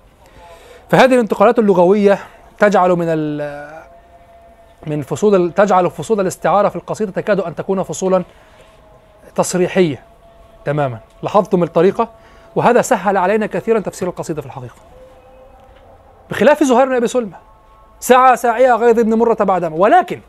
فهذه 0.90 1.14
الانتقالات 1.14 1.59
اللغوية 1.59 2.18
تجعل 2.59 2.90
من 2.90 3.38
من 4.86 5.02
فصول 5.02 5.52
تجعل 5.52 5.90
فصول 5.90 6.20
الاستعارة 6.20 6.68
في 6.68 6.76
القصيدة 6.76 7.12
تكاد 7.12 7.40
أن 7.40 7.54
تكون 7.54 7.82
فصولا 7.82 8.24
تصريحية 9.34 10.02
تماما. 10.64 10.98
لاحظتم 11.22 11.62
الطريقة؟ 11.62 12.09
وهذا 12.57 12.83
سهل 12.83 13.16
علينا 13.16 13.47
كثيرا 13.47 13.81
تفسير 13.81 14.09
القصيدة 14.09 14.41
في 14.41 14.47
الحقيقة. 14.47 14.74
بخلاف 16.31 16.62
زهير 16.62 16.87
بن 16.87 16.95
أبي 16.95 17.07
سلمى 17.07 17.37
سعى 18.01 18.37
ساعيها 18.37 18.77
غيظ 18.77 18.99
ابن 18.99 19.15
مرة 19.15 19.35
بعدما 19.35 19.77
ولكن 19.77 20.20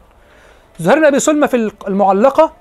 زهير 0.80 1.00
بن 1.00 1.06
أبي 1.06 1.20
سلمى 1.20 1.48
في 1.48 1.72
المعلقة 1.88 2.54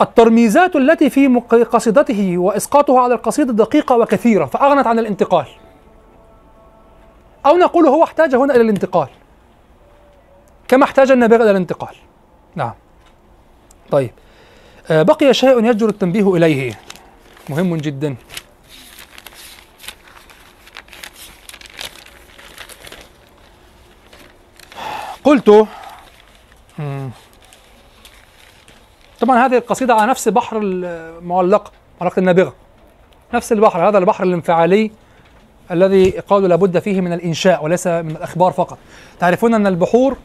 الترميزات 0.00 0.76
التي 0.76 1.10
في 1.10 1.40
قصيدته 1.72 2.38
وإسقاطها 2.38 3.00
على 3.00 3.14
القصيدة 3.14 3.52
دقيقة 3.52 3.96
وكثيرة 3.96 4.44
فأغنت 4.44 4.86
عن 4.86 4.98
الانتقال. 4.98 5.46
أو 7.46 7.56
نقول 7.56 7.86
هو 7.86 8.04
احتاج 8.04 8.34
هنا 8.34 8.54
إلى 8.54 8.62
الانتقال 8.62 9.08
كما 10.68 10.84
احتاج 10.84 11.10
النابغة 11.10 11.42
إلى 11.42 11.50
الانتقال. 11.50 11.94
نعم. 12.54 12.72
طيب. 13.90 14.10
آه 14.90 15.02
بقي 15.02 15.34
شيء 15.34 15.64
يجدر 15.64 15.88
التنبيه 15.88 16.34
إليه. 16.34 16.78
مهم 17.48 17.76
جدا. 17.76 18.16
قلت. 25.24 25.66
طبعا 29.20 29.46
هذه 29.46 29.56
القصيدة 29.56 29.94
على 29.94 30.10
نفس 30.10 30.28
بحر 30.28 30.58
المعلقة 30.62 31.72
معلقة 32.00 32.20
النابغة. 32.20 32.54
نفس 33.34 33.52
البحر 33.52 33.88
هذا 33.88 33.98
البحر 33.98 34.24
الانفعالي 34.24 34.90
الذي 35.70 36.10
قالوا 36.10 36.48
لابد 36.48 36.78
فيه 36.78 37.00
من 37.00 37.12
الإنشاء 37.12 37.64
وليس 37.64 37.86
من 37.86 38.10
الأخبار 38.10 38.52
فقط. 38.52 38.78
تعرفون 39.20 39.54
أن 39.54 39.66
البحور 39.66 40.16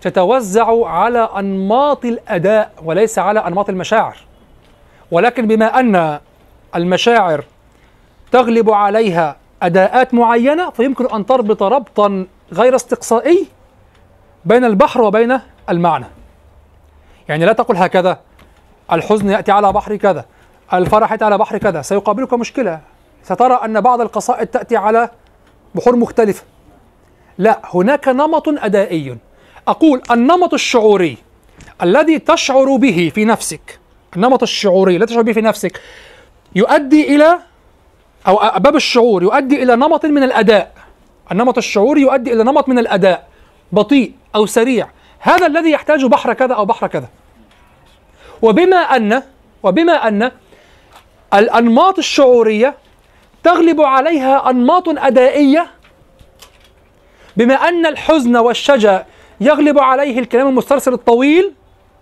تتوزع 0.00 0.86
على 0.86 1.28
أنماط 1.36 2.04
الأداء 2.04 2.72
وليس 2.82 3.18
على 3.18 3.40
أنماط 3.40 3.68
المشاعر. 3.68 4.16
ولكن 5.10 5.46
بما 5.46 5.80
أن 5.80 6.20
المشاعر 6.76 7.44
تغلب 8.32 8.70
عليها 8.70 9.36
أداءات 9.62 10.14
معينة 10.14 10.70
فيمكن 10.70 11.14
أن 11.14 11.26
تربط 11.26 11.62
ربطا 11.62 12.26
غير 12.52 12.76
استقصائي 12.76 13.46
بين 14.44 14.64
البحر 14.64 15.02
وبين 15.02 15.40
المعنى. 15.68 16.06
يعني 17.28 17.44
لا 17.44 17.52
تقل 17.52 17.76
هكذا 17.76 18.20
الحزن 18.92 19.30
يأتي 19.30 19.52
على 19.52 19.72
بحر 19.72 19.96
كذا 19.96 20.24
الفرح 20.72 21.12
يأتي 21.12 21.24
على 21.24 21.38
بحر 21.38 21.58
كذا 21.58 21.82
سيقابلك 21.82 22.34
مشكلة. 22.34 22.80
سترى 23.22 23.54
أن 23.64 23.80
بعض 23.80 24.00
القصائد 24.00 24.46
تأتي 24.46 24.76
على 24.76 25.10
بحور 25.74 25.96
مختلفة 25.96 26.42
لا 27.38 27.60
هناك 27.74 28.08
نمط 28.08 28.48
أدائي. 28.48 29.18
أقول 29.68 30.02
النمط 30.10 30.54
الشعوري 30.54 31.16
الذي 31.82 32.18
تشعر 32.18 32.76
به 32.76 33.12
في 33.14 33.24
نفسك 33.24 33.78
النمط 34.16 34.42
الشعوري 34.42 34.96
الذي 34.96 35.06
تشعر 35.06 35.22
به 35.22 35.32
في 35.32 35.40
نفسك 35.40 35.80
يؤدي 36.54 37.16
إلى 37.16 37.38
أو 38.28 38.36
باب 38.58 38.76
الشعور 38.76 39.22
يؤدي 39.22 39.62
إلى 39.62 39.76
نمط 39.76 40.06
من 40.06 40.22
الأداء. 40.22 40.72
النمط 41.32 41.58
الشعوري 41.58 42.00
يؤدي 42.00 42.32
إلى 42.32 42.44
نمط 42.44 42.68
من 42.68 42.78
الأداء. 42.78 43.28
بطيء 43.72 44.12
أو 44.34 44.46
سريع. 44.46 44.88
هذا 45.18 45.46
الذي 45.46 45.70
يحتاج 45.70 46.04
بحر 46.04 46.32
كذا 46.32 46.54
أو 46.54 46.64
بحر 46.64 46.86
كذا. 46.86 47.08
وبما 48.42 48.76
أن 48.76 49.22
وبما 49.62 50.08
أن 50.08 50.30
الأنماط 51.34 51.98
الشعورية 51.98 52.74
تغلب 53.44 53.80
عليها 53.80 54.50
أنماط 54.50 54.88
أدائية 54.88 55.66
بما 57.36 57.54
أن 57.54 57.86
الحزن 57.86 58.36
والشجا 58.36 59.06
يغلب 59.40 59.78
عليه 59.78 60.18
الكلام 60.18 60.48
المسترسل 60.48 60.92
الطويل 60.92 61.52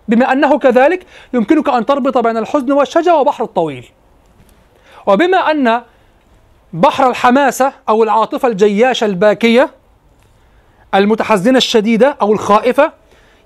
بما 0.07 0.31
أنه 0.31 0.59
كذلك 0.59 1.05
يمكنك 1.33 1.69
أن 1.69 1.85
تربط 1.85 2.17
بين 2.17 2.37
الحزن 2.37 2.71
والشجا 2.71 3.13
وبحر 3.13 3.43
الطويل. 3.43 3.85
وبما 5.05 5.37
أن 5.37 5.81
بحر 6.73 7.09
الحماسة 7.09 7.73
أو 7.89 8.03
العاطفة 8.03 8.47
الجياشة 8.47 9.05
الباكية 9.05 9.69
المتحزنة 10.95 11.57
الشديدة 11.57 12.17
أو 12.21 12.33
الخائفة 12.33 12.91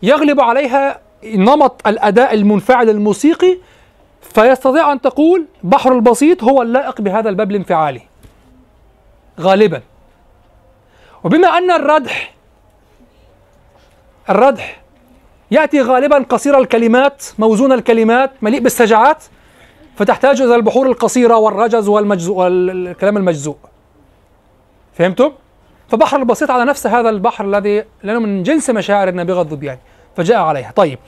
يغلب 0.04 0.42
عليها 0.42 1.00
نمط 1.24 1.88
الأداء 1.88 2.34
المنفعل 2.34 2.90
الموسيقي 2.90 3.58
فيستطيع 4.22 4.92
أن 4.92 5.02
تقول 5.02 5.46
بحر 5.64 5.94
البسيط 5.94 6.44
هو 6.44 6.62
اللائق 6.62 7.02
بهذا 7.02 7.30
الباب 7.30 7.52
الانفعالي. 7.52 8.02
غالبا. 9.40 9.82
وبما 11.24 11.48
أن 11.48 11.72
الردح 11.72 12.34
الردح 14.30 14.82
يأتي 15.52 15.82
غالبا 15.82 16.18
قصير 16.30 16.60
الكلمات 16.60 17.24
موزون 17.40 17.72
الكلمات 17.72 18.32
مليء 18.42 18.60
بالسجعات 18.60 19.24
فتحتاج 19.96 20.42
إلى 20.42 20.56
البحور 20.56 20.88
القصيرة 20.88 21.38
والرجز 21.38 21.88
والمجزوء 21.88 22.38
والكلام 22.38 23.18
المجزوء. 23.18 23.56
فهمتم؟ 24.94 25.32
فبحر 25.90 26.18
البسيط 26.18 26.52
على 26.52 26.66
نفس 26.66 26.88
هذا 26.88 27.10
البحر 27.10 27.46
الذي 27.46 27.84
لأنه 28.04 28.20
من 28.20 28.44
جنس 28.44 28.70
مشاعر 28.70 29.08
النابغة 29.08 29.42
الذبيان 29.42 29.78
فجاء 30.18 30.38
عليها. 30.38 30.72
طيب 30.76 31.00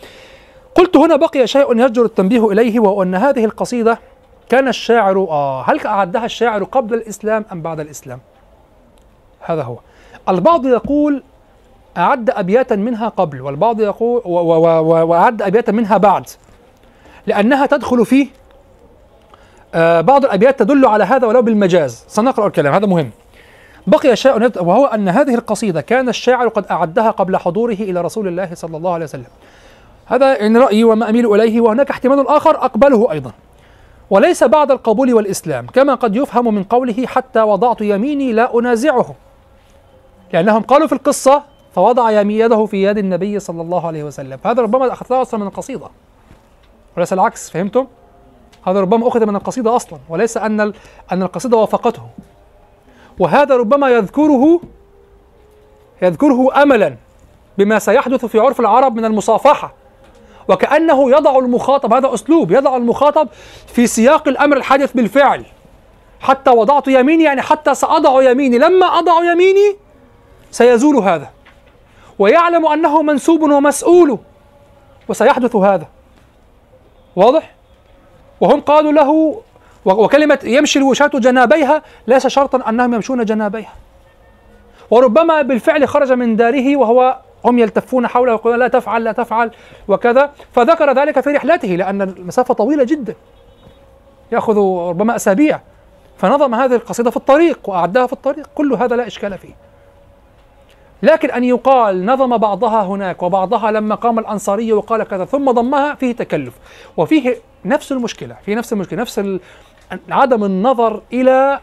قلت 0.76 0.98
هنا 0.98 1.16
بقي 1.16 1.48
شيء 1.48 1.72
يجدر 1.80 2.06
التنبيه 2.06 2.52
إليه 2.52 2.80
وهو 2.80 3.04
أن 3.04 3.16
هذه 3.16 3.46
القصيدة 3.46 4.00
كان 4.50 4.68
الشاعر 4.68 5.18
آه 5.18 5.64
هل 5.64 5.86
أعدها 5.88 6.26
الشاعر 6.26 6.64
قبل 6.64 6.94
الإسلام 6.94 7.46
أم 7.52 7.62
بعد 7.62 7.80
الإسلام؟ 7.80 8.20
هذا 9.40 9.64
هو. 9.64 9.78
البعض 10.30 10.66
يقول 10.66 11.24
أعد 11.98 12.30
أبياتا 12.30 12.76
منها 12.76 13.08
قبل 13.10 13.42
والبعض 13.42 13.82
يقول 13.82 14.22
وأعد 14.26 15.42
أبياتا 15.42 15.72
منها 15.72 15.98
بعد 15.98 16.30
لأنها 17.28 17.66
تدخل 17.66 18.06
في 18.06 18.28
بعض 19.76 20.26
الأبيات 20.26 20.60
تدل 20.60 20.86
على 20.86 21.04
هذا 21.04 21.28
ولو 21.28 21.42
بالمجاز. 21.42 22.06
سنقرأ 22.08 22.48
الكلام 22.48 22.74
هذا 22.74 22.86
مهم. 22.86 23.10
بقي 23.88 24.16
شيء 24.16 24.64
وهو 24.64 24.86
أن 24.86 25.10
هذه 25.10 25.36
القصيدة 25.36 25.82
كان 25.82 26.10
الشاعر 26.10 26.48
قد 26.48 26.66
أعدها 26.72 27.12
قبل 27.12 27.38
حضوره 27.38 27.74
إلى 27.74 28.02
رسول 28.02 28.28
الله 28.28 28.50
صلى 28.54 28.78
الله 28.78 28.94
عليه 28.94 29.06
وسلم. 29.06 29.26
هذا 30.06 30.46
إن 30.46 30.58
رأيي 30.58 30.84
وما 30.84 31.10
أميل 31.10 31.34
إليه 31.34 31.62
وهناك 31.62 31.90
احتمال 31.90 32.28
آخر 32.28 32.56
أقبله 32.56 33.12
أيضا. 33.12 33.32
وليس 34.10 34.44
بعد 34.44 34.72
القبول 34.72 35.14
والإسلام 35.14 35.68
كما 35.68 35.94
قد 35.94 36.16
يفهم 36.16 36.56
من 36.56 36.64
قوله 36.64 37.06
حتى 37.06 37.42
وضعت 37.42 37.82
يميني 37.82 38.32
لا 38.32 38.60
أنازعه. 38.60 39.16
لأنهم 40.34 40.62
قالوا 40.62 40.88
في 40.88 40.94
القصة 40.94 41.44
فوضع 41.76 42.22
يده 42.22 42.66
في 42.66 42.84
يد 42.84 42.98
النبي 42.98 43.40
صلى 43.40 43.62
الله 43.62 43.88
عليه 43.88 44.04
وسلم. 44.04 44.38
فهذا 44.38 44.62
ربما 44.62 44.94
أخذته 44.94 45.22
أصلا 45.22 45.40
من 45.40 45.48
القصيدة. 45.48 45.88
وليس 46.98 47.14
العكس 47.14 47.50
فهمتم؟ 47.50 47.88
هذا 48.66 48.80
ربما 48.82 49.08
أخذ 49.08 49.26
من 49.26 49.36
القصيدة 49.36 49.76
أصلا 49.76 50.00
وليس 50.10 50.38
أن 50.38 50.74
أن 51.12 51.24
القصيدة 51.24 51.58
وافقته. 51.58 52.02
وهذا 53.20 53.58
ربما 53.58 53.90
يذكره 53.90 54.62
يذكره 56.02 56.62
أملا 56.62 56.96
بما 57.58 57.80
سيحدث 57.80 58.26
في 58.26 58.40
عرف 58.40 58.60
العرب 58.60 58.96
من 58.96 59.06
المصافحة. 59.06 59.74
وكأنه 60.48 61.12
يضع 61.12 61.38
المخاطب 61.38 61.94
هذا 61.94 62.14
أسلوب 62.14 62.52
يضع 62.52 62.78
المخاطب 62.78 63.28
في 63.68 63.88
سياق 63.88 64.28
الأمر 64.28 64.58
الحادث 64.58 64.94
بالفعل. 64.94 65.46
حتى 66.20 66.52
وضعت 66.52 66.88
يميني 66.88 67.24
يعني 67.24 67.42
حتى 67.42 67.76
سأضع 67.76 68.32
يميني 68.32 68.58
لما 68.58 68.86
أضع 68.86 69.32
يميني 69.32 69.76
سيزول 70.52 70.96
هذا. 70.96 71.30
ويعلم 72.20 72.66
أنه 72.66 73.02
منسوب 73.02 73.42
ومسؤول 73.42 74.18
وسيحدث 75.08 75.56
هذا. 75.56 75.88
واضح؟ 77.16 77.57
وهم 78.42 78.62
قالوا 78.62 78.92
له 78.92 79.42
وكلمة 79.86 80.40
يمشي 80.44 80.80
الوشاة 80.80 81.12
جنابيها 81.14 81.82
ليس 82.08 82.28
شرطا 82.28 82.70
أنهم 82.70 82.94
يمشون 82.94 83.26
جنابيها. 83.26 83.74
وربما 84.92 85.42
بالفعل 85.42 85.88
خرج 85.88 86.12
من 86.12 86.36
داره 86.36 86.76
وهو 86.76 87.20
هم 87.46 87.60
يلتفون 87.60 88.08
حوله 88.08 88.32
ويقولون 88.32 88.60
لا 88.60 88.68
تفعل 88.68 89.04
لا 89.04 89.12
تفعل 89.12 89.52
وكذا. 89.88 90.32
فذكر 90.54 90.94
ذلك 90.94 91.20
في 91.20 91.30
رحلته 91.30 91.68
لأن 91.68 92.02
المسافة 92.02 92.54
طويلة 92.54 92.84
جدا. 92.84 93.16
يأخذ 94.32 94.58
ربما 94.90 95.16
أسابيع. 95.16 95.60
فنظم 96.18 96.56
هذه 96.56 96.76
القصيدة 96.76 97.10
في 97.10 97.18
الطريق 97.18 97.60
وأعدها 97.70 98.08
في 98.08 98.14
الطريق. 98.14 98.50
كل 98.56 98.74
هذا 98.74 98.96
لا 98.96 99.08
إشكال 99.08 99.38
فيه. 99.38 99.56
لكن 101.04 101.32
أن 101.32 101.44
يقال 101.44 102.06
نظم 102.06 102.38
بعضها 102.38 102.84
هناك 102.84 103.24
وبعضها 103.24 103.72
لما 103.72 103.96
قام 103.96 104.20
الأنصاري 104.20 104.74
وقال 104.74 105.04
كذا 105.04 105.26
ثم 105.26 105.52
ضمها 105.52 105.96
فيه 105.96 106.12
تكلف. 106.12 106.54
وفيه 106.98 107.36
نفس 107.68 107.92
المشكلة 107.92 108.36
في 108.46 108.56
نفس 108.56 108.74
المشكلة 108.74 109.02
نفس 109.02 109.20
ال- 109.20 109.40
عدم 110.10 110.44
النظر 110.44 111.02
إلى 111.14 111.60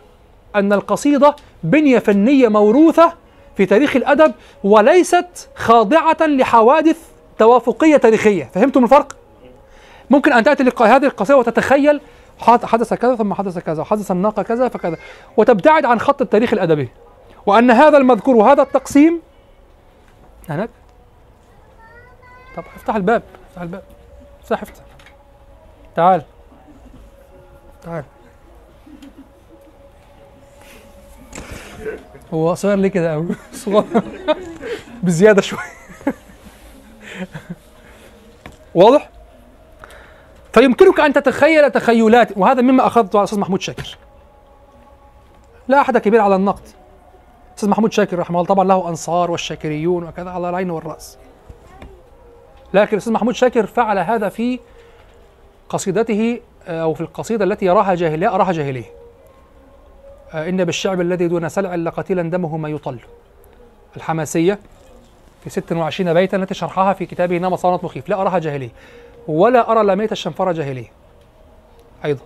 أن 0.57 0.73
القصيدة 0.73 1.37
بنية 1.63 1.99
فنية 1.99 2.49
موروثة 2.49 3.13
في 3.57 3.67
تاريخ 3.67 3.97
الأدب 3.97 4.35
وليست 4.65 5.49
خاضعة 5.55 6.17
لحوادث 6.21 6.99
توافقية 7.39 7.97
تاريخية 7.97 8.51
فهمتم 8.55 8.85
الفرق؟ 8.85 9.17
ممكن 10.11 10.33
أن 10.33 10.45
تأتي 10.45 10.63
لق- 10.63 10.83
هذه 10.83 11.05
القصيدة 11.07 11.39
وتتخيل 11.39 12.01
حد- 12.39 12.65
حدث 12.65 12.95
كذا 12.95 13.17
ثم 13.17 13.35
حدث 13.35 13.59
كذا 13.59 13.83
وحدث 13.83 14.11
الناقة 14.11 14.43
كذا 14.43 14.69
فكذا 14.69 14.97
وتبتعد 15.37 15.85
عن 15.85 16.01
خط 16.01 16.21
التاريخ 16.23 16.53
الأدبي. 16.53 16.89
وأن 17.47 17.71
هذا 17.71 17.97
المذكور 17.99 18.37
وهذا 18.37 18.63
التقسيم 18.63 19.21
هناك؟ 20.49 20.71
طب 22.57 22.65
افتح 22.77 22.95
الباب 22.97 23.23
افتح 23.51 23.63
الباب. 23.63 23.83
افتح 24.43 24.63
افتح. 24.63 24.83
تعال. 25.97 26.23
تعال. 27.83 28.05
هو 32.35 32.55
صغير 32.55 32.77
ليه 32.77 32.89
كده 32.89 33.13
قوي 33.13 33.29
صغير. 33.53 33.85
بزيادة 35.03 35.43
شوية. 35.43 35.61
واضح؟ 38.75 39.11
فيمكنك 40.53 41.01
أن 41.01 41.13
تتخيل 41.13 41.71
تخيلات 41.71 42.29
وهذا 42.37 42.63
مما 42.63 42.87
أخذته 42.87 43.17
على 43.17 43.23
الاستاذ 43.25 43.39
محمود 43.39 43.61
شاكر. 43.61 43.99
لا 45.69 45.81
أحد 45.81 45.99
كبير 45.99 46.21
على 46.21 46.37
النقد. 46.37 46.63
الاستاذ 47.51 47.69
محمود 47.69 47.93
شاكر 47.93 48.19
رحمه 48.19 48.41
الله 48.41 48.49
طبعا 48.55 48.65
له 48.65 48.89
أنصار 48.89 49.31
والشاكريون 49.31 50.05
وكذا 50.05 50.31
على 50.31 50.49
العين 50.49 50.71
والرأس. 50.71 51.19
لكن 52.75 52.93
الاستاذ 52.93 53.13
محمود 53.13 53.35
شاكر 53.35 53.67
فعل 53.67 53.99
هذا 53.99 54.29
في 54.29 54.61
قصيدته 55.69 56.41
آه، 56.67 56.83
أو 56.83 56.95
في 56.95 57.01
القصيدة 57.01 57.45
التي 57.45 57.67
يراها 57.67 57.95
جاهليه 57.95 58.35
اراها 58.35 58.53
جاهليه 58.53 58.85
آه، 60.35 60.49
إن 60.49 60.65
بالشعب 60.65 61.01
الذي 61.01 61.29
دون 61.29 61.49
سلع 61.49 61.75
لقتيلا 61.75 62.23
دمه 62.23 62.57
ما 62.57 62.69
يطل. 62.69 62.99
الحماسية 63.97 64.59
في 65.45 65.51
26 65.51 66.15
بيتا 66.15 66.37
التي 66.37 66.55
شرحها 66.55 66.93
في 66.93 67.07
كتابه 67.07 67.39
نام 67.39 67.57
صانت 67.57 67.85
مخيف. 67.85 68.09
لا 68.09 68.21
أراها 68.21 68.39
جاهليه 68.39 68.71
ولا 69.29 69.71
أرى 69.71 69.83
لميت 69.83 70.13
الشنفرة 70.13 70.53
جاهليه 70.53 70.87
أيضا. 72.05 72.23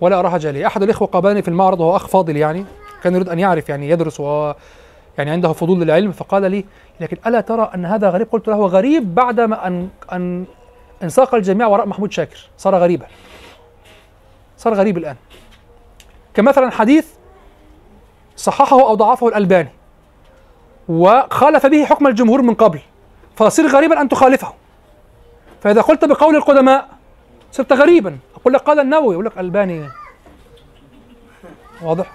ولا 0.00 0.18
أراها 0.18 0.38
جاهليه 0.38 0.66
أحد 0.66 0.82
الإخوة 0.82 1.08
قابلني 1.08 1.42
في 1.42 1.48
المعرض 1.48 1.80
وهو 1.80 1.96
أخ 1.96 2.06
فاضل 2.08 2.36
يعني 2.36 2.64
كان 3.02 3.14
يريد 3.14 3.28
أن 3.28 3.38
يعرف 3.38 3.68
يعني 3.68 3.88
يدرس 3.88 4.20
وهو 4.20 4.56
يعني 5.18 5.30
عنده 5.30 5.52
فضول 5.52 5.80
للعلم 5.80 6.12
فقال 6.12 6.50
لي 6.50 6.64
لكن 7.00 7.16
ألا 7.26 7.40
ترى 7.40 7.70
أن 7.74 7.84
هذا 7.84 8.10
غريب؟ 8.10 8.28
قلت 8.32 8.48
له 8.48 8.66
غريب 8.66 9.14
بعدما 9.14 9.66
أن 9.66 9.88
أن 10.12 10.44
انساق 11.02 11.34
الجميع 11.34 11.66
وراء 11.66 11.86
محمود 11.86 12.12
شاكر. 12.12 12.48
صار 12.58 12.74
غريبا. 12.74 13.06
صار 14.56 14.74
غريب 14.74 14.98
الآن. 14.98 15.16
كمثلا 16.34 16.70
حديث 16.70 17.06
صححه 18.36 18.80
أو 18.80 18.94
ضعفه 18.94 19.28
الألباني 19.28 19.70
وخالف 20.88 21.66
به 21.66 21.84
حكم 21.84 22.06
الجمهور 22.06 22.42
من 22.42 22.54
قبل 22.54 22.80
فيصير 23.36 23.66
غريبا 23.66 24.00
أن 24.00 24.08
تخالفه. 24.08 24.54
فإذا 25.62 25.80
قلت 25.80 26.04
بقول 26.04 26.36
القدماء 26.36 26.88
صرت 27.52 27.72
غريبا. 27.72 28.18
أقول 28.36 28.52
لك 28.52 28.60
قال 28.60 28.80
النووي 28.80 29.12
يقول 29.14 29.24
لك 29.26 29.38
ألباني. 29.38 29.88
واضح؟ 31.82 32.12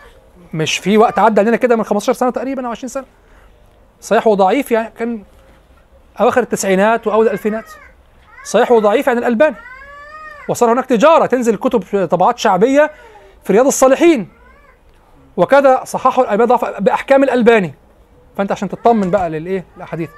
مش 0.54 0.78
في 0.78 0.98
وقت 0.98 1.20
عدى 1.20 1.42
علينا 1.42 1.58
كده 1.58 1.76
من 1.76 1.84
15 1.84 2.14
سنة 2.14 2.30
تقريبا 2.30 2.66
أو 2.66 2.72
20 2.72 2.90
سنة. 2.90 3.06
صحيح 4.02 4.28
وضعيف 4.28 4.72
يعني 4.72 4.94
كان 4.98 5.24
أواخر 6.22 6.42
التسعينات 6.42 7.08
وأول 7.08 7.26
الألفينات. 7.26 7.66
صحيح 8.44 8.72
وضعيف 8.72 9.08
يعني 9.08 9.20
الالباني 9.20 9.56
وصار 10.50 10.74
هناك 10.74 10.86
تجارة 10.86 11.26
تنزل 11.26 11.56
كتب 11.56 12.06
طبعات 12.06 12.38
شعبية 12.38 12.92
في 13.44 13.54
رياض 13.54 13.66
الصالحين. 13.66 14.28
وكذا 15.38 15.84
صححه 15.84 16.22
الالباني 16.22 16.50
ضعف 16.50 16.66
بأحكام 16.66 17.24
الالباني 17.24 17.74
فأنت 18.38 18.52
عشان 18.52 18.70
تطمن 18.70 19.12
بقى 19.12 19.30
للإيه؟ 19.30 19.66
الاحاديث 19.78 20.10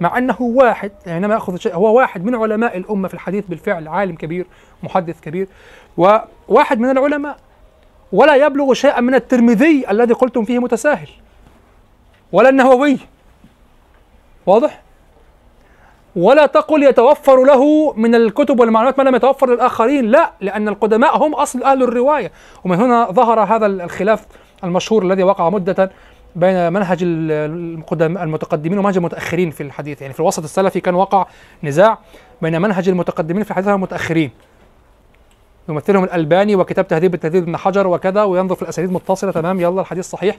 مع 0.00 0.18
أنه 0.18 0.36
واحد 0.40 0.92
يعني 1.06 1.18
إنما 1.18 1.34
يأخذ 1.34 1.56
شيء 1.56 1.74
هو 1.74 1.96
واحد 1.98 2.24
من 2.24 2.34
علماء 2.34 2.76
الأمة 2.76 3.08
في 3.08 3.14
الحديث 3.14 3.44
بالفعل 3.48 3.88
عالم 3.88 4.16
كبير 4.16 4.46
محدث 4.82 5.20
كبير. 5.20 5.48
وواحد 5.96 6.80
من 6.80 6.90
العلماء. 6.90 7.36
ولا 8.12 8.34
يبلغ 8.34 8.74
شيئا 8.74 9.00
من 9.00 9.14
الترمذي 9.14 9.90
الذي 9.90 10.14
قلتم 10.14 10.44
فيه 10.44 10.58
متساهل. 10.58 11.08
ولا 12.32 12.48
النووي. 12.48 12.98
واضح؟ 14.46 14.82
ولا 16.16 16.46
تقل 16.46 16.82
يتوفر 16.82 17.44
له 17.44 17.92
من 17.92 18.14
الكتب 18.14 18.60
والمعلومات 18.60 18.98
ما 18.98 19.04
لم 19.04 19.14
يتوفر 19.14 19.50
للآخرين. 19.50 20.10
لا 20.10 20.32
لأن 20.40 20.68
القدماء 20.68 21.18
هم 21.18 21.34
أصل 21.34 21.62
أهل 21.62 21.82
الرواية. 21.82 22.32
ومن 22.64 22.76
هنا 22.76 23.10
ظهر 23.10 23.40
هذا 23.40 23.66
الخلاف 23.66 24.26
المشهور 24.64 25.02
الذي 25.02 25.22
وقع 25.22 25.50
مدة 25.50 25.90
بين 26.36 26.72
منهج 26.72 26.98
المقدم 27.02 28.18
المتقدمين 28.18 28.78
ومنهج 28.78 28.96
المتأخرين 28.96 29.50
في 29.50 29.62
الحديث. 29.62 30.02
يعني 30.02 30.14
في 30.14 30.20
الوسط 30.20 30.42
السلفي 30.42 30.80
كان 30.80 30.94
وقع 30.94 31.26
نزاع 31.62 31.98
بين 32.42 32.62
منهج 32.62 32.88
المتقدمين 32.88 33.42
في 33.42 33.50
الحديث 33.50 33.68
والمتأخرين 33.68 34.30
يمثلهم 35.68 36.04
الألباني 36.04 36.56
وكتاب 36.56 36.88
تهذيب 36.88 37.14
التهذيب 37.14 37.42
ابن 37.42 37.56
حجر 37.56 37.86
وكذا 37.86 38.22
وينظر 38.22 38.54
في 38.54 38.62
الأسانيد 38.62 38.92
متصلة 38.92 39.32
تمام 39.32 39.60
يلا 39.60 39.80
الحديث 39.80 40.10
صحيح 40.10 40.36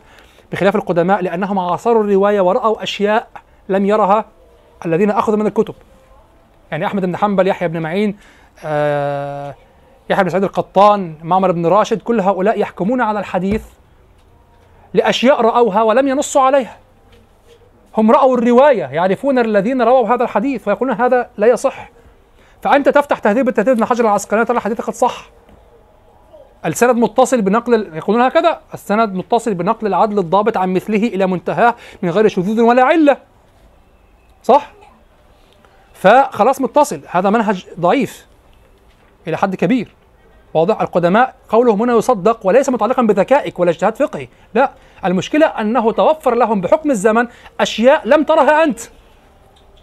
بخلاف 0.52 0.76
القدماء 0.76 1.22
لأنهم 1.22 1.60
عاصروا 1.60 2.04
الرواية 2.04 2.42
ورأوا 2.42 2.84
أشياء 2.84 3.28
لم 3.70 3.86
يرها 3.86 4.26
الذين 4.86 5.10
أخذوا 5.10 5.38
من 5.38 5.48
الكتب. 5.48 5.76
يعني 6.72 6.86
أحمد 6.86 7.06
بن 7.06 7.18
حنبل 7.18 7.48
يحيى 7.48 7.68
بن 7.68 7.80
معين 7.80 8.18
آه 8.66 9.56
يحيى 10.10 10.24
بن 10.24 10.30
سعيد 10.30 10.44
القطان 10.44 11.16
معمر 11.24 11.52
بن 11.52 11.66
راشد 11.66 12.02
كل 12.02 12.20
هؤلاء 12.20 12.60
يحكمون 12.60 13.02
على 13.02 13.20
الحديث 13.20 13.64
لأشياء 14.94 15.42
رأوها 15.42 15.84
ولم 15.84 16.08
ينصوا 16.08 16.42
عليها. 16.42 16.78
هم 17.98 18.12
رأوا 18.12 18.38
الرواية 18.38 18.84
يعرفون 18.84 19.40
الذين 19.40 19.82
رووا 19.82 20.08
هذا 20.08 20.24
الحديث 20.24 20.68
ويقولون 20.68 20.96
هذا 20.96 21.30
لا 21.38 21.48
يصح. 21.48 21.90
فأنت 22.62 22.90
تفتح 22.90 23.20
تهذيب 23.20 23.48
التهذيب 23.48 23.74
ابن 23.74 23.86
حجر 23.86 24.06
العسقلاني 24.06 24.46
ترى 24.46 24.58
الحديث 24.58 24.82
قد 24.82 24.94
صح. 24.94 25.30
السند 26.66 26.96
متصل 26.96 27.42
بنقل 27.42 27.90
يقولون 27.94 28.22
هكذا 28.22 28.60
السند 28.74 29.14
متصل 29.14 29.54
بنقل 29.54 29.88
العدل 29.88 30.20
الضابط 30.20 30.58
عن 30.58 30.74
مثله 30.74 31.08
إلى 31.08 31.28
منتهاه 31.28 31.76
من 32.02 32.10
غير 32.10 32.28
شذوذ 32.28 32.62
ولا 32.62 32.84
علة. 32.84 33.18
صح؟ 34.44 34.72
فخلاص 35.94 36.62
متصل 36.62 37.02
هذا 37.10 37.30
منهج 37.30 37.66
ضعيف 37.80 38.26
إلى 39.28 39.38
حد 39.38 39.56
كبير. 39.56 39.96
واضح؟ 40.54 40.82
القدماء 40.82 41.36
قولهم 41.50 41.82
هنا 41.82 41.94
يصدق 41.94 42.46
وليس 42.46 42.70
متعلقا 42.70 43.02
بذكائك 43.02 43.60
ولا 43.60 43.70
اجتهاد 43.72 43.96
فقهي. 43.96 44.28
لا 44.54 44.72
المشكلة 45.06 45.46
أنه 45.46 45.92
توفر 45.92 46.36
لهم 46.36 46.62
بحكم 46.62 46.92
الزمن 46.92 47.28
أشياء 47.60 48.02
لم 48.08 48.24
ترها 48.24 48.64
أنت. 48.64 48.80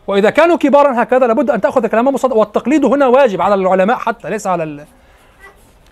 وإذا 0.07 0.31
كانوا 0.31 0.57
كبارا 0.57 1.03
هكذا 1.03 1.27
لابد 1.27 1.51
أن 1.51 1.61
تأخذ 1.61 1.87
كلامهم 1.87 2.15
مصدق. 2.15 2.37
والتقليد 2.37 2.85
هنا 2.85 3.07
واجب 3.07 3.43
على 3.43 3.55
العلماء 3.55 3.97
حتى 3.97 4.31
ليس 4.31 4.47
على 4.47 4.63
ال... 4.63 4.85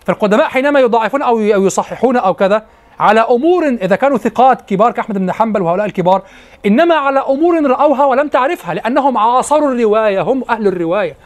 فالقدماء 0.06 0.48
حينما 0.48 0.80
يضاعفون 0.80 1.22
أو 1.22 1.40
يصححون 1.40 2.16
أو 2.16 2.34
كذا 2.34 2.66
على 3.00 3.20
أمور 3.20 3.68
إذا 3.68 3.96
كانوا 3.96 4.18
ثقات 4.18 4.62
كبار 4.62 4.92
كأحمد 4.92 5.18
بن 5.18 5.32
حنبل 5.32 5.62
وهؤلاء 5.62 5.86
الكبار 5.86 6.22
إنما 6.66 6.94
على 6.94 7.20
أمور 7.20 7.70
رأوها 7.70 8.04
ولم 8.04 8.28
تعرفها 8.28 8.74
لأنهم 8.74 9.18
عاصروا 9.18 9.72
الرواية 9.72 10.20
هم 10.20 10.44
أهل 10.50 10.66
الرواية 10.66 11.16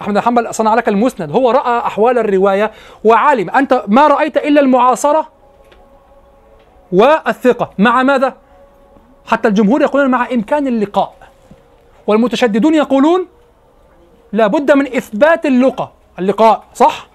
أحمد 0.00 0.14
بن 0.14 0.20
حنبل 0.20 0.54
صنع 0.54 0.74
لك 0.74 0.88
المسند 0.88 1.30
هو 1.30 1.50
رأى 1.50 1.78
أحوال 1.78 2.18
الرواية 2.18 2.70
وعالم 3.04 3.50
أنت 3.50 3.84
ما 3.88 4.06
رأيت 4.06 4.36
إلا 4.36 4.60
المعاصرة 4.60 5.28
والثقة 6.92 7.70
مع 7.78 8.02
ماذا؟ 8.02 8.34
حتى 9.26 9.48
الجمهور 9.48 9.82
يقولون 9.82 10.10
مع 10.10 10.28
إمكان 10.32 10.66
اللقاء 10.66 11.14
والمتشددون 12.06 12.74
يقولون 12.74 13.26
لا 14.32 14.46
بد 14.46 14.72
من 14.72 14.96
إثبات 14.96 15.46
اللقاء 15.46 15.92
اللقاء 16.18 16.64
صح؟ 16.74 17.06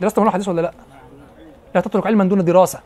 درست 0.00 0.18
هنا 0.18 0.30
حديث 0.30 0.48
ولا 0.48 0.60
لا؟ 0.60 0.72
لا 1.76 1.80
تترك 1.80 2.06
علما 2.06 2.24
دون 2.24 2.44
دراسة. 2.44 2.80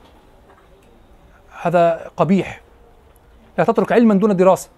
هذا 1.63 2.11
قبيح. 2.17 2.61
لا 3.59 3.65
تترك 3.65 3.93
علما 3.93 4.15
دون 4.15 4.37
دراسة. 4.37 4.69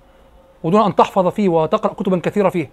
ودون 0.62 0.82
أن 0.82 0.96
تحفظ 0.96 1.26
فيه 1.26 1.48
وتقرأ 1.48 1.92
كتبا 1.92 2.20
كثيرة 2.20 2.48
فيه. 2.48 2.70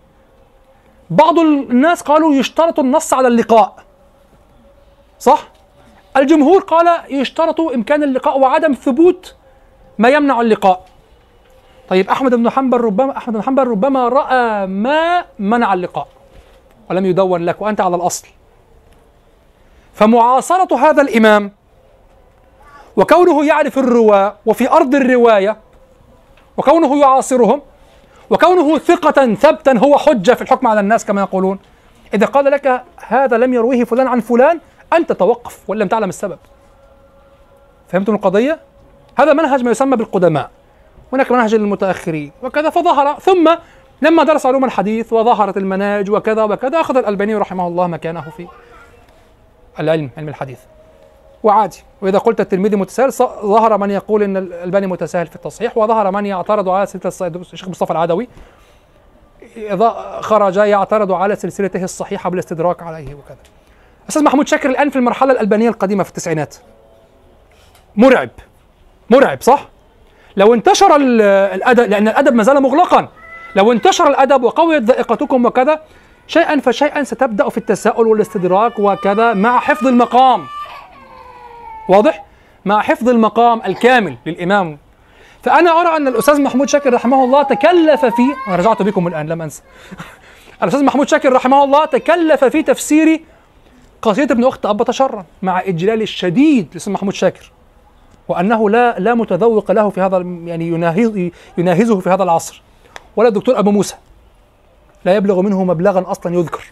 بعض 1.09 1.39
الناس 1.39 2.01
قالوا 2.01 2.33
يشترط 2.33 2.79
النص 2.79 3.13
على 3.13 3.27
اللقاء. 3.27 3.75
صح؟ 5.19 5.47
الجمهور 6.17 6.61
قال 6.61 7.13
يشترط 7.13 7.61
إمكان 7.61 8.03
اللقاء 8.03 8.39
وعدم 8.39 8.73
ثبوت 8.73 9.35
ما 9.97 10.09
يمنع 10.09 10.41
اللقاء. 10.41 10.85
طيب 11.89 12.09
أحمد 12.09 12.35
بن 12.35 12.49
حنبل 12.49 12.77
ربما 12.81 13.17
أحمد 13.17 13.33
بن 13.33 13.43
حنبل 13.43 13.67
ربما 13.67 14.09
رأى 14.09 14.67
ما 14.67 15.25
منع 15.39 15.73
اللقاء. 15.73 16.07
ولم 16.89 17.05
يدون 17.05 17.45
لك 17.45 17.61
وأنت 17.61 17.81
على 17.81 17.95
الأصل. 17.95 18.27
فمعاصرة 19.99 20.77
هذا 20.77 21.01
الإمام 21.01 21.51
وكونه 22.95 23.45
يعرف 23.45 23.77
الرواة 23.77 24.35
وفي 24.45 24.71
أرض 24.71 24.95
الرواية 24.95 25.57
وكونه 26.57 26.99
يعاصرهم 26.99 27.61
وكونه 28.29 28.77
ثقة 28.77 29.33
ثبتا 29.33 29.77
هو 29.77 29.97
حجة 29.97 30.33
في 30.33 30.41
الحكم 30.41 30.67
على 30.67 30.79
الناس 30.79 31.05
كما 31.05 31.21
يقولون. 31.21 31.59
إذا 32.13 32.25
قال 32.25 32.45
لك 32.45 32.83
هذا 33.07 33.37
لم 33.37 33.53
يرويه 33.53 33.83
فلان 33.83 34.07
عن 34.07 34.19
فلان 34.19 34.59
أنت 34.93 35.11
توقف 35.11 35.59
وإن 35.67 35.79
لم 35.79 35.87
تعلم 35.87 36.09
السبب. 36.09 36.37
فهمتم 37.87 38.15
القضية؟ 38.15 38.59
هذا 39.15 39.33
منهج 39.33 39.63
ما 39.63 39.71
يسمى 39.71 39.97
بالقدماء. 39.97 40.49
هناك 41.13 41.31
منهج 41.31 41.55
للمتأخرين 41.55 42.31
وكذا 42.43 42.69
فظهر. 42.69 43.19
ثم 43.19 43.55
لما 44.01 44.23
درس 44.23 44.45
علوم 44.45 44.65
الحديث 44.65 45.13
وظهرت 45.13 45.57
المناهج 45.57 46.09
وكذا 46.09 46.43
وكذا 46.43 46.81
أخذ 46.81 46.97
الألباني 46.97 47.35
رحمه 47.35 47.67
الله 47.67 47.87
مكانه 47.87 48.21
في 48.37 48.47
العلم 49.79 50.09
علم 50.17 50.29
الحديث. 50.29 50.59
وعادي. 51.43 51.83
وإذا 52.01 52.17
قلت 52.17 52.39
الترمذي 52.41 52.75
متساهل 52.75 53.11
ظهر 53.41 53.77
من 53.77 53.91
يقول 53.91 54.23
أن 54.23 54.37
الألباني 54.37 54.87
متساهل 54.87 55.27
في 55.27 55.35
التصحيح 55.35 55.77
وظهر 55.77 56.11
من 56.11 56.25
يعترض 56.25 56.69
على 56.69 56.85
سلسلة 56.85 57.27
الشيخ 57.27 57.69
مصطفى 57.69 57.91
العدوي 57.91 58.27
إذا 59.57 60.17
خرج 60.21 60.57
يعترض 60.57 61.11
على 61.11 61.35
سلسلته 61.35 61.83
الصحيحة 61.83 62.29
بالاستدراك 62.29 62.83
عليه 62.83 63.15
وكذا. 63.15 63.37
أستاذ 64.09 64.23
محمود 64.23 64.47
شاكر 64.47 64.69
الآن 64.69 64.89
في 64.89 64.95
المرحلة 64.95 65.31
الألبانية 65.31 65.69
القديمة 65.69 66.03
في 66.03 66.09
التسعينات. 66.09 66.55
مرعب. 67.95 68.29
مرعب 69.09 69.41
صح؟ 69.41 69.67
لو 70.37 70.53
انتشر 70.53 70.95
ال- 70.95 71.21
الأدب 71.21 71.89
لأن 71.89 72.07
الأدب 72.07 72.33
ما 72.33 72.43
زال 72.43 72.61
مغلقا. 72.61 73.07
لو 73.55 73.71
انتشر 73.71 74.07
الأدب 74.07 74.43
وقويت 74.43 74.83
ذائقتكم 74.83 75.45
وكذا 75.45 75.79
شيئا 76.29 76.59
فشيئا 76.59 77.03
ستبدأ 77.03 77.49
في 77.49 77.57
التساؤل 77.57 78.07
والاستدراك 78.07 78.79
وكذا 78.79 79.33
مع 79.33 79.59
حفظ 79.59 79.87
المقام. 79.87 80.45
واضح؟ 81.89 82.25
مع 82.65 82.81
حفظ 82.81 83.09
المقام 83.09 83.61
الكامل 83.65 84.17
للإمام. 84.25 84.77
فأنا 85.43 85.81
أرى 85.81 85.97
أن 85.97 86.07
الأستاذ 86.07 86.41
محمود 86.41 86.69
شاكر 86.69 86.93
رحمه 86.93 87.23
الله 87.23 87.43
تكلف 87.43 88.05
في 88.05 88.21
أنا 88.47 88.55
رجعت 88.55 88.81
بكم 88.81 89.07
الآن 89.07 89.27
لم 89.27 89.41
أنسى. 89.41 89.61
الأستاذ 90.63 90.83
محمود 90.83 91.09
شاكر 91.09 91.33
رحمه 91.33 91.63
الله 91.63 91.85
تكلف 91.85 92.43
في 92.43 92.63
تفسير 92.63 93.21
قصيدة 94.01 94.33
ابن 94.33 94.43
أخت 94.43 94.65
أبا 94.65 94.83
تشرن 94.83 95.23
مع 95.41 95.59
إجلال 95.59 96.01
الشديد 96.01 96.67
للأستاذ 96.71 96.93
محمود 96.93 97.13
شاكر 97.13 97.51
وأنه 98.27 98.69
لا 98.69 98.99
لا 98.99 99.13
متذوق 99.13 99.71
له 99.71 99.89
في 99.89 100.01
هذا 100.01 100.17
يعني 100.17 100.67
يناهز 100.67 101.29
يناهزه 101.57 101.99
في 101.99 102.09
هذا 102.09 102.23
العصر. 102.23 102.61
ولا 103.15 103.27
الدكتور 103.27 103.59
أبو 103.59 103.71
موسى. 103.71 103.95
لا 105.05 105.15
يبلغ 105.15 105.41
منه 105.41 105.63
مبلغا 105.63 106.11
أصلا 106.11 106.35
يذكر 106.35 106.65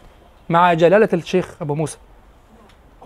مع 0.50 0.74
جلالة 0.74 1.10
الشيخ 1.14 1.56
أبو 1.62 1.76
موسى. 1.76 1.98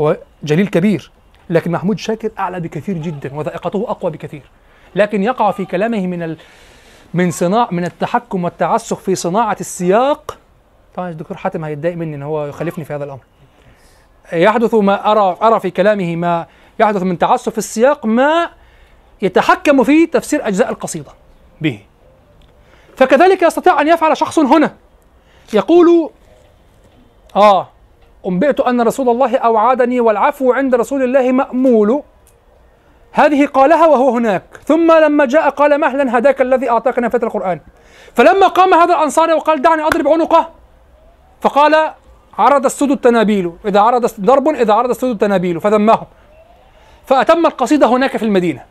هو 0.02 0.18
جليل 0.44 0.68
كبير 0.68 1.12
لكن 1.50 1.72
محمود 1.72 2.00
شاكر 2.00 2.32
أعلى 2.40 2.60
بكثير 2.60 2.98
جدا 2.98 3.36
وذائقته 3.36 3.86
أقوى 3.88 4.12
بكثير. 4.12 4.44
لكن 4.96 5.24
يقع 5.24 5.52
في 5.52 5.66
كلامه 5.66 6.08
من 6.08 6.24
ال... 6.24 6.38
من 7.14 7.32
صناع 7.32 7.68
من 7.72 7.86
التحكم 7.86 8.44
والتعسف 8.44 9.04
في 9.04 9.16
صناعة 9.16 9.58
السياق. 9.60 10.38
طبعا 10.96 11.10
الدكتور 11.10 11.38
حاتم 11.38 11.66
هيتضايق 11.66 11.98
مني 11.98 12.16
إن 12.16 12.24
هو 12.24 12.46
يخالفني 12.46 12.86
في 12.86 12.94
هذا 12.94 13.04
الأمر. 13.04 13.22
يحدث 14.34 14.74
ما 14.74 15.12
أرى 15.12 15.38
أرى 15.42 15.60
في 15.60 15.70
كلامه 15.72 16.16
ما 16.16 16.46
يحدث 16.80 17.04
من 17.04 17.18
تعسف 17.18 17.58
السياق 17.58 18.06
ما 18.06 18.50
يتحكم 19.22 19.84
في 19.84 20.06
تفسير 20.06 20.48
أجزاء 20.48 20.70
القصيدة 20.70 21.12
به. 21.62 21.80
فكذلك 22.96 23.42
يستطيع 23.42 23.82
أن 23.82 23.88
يفعل 23.88 24.18
شخص 24.18 24.40
هنا. 24.40 24.76
يقول 25.54 26.10
آه 27.36 27.68
أنبئت 28.28 28.60
أن 28.60 28.82
رسول 28.82 29.10
الله 29.10 29.38
أوعدني 29.38 30.00
والعفو 30.00 30.54
عند 30.54 30.76
رسول 30.76 31.04
الله 31.04 31.32
مأمول. 31.32 32.04
هذه 33.12 33.46
قالها 33.46 33.88
وهو 33.88 34.10
هناك. 34.10 34.44
ثم 34.66 34.92
لما 34.92 35.26
جاء 35.26 35.50
قال 35.50 35.78
مهلا 35.78 36.18
هداك 36.18 36.42
الذي 36.42 36.70
اعطاك 36.70 37.00
نفات 37.00 37.24
القرآن. 37.24 37.60
فلما 38.16 38.48
قام 38.48 38.74
هذا 38.74 38.94
الانصاري 38.96 39.34
وقال 39.34 39.62
دعني 39.62 39.84
أضرب 39.84 40.08
عنقه. 40.08 40.50
فقال 41.42 41.92
عرض 42.38 42.66
السود 42.66 42.92
التنابيل. 42.92 43.52
إذا 43.66 43.80
عرض 43.80 44.06
ضرب 44.22 44.48
إذا 44.48 44.74
عرض 44.74 44.90
السود 44.90 45.10
التنابيل. 45.10 45.62
فذمهم. 45.62 46.06
فأتم 47.06 47.46
القصيده 47.46 47.88
هناك 47.88 48.18
في 48.18 48.26
المدينة. 48.26 48.64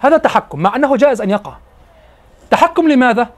هذا 0.00 0.16
تحكم 0.16 0.60
مع 0.60 0.76
أنه 0.76 0.96
جائز 0.96 1.20
أن 1.20 1.30
يقع. 1.30 1.52
تحكم 2.50 2.88
لماذا؟ 2.88 3.28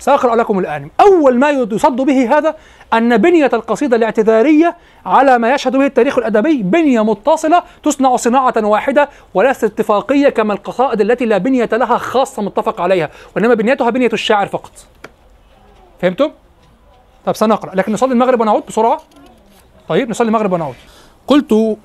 سأقرأ 0.00 0.36
لكم 0.36 0.58
الآن. 0.58 0.90
أول 1.00 1.38
ما 1.38 1.50
يصد 1.50 1.96
به 1.96 2.38
هذا 2.38 2.54
أن 2.92 3.16
بنية 3.16 3.50
القصيدة 3.52 3.96
الاعتذارية 3.96 4.76
على 5.06 5.38
ما 5.38 5.54
يشهد 5.54 5.76
به 5.76 5.86
التاريخ 5.86 6.18
الأدبي 6.18 6.62
بنية 6.62 7.04
متصلة 7.04 7.62
تصنع 7.82 8.16
صناعة 8.16 8.54
واحدة 8.56 9.08
وليست 9.34 9.64
اتفاقية 9.64 10.28
كما 10.28 10.54
القصائد 10.54 11.00
التي 11.00 11.24
لا 11.24 11.38
بنية 11.38 11.68
لها 11.72 11.98
خاصة 11.98 12.42
متفق 12.42 12.80
عليها 12.80 13.10
وإنما 13.36 13.54
بنيتها 13.54 13.90
بنية 13.90 14.10
الشاعر 14.12 14.46
فقط. 14.46 14.72
فهمتم؟ 16.02 16.30
طب 17.26 17.36
سنقرأ. 17.36 17.74
لكن 17.74 17.92
نصلي 17.92 18.12
المغرب 18.12 18.40
ونعود 18.40 18.62
بسرعة؟ 18.68 19.00
طيب 19.88 20.10
نصلي 20.10 20.28
المغرب 20.28 20.52
ونعود. 20.52 20.74
قلت 21.26 21.78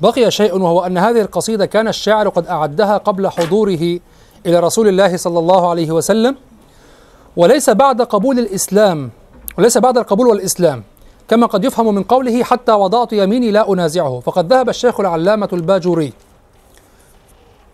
بقي 0.00 0.30
شيء 0.30 0.58
وهو 0.58 0.86
أن 0.86 0.98
هذه 0.98 1.20
القصيدة 1.20 1.66
كان 1.66 1.88
الشاعر 1.88 2.28
قد 2.28 2.46
أعدها 2.46 2.96
قبل 2.96 3.28
حضوره 3.28 3.98
إلى 4.46 4.60
رسول 4.60 4.88
الله 4.88 5.16
صلى 5.16 5.38
الله 5.38 5.70
عليه 5.70 5.90
وسلم. 5.90 6.36
وليس 7.36 7.70
بعد 7.70 8.02
قبول 8.02 8.38
الإسلام 8.38 9.10
وليس 9.58 9.78
بعد 9.78 9.98
القبول 9.98 10.26
والإسلام 10.26 10.82
كما 11.28 11.46
قد 11.46 11.64
يفهم 11.64 11.94
من 11.94 12.02
قوله 12.02 12.42
حتى 12.42 12.72
وضعت 12.72 13.12
يميني 13.12 13.50
لا 13.50 13.72
أنازعه. 13.72 14.20
فقد 14.20 14.52
ذهب 14.52 14.68
الشيخ 14.68 15.00
العلامة 15.00 15.48
الباجوري 15.52 16.12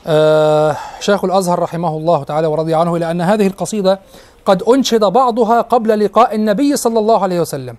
آه 0.07 0.77
شيخ 1.01 1.25
الأزهر 1.25 1.59
رحمه 1.59 1.97
الله 1.97 2.25
تعالى 2.25 2.47
ورضي 2.47 2.75
عنه 2.75 2.97
إلى 2.97 3.11
أن 3.11 3.21
هذه 3.21 3.47
القصيدة 3.47 4.01
قد 4.47 4.63
أنشد 4.63 5.05
بعضها 5.05 5.61
قبل 5.61 6.05
لقاء 6.05 6.35
النبي 6.35 6.77
صلى 6.77 6.99
الله 6.99 7.23
عليه 7.23 7.41
وسلم. 7.41 7.77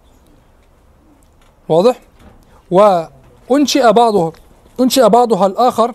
واضح؟ 1.69 1.99
وأنشئ 2.71 3.91
بعضه 3.91 4.33
أنشئ 4.79 5.09
بعضها 5.09 5.45
الآخر 5.45 5.93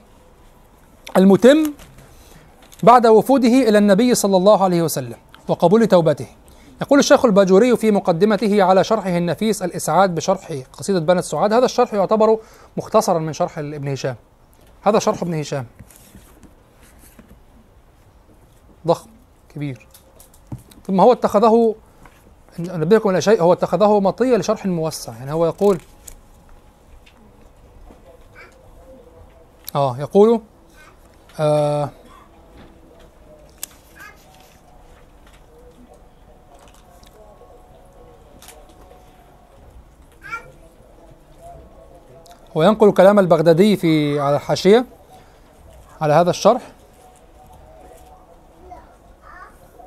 المتم 1.17 1.73
بعد 2.83 3.07
وفوده 3.07 3.69
إلى 3.69 3.79
النبي 3.79 4.15
صلى 4.15 4.37
الله 4.37 4.65
عليه 4.65 4.83
وسلم. 4.83 5.17
وقبول 5.49 5.87
توبته. 5.87 6.27
يقول 6.81 6.99
الشيخ 6.99 7.25
الباجوري 7.25 7.77
في 7.77 7.91
مقدمته 7.91 8.63
على 8.63 8.85
شرحه 8.85 9.17
النفيس 9.17 9.63
الإسعاد 9.63 10.15
بشرح 10.15 10.53
قصيدة 10.73 11.01
بنت 11.01 11.19
السعاد 11.19 11.53
هذا 11.53 11.65
الشرح 11.65 11.95
يعتبر 11.95 12.39
مختصرا 12.77 13.19
من 13.19 13.33
شرح 13.33 13.59
ابن 13.59 13.89
هشام. 13.89 14.17
هذا 14.83 14.99
شرح 14.99 15.23
ابن 15.23 15.41
هشام. 15.41 15.67
ضخم 18.87 19.11
كبير. 19.55 19.87
ثم 20.87 21.01
هو 21.01 21.13
اتخذه 21.13 21.75
أنبهكم 22.59 23.11
إلى 23.11 23.21
شيء 23.21 23.43
هو 23.43 23.53
اتخذه 23.53 24.01
مطية 24.01 24.37
لشرح 24.37 24.67
موسع. 24.67 25.13
يعني 25.13 25.33
هو 25.33 25.47
يقول 25.47 25.79
آه 29.75 29.99
يقول 29.99 30.41
آه 31.41 31.91
هو 42.57 42.63
ينقل 42.63 42.93
كلام 42.93 43.19
البغدادي 43.19 43.77
في 43.77 44.21
على 44.21 44.37
الحاشية 44.37 44.85
على 46.01 46.13
هذا 46.13 46.31
الشرح. 46.31 46.63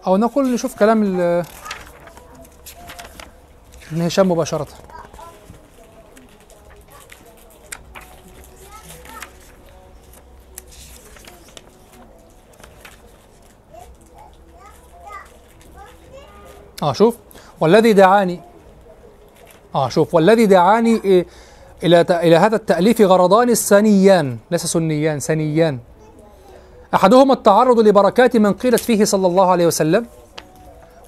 أو 0.08 0.18
نقول 0.18 0.54
نشوف 0.54 0.80
كلام 0.80 1.20
ابن 3.92 4.02
هشام 4.02 4.32
مباشرة. 4.32 4.68
آه 16.84 16.94
شوف. 16.94 17.18
والذي 17.60 17.94
دعاني. 17.94 18.42
آه 19.76 19.90
شوف. 19.90 20.16
والذي 20.16 20.46
دعاني 20.46 21.02
إيه؟ 21.06 21.26
إلى 21.84 22.04
ت- 22.04 22.12
إلى 22.12 22.36
هذا 22.36 22.56
التأليف 22.56 23.02
غرضان 23.02 23.56
سنيان 23.56 24.38
ليس 24.52 24.66
سنيان 24.66 25.20
سنيان. 25.20 25.80
أحدهما 26.94 27.34
التعرض 27.34 27.80
لبركات 27.80 28.38
من 28.38 28.54
قيلت 28.54 28.80
فيه 28.80 29.06
صلى 29.06 29.28
الله 29.28 29.52
عليه 29.52 29.68
وسلم 29.68 30.06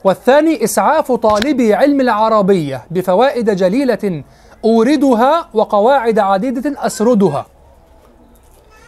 والثاني 0.03 0.63
إسعاف 0.63 1.11
طالبي 1.11 1.73
علم 1.73 2.01
العربية 2.01 2.85
بفوائد 2.91 3.49
جليلة 3.49 4.23
أوردها 4.65 5.49
وقواعد 5.53 6.19
عديدة 6.19 6.85
أسردها. 6.85 7.45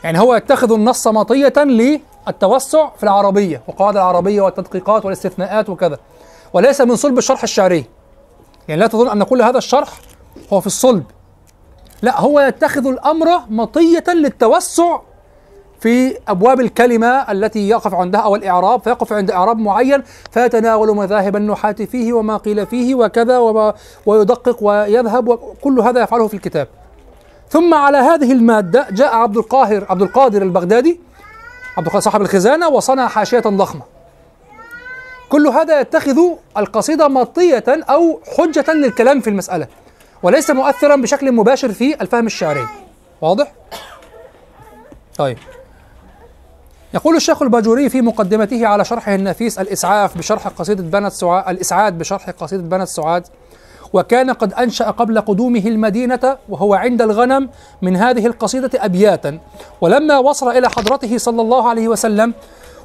يعني 0.03 0.19
هو 0.19 0.35
يتخذ 0.35 0.71
النص 0.71 1.07
مطية 1.07 1.53
للتوسع 1.57 2.89
في 2.97 3.03
العربية 3.03 3.61
وقواعد 3.67 3.95
العربية 3.97 4.41
والتدقيقات 4.41 5.05
والاستثناءات 5.05 5.69
وكذا. 5.69 5.97
وليس 6.53 6.81
من 6.81 6.95
صلب 6.95 7.17
الشرح 7.17 7.43
الشعري. 7.43 7.85
يعني 8.67 8.81
لا 8.81 8.87
تظن 8.87 9.09
أن 9.09 9.23
كل 9.23 9.41
هذا 9.41 9.57
الشرح 9.57 9.89
هو 10.53 10.59
في 10.61 10.67
الصلب. 10.67 11.03
لا 12.01 12.19
هو 12.21 12.39
يتخذ 12.39 12.87
الأمر 12.87 13.27
مطية 13.49 14.03
للتوسع 14.07 14.99
في 15.79 16.17
أبواب 16.27 16.59
الكلمة 16.59 17.07
التي 17.07 17.69
يقف 17.69 17.93
عندها 17.93 18.21
أو 18.21 18.35
الإعراب 18.35 18.81
فيقف 18.81 19.13
عند 19.13 19.31
إعراب 19.31 19.57
معين 19.57 20.03
فيتناول 20.31 20.95
مذاهب 20.95 21.35
النحاة 21.35 21.71
فيه 21.71 22.13
وما 22.13 22.37
قيل 22.37 22.65
فيه 22.65 22.95
وكذا 22.95 23.37
وما 23.37 23.73
ويدقق 24.05 24.57
ويذهب 24.61 25.27
وكل 25.27 25.79
هذا 25.79 26.01
يفعله 26.03 26.27
في 26.27 26.33
الكتاب. 26.33 26.67
ثم 27.49 27.73
على 27.73 27.97
هذه 27.97 28.31
المادة 28.31 28.87
جاء 28.91 29.15
عبد 29.15 29.37
القاهر 29.37 29.85
عبد 29.89 30.01
القادر 30.01 30.41
البغدادي 30.41 30.99
عبد 31.77 31.85
القادر 31.85 32.03
صاحب 32.03 32.21
الخزانة 32.21 32.69
وصنع 32.69 33.07
حاشية 33.07 33.39
ضخمة. 33.39 33.81
كل 35.29 35.47
هذا 35.47 35.79
يتخذ 35.79 36.19
القصيدة 36.57 37.07
مطية 37.07 37.63
أو 37.67 38.19
حجة 38.37 38.73
للكلام 38.73 39.19
في 39.19 39.29
المسألة. 39.29 39.67
وليس 40.23 40.49
مؤثرا 40.49 40.95
بشكل 40.95 41.31
مباشر 41.31 41.71
في 41.71 42.01
الفهم 42.01 42.25
الشعري. 42.25 42.67
واضح؟ 43.21 43.51
طيب. 45.17 45.37
يقول 46.93 47.15
الشيخ 47.15 47.41
الباجوري 47.41 47.89
في 47.89 48.01
مقدمته 48.01 48.67
على 48.67 48.85
شرحه 48.85 49.15
النفيس 49.15 49.59
الإسعاف 49.59 50.17
بشرح 50.17 50.47
قصيدة 50.47 50.83
بنت 50.83 51.11
سعاد 51.11 51.49
الإسعاد 51.49 51.97
بشرح 51.97 52.29
قصيدة 52.29 52.63
بنت 52.63 52.87
سعاد 52.87 53.27
وكان 53.93 54.31
قد 54.31 54.53
أنشأ 54.53 54.85
قبل 54.91 55.21
قدومه 55.21 55.63
المدينة 55.65 56.37
وهو 56.49 56.73
عند 56.73 57.01
الغنم 57.01 57.49
من 57.81 57.95
هذه 57.95 58.25
القصيدة 58.25 58.69
أبياتا. 58.75 59.39
ولما 59.81 60.17
وصل 60.17 60.49
إلى 60.49 60.69
حضرته 60.69 61.17
صلى 61.17 61.41
الله 61.41 61.69
عليه 61.69 61.87
وسلم 61.87 62.33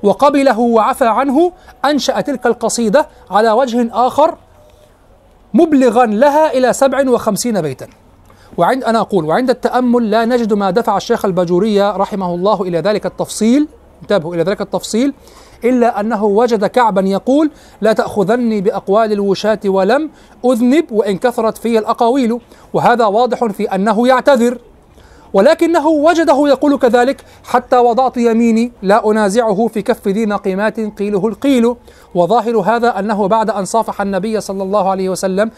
وقبله 0.02 0.58
وعفى 0.58 1.06
عنه 1.06 1.52
أنشأ 1.84 2.20
تلك 2.20 2.46
القصيدة 2.46 3.08
على 3.30 3.50
وجه 3.50 3.88
آخر 3.92 4.36
مبلغا 5.54 6.06
لها 6.06 6.52
إلى 6.52 6.72
سبع 6.72 7.10
وخمسين 7.10 7.60
بيتا. 7.60 7.86
وعند 8.56 8.84
أنا 8.84 9.00
أقول 9.00 9.24
وعند 9.24 9.50
التأمل 9.50 10.10
لا 10.10 10.24
نجد 10.24 10.52
ما 10.52 10.70
دفع 10.70 10.96
الشيخ 10.96 11.24
الباجوري 11.24 11.80
رحمه 11.80 12.34
الله 12.34 12.62
إلى 12.62 12.78
ذلك 12.78 13.06
التفصيل. 13.06 13.68
انتبهوا 14.02 14.34
إلى 14.34 14.42
ذلك 14.42 14.60
التفصيل. 14.60 15.14
إلا 15.64 16.00
أنه 16.00 16.24
وجد 16.24 16.66
كعبا 16.66 17.00
يقول 17.00 17.50
لا 17.80 17.92
تأخذني 17.92 18.60
بأقوال 18.60 19.12
الوشاة 19.12 19.60
ولم 19.64 20.10
أذنب 20.44 20.92
وإن 20.92 21.18
كثرت 21.18 21.58
في 21.58 21.78
الأقاويل. 21.78 22.38
وهذا 22.72 23.04
واضح 23.06 23.44
في 23.44 23.64
أنه 23.64 24.08
يعتذر. 24.08 24.58
ولكنه 25.34 25.88
وجده 25.88 26.48
يقول 26.48 26.78
كذلك 26.78 27.24
حتى 27.44 27.76
وضعت 27.76 28.16
يميني 28.16 28.72
لا 28.82 29.10
أنازعه 29.10 29.66
في 29.66 29.82
كف 29.82 30.08
ذي 30.08 30.26
نقيمات 30.26 30.80
قيله 30.80 31.26
القيل. 31.26 31.74
وظاهر 32.14 32.56
هذا 32.56 32.98
أنه 32.98 33.28
بعد 33.28 33.50
أن 33.50 33.64
صافح 33.64 34.00
النبي 34.00 34.40
صلى 34.40 34.62
الله 34.62 34.90
عليه 34.90 35.08
وسلم 35.08 35.50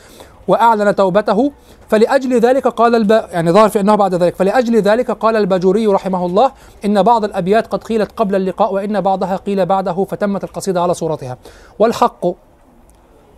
وأعلن 0.48 0.94
توبته 0.94 1.53
فلأجل 1.89 2.40
ذلك 2.40 2.69
قال 2.69 2.94
الب... 2.94 3.11
يعني 3.11 3.51
ظاهر 3.51 3.69
في 3.69 3.81
أنه 3.81 3.94
بعد 3.94 4.15
ذلك 4.15 4.36
فلأجل 4.36 4.77
ذلك 4.77 5.11
قال 5.11 5.36
الباجوري 5.36 5.86
رحمه 5.86 6.27
الله 6.27 6.53
إن 6.85 7.03
بعض 7.03 7.24
الأبيات 7.24 7.66
قد 7.66 7.85
قيلت 7.85 8.12
قبل 8.12 8.35
اللقاء 8.35 8.74
وإن 8.74 9.01
بعضها 9.01 9.36
قيل 9.36 9.66
بعده 9.66 10.05
فتمت 10.05 10.44
القصيدة 10.44 10.82
على 10.82 10.94
صورتها. 10.94 11.36
والحق 11.78 12.27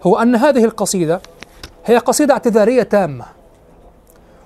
هو 0.02 0.16
أن 0.16 0.36
هذه 0.36 0.64
القصيدة 0.64 1.20
هي 1.84 1.98
قصيدة 1.98 2.34
اعتذارية 2.34 2.82
تامة 2.82 3.24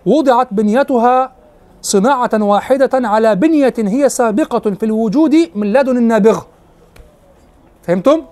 وضعت 0.07 0.49
بنيتها 0.51 1.42
صناعة 1.83 2.31
واحدة 2.35 2.91
على 2.95 3.35
بنية 3.35 3.75
هي 3.79 4.09
سابقة 4.09 4.71
في 4.71 4.83
الوجود 4.87 5.51
من 5.55 5.73
لدن 5.73 5.97
النابغة 5.97 6.47
فهمتم؟ 7.83 8.23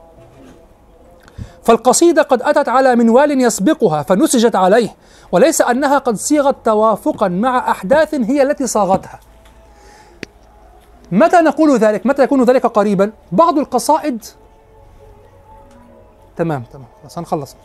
فالقصيدة 1.63 2.23
قد 2.23 2.43
أتت 2.43 2.69
على 2.69 2.97
منوال 2.97 3.41
يسبقها 3.41 4.03
فنسجت 4.03 4.57
عليه 4.57 4.95
وليس 5.33 5.61
أنها 5.61 5.99
قد 5.99 6.17
صيغت 6.17 6.57
توافقا 6.65 7.29
مع 7.29 7.71
أحداث 7.71 8.15
هي 8.15 8.43
التي 8.43 8.67
صاغتها 8.67 9.21
متى 11.13 11.37
نقول 11.37 11.79
ذلك؟ 11.79 12.07
متى 12.07 12.23
يكون 12.23 12.45
ذلك 12.45 12.67
قريبا؟ 12.67 13.13
بعض 13.33 13.59
القصائد 13.59 14.25
تمام 16.37 16.63
تمام 16.73 16.87
هنخلص 17.17 17.57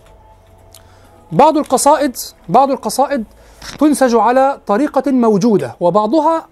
بعض 1.32 1.58
القصائد 1.58 2.18
بعض 2.50 2.72
القصائد 2.72 3.24
تنسج 3.72 4.16
على 4.16 4.60
طريقة 4.68 5.12
موجودة 5.12 5.76
وبعضها 5.80 6.48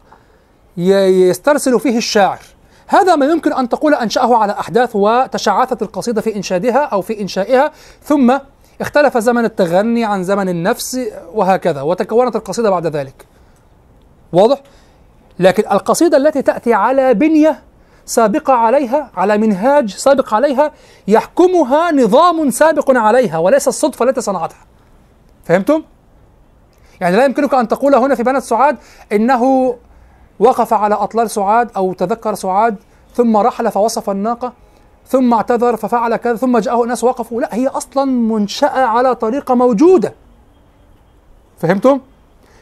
يسترسل 0.78 1.80
فيه 1.80 1.98
الشاعر 1.98 2.40
هذا 2.88 3.16
ما 3.16 3.26
يمكن 3.26 3.54
أن 3.54 3.70
تقول 3.70 3.94
أنشأه 3.94 4.38
على 4.38 4.52
أحداث 4.52 4.92
وتشعثت 4.94 5.82
القصيدة 5.82 6.22
في 6.22 6.36
إنشادها 6.36 6.80
أو 6.80 7.02
في 7.02 7.22
إنشائها 7.22 7.72
ثم 8.04 8.38
اختلف 8.82 9.18
زمن 9.18 9.46
التغني 9.46 10.06
عن 10.06 10.24
زمن 10.24 10.50
النفس 10.50 11.00
وهكذا 11.34 11.82
وتكونت 11.82 12.36
القصيدة 12.36 12.70
بعد 12.70 12.88
ذلك 12.88 13.26
واضح؟ 14.34 14.62
لكن 15.40 15.64
القصيدة 15.72 16.18
التي 16.18 16.42
تأتي 16.42 16.74
على 16.74 17.14
بنية 17.14 17.60
سابقة 18.06 18.54
عليها 18.54 19.12
على 19.18 19.38
منهاج 19.38 19.96
سابق 19.96 20.34
عليها 20.34 20.72
يحكمها 21.08 21.92
نظام 21.92 22.50
سابق 22.50 22.98
عليها 22.98 23.38
وليس 23.38 23.68
الصدفة 23.68 24.06
التي 24.06 24.22
صنعتها 24.22 24.66
فهمتم؟ 25.46 25.84
يعني 27.04 27.18
لا 27.18 27.26
يمكنك 27.26 27.54
أن 27.54 27.68
تقول 27.68 27.96
هنا 27.96 28.16
في 28.16 28.24
بنت 28.24 28.44
سعاد 28.44 28.78
إنه 29.12 29.76
وقف 30.40 30.74
على 30.74 30.96
أطلال 30.96 31.30
سعاد 31.30 31.72
أو 31.76 31.94
تذكر 31.94 32.34
سعاد 32.34 32.76
ثم 33.16 33.38
رحل 33.38 33.72
فوصف 33.72 34.10
الناقة 34.10 34.54
ثم 35.08 35.34
اعتذر 35.34 35.76
ففعل 35.76 36.16
كذا 36.16 36.36
ثم 36.36 36.58
جاءه 36.58 36.86
ناس 36.86 37.04
وقفوا. 37.04 37.42
لا 37.42 37.50
هي 37.52 37.68
أصلا 37.68 38.06
منشأة 38.06 38.86
على 38.86 39.16
طريقة 39.16 39.56
موجودة. 39.56 40.14
فهمتم؟ 41.60 42.00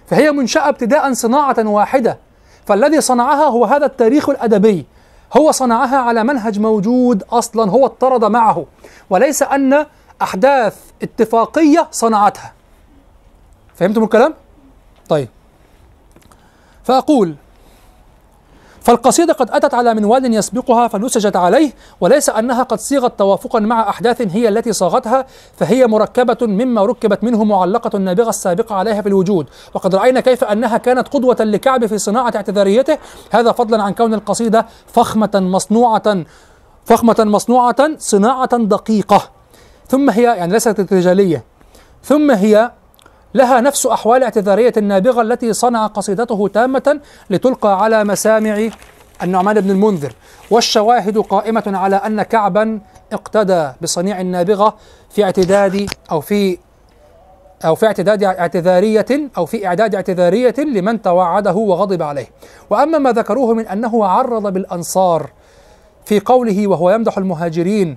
فهي 0.08 0.32
منشأة 0.32 0.70
ابتداء 0.70 1.14
صناعة 1.14 1.56
واحدة. 1.60 2.18
فالذي 2.66 3.02
صنعها 3.02 3.46
هو 3.46 3.66
هذا 3.66 3.86
التاريخ 3.86 4.30
الأدبي. 4.30 4.86
هو 5.38 5.52
صنعها 5.52 5.98
على 5.98 6.24
منهج 6.24 6.60
موجود 6.60 7.24
أصلا 7.32 7.72
هو 7.72 7.86
اضطرد 7.86 8.26
معه. 8.26 8.66
وليس 9.10 9.44
أن 9.44 9.86
أحداث 10.22 10.78
اتفاقية 11.02 11.88
صنعتها. 11.92 12.54
فهمتم 13.82 14.04
الكلام؟ 14.04 14.34
طيب. 15.10 15.28
فأقول 16.84 17.36
فالقصيدة 18.82 19.34
قد 19.34 19.52
أتت 19.52 19.74
على 19.74 19.94
منوال 19.94 20.34
يسبقها 20.34 20.88
فنسجت 20.88 21.36
عليه 21.36 21.72
وليس 22.02 22.30
أنها 22.30 22.64
قد 22.64 22.80
صيغت 22.80 23.20
توافقا 23.20 23.60
مع 23.60 23.90
أحداث 23.90 24.22
هي 24.22 24.50
التي 24.50 24.74
صاغتها 24.74 25.26
فهي 25.58 25.88
مركبة 25.88 26.38
مما 26.42 26.86
ركبت 26.86 27.24
منه 27.24 27.44
معلقة 27.44 27.98
النابغة 27.98 28.30
السابقة 28.30 28.76
عليها 28.76 29.02
في 29.02 29.10
الوجود. 29.10 29.50
وقد 29.74 29.96
رأينا 29.96 30.20
كيف 30.20 30.44
أنها 30.44 30.78
كانت 30.78 31.08
قدوة 31.08 31.38
لكعب 31.40 31.86
في 31.86 31.98
صناعة 31.98 32.34
اعتذاريته. 32.36 32.98
هذا 33.32 33.52
فضلا 33.52 33.84
عن 33.84 33.94
كون 33.94 34.14
القصيدة 34.14 34.66
فخمة 34.88 35.32
مصنوعة 35.34 36.24
فخمة 36.86 37.16
مصنوعة 37.20 37.98
صناعة 37.98 38.58
دقيقة. 38.58 39.30
ثم 39.88 40.10
هي 40.10 40.24
يعني 40.24 40.54
ليست 40.54 40.94
رجالية 40.94 41.44
ثم 42.04 42.32
هي 42.32 42.72
لها 43.34 43.62
نفس 43.62 43.86
أحوال 43.86 44.24
اعتذارية 44.24 44.74
النابغة 44.78 45.22
التي 45.22 45.54
صنع 45.54 45.88
قصيدته 45.88 46.48
تامة 46.54 47.00
لتلقى 47.30 47.84
على 47.84 48.04
مسامع 48.04 48.70
النعمان 49.24 49.62
بن 49.62 49.72
المنذر. 49.72 50.14
والشواهد 50.52 51.18
قائمة 51.18 51.64
على 51.68 51.96
أن 51.96 52.22
كعبا 52.22 52.80
اقتدى 53.14 53.70
بصنيع 53.82 54.22
النابغة 54.22 54.76
في 55.10 55.24
اعتداد 55.24 55.90
أو 56.12 56.22
في 56.22 56.58
أو 57.66 57.76
في 57.76 57.86
اعتداد 57.86 58.24
اعتذارية 58.24 59.06
أو 59.38 59.46
في 59.46 59.68
إعداد 59.68 59.96
اعتذارية 59.96 60.56
لمن 60.58 61.02
توعده 61.02 61.54
وغضب 61.54 62.04
عليه. 62.04 62.28
وأما 62.70 62.98
ما 62.98 63.12
ذكروه 63.12 63.54
من 63.54 63.68
أنه 63.68 64.06
عرض 64.06 64.54
بالأنصار 64.54 65.30
في 66.06 66.20
قوله 66.20 66.68
وهو 66.68 66.90
يمدح 66.92 67.18
المهاجرين 67.18 67.96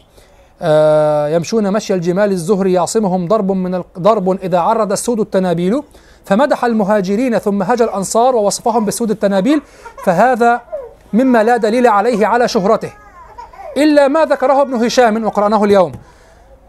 يمشون 1.37 1.73
مشي 1.73 1.95
الجمال 1.95 2.31
الزهري 2.31 2.73
يعصمهم 2.73 3.29
ضرب 3.29 3.53
من 3.53 3.83
ضرب 3.99 4.31
إذا 4.31 4.59
عرض 4.59 4.93
السود 4.93 5.21
التنابيل. 5.21 5.83
فمدح 6.25 6.65
المهاجرين 6.65 7.39
ثم 7.39 7.63
هجى 7.63 7.85
الأنصار 7.85 8.37
ووصفهم 8.37 8.85
بالسود 8.85 9.11
التنابيل. 9.11 9.63
فهذا 10.05 10.61
مما 11.13 11.43
لا 11.43 11.57
دليل 11.57 11.87
عليه 11.87 12.27
على 12.27 12.49
شهرته. 12.49 12.93
إلا 13.77 14.09
ما 14.09 14.25
ذكره 14.25 14.63
ابن 14.63 14.75
هشام 14.75 15.25
وقرأناه 15.25 15.65
اليوم. 15.65 15.93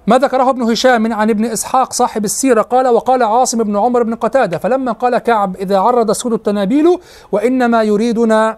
ما 0.07 0.17
ذكره 0.17 0.49
ابن 0.49 0.61
هشام 0.61 1.13
عن 1.13 1.29
ابن 1.29 1.45
إسحاق 1.45 1.93
صاحب 1.93 2.25
السيرة 2.25 2.61
قال 2.61 2.87
وقال 2.87 3.23
عاصم 3.23 3.63
بن 3.63 3.77
عمر 3.77 4.03
بن 4.03 4.15
قتادة 4.15 4.57
فلما 4.57 4.91
قال 4.91 5.17
كعب 5.17 5.55
إذا 5.55 5.79
عرض 5.79 6.09
السود 6.09 6.33
التنابيل 6.33 6.99
وإنما 7.31 7.83
يريدنا 7.83 8.57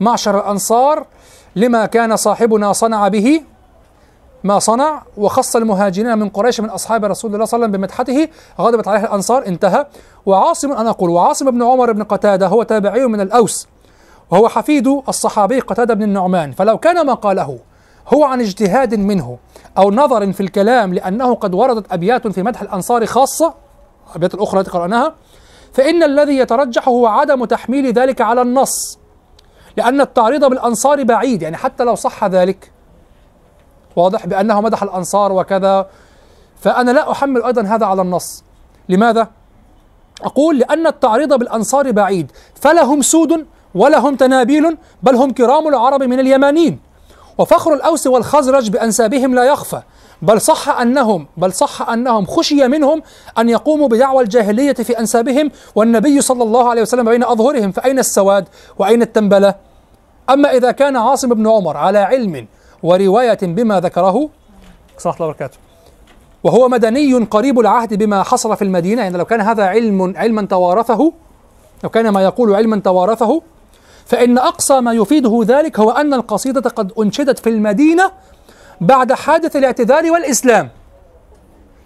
معشر 0.00 0.38
الأنصار 0.38 1.06
لما 1.56 1.86
كان 1.86 2.16
صاحبنا 2.16 2.72
صنع 2.72 3.08
به 3.08 3.40
ما 4.44 4.58
صنع 4.58 5.02
وخص 5.16 5.56
المهاجرين 5.56 6.18
من 6.18 6.28
قريش 6.28 6.60
من 6.60 6.70
أصحاب 6.70 7.04
رسول 7.04 7.34
الله 7.34 7.44
صلى 7.44 7.56
الله 7.56 7.66
عليه 7.66 7.76
وسلم 7.76 7.80
بمدحته 7.80 8.28
غضبت 8.60 8.88
عليه 8.88 9.00
الأنصار 9.00 9.46
انتهى. 9.46 9.86
وعاصم 10.26 10.72
أنا 10.72 10.90
أقول 10.90 11.10
وعاصم 11.10 11.50
بن 11.50 11.62
عمر 11.62 11.92
بن 11.92 12.02
قتادة 12.02 12.46
هو 12.46 12.62
تابعي 12.62 13.06
من 13.06 13.20
الأوس 13.20 13.68
وهو 14.30 14.48
حفيد 14.48 14.86
الصحابي 15.08 15.60
قتادة 15.60 15.94
بن 15.94 16.02
النعمان. 16.02 16.52
فلو 16.52 16.78
كان 16.78 17.06
ما 17.06 17.14
قاله 17.14 17.58
هو 18.14 18.24
عن 18.24 18.40
اجتهاد 18.40 18.94
منه 18.94 19.38
أو 19.78 19.90
نظر 19.90 20.32
في 20.32 20.40
الكلام 20.40 20.94
لأنه 20.94 21.34
قد 21.34 21.54
وردت 21.54 21.92
أبيات 21.92 22.26
في 22.26 22.42
مدح 22.42 22.62
الأنصار 22.62 23.06
خاصة 23.06 23.54
الأبيات 24.10 24.34
الأخرى 24.34 24.60
التي 24.60 24.70
قرأناها 24.70 25.14
فإن 25.72 26.02
الذي 26.02 26.36
يترجح 26.38 26.88
هو 26.88 27.06
عدم 27.06 27.44
تحميل 27.44 27.92
ذلك 27.92 28.20
على 28.20 28.42
النص 28.42 28.98
لأن 29.76 30.00
التعريض 30.00 30.44
بالأنصار 30.44 31.02
بعيد 31.02 31.42
يعني 31.42 31.56
حتى 31.56 31.84
لو 31.84 31.94
صح 31.94 32.24
ذلك 32.24 32.72
واضح 33.96 34.26
بأنه 34.26 34.60
مدح 34.60 34.82
الأنصار 34.82 35.32
وكذا. 35.32 35.86
فأنا 36.60 36.90
لا 36.90 37.12
أحمل 37.12 37.42
أيضا 37.42 37.62
هذا 37.62 37.86
على 37.86 38.02
النص. 38.02 38.44
لماذا؟ 38.88 39.28
أقول 40.22 40.58
لأن 40.58 40.86
التعريض 40.86 41.34
بالأنصار 41.34 41.90
بعيد. 41.90 42.32
فلهم 42.54 43.02
سود 43.02 43.46
ولهم 43.74 44.16
تنابيل 44.16 44.76
بل 45.02 45.14
هم 45.16 45.30
كرام 45.30 45.68
العرب 45.68 46.02
من 46.02 46.20
اليمانيين. 46.20 46.80
وفخر 47.38 47.74
الأوس 47.74 48.06
والخزرج 48.06 48.70
بأنسابهم 48.70 49.34
لا 49.34 49.44
يخفى. 49.44 49.82
بل 50.22 50.40
صح 50.40 50.68
أنهم 50.68 51.26
بل 51.36 51.52
صح 51.52 51.88
أنهم 51.88 52.26
خشي 52.26 52.68
منهم 52.68 53.02
أن 53.38 53.48
يقوموا 53.48 53.88
بدعوى 53.88 54.22
الجاهلية 54.22 54.72
في 54.72 54.98
أنسابهم 54.98 55.50
والنبي 55.74 56.20
صلى 56.20 56.42
الله 56.42 56.70
عليه 56.70 56.82
وسلم 56.82 57.10
بين 57.10 57.24
أظهرهم. 57.24 57.72
فأين 57.72 57.98
السواد؟ 57.98 58.48
وأين 58.78 59.02
التنبلة؟ 59.02 59.54
أما 60.30 60.50
إذا 60.50 60.70
كان 60.70 60.96
عاصم 60.96 61.28
بن 61.28 61.48
عمر 61.48 61.76
على 61.76 61.98
علم 61.98 62.46
ورواية 62.82 63.38
بما 63.42 63.80
ذكره 63.80 64.28
صلى 64.98 65.12
الله 65.12 65.26
وبركاته. 65.26 65.58
وهو 66.44 66.68
مدني 66.68 67.14
قريب 67.14 67.60
العهد 67.60 67.94
بما 67.94 68.22
حصل 68.22 68.56
في 68.56 68.62
المدينة. 68.62 69.02
يعني 69.02 69.18
لو 69.18 69.24
كان 69.24 69.40
هذا 69.40 69.64
علم 69.64 70.14
علما 70.16 70.42
توارثه 70.42 71.12
لو 71.84 71.90
كان 71.90 72.08
ما 72.08 72.22
يقول 72.22 72.54
علما 72.54 72.80
توارثه 72.80 73.42
فإن 74.06 74.38
أقصى 74.38 74.80
ما 74.80 74.92
يفيده 74.92 75.40
ذلك 75.46 75.80
هو 75.80 75.90
أن 75.90 76.14
القصيدة 76.14 76.70
قد 76.70 76.92
أنشدت 76.98 77.38
في 77.38 77.48
المدينة 77.48 78.10
بعد 78.80 79.12
حادث 79.12 79.56
الاعتذار 79.56 80.10
والإسلام. 80.10 80.68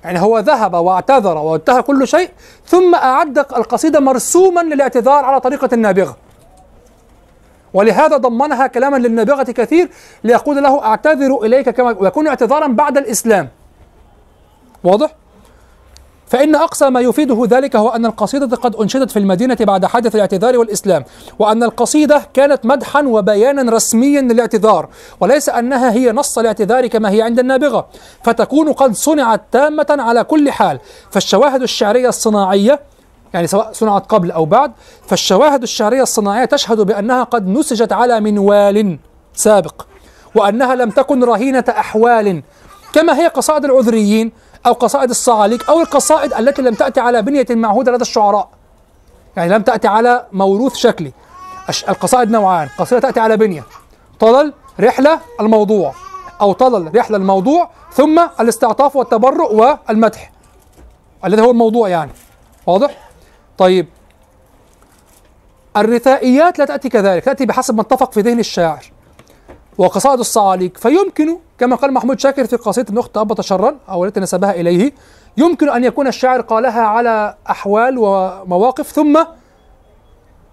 يعني 0.04 0.20
هو 0.20 0.38
ذهب 0.38 0.74
واعتذر 0.74 1.38
وانتهى 1.38 1.82
كل 1.82 2.08
شيء 2.08 2.30
ثم 2.66 2.94
أعد 2.94 3.38
القصيدة 3.38 4.00
مرسوما 4.00 4.60
للاعتذار 4.60 5.24
على 5.24 5.40
طريقة 5.40 5.68
النابغة 5.72 6.16
ولهذا 7.74 8.16
ضمنها 8.16 8.66
كلاما 8.66 8.96
للنابغة 8.96 9.42
كثير 9.42 9.90
ليقول 10.24 10.62
له 10.62 10.84
أعتذر 10.84 11.38
إليك 11.44 11.70
كما 11.70 11.96
ويكون 11.98 12.26
اعتذارا 12.26 12.66
بعد 12.66 12.98
الإسلام. 12.98 13.48
واضح؟ 14.84 15.14
فإن 16.26 16.54
أقصى 16.54 16.90
ما 16.90 17.00
يفيده 17.00 17.46
ذلك 17.50 17.76
هو 17.76 17.88
أن 17.88 18.06
القصيدة 18.06 18.56
قد 18.56 18.76
أنشدت 18.76 19.10
في 19.10 19.18
المدينة 19.18 19.56
بعد 19.60 19.86
حادث 19.86 20.14
الاعتذار 20.14 20.58
والإسلام 20.58 21.04
وأن 21.38 21.62
القصيدة 21.62 22.22
كانت 22.34 22.66
مدحا 22.66 23.02
وبيانا 23.02 23.72
رسميا 23.72 24.20
للاعتذار 24.20 24.88
وليس 25.20 25.48
أنها 25.48 25.92
هي 25.92 26.12
نص 26.12 26.38
الاعتذار 26.38 26.86
كما 26.86 27.10
هي 27.10 27.22
عند 27.22 27.38
النابغة. 27.38 27.88
فتكون 28.22 28.72
قد 28.72 28.94
صنعت 28.94 29.40
تامة 29.52 29.86
على 29.90 30.24
كل 30.24 30.50
حال. 30.50 30.78
فالشواهد 31.10 31.62
الشعرية 31.62 32.08
الصناعية 32.08 32.80
يعني 33.34 33.46
سواء 33.46 33.72
صنعت 33.72 34.06
قبل 34.06 34.30
أو 34.30 34.44
بعد 34.44 34.72
فالشواهد 35.06 35.62
الشعرية 35.62 36.02
الصناعية 36.02 36.44
تشهد 36.44 36.80
بأنها 36.80 37.22
قد 37.22 37.48
نسجت 37.48 37.92
على 37.92 38.20
منوال 38.20 38.98
سابق 39.34 39.86
وأنها 40.34 40.74
لم 40.74 40.90
تكن 40.90 41.24
رهينة 41.24 41.64
أحوال 41.68 42.42
كما 42.94 43.18
هي 43.18 43.26
قصائد 43.26 43.64
العذريين 43.64 44.32
أو 44.66 44.72
قصائد 44.72 45.10
الصعاليك 45.10 45.68
أو 45.68 45.80
القصائد 45.80 46.34
التي 46.34 46.62
لم 46.62 46.74
تأتي 46.74 47.00
على 47.00 47.22
بنية 47.22 47.46
معهودة 47.50 47.92
لدى 47.92 48.02
الشعراء. 48.02 48.48
يعني 49.36 49.54
لم 49.54 49.62
تأتي 49.62 49.88
على 49.88 50.26
موروث 50.32 50.74
شكلي. 50.74 51.12
القصائد 51.88 52.30
نوعان 52.30 52.68
قصيدة 52.78 53.00
تأتي 53.00 53.20
على 53.20 53.36
بنية. 53.36 53.64
طلل 54.20 54.52
رحلة 54.80 55.18
الموضوع 55.40 55.94
أو 56.40 56.52
طلل 56.52 56.96
رحلة 56.96 57.16
الموضوع 57.16 57.70
ثم 57.92 58.20
الاستعطاف 58.40 58.96
والتبرؤ 58.96 59.54
والمدح. 59.54 60.32
الذي 61.24 61.42
هو 61.42 61.50
الموضوع 61.50 61.88
يعني. 61.88 62.12
واضح؟ 62.66 63.01
طيب. 63.58 63.86
الرثائيات 65.76 66.58
لا 66.58 66.64
تأتي 66.64 66.88
كذلك 66.88 67.24
تأتي 67.24 67.46
بحسب 67.46 67.74
ما 67.74 67.80
اتفق 67.80 68.12
في 68.12 68.20
ذهن 68.20 68.38
الشاعر 68.38 68.92
وقصائد 69.78 70.18
الصعاليك 70.18 70.76
فيمكن 70.78 71.38
كما 71.58 71.76
قال 71.76 71.92
محمود 71.92 72.20
شاكر 72.20 72.46
في 72.46 72.56
قصيدة 72.56 72.92
الأخت 72.92 73.16
أبط 73.16 73.40
شرا 73.40 73.76
أو 73.88 74.04
التي 74.04 74.20
نسبها 74.20 74.50
إليه 74.50 74.92
يمكن 75.36 75.68
أن 75.68 75.84
يكون 75.84 76.06
الشاعر 76.06 76.40
قالها 76.40 76.82
على 76.82 77.34
أحوال 77.50 77.98
ومواقف 77.98 78.90
ثم 78.90 79.24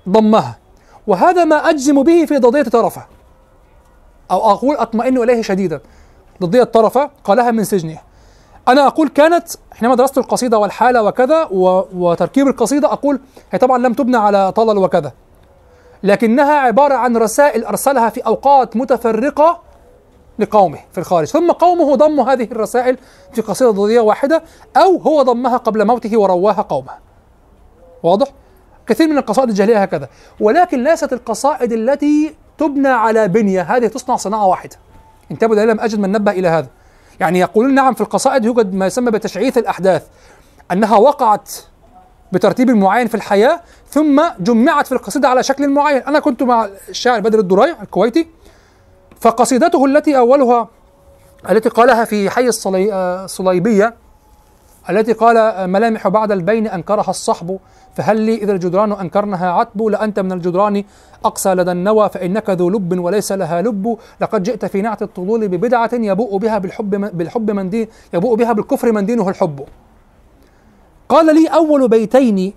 ضمها. 0.09 0.57
وهذا 1.07 1.45
ما 1.45 1.69
أجزم 1.69 2.03
به 2.03 2.25
في 2.25 2.37
ضدية 2.37 2.61
طرفة 2.63 3.05
أو 4.31 4.51
أقول 4.51 4.75
أطمئن 4.75 5.17
إليه 5.17 5.41
شديدا. 5.41 5.79
ضدية 6.41 6.63
طرفة 6.63 7.09
قالها 7.23 7.51
من 7.51 7.63
سجنه. 7.63 7.97
أنا 8.71 8.87
أقول 8.87 9.07
كانت 9.07 9.47
حينما 9.71 9.95
درست 9.95 10.17
القصيدة 10.17 10.57
والحالة 10.57 11.03
وكذا. 11.03 11.47
وتركيب 11.93 12.47
القصيدة 12.47 12.93
أقول 12.93 13.19
هي 13.51 13.59
طبعا 13.59 13.77
لم 13.77 13.93
تبنى 13.93 14.17
على 14.17 14.51
طلل 14.51 14.77
وكذا. 14.77 15.11
لكنها 16.03 16.53
عبارة 16.53 16.93
عن 16.93 17.17
رسائل 17.17 17.65
أرسلها 17.65 18.09
في 18.09 18.21
أوقات 18.21 18.75
متفرقة 18.77 19.59
لقومه 20.39 20.79
في 20.91 20.97
الخارج. 20.97 21.27
ثم 21.27 21.51
قومه 21.51 21.95
ضموا 21.95 22.33
هذه 22.33 22.47
الرسائل 22.51 22.97
في 23.33 23.41
قصيدة 23.41 23.71
ضدية 23.71 23.99
واحدة 23.99 24.43
أو 24.77 24.97
هو 24.97 25.21
ضمها 25.21 25.57
قبل 25.57 25.87
موته 25.87 26.19
ورواها 26.19 26.61
قومه. 26.61 26.91
واضح؟ 28.03 28.27
كثير 28.87 29.07
من 29.07 29.17
القصائد 29.17 29.49
الجاهلية 29.49 29.81
هكذا. 29.81 30.09
ولكن 30.39 30.83
ليست 30.83 31.13
القصائد 31.13 31.71
التي 31.71 32.35
تبنى 32.57 32.87
على 32.87 33.27
بنية 33.27 33.61
هذه 33.61 33.87
تصنع 33.87 34.15
صناعة 34.15 34.47
واحدة. 34.47 34.75
انتبهوا 35.31 35.65
لم 35.65 35.79
أجد 35.79 35.99
من 35.99 36.11
نبه 36.11 36.31
إلى 36.31 36.47
هذا. 36.47 36.67
يعني 37.19 37.39
يقولون 37.39 37.73
نعم 37.73 37.93
في 37.93 38.01
القصائد 38.01 38.45
يوجد 38.45 38.73
ما 38.73 38.85
يسمى 38.85 39.11
بتشعيث 39.11 39.57
الأحداث 39.57 40.07
أنها 40.71 40.97
وقعت 40.97 41.51
بترتيب 42.31 42.69
معين 42.69 43.07
في 43.07 43.15
الحياة 43.15 43.61
ثم 43.89 44.23
جمعت 44.39 44.87
في 44.87 44.91
القصيدة 44.91 45.27
على 45.27 45.43
شكل 45.43 45.69
معين. 45.69 46.01
أنا 46.01 46.19
كنت 46.19 46.43
مع 46.43 46.69
الشاعر 46.89 47.19
بدر 47.19 47.39
الدريع 47.39 47.81
الكويتي 47.81 48.27
فقصيدته 49.19 49.85
التي 49.85 50.17
أولها 50.17 50.67
التي 51.49 51.69
قالها 51.69 52.05
في 52.05 52.29
حي 52.29 52.47
الصلي... 52.47 52.93
آه، 52.93 53.25
الصليبية 53.25 53.95
التي 54.89 55.13
قال 55.13 55.69
ملامح 55.69 56.07
بعد 56.07 56.31
البين 56.31 56.67
أنكرها 56.67 57.09
الصحب 57.09 57.59
فهل 57.95 58.21
لي 58.21 58.35
إذا 58.35 58.51
الجدران 58.51 58.91
أنكرنها 58.91 59.51
عتب؟ 59.51 59.81
لأنت 59.81 60.19
من 60.19 60.31
الجدران 60.31 60.83
أقسى 61.25 61.53
لدى 61.53 61.71
النوى 61.71 62.09
فإنك 62.09 62.49
ذو 62.49 62.69
لب 62.69 62.99
وليس 62.99 63.31
لها 63.31 63.61
لب. 63.61 63.97
لقد 64.21 64.43
جئت 64.43 64.65
في 64.65 64.81
نعت 64.81 65.01
الطلول 65.01 65.47
ببدعة 65.47 65.89
يبوء 65.93 66.37
بها 66.37 66.57
بالحب 66.57 66.95
من 66.95 67.07
بالحب 67.07 67.51
من 67.51 67.69
دين 67.69 67.87
يبوء 68.13 68.35
بها 68.35 68.53
بالكفر 68.53 68.91
من 68.91 69.05
دينه 69.05 69.29
الحب. 69.29 69.65
قال 71.09 71.35
لي 71.35 71.47
أول 71.47 71.87
بيتين 71.87 72.53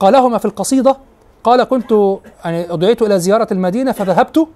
قالهما 0.00 0.38
في 0.38 0.44
القصيدة. 0.44 0.96
قال 1.44 1.64
كنت 1.64 2.18
يعني 2.44 2.76
دعيت 2.76 3.02
إلى 3.02 3.18
زيارة 3.18 3.48
المدينة 3.52 3.92
فذهبت 3.92 4.48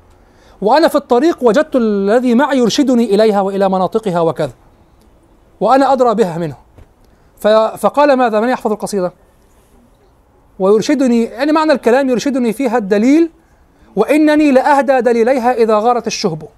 وأنا 0.62 0.89
في 0.89 0.94
الطريق 0.94 1.39
وجدت 1.43 1.77
الذي 1.77 2.35
معي 2.35 2.59
يرشدني 2.59 3.05
إليها 3.15 3.40
وإلى 3.40 3.69
مناطقها 3.69 4.20
وكذا 4.20 4.53
وأنا 5.61 5.93
أدرى 5.93 6.15
بها 6.15 6.39
منه. 6.39 6.57
فقال 7.77 8.12
ماذا؟ 8.12 8.40
من 8.40 8.48
يحفظ 8.48 8.73
القصيدة؟ 8.73 9.12
ويرشدني 10.59 11.24
يعني 11.24 11.53
معنى 11.53 11.73
الكلام 11.73 12.11
يرشدني 12.11 12.53
فيها 12.53 12.78
الدليل 12.78 13.31
وإنني 13.97 14.51
لأهدى 14.51 15.01
دليليها 15.01 15.53
إذا 15.53 15.78
غارت 15.78 16.07
الشهب. 16.07 16.43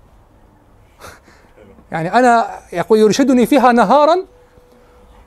يعني 1.93 2.15
أنا 2.15 2.47
يقول 2.73 2.99
يرشدني 2.99 3.47
فيها 3.47 3.73
نهارا 3.73 4.25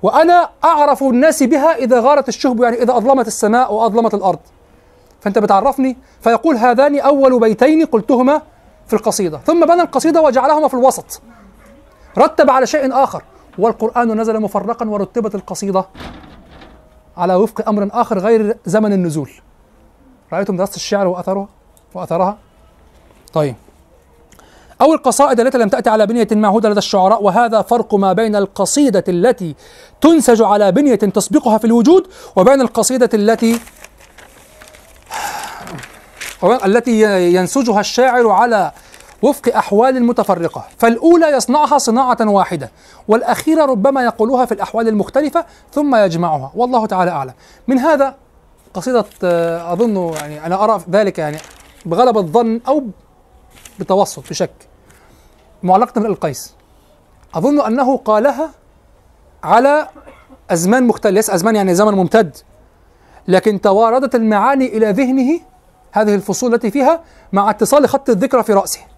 وأنا 0.03 0.49
أعرف 0.63 1.03
الناس 1.03 1.43
بها 1.43 1.75
إذا 1.75 1.99
غارت 1.99 2.27
الشهب 2.27 2.63
يعني 2.63 2.83
إذا 2.83 2.97
أظلمت 2.97 3.27
السماء 3.27 3.73
وأظلمت 3.73 4.13
الأرض. 4.13 4.39
فأنت 5.21 5.39
بتعرفني 5.39 5.97
فيقول 6.21 6.55
هذان 6.55 6.99
أول 6.99 7.39
بيتين 7.39 7.85
قلتهما 7.85 8.41
في 8.87 8.93
القصيدة. 8.93 9.37
ثم 9.37 9.65
بنى 9.65 9.81
القصيدة 9.81 10.21
وجعلهما 10.21 10.67
في 10.67 10.73
الوسط. 10.73 11.21
رتب 12.17 12.49
على 12.49 12.67
شيء 12.67 13.03
آخر. 13.03 13.23
والقرآن 13.57 14.21
نزل 14.21 14.39
مفرقا 14.39 14.89
ورتبت 14.89 15.35
القصيدة. 15.35 15.85
على 17.17 17.35
وفق 17.35 17.69
أمر 17.69 17.89
آخر 17.91 18.19
غير 18.19 18.57
زمن 18.65 18.93
النزول. 18.93 19.31
رأيتم 20.33 20.57
دراسة 20.57 20.75
الشعر 20.75 21.07
وأثره؟ 21.07 21.49
وأثرها؟ 21.93 22.37
طيب. 23.33 23.55
أو 24.81 24.93
القصائد 24.93 25.39
التي 25.39 25.57
لم 25.57 25.69
تأتي 25.69 25.89
على 25.89 26.05
بنية 26.05 26.27
معهودة 26.31 26.69
لدى 26.69 26.77
الشعراء 26.77 27.23
وهذا 27.23 27.61
فرق 27.61 27.95
ما 27.95 28.13
بين 28.13 28.35
القصيدة 28.35 29.03
التي 29.07 29.55
تنسج 30.01 30.41
على 30.41 30.71
بنية 30.71 30.95
تسبقها 30.95 31.57
في 31.57 31.65
الوجود 31.65 32.07
وبين 32.35 32.61
القصيدة 32.61 33.09
التي 33.13 33.59
التي 36.43 37.01
ينسجها 37.33 37.79
الشاعر 37.79 38.29
على 38.29 38.71
وفق 39.21 39.55
أحوال 39.55 40.03
متفرقة 40.03 40.65
فالأولى 40.77 41.27
يصنعها 41.27 41.77
صناعة 41.77 42.17
واحدة 42.21 42.71
والأخيرة 43.07 43.65
ربما 43.65 44.03
يقولها 44.03 44.45
في 44.45 44.51
الأحوال 44.51 44.87
المختلفة 44.87 45.45
ثم 45.71 45.95
يجمعها 45.95 46.51
والله 46.55 46.85
تعالى 46.85 47.11
أعلم. 47.11 47.33
من 47.67 47.79
هذا 47.79 48.15
قصيدة 48.73 49.05
آه، 49.23 49.73
أظن 49.73 50.13
يعني 50.13 50.45
أنا 50.45 50.63
أرى 50.63 50.81
ذلك 50.89 51.19
يعني 51.19 51.37
بغلب 51.85 52.17
الظن 52.17 52.61
أو 52.67 52.83
بتوسط 53.79 54.29
بشك. 54.29 54.51
معلقة 55.63 56.01
من 56.01 56.05
القيس. 56.05 56.53
أظن 57.35 57.61
أنه 57.61 57.97
قالها 57.97 58.49
على 59.43 59.87
أزمان 60.49 60.87
مختلفة 60.87 61.13
ليس 61.13 61.29
أزمان 61.29 61.55
يعني 61.55 61.75
زمن 61.75 61.93
ممتد 61.93 62.37
لكن 63.27 63.61
تواردت 63.61 64.15
المعاني 64.15 64.77
إلى 64.77 64.91
ذهنه 64.91 65.39
هذه 65.91 66.15
الفصول 66.15 66.53
التي 66.53 66.71
فيها 66.71 67.01
مع 67.33 67.49
اتصال 67.49 67.89
خط 67.89 68.09
الذكرى 68.09 68.43
في 68.43 68.53
رأسه. 68.53 68.90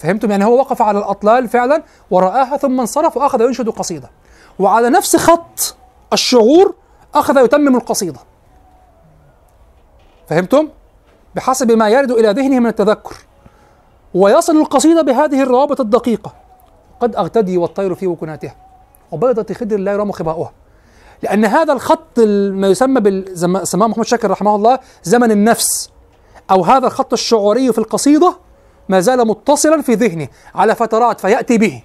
فهمتم؟ 0.00 0.30
يعني 0.30 0.44
هو 0.44 0.58
وقف 0.58 0.82
على 0.82 0.98
الأطلال 0.98 1.48
فعلا 1.48 1.82
ورآها 2.10 2.56
ثم 2.56 2.80
انصرف 2.80 3.16
وأخذ 3.16 3.40
ينشد 3.40 3.68
قصيدة. 3.68 4.10
وعلى 4.58 4.90
نفس 4.90 5.16
خط 5.16 5.76
الشعور 6.12 6.74
أخذ 7.14 7.44
يتمم 7.44 7.76
القصيدة. 7.76 8.18
فهمتم؟ 10.28 10.68
بحسب 11.34 11.72
ما 11.72 11.88
يرد 11.88 12.10
إلى 12.10 12.30
ذهنه 12.30 12.58
من 12.58 12.66
التذكر. 12.66 13.14
ويصل 14.14 14.56
القصيدة 14.56 15.02
بهذه 15.02 15.42
الروابط 15.42 15.80
الدقيقة. 15.80 16.32
قد 17.00 17.16
أغتدي 17.16 17.56
والطير 17.56 17.94
في 17.94 18.06
وكناتها. 18.06 18.56
وبيضة 19.12 19.54
خدر 19.54 19.76
لا 19.76 19.92
يرام 19.92 20.12
خباؤها. 20.12 20.52
لأن 21.22 21.44
هذا 21.44 21.72
الخط 21.72 22.18
ال- 22.18 22.56
ما 22.56 22.68
يسمى 22.68 23.00
بالزم- 23.00 23.64
سماه 23.64 23.86
محمد 23.86 24.04
شاكر 24.04 24.30
رحمه 24.30 24.54
الله 24.54 24.78
زمن 25.02 25.30
النفس. 25.30 25.90
أو 26.50 26.64
هذا 26.64 26.86
الخط 26.86 27.12
الشعوري 27.12 27.72
في 27.72 27.78
القصيدة 27.78 28.36
ما 28.90 29.00
زال 29.00 29.26
متصلا 29.26 29.82
في 29.82 29.94
ذهنه 29.94 30.28
على 30.54 30.74
فترات 30.74 31.20
فيأتي 31.20 31.58
به. 31.58 31.82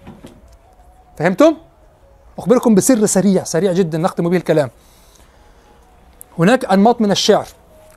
فهمتم؟ 1.18 1.56
أخبركم 2.38 2.76
بسر 2.76 3.06
سريع 3.06 3.44
سريع 3.44 3.74
جدا 3.74 3.98
نختم 3.98 4.30
به 4.30 4.38
الكلام. 4.38 4.70
هناك 6.40 6.66
أنماط 6.66 7.02
من 7.02 7.12
الشعر 7.12 7.48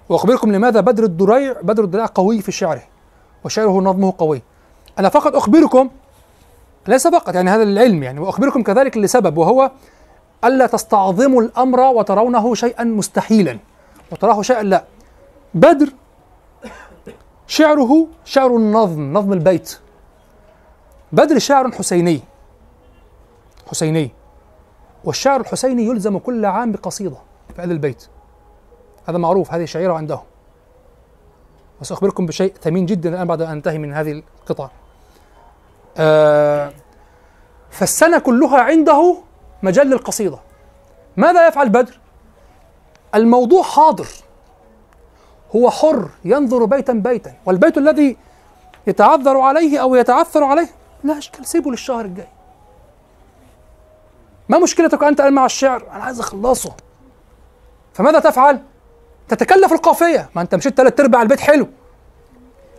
وأخبركم 0.09 0.53
لماذا 0.53 0.81
بدر 0.81 1.05
الدريع 1.05 1.61
بدر 1.63 1.85
الدريع 1.85 2.07
قوي 2.15 2.43
في 2.43 2.53
شعره 2.53 2.83
وشعره 3.45 3.81
نظمه 3.81 4.15
قوي. 4.19 4.43
أنا 4.99 5.09
فقط 5.09 5.37
أخبركم 5.37 5.91
ليس 6.89 7.07
فقط 7.07 7.35
يعني 7.35 7.51
هذا 7.51 7.63
العلم 7.63 8.03
يعني 8.03 8.21
وأخبركم 8.21 8.63
كذلك 8.63 8.97
لسبب 8.97 9.39
وهو 9.39 9.71
ألا 10.45 10.67
تستعظموا 10.67 11.43
الأمر 11.43 11.81
وترونه 11.81 12.55
شيئا 12.55 12.85
مستحيلا 12.85 13.59
وتراه 14.13 14.43
شيئا 14.43 14.63
لا. 14.63 14.85
بدر 15.55 15.93
شعره 17.49 18.07
شعر 18.25 18.57
النظم 18.57 19.13
نظم 19.13 19.33
البيت. 19.33 19.79
بدر 21.13 21.39
شعر 21.39 21.73
حسيني. 21.73 22.21
حسيني. 23.71 24.11
والشعر 25.05 25.41
الحسيني 25.41 25.87
يلزم 25.87 26.19
كل 26.19 26.45
عام 26.45 26.73
بقصيدة 26.73 27.17
في 27.55 27.63
أهل 27.63 27.71
البيت. 27.71 28.07
هذا 29.09 29.19
معروف 29.19 29.53
هذه 29.53 29.65
شعيرة 29.65 29.93
عندهم. 29.93 30.25
وسأخبركم 31.81 32.27
بشيء 32.27 32.55
ثمين 32.63 32.87
جدا 32.87 33.09
الآن 33.09 33.27
بعد 33.27 33.43
أن 33.43 33.51
أنتهي 33.51 33.79
من 33.79 33.95
هذه 33.95 34.23
القطعة 34.43 34.71
آه 35.97 36.73
فالسنة 37.71 38.19
كلها 38.19 38.61
عنده 38.61 39.17
مجال 39.63 39.87
للقصيدة. 39.87 40.39
ماذا 41.17 41.49
يفعل 41.49 41.69
بدر؟ 41.69 42.01
الموضوع 43.15 43.63
حاضر. 43.63 44.07
هو 45.57 45.71
حر 45.71 46.09
ينظر 46.25 46.65
بيتا 46.65 46.93
بيتا 46.93 47.33
والبيت 47.47 47.79
الذي 47.79 48.17
يتعذر 48.87 49.41
عليه 49.41 49.79
أو 49.79 49.95
يتعثر 49.95 50.45
عليه 50.45 50.69
لا 51.05 51.19
إشكال 51.19 51.47
سيبه 51.47 51.71
للشهر 51.71 52.05
الجاي. 52.05 52.29
ما 54.49 54.59
مشكلتك 54.59 55.03
أنت 55.03 55.21
مع 55.21 55.47
الشعر؟ 55.47 55.87
أنا 55.93 56.05
عايز 56.05 56.21
أخلصه. 56.21 56.73
فماذا 57.95 58.19
تفعل؟ 58.19 58.61
تتكلف 59.29 59.73
القافية. 59.73 60.31
ما 60.35 60.43
أنت 60.43 60.55
مشيت 60.55 60.77
ثلاث 60.77 61.01
أرباع 61.01 61.23
البيت 61.23 61.41
حلو. 61.41 61.69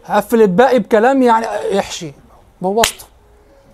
هقفل 0.06 0.41
الباقي 0.41 0.80
بكلام 0.80 1.22
يعني 1.22 1.46
يحشي 1.72 2.14
بوظته. 2.62 3.06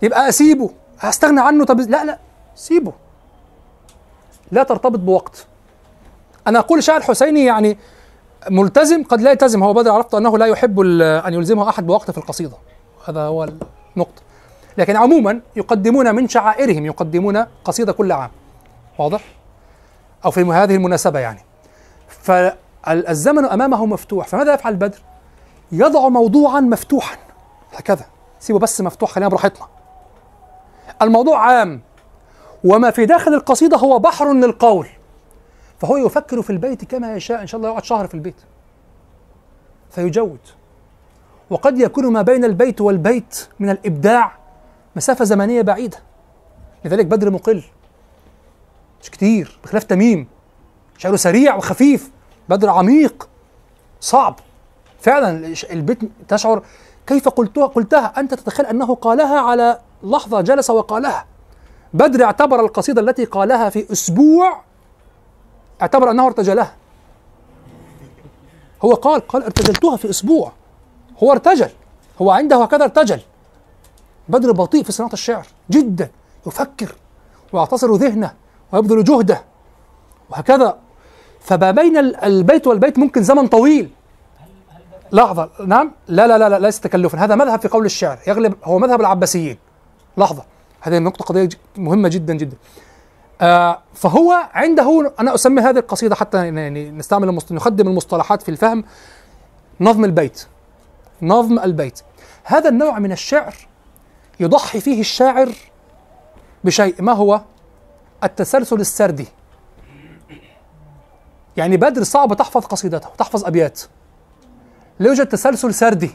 يبقى 0.02 0.30
أسيبه. 0.30 0.70
هستغنى 1.00 1.42
عنه؟ 1.42 1.66
طب 1.66 1.80
لا 1.80 2.06
لا 2.06 2.20
سيبه. 2.56 2.94
لا 4.52 4.64
ترتبط 4.64 5.00
بوقت. 5.00 5.46
أنا 6.48 6.60
أقول 6.60 6.84
شاعر 6.84 7.02
حسيني 7.02 7.46
يعني 7.46 7.78
ملتزم 8.50 9.04
قد 9.04 9.22
لا 9.22 9.32
يلتزم. 9.32 9.64
هو 9.64 9.74
بدر 9.74 9.92
عرفت 9.92 10.14
أنه 10.14 10.38
لا 10.38 10.46
يحب 10.46 10.80
أن 11.02 11.34
يلزمه 11.34 11.70
أحد 11.70 11.88
بوقت 11.88 12.12
في 12.12 12.18
القصيدة. 12.18 12.58
هذا 13.08 13.22
هو 13.22 13.44
النقطة. 13.44 14.22
لكن 14.78 14.96
عموما 14.96 15.42
يقدمون 15.56 16.16
من 16.16 16.28
شعائرهم 16.28 16.86
يقدمون 16.86 17.46
قصيدة 17.66 17.94
كل 17.94 18.12
عام. 18.12 18.30
واضح؟ 18.98 19.22
أو 20.26 20.32
في 20.32 20.42
هذه 20.42 20.76
المناسبة 20.76 21.20
يعني. 21.20 21.40
فالزمن 22.08 23.46
أمامه 23.46 23.86
مفتوح. 23.86 24.28
فماذا 24.28 24.54
يفعل 24.54 24.76
بدر؟ 24.76 25.00
يضع 25.72 26.10
موضوعا 26.10 26.60
مفتوحا. 26.60 27.18
هكذا. 27.76 28.06
سيبه 28.40 28.60
بس 28.60 28.82
مفتوح 28.82 29.12
خلينا 29.12 29.30
براحتنا. 29.30 29.68
الموضوع 31.02 31.40
عام. 31.40 31.82
وما 32.64 32.92
في 32.92 33.06
داخل 33.06 33.34
القصيدة 33.34 33.78
هو 33.78 34.00
بحر 34.00 34.34
للقول. 34.34 34.88
فهو 35.80 35.97
يفكر 35.97 36.41
في 36.41 36.49
البيت 36.49 36.85
كما 36.85 37.15
يشاء 37.15 37.41
إن 37.41 37.47
شاء 37.47 37.57
الله 37.57 37.69
يقعد 37.69 37.84
شهر 37.84 38.07
في 38.07 38.14
البيت. 38.14 38.35
فيجود 39.91 40.39
وقد 41.49 41.80
يكون 41.80 42.07
ما 42.07 42.22
بين 42.22 42.45
البيت 42.45 42.81
والبيت 42.81 43.47
من 43.60 43.69
الإبداع 43.69 44.38
مسافة 44.95 45.26
زمنية 45.26 45.61
بعيدة. 45.61 45.97
لذلك 46.85 47.06
بدر 47.06 47.31
مقل. 47.31 47.64
مش 49.02 49.10
كتير 49.10 49.60
بخلاف 49.64 49.84
تميم. 49.84 50.27
شعره 50.97 51.15
سريع 51.15 51.56
وخفيف. 51.56 52.11
بدر 52.49 52.69
عميق. 52.69 53.30
صعب. 54.02 54.39
فعلا 54.99 55.53
البيت 55.72 55.99
تشعر 56.27 56.64
كيف 57.07 57.30
قلتها 57.30 57.68
قلتها؟ 57.68 58.19
أنت 58.19 58.34
تتخيل 58.34 58.65
أنه 58.65 58.95
قالها 58.95 59.39
على 59.39 59.80
لحظة 60.03 60.41
جلس 60.41 60.69
وقالها. 60.69 61.26
بدر 61.93 62.23
اعتبر 62.23 62.60
القصيدة 62.60 63.02
التي 63.02 63.26
قالها 63.26 63.69
في 63.69 63.91
أسبوع 63.91 64.61
اعتبر 65.81 66.11
أنه 66.11 66.26
ارتجلها 66.26 66.76
هو 68.85 68.93
قال 68.93 69.27
قال 69.27 69.43
ارتجلتها 69.43 69.97
في 69.97 70.10
أسبوع. 70.10 70.52
هو 71.23 71.31
ارتجل. 71.31 71.69
هو 72.22 72.31
عنده 72.31 72.64
هكذا 72.64 72.84
ارتجل. 72.84 73.19
بدر 74.30 74.52
بطيء 74.52 74.84
في 74.84 74.91
صناعة 74.91 75.14
الشعر. 75.14 75.47
جدا. 75.72 76.11
يفكر 76.47 76.95
ويعتصر 77.53 77.95
ذهنه 77.95 78.34
ويبذل 78.72 79.03
جهده. 79.03 79.41
وهكذا. 80.30 80.77
فما 81.41 81.72
بين 81.72 81.97
ال- 81.97 82.15
البيت 82.15 82.68
والبيت 82.68 82.99
ممكن 82.99 83.23
زمن 83.23 83.47
طويل. 83.47 83.89
لحظة. 85.11 85.49
نعم. 85.65 85.91
لا 86.07 86.27
لا 86.27 86.38
لا 86.38 86.49
لا 86.49 86.60
ليس 86.60 86.80
تكلفا. 86.80 87.18
هذا 87.18 87.35
مذهب 87.35 87.61
في 87.61 87.68
قول 87.68 87.85
الشعر 87.85 88.19
يغلب 88.27 88.56
هو 88.64 88.80
مذهب 88.80 89.02
العباسيين. 89.02 89.57
لحظة. 90.18 90.43
هذه 90.81 90.97
النقطة 90.97 91.26
قضية 91.26 91.49
مهمة 91.77 92.10
جدا 92.10 92.34
جدا. 92.34 92.57
آه 93.41 93.82
فهو 93.94 94.49
عنده 94.53 95.14
أنا 95.20 95.36
أسمي 95.36 95.62
هذه 95.62 95.78
القصيدة 95.78 96.16
حتى 96.16 96.38
يعني 96.38 96.91
نستعمل 96.91 97.30
المصط... 97.30 97.52
نقدم 97.52 97.88
المصطلحات 97.88 98.41
في 98.41 98.49
الفهم. 98.49 98.84
نظم 99.82 100.06
البيت. 100.06 100.45
نظم 101.22 101.60
البيت. 101.60 101.99
هذا 102.44 102.70
النوع 102.70 102.99
من 102.99 103.12
الشعر 103.12 103.56
يضحي 104.40 104.80
فيه 104.80 104.99
الشاعر 104.99 105.49
بشيء 106.64 107.02
ما 107.02 107.14
هو؟ 107.14 107.41
التسلسل 108.24 108.80
السردي. 108.80 109.28
يعني 111.57 111.78
بدر 111.78 112.03
صعب 112.03 112.34
تحفظ 112.34 112.66
قصيدته 112.66 113.10
تحفظ 113.18 113.45
أبيات. 113.45 113.82
لا 114.99 115.07
يوجد 115.07 115.26
تسلسل 115.28 115.74
سردي 115.74 116.12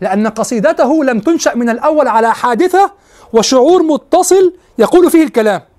لأن 0.00 0.26
قصيدته 0.26 1.04
لم 1.04 1.20
تنشأ 1.20 1.54
من 1.54 1.68
الأول 1.68 2.08
على 2.08 2.34
حادثة 2.34 2.92
وشعور 3.32 3.82
متصل 3.82 4.54
يقول 4.78 5.10
فيه 5.10 5.24
الكلام. 5.24 5.69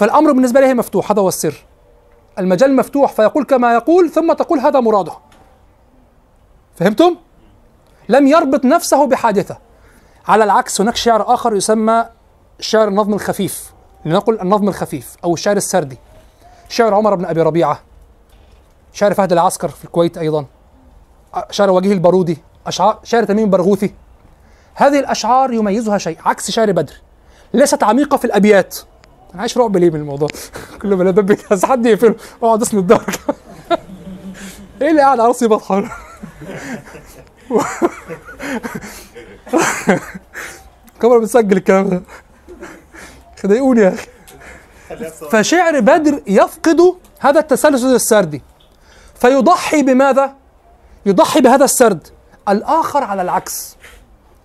فالأمر 0.00 0.32
بالنسبة 0.32 0.60
له 0.60 0.74
مفتوح 0.74 1.12
هذا 1.12 1.22
هو 1.22 1.28
السر. 1.28 1.64
المجال 2.38 2.76
مفتوح 2.76 3.12
فيقول 3.12 3.44
كما 3.44 3.74
يقول 3.74 4.10
ثم 4.10 4.32
تقول 4.32 4.58
هذا 4.58 4.80
مراده. 4.80 5.12
فهمتم؟ 6.76 7.16
لم 8.08 8.26
يربط 8.26 8.64
نفسه 8.64 9.06
بحادثة. 9.06 9.58
على 10.28 10.44
العكس 10.44 10.80
هناك 10.80 10.96
شعر 10.96 11.34
آخر 11.34 11.56
يسمى 11.56 12.04
شعر 12.60 12.88
النظم 12.88 13.14
الخفيف. 13.14 13.72
لنقل 14.04 14.40
النظم 14.40 14.68
الخفيف 14.68 15.16
أو 15.24 15.34
الشعر 15.34 15.56
السردي. 15.56 15.98
شعر 16.68 16.94
عمر 16.94 17.14
بن 17.14 17.24
أبي 17.24 17.42
ربيعة. 17.42 17.80
شعر 18.92 19.14
فهد 19.14 19.32
العسكر 19.32 19.68
في 19.68 19.84
الكويت 19.84 20.18
أيضا. 20.18 20.46
شعر 21.50 21.70
وجيه 21.70 21.92
البارودي. 21.92 22.38
أشعار 22.66 22.98
شعر 23.04 23.24
تميم 23.24 23.44
البرغوثي. 23.44 23.94
هذه 24.74 24.98
الأشعار 24.98 25.52
يميزها 25.52 25.98
شيء 25.98 26.18
عكس 26.24 26.50
شعر 26.50 26.72
بدر. 26.72 26.94
ليست 27.54 27.82
عميقة 27.82 28.16
في 28.16 28.24
الأبيات. 28.24 28.78
أنا 29.34 29.40
عايش 29.40 29.58
رعب 29.58 29.76
ليه 29.76 29.90
من 29.90 30.00
الموضوع؟ 30.00 30.28
كل 30.82 30.94
ما 30.94 31.04
ندب 31.04 31.32
كذا 31.32 31.66
حد 31.66 31.86
يقفله. 31.86 32.14
أقعد 32.42 32.62
اسند 32.62 32.78
الدار 32.78 33.04
إيه 34.82 34.90
اللي 34.90 35.02
قاعد 35.02 35.20
على 35.20 35.28
راسي 35.28 35.48
بضحك 35.48 35.84
الكاميرا 40.94 41.18
بتسجل 41.22 41.56
الكلام 41.56 41.88
ده. 41.88 42.02
خدعوني 43.42 43.80
يا 43.80 43.94
أخي. 43.94 44.06
فشعر 45.30 45.80
بدر 45.80 46.22
يفقد 46.26 46.80
هذا 47.20 47.40
التسلسل 47.40 47.94
السردي. 47.94 48.42
فيضحي 49.14 49.82
بماذا؟ 49.82 50.34
يضحي 51.06 51.40
بهذا 51.40 51.64
السرد. 51.64 52.08
الآخر 52.48 53.04
على 53.04 53.22
العكس. 53.22 53.76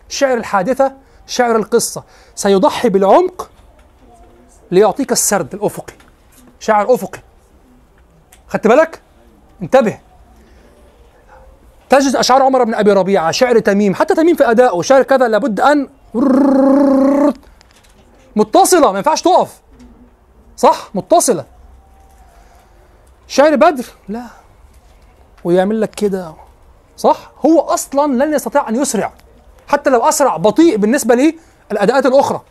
شعر 0.10 0.38
الحادثة 0.38 0.94
شعر 1.28 1.56
القصة. 1.56 2.04
سيضحي 2.36 2.90
بالعمق 2.90 3.50
ليعطيك 4.72 5.12
السرد 5.12 5.54
الأفقي. 5.54 5.94
شعر 6.60 6.94
أفقي. 6.94 7.20
خدت 8.48 8.68
بالك؟ 8.68 9.02
انتبه. 9.62 10.00
تجد 11.90 12.16
أشعار 12.16 12.42
عمر 12.42 12.64
بن 12.64 12.74
أبي 12.74 12.92
ربيعة 12.92 13.32
شعر 13.32 13.60
تميم 13.60 13.96
حتى 13.96 14.16
تميم 14.16 14.36
في 14.36 14.52
أدائه 14.52 14.82
شعر 14.82 15.04
كذا 15.04 15.28
لابد 15.28 15.60
أن 15.60 15.88
متصلة 18.36 18.92
ما 18.92 18.98
ينفعش 18.98 19.22
تقف. 19.22 19.62
صح؟ 20.58 20.90
متصلة. 20.94 21.46
شعر 23.28 23.56
بدر؟ 23.56 23.86
لا. 24.10 24.26
ويعمل 25.44 25.82
لك 25.82 25.90
كده. 25.90 26.34
صح؟ 26.98 27.32
هو 27.46 27.60
أصلا 27.60 28.26
لن 28.26 28.34
يستطيع 28.34 28.70
أن 28.70 28.76
يسرع 28.76 29.14
حتى 29.68 29.90
لو 29.90 30.00
أسرع 30.00 30.38
بطيء 30.38 30.78
بالنسبة 30.78 31.34
للأداءات 31.72 32.06
الأخرى. 32.06 32.42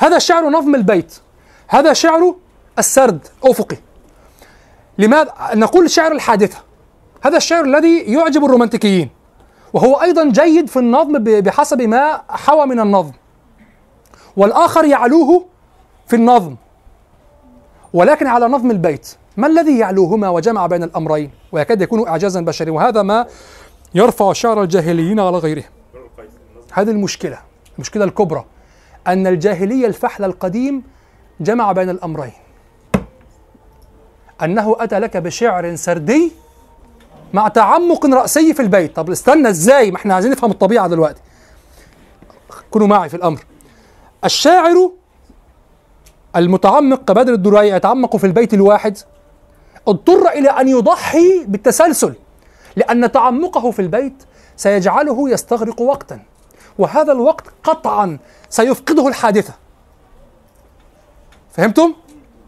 هذا 0.00 0.18
شعر 0.18 0.48
نظم 0.48 0.74
البيت. 0.74 1.18
هذا 1.68 1.92
شعر 1.92 2.34
السرد 2.78 3.28
افقي 3.44 3.76
لماذا؟ 4.98 5.32
نقول 5.54 5.90
شعر 5.90 6.12
الحادثة. 6.12 6.58
هذا 7.22 7.36
الشعر 7.36 7.64
الذي 7.64 7.98
يعجب 7.98 8.44
الرومانتيكيين. 8.44 9.10
وهو 9.72 9.94
أيضا 9.94 10.30
جيد 10.30 10.68
في 10.68 10.78
النظم 10.78 11.18
بحسب 11.18 11.82
ما 11.82 12.22
حوى 12.28 12.66
من 12.66 12.80
النظم. 12.80 13.12
والآخر 14.36 14.84
يعلوه 14.84 15.46
في 16.06 16.16
النظم. 16.16 16.56
ولكن 17.92 18.26
على 18.26 18.46
نظم 18.46 18.70
البيت 18.70 19.14
ما 19.36 19.46
الذي 19.46 19.78
يعلوهما 19.78 20.28
وجمع 20.28 20.66
بين 20.66 20.82
الأمرين؟ 20.82 21.30
ويكاد 21.52 21.82
يكون 21.82 22.08
اعجازا 22.08 22.40
بشريا. 22.40 22.72
وهذا 22.72 23.02
ما 23.02 23.26
يرفع 23.94 24.32
شعر 24.32 24.62
الجاهليين 24.62 25.20
على 25.20 25.38
غيرهم. 25.38 25.70
هذه 26.72 26.90
المشكلة 26.90 27.38
المشكلة 27.76 28.04
الكبرى. 28.04 28.44
أن 29.10 29.26
الجاهلية 29.26 29.86
الفحل 29.86 30.24
القديم 30.24 30.82
جمع 31.40 31.72
بين 31.72 31.90
الأمرين. 31.90 32.32
أنه 34.42 34.76
أتى 34.80 34.98
لك 34.98 35.16
بشعر 35.16 35.74
سردي 35.74 36.32
مع 37.32 37.48
تعمق 37.48 38.06
رأسي 38.06 38.54
في 38.54 38.62
البيت. 38.62 38.96
طب 38.96 39.10
استنى 39.10 39.48
إزاي؟ 39.48 39.90
ما 39.90 39.96
إحنا 39.96 40.14
عايزين 40.14 40.32
نفهم 40.32 40.50
الطبيعة 40.50 40.88
دلوقتي. 40.88 41.20
كونوا 42.70 42.86
معي 42.86 43.08
في 43.08 43.16
الأمر. 43.16 43.44
الشاعر 44.24 44.90
المتعمق 46.36 47.04
كبدر 47.04 47.32
الدري 47.32 47.68
يتعمق 47.68 48.16
في 48.16 48.26
البيت 48.26 48.54
الواحد 48.54 48.98
اضطر 49.88 50.28
إلى 50.28 50.48
أن 50.48 50.68
يضحي 50.68 51.44
بالتسلسل 51.46 52.14
لأن 52.76 53.12
تعمقه 53.12 53.70
في 53.70 53.82
البيت 53.82 54.22
سيجعله 54.56 55.30
يستغرق 55.30 55.80
وقتا. 55.80 56.20
وهذا 56.78 57.12
الوقت 57.12 57.44
قطعا 57.64 58.18
سيفقده 58.50 59.08
الحادثة. 59.08 59.52
فهمتم؟ 61.50 61.94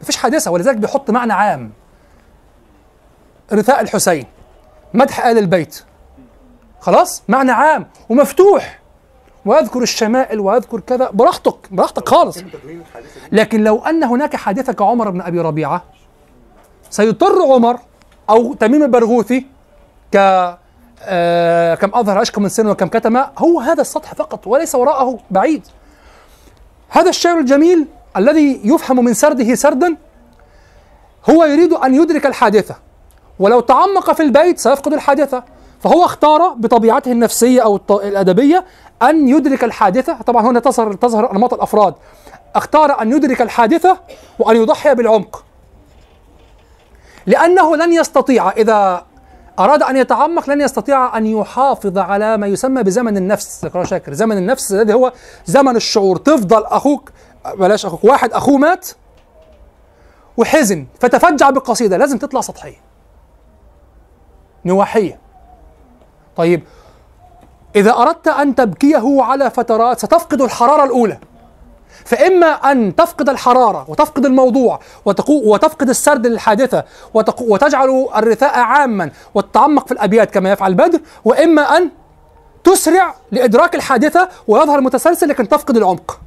مفيش 0.00 0.16
حادثة 0.16 0.50
ولذلك 0.50 0.76
بيحط 0.76 1.10
معنى 1.10 1.32
عام. 1.32 1.72
رثاء 3.52 3.80
الحسين 3.80 4.26
مدح 4.94 5.26
آل 5.26 5.38
البيت. 5.38 5.84
خلاص؟ 6.80 7.22
معنى 7.28 7.50
عام 7.50 7.86
ومفتوح. 8.08 8.82
وأذكر 9.44 9.82
الشمائل 9.82 10.40
وأذكر 10.40 10.80
كذا. 10.80 11.10
براحتك 11.10 11.56
براحتك 11.70 12.08
خالص. 12.08 12.38
لكن 13.32 13.64
لو 13.64 13.78
أن 13.78 14.04
هناك 14.04 14.36
حادثة 14.36 14.72
كعمر 14.72 15.10
بن 15.10 15.20
أبي 15.20 15.40
ربيعة 15.40 15.84
سيضطر 16.90 17.42
عمر 17.42 17.78
أو 18.30 18.54
تميم 18.54 18.82
البرغوثي 18.82 19.46
ك 20.12 20.16
آه 21.04 21.74
كم 21.74 21.90
أظهر 21.94 22.22
اشكى 22.22 22.40
من 22.40 22.48
سن 22.48 22.66
وكم 22.66 22.88
كتم 22.88 23.16
هو 23.38 23.60
هذا 23.60 23.80
السطح 23.80 24.14
فقط 24.14 24.46
وليس 24.46 24.74
وراءه 24.74 25.18
بعيد. 25.30 25.66
هذا 26.94 27.08
الشعر 27.08 27.38
الجميل 27.38 27.86
الذي 28.16 28.60
يفهم 28.64 29.04
من 29.04 29.14
سرده 29.14 29.54
سردا 29.54 29.96
هو 31.30 31.44
يريد 31.44 31.72
أن 31.72 31.94
يدرك 31.94 32.26
الحادثة. 32.26 32.74
ولو 33.38 33.60
تعمق 33.60 34.12
في 34.12 34.22
البيت 34.22 34.58
سيفقد 34.58 34.92
الحادثة. 34.92 35.44
فهو 35.80 36.04
اختار 36.04 36.48
بطبيعته 36.48 37.12
النفسية 37.12 37.62
أو 37.62 37.76
الط- 37.76 37.92
الأدبية 37.92 38.64
أن 39.02 39.28
يدرك 39.28 39.64
الحادثة. 39.64 40.22
طبعا 40.22 40.46
هنا 40.46 40.60
تظهر 40.60 40.92
تظهر 40.92 41.32
أنماط 41.32 41.54
الأفراد. 41.54 41.94
اختار 42.54 43.02
أن 43.02 43.12
يدرك 43.12 43.42
الحادثة 43.42 43.98
وأن 44.38 44.56
يضحي 44.56 44.94
بالعمق. 44.94 45.44
لأنه 47.26 47.76
لن 47.76 47.92
يستطيع 47.92 48.50
إذا 48.50 49.06
أراد 49.58 49.82
أن 49.82 49.96
يتعمق 49.96 50.50
لن 50.50 50.60
يستطيع 50.60 51.16
أن 51.18 51.26
يحافظ 51.26 51.98
على 51.98 52.36
ما 52.36 52.46
يسمى 52.46 52.82
بزمن 52.82 53.16
النفس. 53.16 53.66
شاكر. 53.82 54.12
زمن 54.12 54.36
النفس 54.36 54.72
الذي 54.72 54.94
هو 54.94 55.12
زمن 55.46 55.76
الشعور. 55.76 56.16
تفضل 56.16 56.64
أخوك. 56.64 57.10
بلاش 57.54 57.86
أخوك. 57.86 58.04
واحد 58.04 58.32
أخوه 58.32 58.58
مات 58.58 58.88
وحزن 60.36 60.86
فتفجع 61.00 61.50
بقصيدة. 61.50 61.96
لازم 61.96 62.18
تطلع 62.18 62.40
سطحية. 62.40 62.80
نواحية. 64.64 65.18
طيب 66.36 66.62
إذا 67.76 67.92
أردت 67.92 68.28
أن 68.28 68.54
تبكيه 68.54 69.22
على 69.22 69.50
فترات 69.50 69.98
ستفقد 69.98 70.40
الحرارة 70.40 70.84
الأولى. 70.84 71.18
فإما 72.04 72.46
أن 72.46 72.96
تفقد 72.96 73.28
الحرارة 73.28 73.84
وتفقد 73.88 74.26
الموضوع 74.26 74.80
وتفقد 75.28 75.88
السرد 75.88 76.26
للحادثة 76.26 76.84
وتجعل 77.40 78.08
الرثاء 78.16 78.58
عاما 78.58 79.10
وتتعمق 79.34 79.86
في 79.86 79.92
الأبيات 79.92 80.30
كما 80.30 80.52
يفعل 80.52 80.74
بدر 80.74 81.00
وإما 81.24 81.62
أن 81.62 81.90
تسرع 82.64 83.14
لإدراك 83.32 83.74
الحادثة 83.74 84.28
ويظهر 84.48 84.80
متسلسل 84.80 85.28
لكن 85.28 85.48
تفقد 85.48 85.76
العمق. 85.76 86.20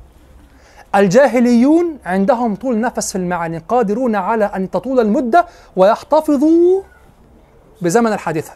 الجاهليون 0.95 1.97
عندهم 2.05 2.55
طول 2.55 2.79
نفس 2.79 3.11
في 3.11 3.17
المعاني 3.17 3.57
قادرون 3.69 4.15
على 4.15 4.45
أن 4.45 4.71
تطول 4.71 4.99
المدة 4.99 5.45
ويحتفظوا 5.75 6.81
بزمن 7.81 8.13
الحادثة. 8.13 8.51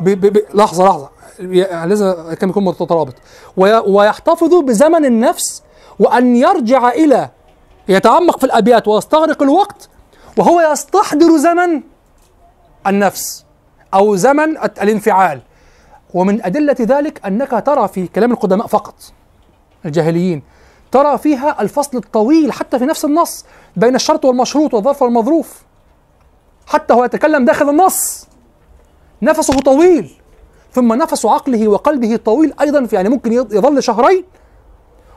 ب 0.00 0.08
ب 0.08 0.26
ب 0.32 0.42
لحظة 0.54 0.84
لحظة 0.84 1.08
لازم 1.86 2.32
كان 2.40 2.48
يكون 2.48 2.64
مترابط 2.64 3.14
وي 3.56 3.78
ويحتفظ 3.78 4.54
بزمن 4.54 5.04
النفس 5.04 5.62
وأن 5.98 6.36
يرجع 6.36 6.88
إلى 6.88 7.28
يتعمق 7.88 8.38
في 8.38 8.44
الأبيات 8.44 8.88
ويستغرق 8.88 9.42
الوقت 9.42 9.88
وهو 10.38 10.60
يستحضر 10.60 11.36
زمن 11.36 11.82
النفس 12.86 13.44
أو 13.94 14.16
زمن 14.16 14.56
الانفعال. 14.58 15.40
ومن 16.14 16.44
أدلة 16.44 16.76
ذلك 16.80 17.26
أنك 17.26 17.62
ترى 17.66 17.88
في 17.88 18.06
كلام 18.06 18.32
القدماء 18.32 18.66
فقط 18.66 18.94
الجاهليين 19.84 20.42
ترى 20.92 21.18
فيها 21.18 21.62
الفصل 21.62 21.96
الطويل 21.96 22.52
حتى 22.52 22.78
في 22.78 22.84
نفس 22.84 23.04
النص 23.04 23.44
بين 23.76 23.94
الشرط 23.94 24.24
والمشروط 24.24 24.74
والظرف 24.74 25.02
والمظروف. 25.02 25.62
حتى 26.66 26.94
هو 26.94 27.04
يتكلم 27.04 27.44
داخل 27.44 27.68
النص. 27.68 28.26
نفسه 29.22 29.60
طويل 29.60 30.10
ثم 30.72 30.92
نفس 30.92 31.26
عقله 31.26 31.68
وقلبه 31.68 32.16
طويل 32.16 32.54
أيضا 32.60 32.88
يعني 32.92 33.08
ممكن 33.08 33.32
يظل 33.32 33.82
شهرين 33.82 34.24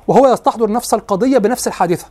وهو 0.08 0.28
يستحضر 0.28 0.72
نفس 0.72 0.94
القضية 0.94 1.38
بنفس 1.38 1.68
الحادثة. 1.68 2.06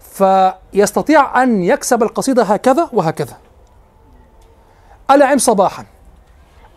فيستطيع 0.00 1.42
أن 1.42 1.62
يكسب 1.62 2.02
القصيدة 2.02 2.42
هكذا 2.42 2.88
وهكذا. 2.92 3.36
ألعم 5.10 5.38
صباحا. 5.38 5.84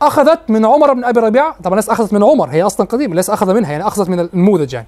أخذت 0.02 0.40
من 0.50 0.66
عمر 0.66 0.94
بن 0.94 1.04
أبي 1.04 1.20
ربيعة 1.20 1.56
طبعا 1.64 1.76
ليس 1.76 1.90
أخذت 1.90 2.14
من 2.14 2.24
عمر 2.24 2.50
هي 2.50 2.64
أصلا 2.64 2.88
قديمة 2.88 3.16
ليس 3.16 3.30
أخذ 3.30 3.54
منها 3.54 3.72
يعني 3.72 3.88
أخذت 3.88 4.10
من 4.10 4.20
النموذج 4.20 4.74
يعني. 4.74 4.88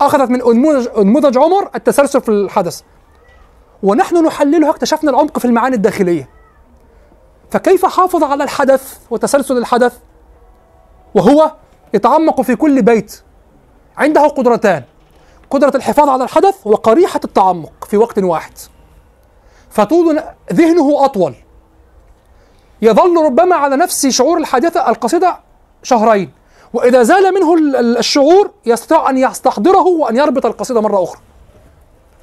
أخذت 0.00 0.30
من 0.30 0.38
نموذج 0.38 0.88
نموذج 0.98 1.38
عمر 1.38 1.70
التسلسل 1.74 2.20
في 2.20 2.28
الحدث. 2.28 2.80
ونحن 3.82 4.24
نحللها 4.26 4.70
اكتشفنا 4.70 5.10
العمق 5.10 5.38
في 5.38 5.44
المعاني 5.44 5.76
الداخلية. 5.76 6.28
فكيف 7.50 7.86
حافظ 7.86 8.24
على 8.24 8.44
الحدث 8.44 8.98
وتسلسل 9.10 9.58
الحدث؟ 9.58 9.98
وهو 11.14 11.52
يتعمق 11.94 12.40
في 12.40 12.56
كل 12.56 12.82
بيت. 12.82 13.22
عنده 13.98 14.26
قدرتان. 14.26 14.82
قدرة 15.50 15.72
الحفاظ 15.74 16.08
على 16.08 16.24
الحدث 16.24 16.54
وقريحة 16.64 17.20
التعمق 17.24 17.84
في 17.88 17.96
وقت 17.96 18.18
واحد. 18.18 18.52
فطول 19.70 20.20
ذهنه 20.52 21.04
أطول. 21.04 21.34
يظل 22.82 23.24
ربما 23.24 23.56
على 23.56 23.76
نفس 23.76 24.06
شعور 24.06 24.38
الحادثة 24.38 24.88
القصيدة 24.88 25.36
شهرين. 25.82 26.30
وإذا 26.72 27.02
زال 27.02 27.34
منه 27.34 27.54
الشعور 27.98 28.50
يستطيع 28.66 29.10
أن 29.10 29.18
يستحضره 29.18 29.86
وأن 29.86 30.16
يربط 30.16 30.46
القصيدة 30.46 30.80
مرة 30.80 31.02
أخرى. 31.02 31.20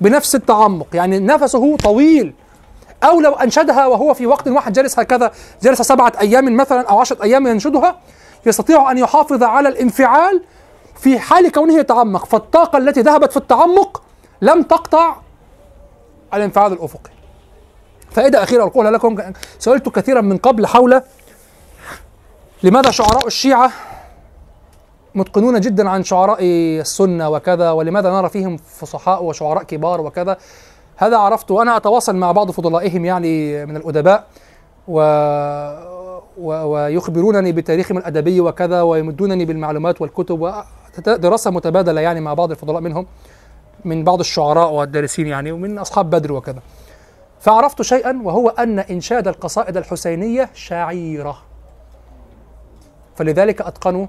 بنفس 0.01 0.35
التعمق. 0.35 0.87
يعني 0.93 1.19
نفسه 1.19 1.77
طويل. 1.77 2.33
أو 3.03 3.19
لو 3.19 3.33
أنشدها 3.33 3.87
وهو 3.87 4.13
في 4.13 4.27
وقت 4.27 4.47
واحد 4.47 4.73
جلس 4.73 4.99
هكذا 4.99 5.31
جلس 5.63 5.81
سبعة 5.81 6.13
أيام 6.21 6.57
مثلا 6.57 6.89
أو 6.89 6.99
عشرة 6.99 7.23
أيام 7.23 7.47
ينشدها 7.47 7.99
يستطيع 8.45 8.91
أن 8.91 8.97
يحافظ 8.97 9.43
على 9.43 9.69
الانفعال 9.69 10.43
في 11.03 11.19
حال 11.19 11.51
كونه 11.51 11.79
يتعمق 11.79 12.25
فالطاقة 12.25 12.77
التي 12.77 13.01
ذهبت 13.01 13.31
في 13.31 13.37
التعمق 13.37 14.01
لم 14.41 14.63
تقطع 14.63 15.15
الانفعال 16.33 16.73
الأفقي. 16.73 17.09
فائدة 18.11 18.43
أخيرة 18.43 18.63
أقولها 18.63 18.91
لكم 18.91 19.17
سئلت 19.59 19.89
كثيرا 19.89 20.21
من 20.21 20.37
قبل 20.37 20.67
حول 20.67 21.01
لماذا 22.63 22.91
شعراء 22.91 23.27
الشيعة 23.27 23.71
متقنون 25.15 25.59
جدا 25.59 25.89
عن 25.89 26.03
شعراء 26.03 26.37
السنة 26.41 27.29
وكذا 27.29 27.71
ولماذا 27.71 28.11
نرى 28.11 28.29
فيهم 28.29 28.57
فصحاء 28.57 29.23
وشعراء 29.23 29.63
كبار 29.63 30.01
وكذا. 30.01 30.37
هذا 30.97 31.17
عرفت 31.17 31.51
وأنا 31.51 31.77
أتواصل 31.77 32.15
مع 32.15 32.31
بعض 32.31 32.51
فضلائهم 32.51 33.05
يعني 33.05 33.65
من 33.65 33.77
الأدباء 33.77 34.27
و... 34.87 34.99
و... 36.37 36.47
ويخبرونني 36.47 37.51
بتاريخهم 37.51 37.97
الأدبي 37.97 38.41
وكذا 38.41 38.81
ويمدونني 38.81 39.45
بالمعلومات 39.45 40.01
والكتب 40.01 40.53
ودراسة 40.97 41.51
متبادلة 41.51 42.01
يعني 42.01 42.19
مع 42.19 42.33
بعض 42.33 42.51
الفضلاء 42.51 42.81
منهم 42.81 43.05
من 43.85 44.03
بعض 44.03 44.19
الشعراء 44.19 44.71
والدارسين 44.71 45.27
يعني 45.27 45.51
ومن 45.51 45.79
أصحاب 45.79 46.09
بدر 46.09 46.33
وكذا. 46.33 46.59
فعرفت 47.39 47.81
شيئا 47.81 48.21
وهو 48.23 48.49
أن 48.49 48.79
إنشاد 48.79 49.27
القصائد 49.27 49.77
الحسينية 49.77 50.49
شعيرة. 50.53 51.37
فلذلك 53.15 53.61
أتقنوا 53.61 54.07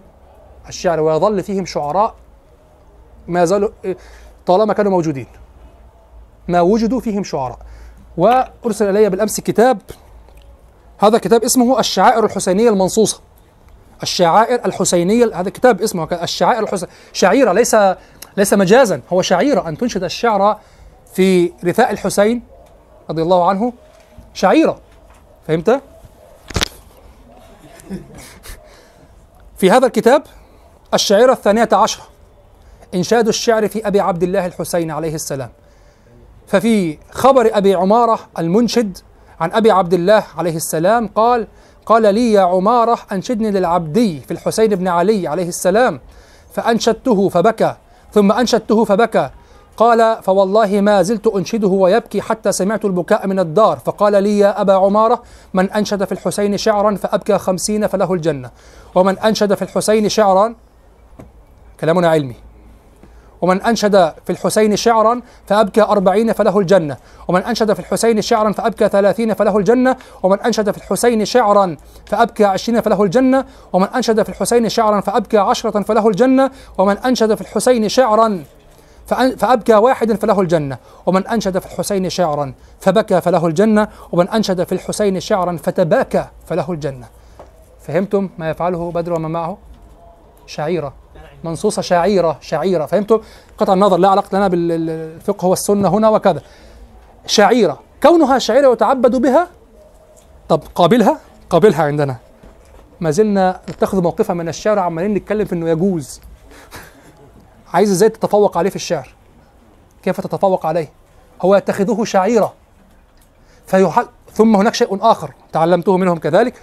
الشعر 0.68 1.00
ويظل 1.00 1.42
فيهم 1.42 1.64
شعراء 1.64 2.14
ما 3.28 3.44
زالوا 3.44 3.68
طالما 4.46 4.72
كانوا 4.72 4.90
موجودين 4.92 5.26
ما 6.48 6.60
وجدوا 6.60 7.00
فيهم 7.00 7.24
شعراء. 7.24 7.58
وأرسل 8.16 8.90
إلي 8.90 9.10
بالأمس 9.10 9.40
كتاب 9.40 9.78
هذا 10.98 11.18
كتاب 11.18 11.44
اسمه 11.44 11.78
الشعائر 11.80 12.24
الحسينية 12.24 12.68
المنصوصة. 12.68 13.20
الشعائر 14.02 14.64
الحسينية 14.64 15.40
هذا 15.40 15.50
كتاب 15.50 15.82
اسمه 15.82 16.08
الشعائر 16.22 16.62
الحسينية 16.62 16.92
شعيرة 17.12 17.52
ليس 17.52 17.76
ليس 18.36 18.54
مجازا 18.54 19.00
هو 19.12 19.22
شعيرة 19.22 19.68
أن 19.68 19.78
تنشد 19.78 20.04
الشعر 20.04 20.58
في 21.14 21.52
رثاء 21.64 21.90
الحسين 21.90 22.42
رضي 23.10 23.22
الله 23.22 23.48
عنه 23.48 23.72
شعيرة 24.34 24.78
فهمت؟ 25.48 25.80
في 29.58 29.70
هذا 29.70 29.86
الكتاب 29.86 30.22
الشعيرة 30.94 31.32
الثانية 31.32 31.68
عشرة 31.72 32.04
إنشاد 32.94 33.28
الشعر 33.28 33.68
في 33.68 33.86
أبي 33.86 34.00
عبد 34.00 34.22
الله 34.22 34.46
الحسين 34.46 34.90
عليه 34.90 35.14
السلام 35.14 35.50
ففي 36.46 36.98
خبر 37.10 37.50
أبي 37.52 37.74
عمارة 37.74 38.18
المنشد 38.38 38.98
عن 39.40 39.52
أبي 39.52 39.70
عبد 39.70 39.94
الله 39.94 40.24
عليه 40.36 40.56
السلام 40.56 41.08
قال 41.08 41.46
قال 41.86 42.14
لي 42.14 42.32
يا 42.32 42.40
عمارة 42.40 42.98
أنشدني 43.12 43.50
للعبدي 43.50 44.20
في 44.20 44.30
الحسين 44.30 44.74
بن 44.74 44.88
علي 44.88 45.28
عليه 45.28 45.48
السلام. 45.48 46.00
فأنشدته 46.52 47.28
فبكى 47.28 47.74
ثم 48.12 48.32
أنشدته 48.32 48.84
فبكى. 48.84 49.30
قال 49.76 50.22
فوالله 50.22 50.80
ما 50.80 51.02
زلت 51.02 51.26
أنشده 51.26 51.68
ويبكي 51.68 52.20
حتى 52.20 52.52
سمعت 52.52 52.84
البكاء 52.84 53.26
من 53.26 53.38
الدار. 53.38 53.78
فقال 53.78 54.22
لي 54.22 54.38
يا 54.38 54.60
أبا 54.60 54.72
عمارة 54.72 55.22
من 55.54 55.70
أنشد 55.70 56.04
في 56.04 56.12
الحسين 56.12 56.56
شعرا 56.56 56.94
فأبكى 56.94 57.38
خمسين 57.38 57.86
فله 57.86 58.12
الجنة. 58.12 58.50
ومن 58.94 59.18
أنشد 59.18 59.54
في 59.54 59.62
الحسين 59.62 60.08
شعرا 60.08 60.54
كلامنا 61.80 62.08
علمي. 62.08 62.34
ومن 63.44 63.62
أنشد 63.62 64.12
في 64.24 64.30
الحسين 64.30 64.76
شعرا 64.76 65.20
فأبكى 65.46 65.82
أربعين 65.82 66.32
فله 66.32 66.58
الجنة. 66.58 66.96
ومن 67.28 67.42
أنشد 67.42 67.72
في 67.72 67.80
الحسين 67.80 68.22
شعرا 68.22 68.52
فأبكى 68.52 68.88
ثلاثين 68.88 69.34
فله 69.34 69.58
الجنة. 69.58 69.96
ومن 70.22 70.40
أنشد 70.40 70.70
في 70.70 70.78
الحسين 70.78 71.24
شعرا 71.24 71.76
فأبكى 72.06 72.44
عشرين 72.44 72.80
فله 72.80 73.02
الجنة. 73.02 73.44
ومن 73.72 73.86
أنشد 73.96 74.22
في 74.22 74.28
الحسين 74.28 74.68
شعرا 74.68 75.00
فأبكى 75.00 75.38
عشرة 75.38 75.82
فله 75.82 76.08
الجنة. 76.08 76.50
ومن 76.78 76.98
أنشد 76.98 77.34
في 77.34 77.40
الحسين 77.40 77.88
شعرا 77.88 78.44
فأبكى 79.36 79.74
واحد 79.74 80.12
فله 80.12 80.40
الجنة. 80.40 80.78
ومن 81.06 81.26
أنشد 81.26 81.58
في 81.58 81.66
الحسين 81.66 82.10
شعرا 82.10 82.54
فبكى 82.80 83.20
فله 83.20 83.46
الجنة. 83.46 83.88
ومن 84.12 84.28
أنشد 84.28 84.64
في 84.64 84.72
الحسين 84.72 85.20
شعرا 85.20 85.56
فتباكى 85.56 86.24
فله 86.46 86.72
الجنة. 86.72 87.06
فهمتم 87.80 88.30
ما 88.38 88.50
يفعله 88.50 88.90
بدر 88.90 89.12
ومن 89.12 89.30
معه؟ 89.30 89.58
شعيرة. 90.46 91.03
منصوصة 91.44 91.82
شعيرة 91.82 92.38
شعيرة 92.40 92.86
فهمتم؟ 92.86 93.20
قطع 93.58 93.72
النظر 93.72 93.96
لا 93.96 94.08
علاقة 94.08 94.36
لنا 94.36 94.48
بالفقه 94.48 95.46
والسنة 95.46 95.88
هنا 95.88 96.08
وكذا. 96.08 96.42
شعيرة 97.26 97.80
كونها 98.02 98.38
شعيرة 98.38 98.72
يتعبد 98.72 99.16
بها؟ 99.16 99.48
طب 100.48 100.62
قابلها؟ 100.74 101.18
قابلها 101.50 101.82
عندنا. 101.82 102.16
ما 103.00 103.10
زلنا 103.10 103.60
نتخذ 103.70 104.02
موقفا 104.02 104.34
من 104.34 104.48
الشارع 104.48 104.82
عمالين 104.82 105.14
نتكلم 105.14 105.44
في 105.44 105.52
إنه 105.52 105.70
يجوز. 105.70 106.20
عايز 107.74 107.90
إزاي 107.90 108.08
تتفوق 108.08 108.58
عليه 108.58 108.70
في 108.70 108.76
الشعر؟ 108.76 109.14
كيف 110.02 110.20
تتفوق 110.20 110.66
عليه؟ 110.66 110.92
هو 111.42 111.56
يتخذه 111.56 112.04
شعيرة. 112.04 112.52
فيح... 113.66 114.04
ثم 114.32 114.56
هناك 114.56 114.74
شيء 114.74 114.98
آخر 115.00 115.30
تعلمته 115.52 115.96
منهم 115.96 116.18
كذلك 116.18 116.54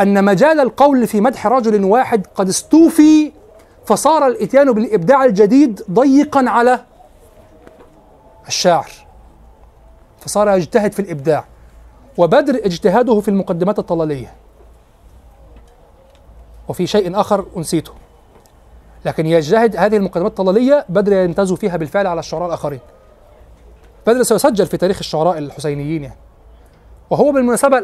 أن 0.00 0.24
مجال 0.24 0.60
القول 0.60 1.06
في 1.06 1.20
مدح 1.20 1.46
رجل 1.46 1.84
واحد 1.84 2.26
قد 2.34 2.48
استوفي 2.48 3.32
فصار 3.84 4.26
الإتيان 4.26 4.72
بالإبداع 4.72 5.24
الجديد 5.24 5.82
ضيقا 5.90 6.44
على 6.50 6.80
الشاعر. 8.48 8.90
فصار 10.20 10.48
يجتهد 10.56 10.92
في 10.92 11.02
الإبداع 11.02 11.44
وبدر 12.18 12.54
اجتهاده 12.54 13.20
في 13.20 13.28
المقدمات 13.28 13.78
الطلالية. 13.78 14.34
وفي 16.68 16.86
شيء 16.86 17.20
آخر 17.20 17.46
أنسيته. 17.56 17.92
لكن 19.04 19.26
يجتهد 19.26 19.76
هذه 19.76 19.96
المقدمات 19.96 20.30
الطلالية 20.30 20.84
بدر 20.88 21.12
ينتز 21.12 21.52
فيها 21.52 21.76
بالفعل 21.76 22.06
على 22.06 22.20
الشعراء 22.20 22.46
الآخرين. 22.48 22.80
بدر 24.06 24.22
سيسجل 24.22 24.66
في 24.66 24.76
تاريخ 24.76 24.98
الشعراء 24.98 25.38
الحسينيين 25.38 26.02
يعني. 26.02 26.16
وهو 27.10 27.32
بالمناسبة 27.32 27.80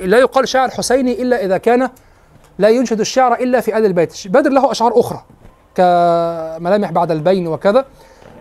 لا 0.00 0.18
يقال 0.18 0.48
شاعر 0.48 0.70
حسيني 0.70 1.22
إلا 1.22 1.44
إذا 1.44 1.58
كان 1.58 1.90
لا 2.60 2.68
ينشد 2.68 3.00
الشعر 3.00 3.34
إلا 3.34 3.60
في 3.60 3.78
آل 3.78 3.86
البيت. 3.86 4.28
بدر 4.28 4.50
له 4.50 4.70
أشعار 4.70 5.00
أخرى 5.00 5.24
كملامح 5.74 6.90
بعد 6.90 7.10
البين 7.10 7.46
وكذا 7.46 7.84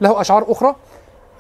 له 0.01 0.21
أشعار 0.21 0.51
أخرى 0.51 0.75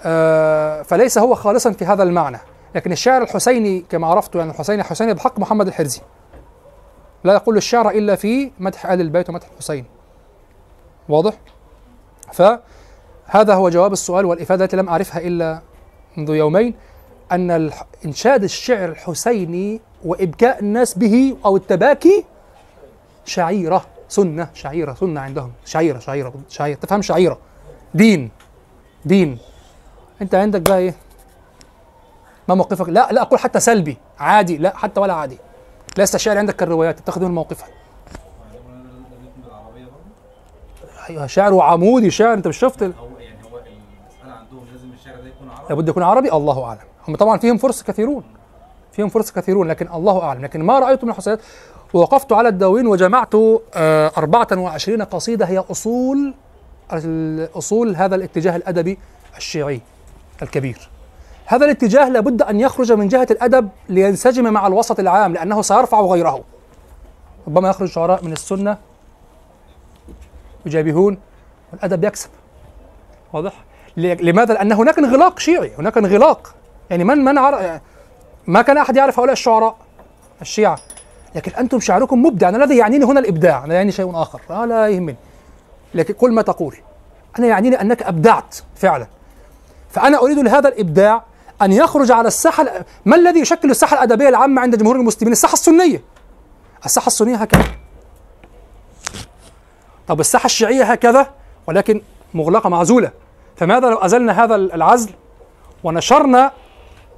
آه 0.03 0.81
فليس 0.81 1.17
هو 1.17 1.35
خالصا 1.35 1.71
في 1.71 1.85
هذا 1.85 2.03
المعنى. 2.03 2.39
لكن 2.75 2.91
الشاعر 2.91 3.21
الحسيني 3.21 3.85
كما 3.89 4.07
عرفت 4.07 4.35
يعني 4.35 4.51
الحسيني 4.51 4.83
حسيني 4.83 5.13
بحق 5.13 5.39
محمد 5.39 5.67
الحرزي. 5.67 6.01
لا 7.23 7.33
يقول 7.33 7.57
الشعر 7.57 7.89
إلا 7.89 8.15
في 8.15 8.51
مدح 8.59 8.85
آل 8.85 9.01
البيت 9.01 9.29
ومدح 9.29 9.47
الحسين. 9.53 9.85
واضح؟ 11.09 11.33
فهذا 12.33 13.53
هو 13.53 13.69
جواب 13.69 13.93
السؤال 13.93 14.25
والإفادة 14.25 14.65
التي 14.65 14.77
لم 14.77 14.89
أعرفها 14.89 15.21
إلا 15.21 15.61
منذ 16.17 16.29
يومين 16.29 16.73
أن 17.31 17.71
إنشاد 18.05 18.43
الشعر 18.43 18.89
الحسيني 18.89 19.81
وإبكاء 20.05 20.59
الناس 20.59 20.97
به 20.97 21.37
أو 21.45 21.57
التباكي 21.57 22.25
شعيرة 23.25 23.85
سنة 24.07 24.49
شعيرة 24.53 24.93
سنة 24.93 25.19
عندهم. 25.19 25.51
شعيرة 25.65 25.99
شعيرة 25.99 26.33
شعيرة. 26.49 26.79
تفهم 26.79 27.01
شعيرة. 27.01 27.37
دين. 27.93 28.31
دين. 29.05 29.37
أنت 30.21 30.35
عندك 30.35 30.61
بقى 30.61 30.77
إيه؟ 30.77 30.95
ما 32.47 32.55
موقفك. 32.55 32.89
لا 32.89 33.11
لا 33.11 33.21
أقول 33.21 33.39
حتى 33.39 33.59
سلبي. 33.59 33.97
عادي. 34.19 34.57
لا 34.57 34.77
حتى 34.77 34.99
ولا 34.99 35.13
عادي. 35.13 35.37
ليس 35.97 36.15
الشعر 36.15 36.37
عندك 36.37 36.55
كالروايات. 36.55 36.99
تتخذ 36.99 37.25
موقفا. 37.25 37.65
أيوه 41.09 41.27
شعر 41.27 41.53
وعمودي 41.53 42.11
شعر. 42.11 42.33
انت 42.33 42.47
مش 42.47 42.57
شفت 42.57 42.81
يعني 42.81 42.93
هو 42.93 43.07
المسألة 43.07 44.33
عندهم 44.33 44.65
لازم 44.71 44.91
الشعر 44.93 45.15
ده 45.21 45.27
يكون 45.27 45.49
عربي. 45.49 45.69
لابد 45.69 45.89
يكون 45.89 46.03
عربي؟ 46.03 46.31
الله 46.33 46.63
أعلم. 46.63 46.79
هم 47.07 47.15
طبعا 47.15 47.37
فيهم 47.37 47.57
فرص 47.57 47.83
كثيرون. 47.83 48.23
فيهم 48.91 49.09
فرص 49.09 49.31
كثيرون 49.31 49.67
لكن 49.67 49.87
الله 49.93 50.23
أعلم. 50.23 50.41
لكن 50.41 50.63
ما 50.63 50.79
رايت 50.79 51.03
من 51.03 51.09
الحسينات 51.09 51.39
ووقفت 51.93 52.33
على 52.33 52.49
الدواوين 52.49 52.87
وجمعت 52.87 53.35
آه، 53.75 54.11
24 54.17 55.01
قصيدة 55.01 55.45
هي 55.45 55.57
أصول 55.71 56.33
أصول 57.55 57.95
هذا 57.95 58.15
الاتجاه 58.15 58.55
الأدبي 58.55 58.97
الشيعي 59.37 59.81
الكبير. 60.41 60.89
هذا 61.45 61.65
الاتجاه 61.65 62.09
لابد 62.09 62.41
أن 62.41 62.59
يخرج 62.59 62.91
من 62.91 63.07
جهة 63.07 63.27
الأدب 63.31 63.69
لينسجم 63.89 64.53
مع 64.53 64.67
الوسط 64.67 64.99
العام 64.99 65.33
لأنه 65.33 65.61
سيرفع 65.61 66.01
غيره. 66.01 66.43
ربما 67.47 67.69
يخرج 67.69 67.87
شعراء 67.89 68.25
من 68.25 68.31
السنة 68.31 68.77
يجابهون 70.65 71.17
والأدب 71.73 72.03
يكسب. 72.03 72.29
واضح؟ 73.33 73.53
لماذا؟ 73.97 74.53
لأن 74.53 74.71
هناك 74.71 74.97
انغلاق 74.97 75.39
شيعي 75.39 75.71
هناك 75.77 75.97
انغلاق. 75.97 76.55
يعني 76.89 77.03
من 77.03 77.17
من 77.17 77.37
عر... 77.37 77.79
ما 78.47 78.61
كان 78.61 78.77
أحد 78.77 78.95
يعرف 78.97 79.19
هؤلاء 79.19 79.33
الشعراء 79.33 79.75
الشيعة؟ 80.41 80.79
لكن 81.35 81.51
أنتم 81.51 81.79
شعركم 81.79 82.23
مبدع. 82.23 82.49
أنا 82.49 82.63
الذي 82.63 82.77
يعنيني 82.77 83.05
هنا 83.05 83.19
الإبداع. 83.19 83.65
لا 83.65 83.73
يعني 83.75 83.91
شيء 83.91 84.11
آخر. 84.21 84.41
آه 84.49 84.65
لا 84.65 84.87
يهمني. 84.87 85.15
لكن 85.93 86.13
كل 86.13 86.31
ما 86.31 86.41
تقول. 86.41 86.75
أنا 87.39 87.47
يعنيني 87.47 87.81
أنك 87.81 88.03
أبدعت 88.03 88.55
فعلا. 88.75 89.07
فأنا 89.89 90.17
أريد 90.21 90.39
لهذا 90.39 90.69
الإبداع 90.69 91.23
أن 91.61 91.71
يخرج 91.71 92.11
على 92.11 92.27
الساحة 92.27 92.63
ال- 92.63 92.85
ما 93.05 93.15
الذي 93.15 93.39
يشكل 93.39 93.71
الساحة 93.71 93.93
الأدبية 93.97 94.29
العامة 94.29 94.61
عند 94.61 94.75
جمهور 94.75 94.95
المسلمين؟ 94.95 95.31
الساحة 95.31 95.53
السنية. 95.53 96.01
الساحة 96.85 97.07
السنية 97.07 97.35
هكذا. 97.35 97.63
طب 100.07 100.19
الساحة 100.19 100.45
الشيعية 100.45 100.83
هكذا 100.83 101.27
ولكن 101.67 102.01
مغلقة 102.33 102.69
معزولة. 102.69 103.11
فماذا 103.55 103.89
لو 103.89 103.97
أزلنا 103.97 104.43
هذا 104.43 104.55
العزل 104.55 105.09
ونشرنا 105.83 106.51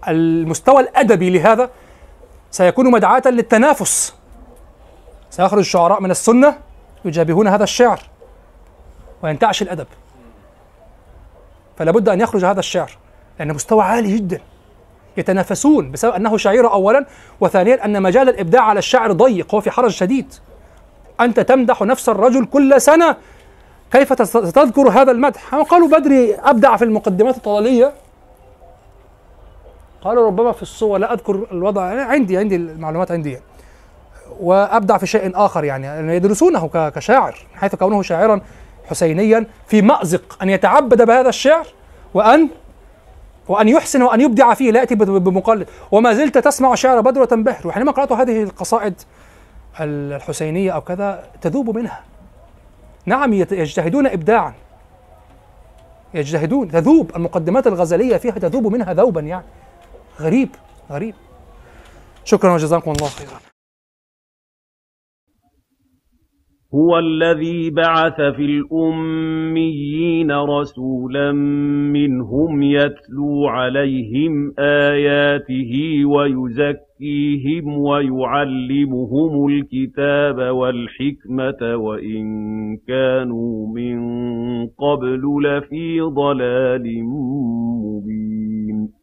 المستوى 0.08 0.82
الأدبي 0.82 1.30
لهذا؟ 1.30 1.70
سيكون 2.52 2.92
مدعاة 2.92 3.22
للتنافس. 3.26 4.14
سيخرج 5.30 5.60
الشعراء 5.60 6.02
من 6.02 6.12
السنة 6.12 6.58
يجابهون 7.06 7.48
هذا 7.48 7.64
الشعر 7.64 8.02
وينتعش 9.24 9.62
الأدب. 9.62 9.88
فلا 11.78 11.92
بد 11.92 12.10
أن 12.10 12.22
يخرج 12.22 12.46
هذا 12.46 12.60
الشعر 12.60 12.98
لأن 13.40 13.54
مستوى 13.54 13.84
عالي 13.84 14.16
جدا. 14.16 14.42
يتنافسون 15.18 15.92
بسبب 15.92 16.14
أنه 16.14 16.38
شعيره 16.38 16.74
اولا 16.74 17.06
وثانيا 17.42 17.86
أن 17.86 18.02
مجال 18.02 18.30
الإبداع 18.30 18.62
على 18.62 18.80
الشعر 18.80 19.12
ضيق 19.12 19.56
هو 19.56 19.62
في 19.62 19.72
حرج 19.72 19.92
شديد. 19.92 20.34
أنت 21.22 21.40
تمدح 21.40 21.82
نفس 21.82 22.10
الرجل 22.10 22.46
كل 22.46 22.82
سنة 22.82 23.16
كيف 23.92 24.14
تس- 24.14 24.32
تذكر 24.32 24.90
هذا 24.90 25.12
المدح؟ 25.12 25.56
قالوا 25.56 25.88
بدري 25.88 26.36
أبدع 26.36 26.78
في 26.78 26.86
المقدمات 26.86 27.38
الطلالية. 27.38 27.94
قالوا 30.02 30.26
ربما 30.28 30.52
في 30.52 30.62
الصور 30.62 30.98
لا 30.98 31.14
أذكر 31.14 31.48
الوضع 31.52 31.82
عندي 31.84 32.38
عندي 32.38 32.56
المعلومات 32.56 33.12
عندي. 33.12 33.38
وأبدع 34.40 34.98
في 34.98 35.08
شيء 35.08 35.32
آخر 35.36 35.64
يعني 35.64 36.16
يدرسونه 36.16 36.70
كشاعر 36.90 37.36
حيث 37.56 37.76
كونه 37.76 38.02
شاعرا 38.02 38.42
حسينيا 38.86 39.46
في 39.68 39.82
مأزق 39.82 40.38
أن 40.44 40.50
يتعبد 40.50 41.02
بهذا 41.02 41.30
الشعر 41.30 41.68
وأن 42.14 42.50
وأن 43.48 43.68
يحسن 43.68 44.02
وأن 44.02 44.22
يبدع 44.22 44.54
فيه 44.54 44.72
لا 44.72 44.80
يأتي 44.80 44.96
ب- 44.96 45.24
بمقلد 45.24 45.68
وما 45.92 46.14
زلت 46.14 46.38
تسمع 46.38 46.76
شعر 46.76 47.02
بدر 47.02 47.22
وتنبهر 47.22 47.68
وحينما 47.68 47.92
قرأت 47.92 48.12
هذه 48.12 48.44
القصائد 48.44 48.94
الحسينية 49.80 50.72
أو 50.72 50.82
كذا 50.82 51.24
تذوب 51.42 51.78
منها. 51.78 52.02
نعم 53.06 53.34
يجتهدون 53.34 54.08
ابداعا. 54.08 54.54
يجتهدون 56.14 56.72
تذوب 56.72 57.12
المقدمات 57.16 57.68
الغزلية 57.68 58.18
فيها 58.18 58.32
تذوب 58.32 58.68
منها 58.68 58.94
ذوبا 58.94 59.22
يعني. 59.22 59.44
غريب 60.20 60.50
غريب. 60.92 61.14
شكرا 62.24 62.54
وجزاكم 62.54 62.92
الله 62.92 63.08
خيرا. 63.08 63.40
هو 66.76 67.00
الذي 67.00 67.70
بعث 67.70 68.16
في 68.16 68.46
الأميين 68.46 70.32
رسولا 70.32 71.32
منهم 71.92 72.62
يتلو 72.64 73.48
عليهم 73.48 74.54
آياته 74.60 76.06
ويزكيهم 76.06 77.78
ويعلمهم 77.78 79.48
الكتاب 79.48 80.38
والحكمة 80.56 81.76
وإن 81.76 82.24
كانوا 82.88 83.68
من 83.68 84.00
قبل 84.68 85.22
لفي 85.44 86.02
ضلال 86.02 87.04
مبين. 87.84 89.01